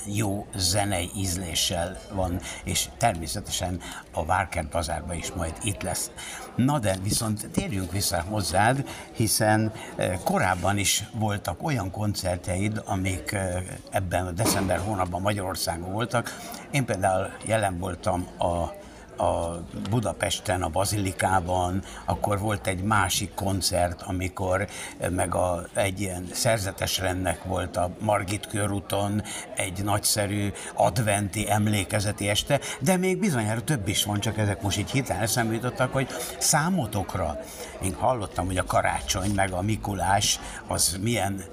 jó 0.05 0.45
zenei 0.55 1.11
ízléssel 1.15 1.99
van, 2.11 2.39
és 2.63 2.89
természetesen 2.97 3.81
a 4.11 4.25
Várkert 4.25 4.69
bazárban 4.69 5.15
is 5.15 5.31
majd 5.31 5.53
itt 5.63 5.81
lesz. 5.81 6.11
Na 6.55 6.79
de 6.79 6.95
viszont 7.03 7.49
térjünk 7.51 7.91
vissza 7.91 8.21
hozzád, 8.21 8.87
hiszen 9.11 9.71
eh, 9.95 10.19
korábban 10.23 10.77
is 10.77 11.03
voltak 11.13 11.63
olyan 11.63 11.91
koncertjeid, 11.91 12.81
amik 12.85 13.31
eh, 13.31 13.63
ebben 13.89 14.27
a 14.27 14.31
december 14.31 14.79
hónapban 14.79 15.21
Magyarországon 15.21 15.91
voltak. 15.91 16.37
Én 16.71 16.85
például 16.85 17.29
jelen 17.45 17.77
voltam 17.77 18.27
a 18.37 18.81
a 19.23 19.63
Budapesten, 19.89 20.61
a 20.61 20.69
Bazilikában, 20.69 21.83
akkor 22.05 22.39
volt 22.39 22.67
egy 22.67 22.83
másik 22.83 23.33
koncert, 23.33 24.01
amikor 24.01 24.67
eh, 24.97 25.09
meg 25.09 25.35
a, 25.35 25.63
egy 25.73 26.01
ilyen 26.01 26.27
szerzetes 26.31 26.99
rendnek 26.99 27.43
volt 27.43 27.77
a 27.77 27.89
Margit 27.99 28.47
körúton 28.47 29.23
egy 29.55 29.83
nagyszerű 29.83 30.51
adventi 30.73 31.51
emlékezeti 31.51 32.29
este, 32.29 32.59
de 32.79 32.97
még 32.97 33.19
bizonyára 33.19 33.61
több 33.61 33.87
is 33.87 34.03
van, 34.03 34.19
csak 34.19 34.37
ezek 34.37 34.61
most 34.61 34.77
így 34.77 34.91
hirtelen 34.91 35.21
eszembe 35.21 35.53
jutottak, 35.53 35.93
hogy 35.93 36.07
számotokra 36.37 37.39
én 37.81 37.93
hallottam, 37.93 38.45
hogy 38.45 38.57
a 38.57 38.63
karácsony 38.63 39.31
meg 39.31 39.51
a 39.51 39.61
Mikulás 39.61 40.39
az 40.67 40.97
milyen 41.01 41.43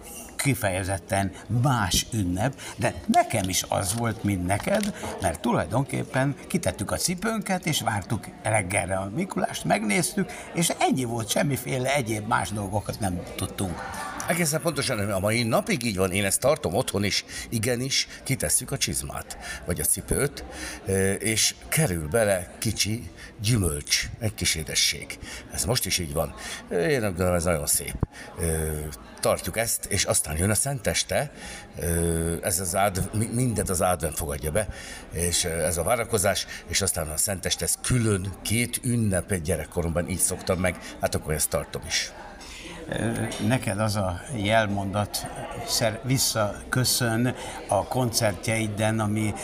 kifejezetten 0.40 1.32
más 1.62 2.06
ünnep, 2.12 2.60
de 2.76 2.94
nekem 3.06 3.48
is 3.48 3.64
az 3.68 3.94
volt, 3.94 4.24
mint 4.24 4.46
neked, 4.46 4.94
mert 5.20 5.40
tulajdonképpen 5.40 6.34
kitettük 6.46 6.90
a 6.90 6.96
cipőnket, 6.96 7.66
és 7.66 7.80
vártuk 7.80 8.24
reggelre 8.42 8.96
a 8.96 9.10
Mikulást, 9.14 9.64
megnéztük, 9.64 10.30
és 10.54 10.68
ennyi 10.78 11.04
volt, 11.04 11.28
semmiféle 11.28 11.94
egyéb 11.94 12.26
más 12.26 12.50
dolgokat 12.50 13.00
nem 13.00 13.22
tudtunk. 13.36 13.82
Egészen 14.28 14.60
pontosan 14.60 15.10
a 15.10 15.18
mai 15.18 15.42
napig 15.42 15.84
így 15.84 15.96
van, 15.96 16.12
én 16.12 16.24
ezt 16.24 16.40
tartom 16.40 16.74
otthon 16.74 17.04
is, 17.04 17.24
igenis, 17.48 18.08
kitesszük 18.24 18.70
a 18.70 18.76
csizmát, 18.76 19.38
vagy 19.66 19.80
a 19.80 19.84
cipőt, 19.84 20.44
és 21.18 21.54
kerül 21.68 22.08
bele 22.08 22.54
kicsi 22.58 23.10
gyümölcs, 23.42 24.08
egy 24.18 24.34
kis 24.34 24.54
édesség. 24.54 25.18
Ez 25.52 25.64
most 25.64 25.86
is 25.86 25.98
így 25.98 26.12
van. 26.12 26.34
Én 26.70 27.00
gondolom, 27.00 27.34
ez 27.34 27.44
nagyon 27.44 27.66
szép. 27.66 27.94
Tartjuk 29.20 29.56
ezt, 29.56 29.84
és 29.84 30.04
aztán 30.04 30.36
jön 30.36 30.50
a 30.50 30.54
Szenteste, 30.54 31.32
ez 32.42 32.60
az 32.60 32.76
ád, 32.76 33.10
mindet 33.32 33.68
az 33.68 33.80
advent 33.80 34.16
fogadja 34.16 34.50
be, 34.50 34.68
és 35.12 35.44
ez 35.44 35.76
a 35.76 35.82
várakozás, 35.82 36.46
és 36.66 36.80
aztán 36.80 37.08
a 37.08 37.16
Szenteste, 37.16 37.64
ez 37.64 37.74
külön 37.82 38.32
két 38.42 38.80
ünnep 38.84 39.30
egy 39.30 39.42
gyerekkoromban 39.42 40.08
így 40.08 40.18
szoktam 40.18 40.58
meg, 40.58 40.78
hát 41.00 41.14
akkor 41.14 41.32
ezt 41.32 41.48
tartom 41.48 41.82
is 41.86 42.12
neked 43.46 43.80
az 43.80 43.96
a 43.96 44.20
jelmondat 44.36 45.26
visszaköszön 46.02 47.34
a 47.68 47.84
koncertjeiden, 47.84 49.00
ami 49.00 49.34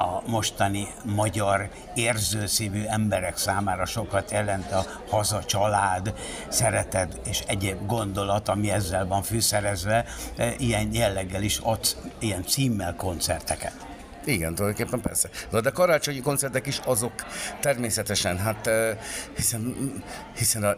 a 0.00 0.22
mostani 0.26 0.88
magyar 1.04 1.68
érzőszívű 1.94 2.84
emberek 2.84 3.36
számára 3.36 3.86
sokat 3.86 4.30
jelent 4.30 4.72
a 4.72 4.84
haza, 5.08 5.44
család, 5.44 6.14
szereted 6.48 7.20
és 7.24 7.40
egyéb 7.46 7.86
gondolat, 7.86 8.48
ami 8.48 8.70
ezzel 8.70 9.06
van 9.06 9.22
fűszerezve, 9.22 10.04
ilyen 10.58 10.94
jelleggel 10.94 11.42
is 11.42 11.60
ott 11.62 11.96
ilyen 12.18 12.44
címmel 12.44 12.94
koncerteket. 12.96 13.88
Igen, 14.24 14.54
tulajdonképpen 14.54 15.00
persze. 15.00 15.28
De 15.50 15.70
karácsonyi 15.70 16.20
koncertek 16.20 16.66
is 16.66 16.80
azok 16.84 17.12
természetesen, 17.60 18.38
hát 18.38 18.66
eh, 18.66 18.96
hiszen, 19.36 19.74
hiszen 20.36 20.64
a 20.64 20.76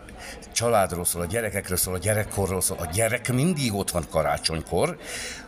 családról 0.53 1.05
szól, 1.05 1.23
a 1.23 1.27
gyerekekről 1.27 1.77
szól, 1.77 1.95
a 1.95 1.99
gyerekkorról 1.99 2.61
szól, 2.61 2.79
a 2.79 2.87
gyerek 2.93 3.33
mindig 3.33 3.75
ott 3.75 3.91
van 3.91 4.05
karácsonykor, 4.11 4.97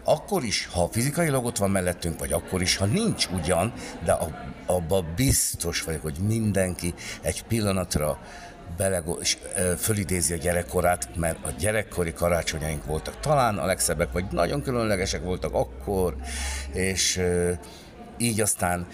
akkor 0.05 0.45
is, 0.45 0.69
ha 0.73 0.89
fizikailag 0.93 1.45
ott 1.45 1.57
van 1.57 1.71
mellettünk, 1.71 2.19
vagy 2.19 2.33
akkor 2.33 2.63
is, 2.63 2.77
ha 2.77 2.85
nincs 2.85 3.27
ugyan, 3.27 3.73
de 4.05 4.19
abban 4.67 5.13
biztos 5.17 5.83
vagyok, 5.83 6.03
hogy 6.03 6.17
mindenki 6.27 6.95
egy 7.23 7.43
pillanatra 7.43 8.19
belego, 8.77 9.13
és 9.13 9.37
fölidézi 9.79 10.33
a 10.33 10.37
gyerekkorát, 10.37 11.17
mert 11.17 11.47
a 11.47 11.51
gyerekkori 11.59 12.13
karácsonyaink 12.13 12.85
voltak 12.85 13.21
talán 13.21 13.59
a 13.59 13.67
legszebbek, 13.67 14.13
vagy 14.13 14.25
nagyon 14.31 14.63
különlegesek 14.63 15.23
voltak 15.23 15.55
akkor, 15.55 16.17
és 16.73 17.21
így 18.19 18.41
aztán 18.41 18.87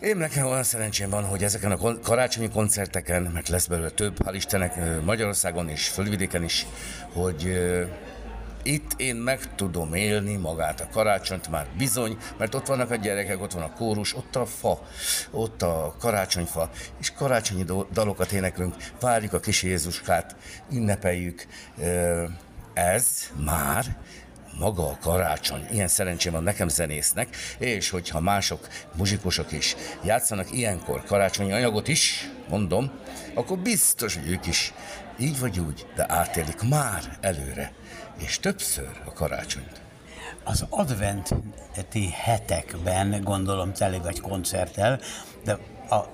én 0.00 0.16
nekem 0.16 0.46
olyan 0.46 0.62
szerencsém 0.62 1.10
van, 1.10 1.24
hogy 1.24 1.42
ezeken 1.42 1.72
a 1.72 1.98
karácsonyi 2.00 2.48
koncerteken, 2.48 3.22
mert 3.22 3.48
lesz 3.48 3.66
belőle 3.66 3.90
több, 3.90 4.16
hál' 4.24 4.34
Istennek 4.34 5.02
Magyarországon 5.04 5.68
és 5.68 5.88
fölvidéken 5.88 6.42
is, 6.42 6.66
hogy 7.12 7.52
itt 8.62 8.92
én 8.96 9.16
meg 9.16 9.54
tudom 9.54 9.94
élni 9.94 10.36
magát 10.36 10.80
a 10.80 10.88
karácsonyt 10.92 11.48
már 11.48 11.66
bizony, 11.78 12.16
mert 12.38 12.54
ott 12.54 12.66
vannak 12.66 12.90
a 12.90 12.96
gyerekek, 12.96 13.40
ott 13.40 13.52
van 13.52 13.62
a 13.62 13.72
kórus, 13.72 14.16
ott 14.16 14.36
a 14.36 14.46
fa, 14.46 14.86
ott 15.30 15.62
a 15.62 15.94
karácsonyfa, 15.98 16.70
és 17.00 17.12
karácsonyi 17.12 17.64
dalokat 17.92 18.32
éneklünk, 18.32 18.74
várjuk 19.00 19.32
a 19.32 19.40
kis 19.40 19.62
Jézuskát, 19.62 20.36
ünnepeljük. 20.72 21.46
Ez 22.74 23.30
már 23.44 23.96
maga 24.58 24.88
a 24.88 24.98
karácsony. 25.00 25.66
Ilyen 25.70 25.88
szerencsém 25.88 26.32
van 26.32 26.42
nekem 26.42 26.68
zenésznek, 26.68 27.36
és 27.58 27.90
hogyha 27.90 28.20
mások 28.20 28.68
muzsikusok 28.96 29.52
is 29.52 29.76
játszanak 30.04 30.52
ilyenkor 30.52 31.04
karácsonyi 31.04 31.52
anyagot 31.52 31.88
is, 31.88 32.30
mondom, 32.48 32.90
akkor 33.34 33.58
biztos, 33.58 34.14
hogy 34.14 34.30
ők 34.30 34.46
is 34.46 34.72
így 35.18 35.38
vagy 35.40 35.58
úgy, 35.58 35.86
de 35.94 36.06
átélik 36.08 36.68
már 36.68 37.18
előre, 37.20 37.72
és 38.24 38.38
többször 38.38 39.02
a 39.04 39.12
karácsonyt. 39.12 39.80
Az 40.44 40.66
adventi 40.68 42.10
hetekben 42.10 43.22
gondolom 43.22 43.72
teli 43.72 43.98
vagy 43.98 44.20
koncerttel, 44.20 45.00
de 45.44 45.58
a 45.90 46.04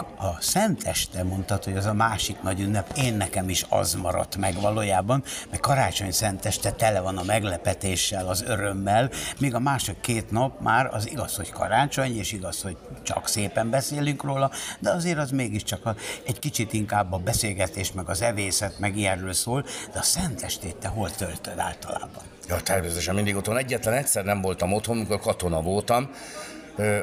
a 0.00 0.40
Szenteste 0.40 1.22
mondtad, 1.22 1.64
hogy 1.64 1.76
az 1.76 1.84
a 1.84 1.92
másik 1.92 2.42
nagy 2.42 2.60
ünnep, 2.60 2.92
én 2.96 3.14
nekem 3.14 3.48
is 3.48 3.66
az 3.68 3.94
maradt 3.94 4.36
meg 4.36 4.60
valójában, 4.60 5.22
mert 5.50 5.62
karácsony 5.62 6.10
Szenteste 6.10 6.70
tele 6.70 7.00
van 7.00 7.16
a 7.18 7.22
meglepetéssel, 7.22 8.28
az 8.28 8.42
örömmel, 8.42 9.10
míg 9.38 9.54
a 9.54 9.58
másik 9.58 10.00
két 10.00 10.30
nap 10.30 10.60
már 10.60 10.86
az 10.86 11.10
igaz, 11.10 11.36
hogy 11.36 11.50
karácsony, 11.50 12.18
és 12.18 12.32
igaz, 12.32 12.62
hogy 12.62 12.76
csak 13.02 13.28
szépen 13.28 13.70
beszélünk 13.70 14.22
róla, 14.22 14.50
de 14.78 14.90
azért 14.90 15.18
az 15.18 15.30
mégiscsak 15.30 15.86
a, 15.86 15.94
egy 16.26 16.38
kicsit 16.38 16.72
inkább 16.72 17.12
a 17.12 17.18
beszélgetés, 17.18 17.92
meg 17.92 18.08
az 18.08 18.22
evészet, 18.22 18.78
meg 18.78 18.96
ilyenről 18.96 19.32
szól, 19.32 19.64
de 19.92 19.98
a 19.98 20.02
Szentestét 20.02 20.76
te 20.76 20.88
hol 20.88 21.10
töltöd 21.10 21.58
általában? 21.58 22.22
Ja, 22.48 22.60
természetesen 22.60 23.14
mindig 23.14 23.36
otthon. 23.36 23.56
Egyetlen 23.56 23.94
egyszer 23.94 24.24
nem 24.24 24.40
voltam 24.40 24.72
otthon, 24.72 24.96
amikor 24.96 25.20
katona 25.20 25.62
voltam. 25.62 26.10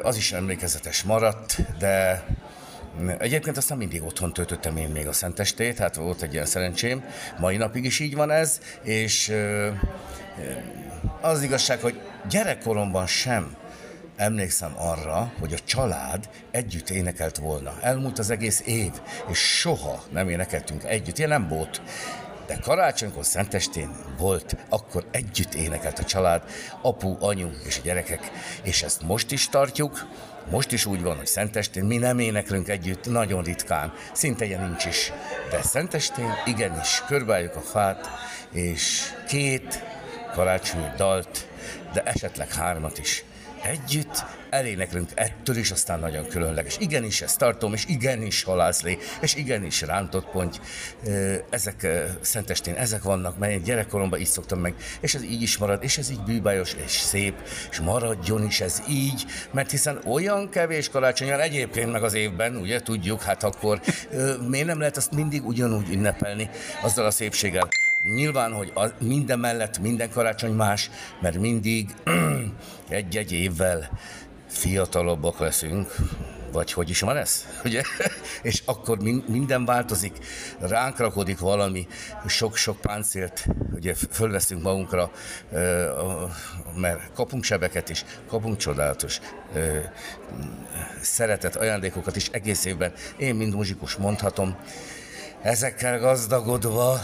Az 0.02 0.16
is 0.16 0.32
emlékezetes 0.32 1.02
maradt, 1.02 1.78
de 1.78 2.24
Egyébként 3.18 3.56
aztán 3.56 3.78
mindig 3.78 4.02
otthon 4.02 4.32
töltöttem 4.32 4.76
én 4.76 4.88
még 4.88 5.06
a 5.06 5.12
szentestét, 5.12 5.78
hát 5.78 5.96
volt 5.96 6.22
egy 6.22 6.32
ilyen 6.32 6.46
szerencsém. 6.46 7.04
Mai 7.38 7.56
napig 7.56 7.84
is 7.84 7.98
így 7.98 8.14
van 8.14 8.30
ez, 8.30 8.60
és 8.82 9.32
az 11.20 11.42
igazság, 11.42 11.80
hogy 11.80 12.00
gyerekkoromban 12.28 13.06
sem 13.06 13.56
emlékszem 14.16 14.72
arra, 14.76 15.32
hogy 15.40 15.52
a 15.52 15.64
család 15.64 16.28
együtt 16.50 16.90
énekelt 16.90 17.36
volna. 17.36 17.72
Elmúlt 17.80 18.18
az 18.18 18.30
egész 18.30 18.62
év, 18.66 18.92
és 19.30 19.38
soha 19.38 20.02
nem 20.10 20.28
énekeltünk 20.28 20.84
együtt. 20.84 21.18
Ilyen 21.18 21.30
nem 21.30 21.48
volt. 21.48 21.82
De 22.46 22.58
karácsonykor, 22.62 23.24
szentestén 23.24 23.90
volt, 24.18 24.56
akkor 24.68 25.06
együtt 25.10 25.54
énekelt 25.54 25.98
a 25.98 26.04
család, 26.04 26.42
apu, 26.82 27.16
anyu 27.20 27.48
és 27.66 27.78
a 27.78 27.82
gyerekek, 27.84 28.30
és 28.62 28.82
ezt 28.82 29.02
most 29.02 29.32
is 29.32 29.48
tartjuk, 29.48 30.06
most 30.50 30.72
is 30.72 30.86
úgy 30.86 31.02
van, 31.02 31.16
hogy 31.16 31.26
Szentestén 31.26 31.84
mi 31.84 31.96
nem 31.96 32.18
éneklünk 32.18 32.68
együtt, 32.68 33.06
nagyon 33.06 33.42
ritkán, 33.42 33.92
szinte 34.12 34.44
ilyen 34.44 34.66
nincs 34.66 34.84
is. 34.84 35.12
De 35.50 35.62
Szentestén 35.62 36.32
igenis, 36.44 37.02
körbáljuk 37.06 37.56
a 37.56 37.60
fát, 37.60 38.08
és 38.52 39.12
két 39.28 39.82
karácsonyi 40.32 40.86
dalt, 40.96 41.46
de 41.92 42.02
esetleg 42.02 42.52
hármat 42.52 42.98
is 42.98 43.24
együtt 43.64 44.24
eléneklünk 44.50 45.10
ettől 45.14 45.56
is 45.56 45.70
aztán 45.70 46.00
nagyon 46.00 46.26
különleges. 46.26 46.76
Igenis 46.78 47.20
ezt 47.20 47.38
tartom, 47.38 47.72
és 47.72 47.84
igenis 47.86 48.42
halászlé, 48.42 48.98
és 49.20 49.34
igenis 49.34 49.80
rántott 49.80 50.30
ponty. 50.30 50.56
Ezek 51.50 51.86
Szentestén, 52.20 52.74
ezek 52.74 53.02
vannak, 53.02 53.38
mert 53.38 53.62
gyerekkoromban 53.62 54.20
így 54.20 54.26
szoktam 54.26 54.58
meg, 54.58 54.74
és 55.00 55.14
ez 55.14 55.22
így 55.22 55.42
is 55.42 55.58
marad, 55.58 55.82
és 55.82 55.98
ez 55.98 56.10
így 56.10 56.20
bűbájos, 56.20 56.72
és 56.84 56.90
szép, 56.90 57.34
és 57.70 57.80
maradjon 57.80 58.44
is 58.44 58.60
ez 58.60 58.82
így, 58.88 59.24
mert 59.50 59.70
hiszen 59.70 60.00
olyan 60.06 60.48
kevés 60.48 60.88
karácsony 60.88 61.28
egyébként 61.28 61.92
meg 61.92 62.02
az 62.02 62.14
évben, 62.14 62.56
ugye 62.56 62.80
tudjuk, 62.80 63.22
hát 63.22 63.42
akkor 63.42 63.80
miért 64.48 64.66
nem 64.66 64.78
lehet 64.78 64.96
azt 64.96 65.14
mindig 65.14 65.46
ugyanúgy 65.46 65.88
ünnepelni 65.88 66.50
azzal 66.82 67.06
a 67.06 67.10
szépséggel. 67.10 67.68
Nyilván, 68.14 68.52
hogy 68.52 68.72
a, 68.74 68.86
minden 68.98 69.38
mellett 69.38 69.78
minden 69.78 70.10
karácsony 70.10 70.52
más, 70.52 70.90
mert 71.20 71.38
mindig 71.38 71.94
egy-egy 72.94 73.32
évvel 73.32 73.98
fiatalabbak 74.48 75.38
leszünk, 75.38 75.94
vagy 76.52 76.72
hogy 76.72 76.90
is 76.90 77.00
van 77.00 77.16
ez, 77.16 77.46
ugye? 77.64 77.82
És 78.42 78.62
akkor 78.64 78.98
minden 79.26 79.64
változik, 79.64 80.18
ránk 80.58 80.98
rakodik 80.98 81.38
valami, 81.38 81.86
sok-sok 82.26 82.80
páncélt, 82.80 83.46
ugye 83.72 83.94
fölveszünk 84.10 84.62
magunkra, 84.62 85.10
mert 86.74 87.12
kapunk 87.12 87.44
sebeket 87.44 87.88
is, 87.88 88.04
kapunk 88.28 88.56
csodálatos 88.56 89.20
szeretet 91.00 91.56
ajándékokat 91.56 92.16
is 92.16 92.28
egész 92.28 92.64
évben. 92.64 92.92
Én, 93.16 93.34
mint 93.34 93.54
muzsikus 93.54 93.96
mondhatom, 93.96 94.56
ezekkel 95.42 95.98
gazdagodva, 95.98 97.00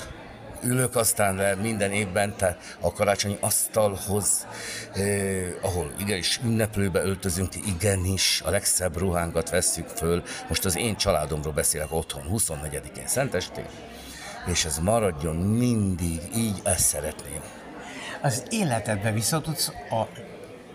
ülök 0.63 0.97
aztán 0.97 1.59
minden 1.59 1.93
évben 1.93 2.37
te 2.37 2.59
a 2.81 2.93
karácsonyi 2.93 3.37
asztalhoz, 3.41 4.47
eh, 4.95 5.47
ahol 5.63 5.93
igenis 5.99 6.41
ünneplőbe 6.45 7.03
öltözünk, 7.03 7.55
igenis 7.67 8.43
a 8.45 8.51
legszebb 8.51 8.99
ruhánkat 8.99 9.51
vesszük 9.51 9.89
föl. 9.89 10.23
Most 10.49 10.65
az 10.65 10.77
én 10.77 10.97
családomról 10.97 11.53
beszélek 11.53 11.93
otthon, 11.93 12.23
24-én 12.31 13.07
Szentestén, 13.07 13.67
és 14.47 14.65
ez 14.65 14.79
maradjon 14.79 15.37
mindig, 15.37 16.21
így 16.37 16.61
ezt 16.65 16.87
szeretném. 16.87 17.41
Az 18.23 18.43
életedbe 18.51 19.13
vissza 19.13 19.41
tudsz 19.41 19.69
a 19.91 20.09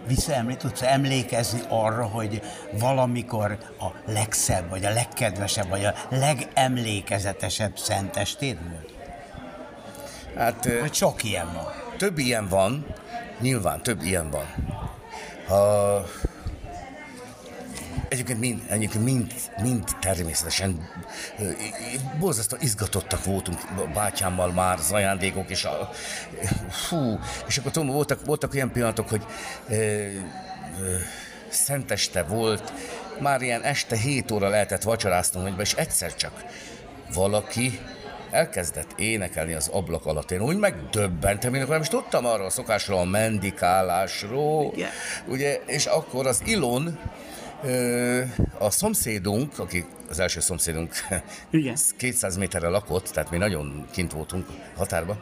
visszaemlé, 0.07 0.53
tudsz 0.53 0.81
emlékezni 0.81 1.61
arra, 1.69 2.05
hogy 2.05 2.41
valamikor 2.71 3.57
a 3.79 4.11
legszebb, 4.11 4.69
vagy 4.69 4.85
a 4.85 4.93
legkedvesebb, 4.93 5.69
vagy 5.69 5.85
a 5.85 5.93
legemlékezetesebb 6.09 7.77
szentestéd 7.77 8.57
volt? 8.69 8.94
Hát, 10.35 10.69
Hogy 10.81 10.93
sok 10.93 11.23
ilyen 11.23 11.53
van. 11.53 11.65
Több 11.97 12.17
ilyen 12.17 12.47
van, 12.47 12.85
nyilván 13.39 13.83
több 13.83 14.01
ilyen 14.01 14.29
van. 14.29 14.45
Ha, 15.47 16.05
Egyébként 18.07 18.39
mind, 18.39 18.61
egyébként 18.67 19.03
mind, 19.03 19.33
mind 19.61 19.83
természetesen 19.99 20.89
borzasztóan 22.19 22.61
izgatottak 22.61 23.25
voltunk 23.25 23.59
bátyámmal 23.93 24.51
már 24.51 24.77
az 24.77 24.91
ajándékok, 24.91 25.49
és 25.49 25.63
a, 25.63 25.89
fú, 26.69 27.19
és 27.47 27.57
akkor 27.57 27.71
tudom, 27.71 27.87
voltak, 27.87 28.25
voltak 28.25 28.53
olyan 28.53 28.71
pillanatok, 28.71 29.09
hogy 29.09 29.25
e, 29.69 29.73
e, 29.73 30.11
szenteste 31.49 32.23
volt, 32.23 32.73
már 33.19 33.41
ilyen 33.41 33.61
este 33.61 33.95
7 33.97 34.31
óra 34.31 34.49
lehetett 34.49 34.83
vacsoráznunk, 34.83 35.61
és 35.61 35.73
egyszer 35.73 36.15
csak 36.15 36.45
valaki 37.13 37.79
elkezdett 38.35 38.99
énekelni 38.99 39.53
az 39.53 39.67
ablak 39.67 40.05
alatt. 40.05 40.31
Én 40.31 40.41
úgy 40.41 40.57
megdöbbentem, 40.57 41.53
én 41.53 41.61
akkor 41.61 41.73
nem 41.73 41.81
is 41.81 41.87
tudtam 41.87 42.25
arról 42.25 42.45
a 42.45 42.49
szokásról, 42.49 42.99
a 42.99 43.03
mendikálásról, 43.03 44.71
Igen. 44.75 44.89
ugye, 45.27 45.61
és 45.65 45.85
akkor 45.85 46.27
az 46.27 46.41
Ilon, 46.45 46.99
a 48.57 48.69
szomszédunk, 48.69 49.59
aki 49.59 49.85
az 50.09 50.19
első 50.19 50.39
szomszédunk 50.39 50.93
Igen. 51.49 51.75
200 51.97 52.37
méterre 52.37 52.67
lakott, 52.67 53.09
tehát 53.09 53.31
mi 53.31 53.37
nagyon 53.37 53.87
kint 53.91 54.11
voltunk 54.11 54.47
határba, 54.75 55.17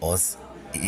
az 0.00 0.38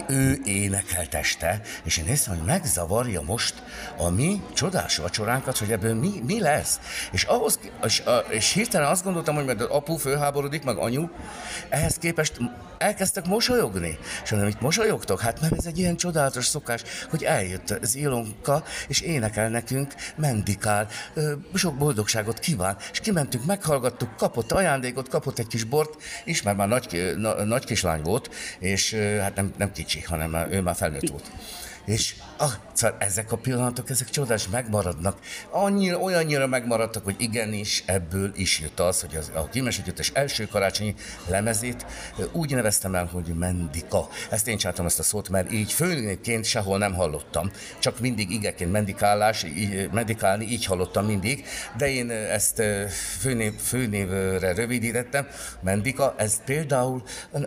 ő 0.09 0.41
énekelt 0.45 1.15
este, 1.15 1.61
és 1.83 1.97
én 1.97 2.05
néztem, 2.05 2.37
hogy 2.37 2.47
megzavarja 2.47 3.21
most 3.21 3.55
a 3.97 4.11
mi 4.11 4.43
csodás 4.55 4.97
vacsoránkat, 4.97 5.59
hogy 5.59 5.73
ebből 5.73 5.95
mi, 5.95 6.23
mi 6.27 6.41
lesz. 6.41 6.81
És, 7.13 7.25
ahhoz, 7.25 7.59
és, 7.85 8.03
és 8.29 8.53
hirtelen 8.53 8.89
azt 8.89 9.05
gondoltam, 9.05 9.35
hogy 9.35 9.45
mert 9.45 9.61
apu 9.61 9.97
főháborodik, 9.97 10.65
meg 10.65 10.77
anyu, 10.77 11.09
ehhez 11.69 11.97
képest 11.97 12.37
elkezdtek 12.83 13.27
mosolyogni. 13.27 13.99
És 14.25 14.31
mondom, 14.31 14.49
itt 14.49 14.61
mosolyogtok? 14.61 15.21
Hát 15.21 15.41
mert 15.41 15.57
ez 15.57 15.67
egy 15.67 15.79
ilyen 15.79 15.97
csodálatos 15.97 16.47
szokás, 16.47 16.83
hogy 17.11 17.25
eljött 17.25 17.71
az 17.71 17.95
Ilonka, 17.95 18.65
és 18.89 19.01
énekel 19.01 19.49
nekünk, 19.49 19.95
mendikál, 20.17 20.89
sok 21.55 21.75
boldogságot 21.75 22.39
kíván, 22.39 22.77
és 22.93 23.01
kimentünk, 23.01 23.45
meghallgattuk, 23.45 24.17
kapott 24.17 24.53
ajándékot, 24.53 25.09
kapott 25.09 25.39
egy 25.39 25.47
kis 25.47 25.65
bort, 25.65 26.03
és 26.25 26.43
már 26.43 26.55
már 26.55 26.69
nagy, 26.69 27.15
na, 27.17 27.45
nagy 27.45 27.65
kislány 27.65 28.03
volt, 28.03 28.31
és 28.59 28.95
hát 29.21 29.35
nem, 29.35 29.53
nem 29.57 29.73
kicsi, 29.73 30.01
hanem 30.01 30.37
ő 30.51 30.61
már 30.61 30.75
felnőtt 30.75 31.09
volt. 31.09 31.31
És 31.85 32.15
ah, 32.37 32.53
szóval 32.73 32.97
ezek 32.99 33.33
a 33.33 33.37
pillanatok, 33.37 33.91
ezek 33.91 34.11
csodás 34.11 34.49
megmaradnak. 34.49 35.19
Annyira, 35.51 35.99
olyannyira 35.99 36.47
megmaradtak, 36.47 37.05
hogy 37.05 37.15
igenis 37.19 37.83
ebből 37.87 38.33
is 38.37 38.61
jött 38.61 38.81
az, 38.81 39.01
hogy 39.01 39.17
az, 39.17 39.31
a 39.35 39.49
Kimes 39.49 39.79
Együttes 39.79 40.11
első 40.15 40.47
karácsonyi 40.47 40.95
lemezét 41.27 41.87
úgy 42.33 42.55
neveztem 42.55 42.95
el, 42.95 43.07
hogy 43.07 43.27
Mendika. 43.27 44.09
Ezt 44.31 44.49
én 44.49 44.57
csináltam 44.57 44.87
ezt 44.87 44.99
a 44.99 45.03
szót, 45.03 45.29
mert 45.29 45.53
így 45.53 45.73
főnépként 45.73 46.45
sehol 46.45 46.79
nem 46.79 46.95
hallottam. 46.95 47.51
Csak 47.79 48.01
mindig 48.01 48.31
igeként 48.31 48.73
mendikálás, 48.73 49.43
így, 49.43 49.91
medikálni, 49.93 50.45
így 50.45 50.65
hallottam 50.65 51.07
mindig, 51.07 51.45
de 51.77 51.91
én 51.91 52.11
ezt 52.11 52.63
főnév, 53.19 53.55
főnévre 53.55 54.53
rövidítettem. 54.53 55.27
Mendika, 55.61 56.15
ez 56.17 56.45
például 56.45 57.03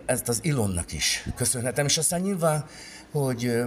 ezt 0.06 0.28
az 0.28 0.38
Ilonnak 0.42 0.92
is 0.92 1.28
köszönhetem, 1.34 1.86
és 1.86 1.98
aztán 1.98 2.20
nyilván, 2.20 2.64
hogy 3.12 3.62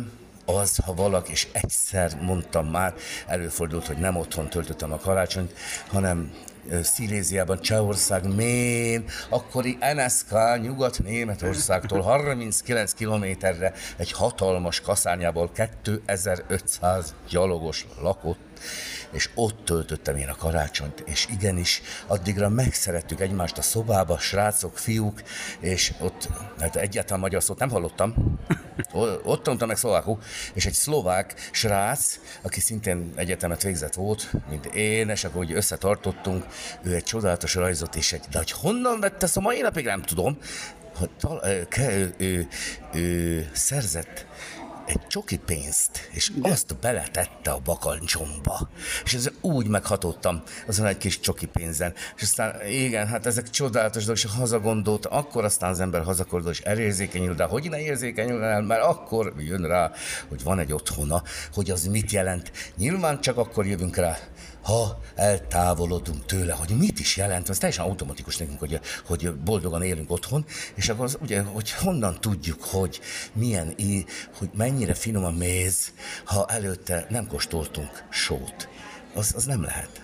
az, 0.55 0.77
ha 0.85 0.93
valaki, 0.93 1.31
és 1.31 1.47
egyszer 1.51 2.17
mondtam 2.21 2.67
már, 2.67 2.93
előfordult, 3.27 3.87
hogy 3.87 3.97
nem 3.97 4.15
otthon 4.15 4.49
töltöttem 4.49 4.91
a 4.91 4.97
karácsonyt, 4.97 5.53
hanem 5.87 6.31
Sziléziában, 6.83 7.61
Csehország, 7.61 8.35
Mén, 8.35 9.03
akkori 9.29 9.77
NSK 9.95 10.31
Nyugat-Németországtól 10.61 12.01
39 12.01 12.93
kilométerre 12.93 13.73
egy 13.97 14.11
hatalmas 14.11 14.81
kaszányából 14.81 15.51
2500 15.83 17.13
gyalogos 17.29 17.85
lakott 18.01 18.39
és 19.11 19.29
ott 19.35 19.65
töltöttem 19.65 20.15
én 20.15 20.27
a 20.27 20.35
karácsonyt, 20.35 20.99
és 20.99 21.27
igenis, 21.31 21.81
addigra 22.07 22.49
megszerettük 22.49 23.19
egymást 23.19 23.57
a 23.57 23.61
szobába, 23.61 24.17
srácok, 24.19 24.77
fiúk, 24.77 25.21
és 25.59 25.93
ott, 25.99 26.29
hát 26.59 26.75
egyáltalán 26.75 27.19
magyar 27.19 27.43
szót 27.43 27.59
nem 27.59 27.69
hallottam, 27.69 28.39
ott 29.23 29.43
tanultam 29.43 29.67
meg 29.67 29.77
szlovákul, 29.77 30.19
és 30.53 30.65
egy 30.65 30.73
szlovák 30.73 31.49
srác, 31.51 32.19
aki 32.41 32.59
szintén 32.59 33.13
egyetemet 33.15 33.63
végzett 33.63 33.93
volt, 33.93 34.31
mint 34.49 34.65
én, 34.65 35.09
és 35.09 35.23
akkor 35.23 35.41
úgy 35.41 35.53
összetartottunk, 35.53 36.45
ő 36.83 36.95
egy 36.95 37.03
csodálatos 37.03 37.55
rajzot, 37.55 37.95
és 37.95 38.13
egy, 38.13 38.25
de 38.31 38.37
hogy 38.37 38.51
honnan 38.51 38.99
vette 38.99 39.27
a 39.33 39.39
mai 39.39 39.61
napig 39.61 39.85
nem 39.85 40.01
tudom, 40.01 40.37
ő, 41.43 41.67
ő, 41.77 42.13
ő, 42.17 42.47
ő 42.93 43.49
szerzett 43.53 44.25
egy 44.89 45.07
csoki 45.07 45.37
pénzt, 45.37 46.09
és 46.11 46.31
azt 46.41 46.75
beletette 46.79 47.51
a 47.51 47.59
bakancsomba. 47.63 48.69
És 49.03 49.13
ez 49.13 49.29
úgy 49.41 49.67
meghatottam 49.67 50.43
azon 50.67 50.85
egy 50.85 50.97
kis 50.97 51.19
csoki 51.19 51.45
pénzen. 51.45 51.93
És 52.15 52.21
aztán 52.21 52.67
igen, 52.67 53.07
hát 53.07 53.25
ezek 53.25 53.49
csodálatos 53.49 54.05
dolgok, 54.05 54.23
és 54.23 54.29
hazagondolt, 54.37 55.05
akkor 55.05 55.43
aztán 55.43 55.69
az 55.69 55.79
ember 55.79 56.03
hazakordul, 56.03 56.51
és 56.51 56.59
elérzékenyül, 56.59 57.33
de 57.35 57.43
hogy 57.43 57.69
ne 57.69 57.79
érzékenyül 57.79 58.43
el, 58.43 58.61
mert 58.61 58.83
akkor 58.83 59.33
jön 59.37 59.67
rá, 59.67 59.91
hogy 60.27 60.43
van 60.43 60.59
egy 60.59 60.73
otthona, 60.73 61.23
hogy 61.53 61.71
az 61.71 61.85
mit 61.85 62.11
jelent. 62.11 62.51
Nyilván 62.77 63.21
csak 63.21 63.37
akkor 63.37 63.65
jövünk 63.65 63.95
rá, 63.95 64.17
ha 64.61 64.99
eltávolodunk 65.15 66.25
tőle, 66.25 66.53
hogy 66.53 66.69
mit 66.77 66.99
is 66.99 67.17
jelent, 67.17 67.49
az 67.49 67.57
teljesen 67.57 67.85
automatikus 67.85 68.37
nekünk, 68.37 68.59
hogy, 68.59 68.79
hogy 69.05 69.33
boldogan 69.35 69.83
élünk 69.83 70.11
otthon, 70.11 70.45
és 70.75 70.89
akkor 70.89 71.05
az, 71.05 71.17
ugye, 71.21 71.41
hogy 71.41 71.71
honnan 71.71 72.17
tudjuk, 72.21 72.63
hogy 72.63 72.99
milyen, 73.33 73.75
hogy 74.37 74.49
mennyire 74.53 74.93
finom 74.93 75.23
a 75.23 75.31
méz, 75.31 75.93
ha 76.23 76.45
előtte 76.45 77.05
nem 77.09 77.27
kóstoltunk 77.27 78.03
sót. 78.09 78.69
Az, 79.13 79.33
az 79.35 79.45
nem 79.45 79.63
lehet. 79.63 80.01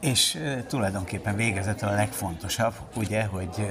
És 0.00 0.38
tulajdonképpen 0.68 1.36
végezetül 1.36 1.88
a 1.88 1.94
legfontosabb, 1.94 2.74
ugye, 2.94 3.24
hogy 3.24 3.66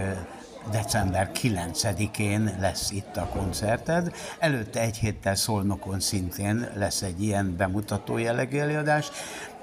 december 0.71 1.31
9-én 1.41 2.55
lesz 2.59 2.91
itt 2.91 3.17
a 3.17 3.25
koncerted. 3.25 4.15
Előtte 4.39 4.79
egy 4.79 4.97
héttel 4.97 5.35
Szolnokon 5.35 5.99
szintén 5.99 6.69
lesz 6.75 7.01
egy 7.01 7.23
ilyen 7.23 7.55
bemutató 7.57 8.17
jellegű 8.17 8.57
előadás 8.57 9.11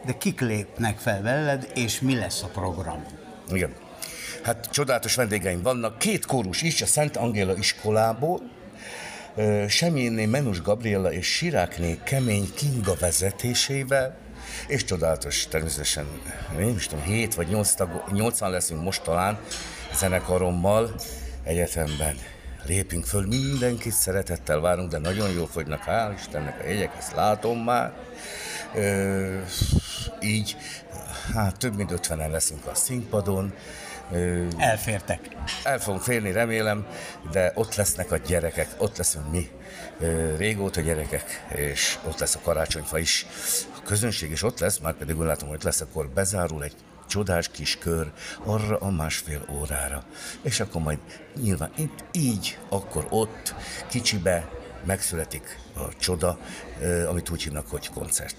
de 0.04 0.12
kik 0.18 0.40
lépnek 0.40 0.98
fel 0.98 1.22
veled, 1.22 1.70
és 1.74 2.00
mi 2.00 2.16
lesz 2.16 2.42
a 2.42 2.46
program? 2.46 3.04
Igen. 3.52 3.74
Hát 4.42 4.68
csodálatos 4.70 5.14
vendégeim 5.14 5.62
vannak, 5.62 5.98
két 5.98 6.26
kórus 6.26 6.62
is, 6.62 6.82
a 6.82 6.86
Szent 6.86 7.16
Angéla 7.16 7.56
iskolából, 7.56 8.40
Semjénné 9.68 10.26
Menus 10.26 10.62
Gabriella 10.62 11.12
és 11.12 11.26
Sirákné 11.26 11.98
Kemény 12.04 12.54
Kinga 12.54 12.94
vezetésével, 13.00 14.16
és 14.66 14.84
csodálatos 14.84 15.46
természetesen, 15.46 16.06
én 16.60 16.74
is 16.74 16.86
tudom, 16.86 17.04
7 17.04 17.34
vagy 17.34 17.48
8 17.48 17.72
tag, 17.72 18.04
8 18.12 18.40
leszünk 18.40 18.82
most 18.82 19.02
talán 19.02 19.38
zenekarommal 19.94 20.94
egyetemben. 21.42 22.16
Lépünk 22.66 23.04
föl, 23.04 23.26
mindenkit 23.26 23.92
szeretettel 23.92 24.60
várunk, 24.60 24.90
de 24.90 24.98
nagyon 24.98 25.30
jól 25.30 25.46
fogynak, 25.46 25.84
hál' 25.86 26.14
Istennek 26.16 26.60
a 26.60 26.66
jegyek, 26.66 26.92
ezt 26.98 27.14
látom 27.14 27.58
már. 27.58 27.92
Ö, 28.74 29.38
így, 30.22 30.56
hát 31.34 31.58
több 31.58 31.76
mint 31.76 31.90
50-en 31.94 32.30
leszünk 32.30 32.66
a 32.66 32.74
színpadon. 32.74 33.54
Elfértek. 34.56 35.36
El 35.64 35.78
fogunk 35.78 36.02
férni, 36.02 36.32
remélem, 36.32 36.86
de 37.30 37.52
ott 37.54 37.74
lesznek 37.74 38.12
a 38.12 38.16
gyerekek, 38.16 38.68
ott 38.78 38.96
leszünk 38.96 39.30
mi, 39.30 39.50
régóta 40.36 40.80
gyerekek, 40.80 41.46
és 41.54 41.98
ott 42.06 42.18
lesz 42.18 42.34
a 42.34 42.40
karácsonyfa 42.42 42.98
is. 42.98 43.26
A 43.76 43.82
közönség 43.82 44.30
is 44.30 44.42
ott 44.42 44.58
lesz, 44.58 44.78
már 44.78 44.94
pedig 44.94 45.18
úgy 45.18 45.26
látom, 45.26 45.48
hogy 45.48 45.56
ott 45.56 45.62
lesz, 45.62 45.80
akkor 45.80 46.08
bezárul 46.08 46.64
egy 46.64 46.74
csodás 47.08 47.48
kis 47.48 47.78
kör 47.78 48.12
arra 48.44 48.76
a 48.76 48.90
másfél 48.90 49.44
órára. 49.50 50.04
És 50.42 50.60
akkor 50.60 50.82
majd 50.82 50.98
nyilván 51.42 51.70
itt, 51.76 52.04
így, 52.12 52.58
akkor 52.68 53.06
ott, 53.10 53.54
kicsibe 53.88 54.48
megszületik 54.84 55.58
a 55.76 55.96
csoda, 55.98 56.38
amit 57.08 57.30
úgy 57.30 57.42
hívnak, 57.42 57.68
hogy 57.68 57.88
koncert 57.88 58.36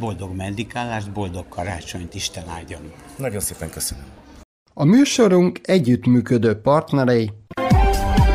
boldog 0.00 0.36
medikálást, 0.36 1.12
boldog 1.12 1.48
karácsonyt, 1.48 2.14
Isten 2.14 2.48
áldjon! 2.48 2.92
Nagyon 3.16 3.40
szépen 3.40 3.70
köszönöm! 3.70 4.04
A 4.74 4.84
műsorunk 4.84 5.60
együttműködő 5.62 6.60
partnerei 6.60 7.30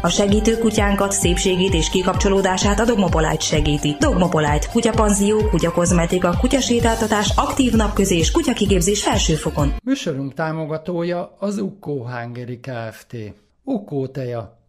a 0.06 0.10
segítő 0.10 0.58
kutyánkat, 0.58 1.12
szépségét 1.12 1.74
és 1.74 1.90
kikapcsolódását 1.90 2.80
a 2.80 2.86
Dogmopolite 2.86 3.40
segíti. 3.40 3.96
Dogmopolite, 4.00 4.68
kutyapanzió, 4.72 5.50
kutyakozmetika, 5.50 6.38
kutyasétáltatás, 6.40 7.32
aktív 7.36 7.74
napközés, 7.74 8.32
kutyakigépzés 8.32 9.04
felsőfokon. 9.04 9.74
Műsorunk 9.84 10.34
támogatója 10.34 11.36
az 11.40 11.58
Ukkó 11.58 12.08
Hungary 12.08 12.60
Kft. 12.60 13.16
Ukkó 13.64 14.08
teja, 14.08 14.65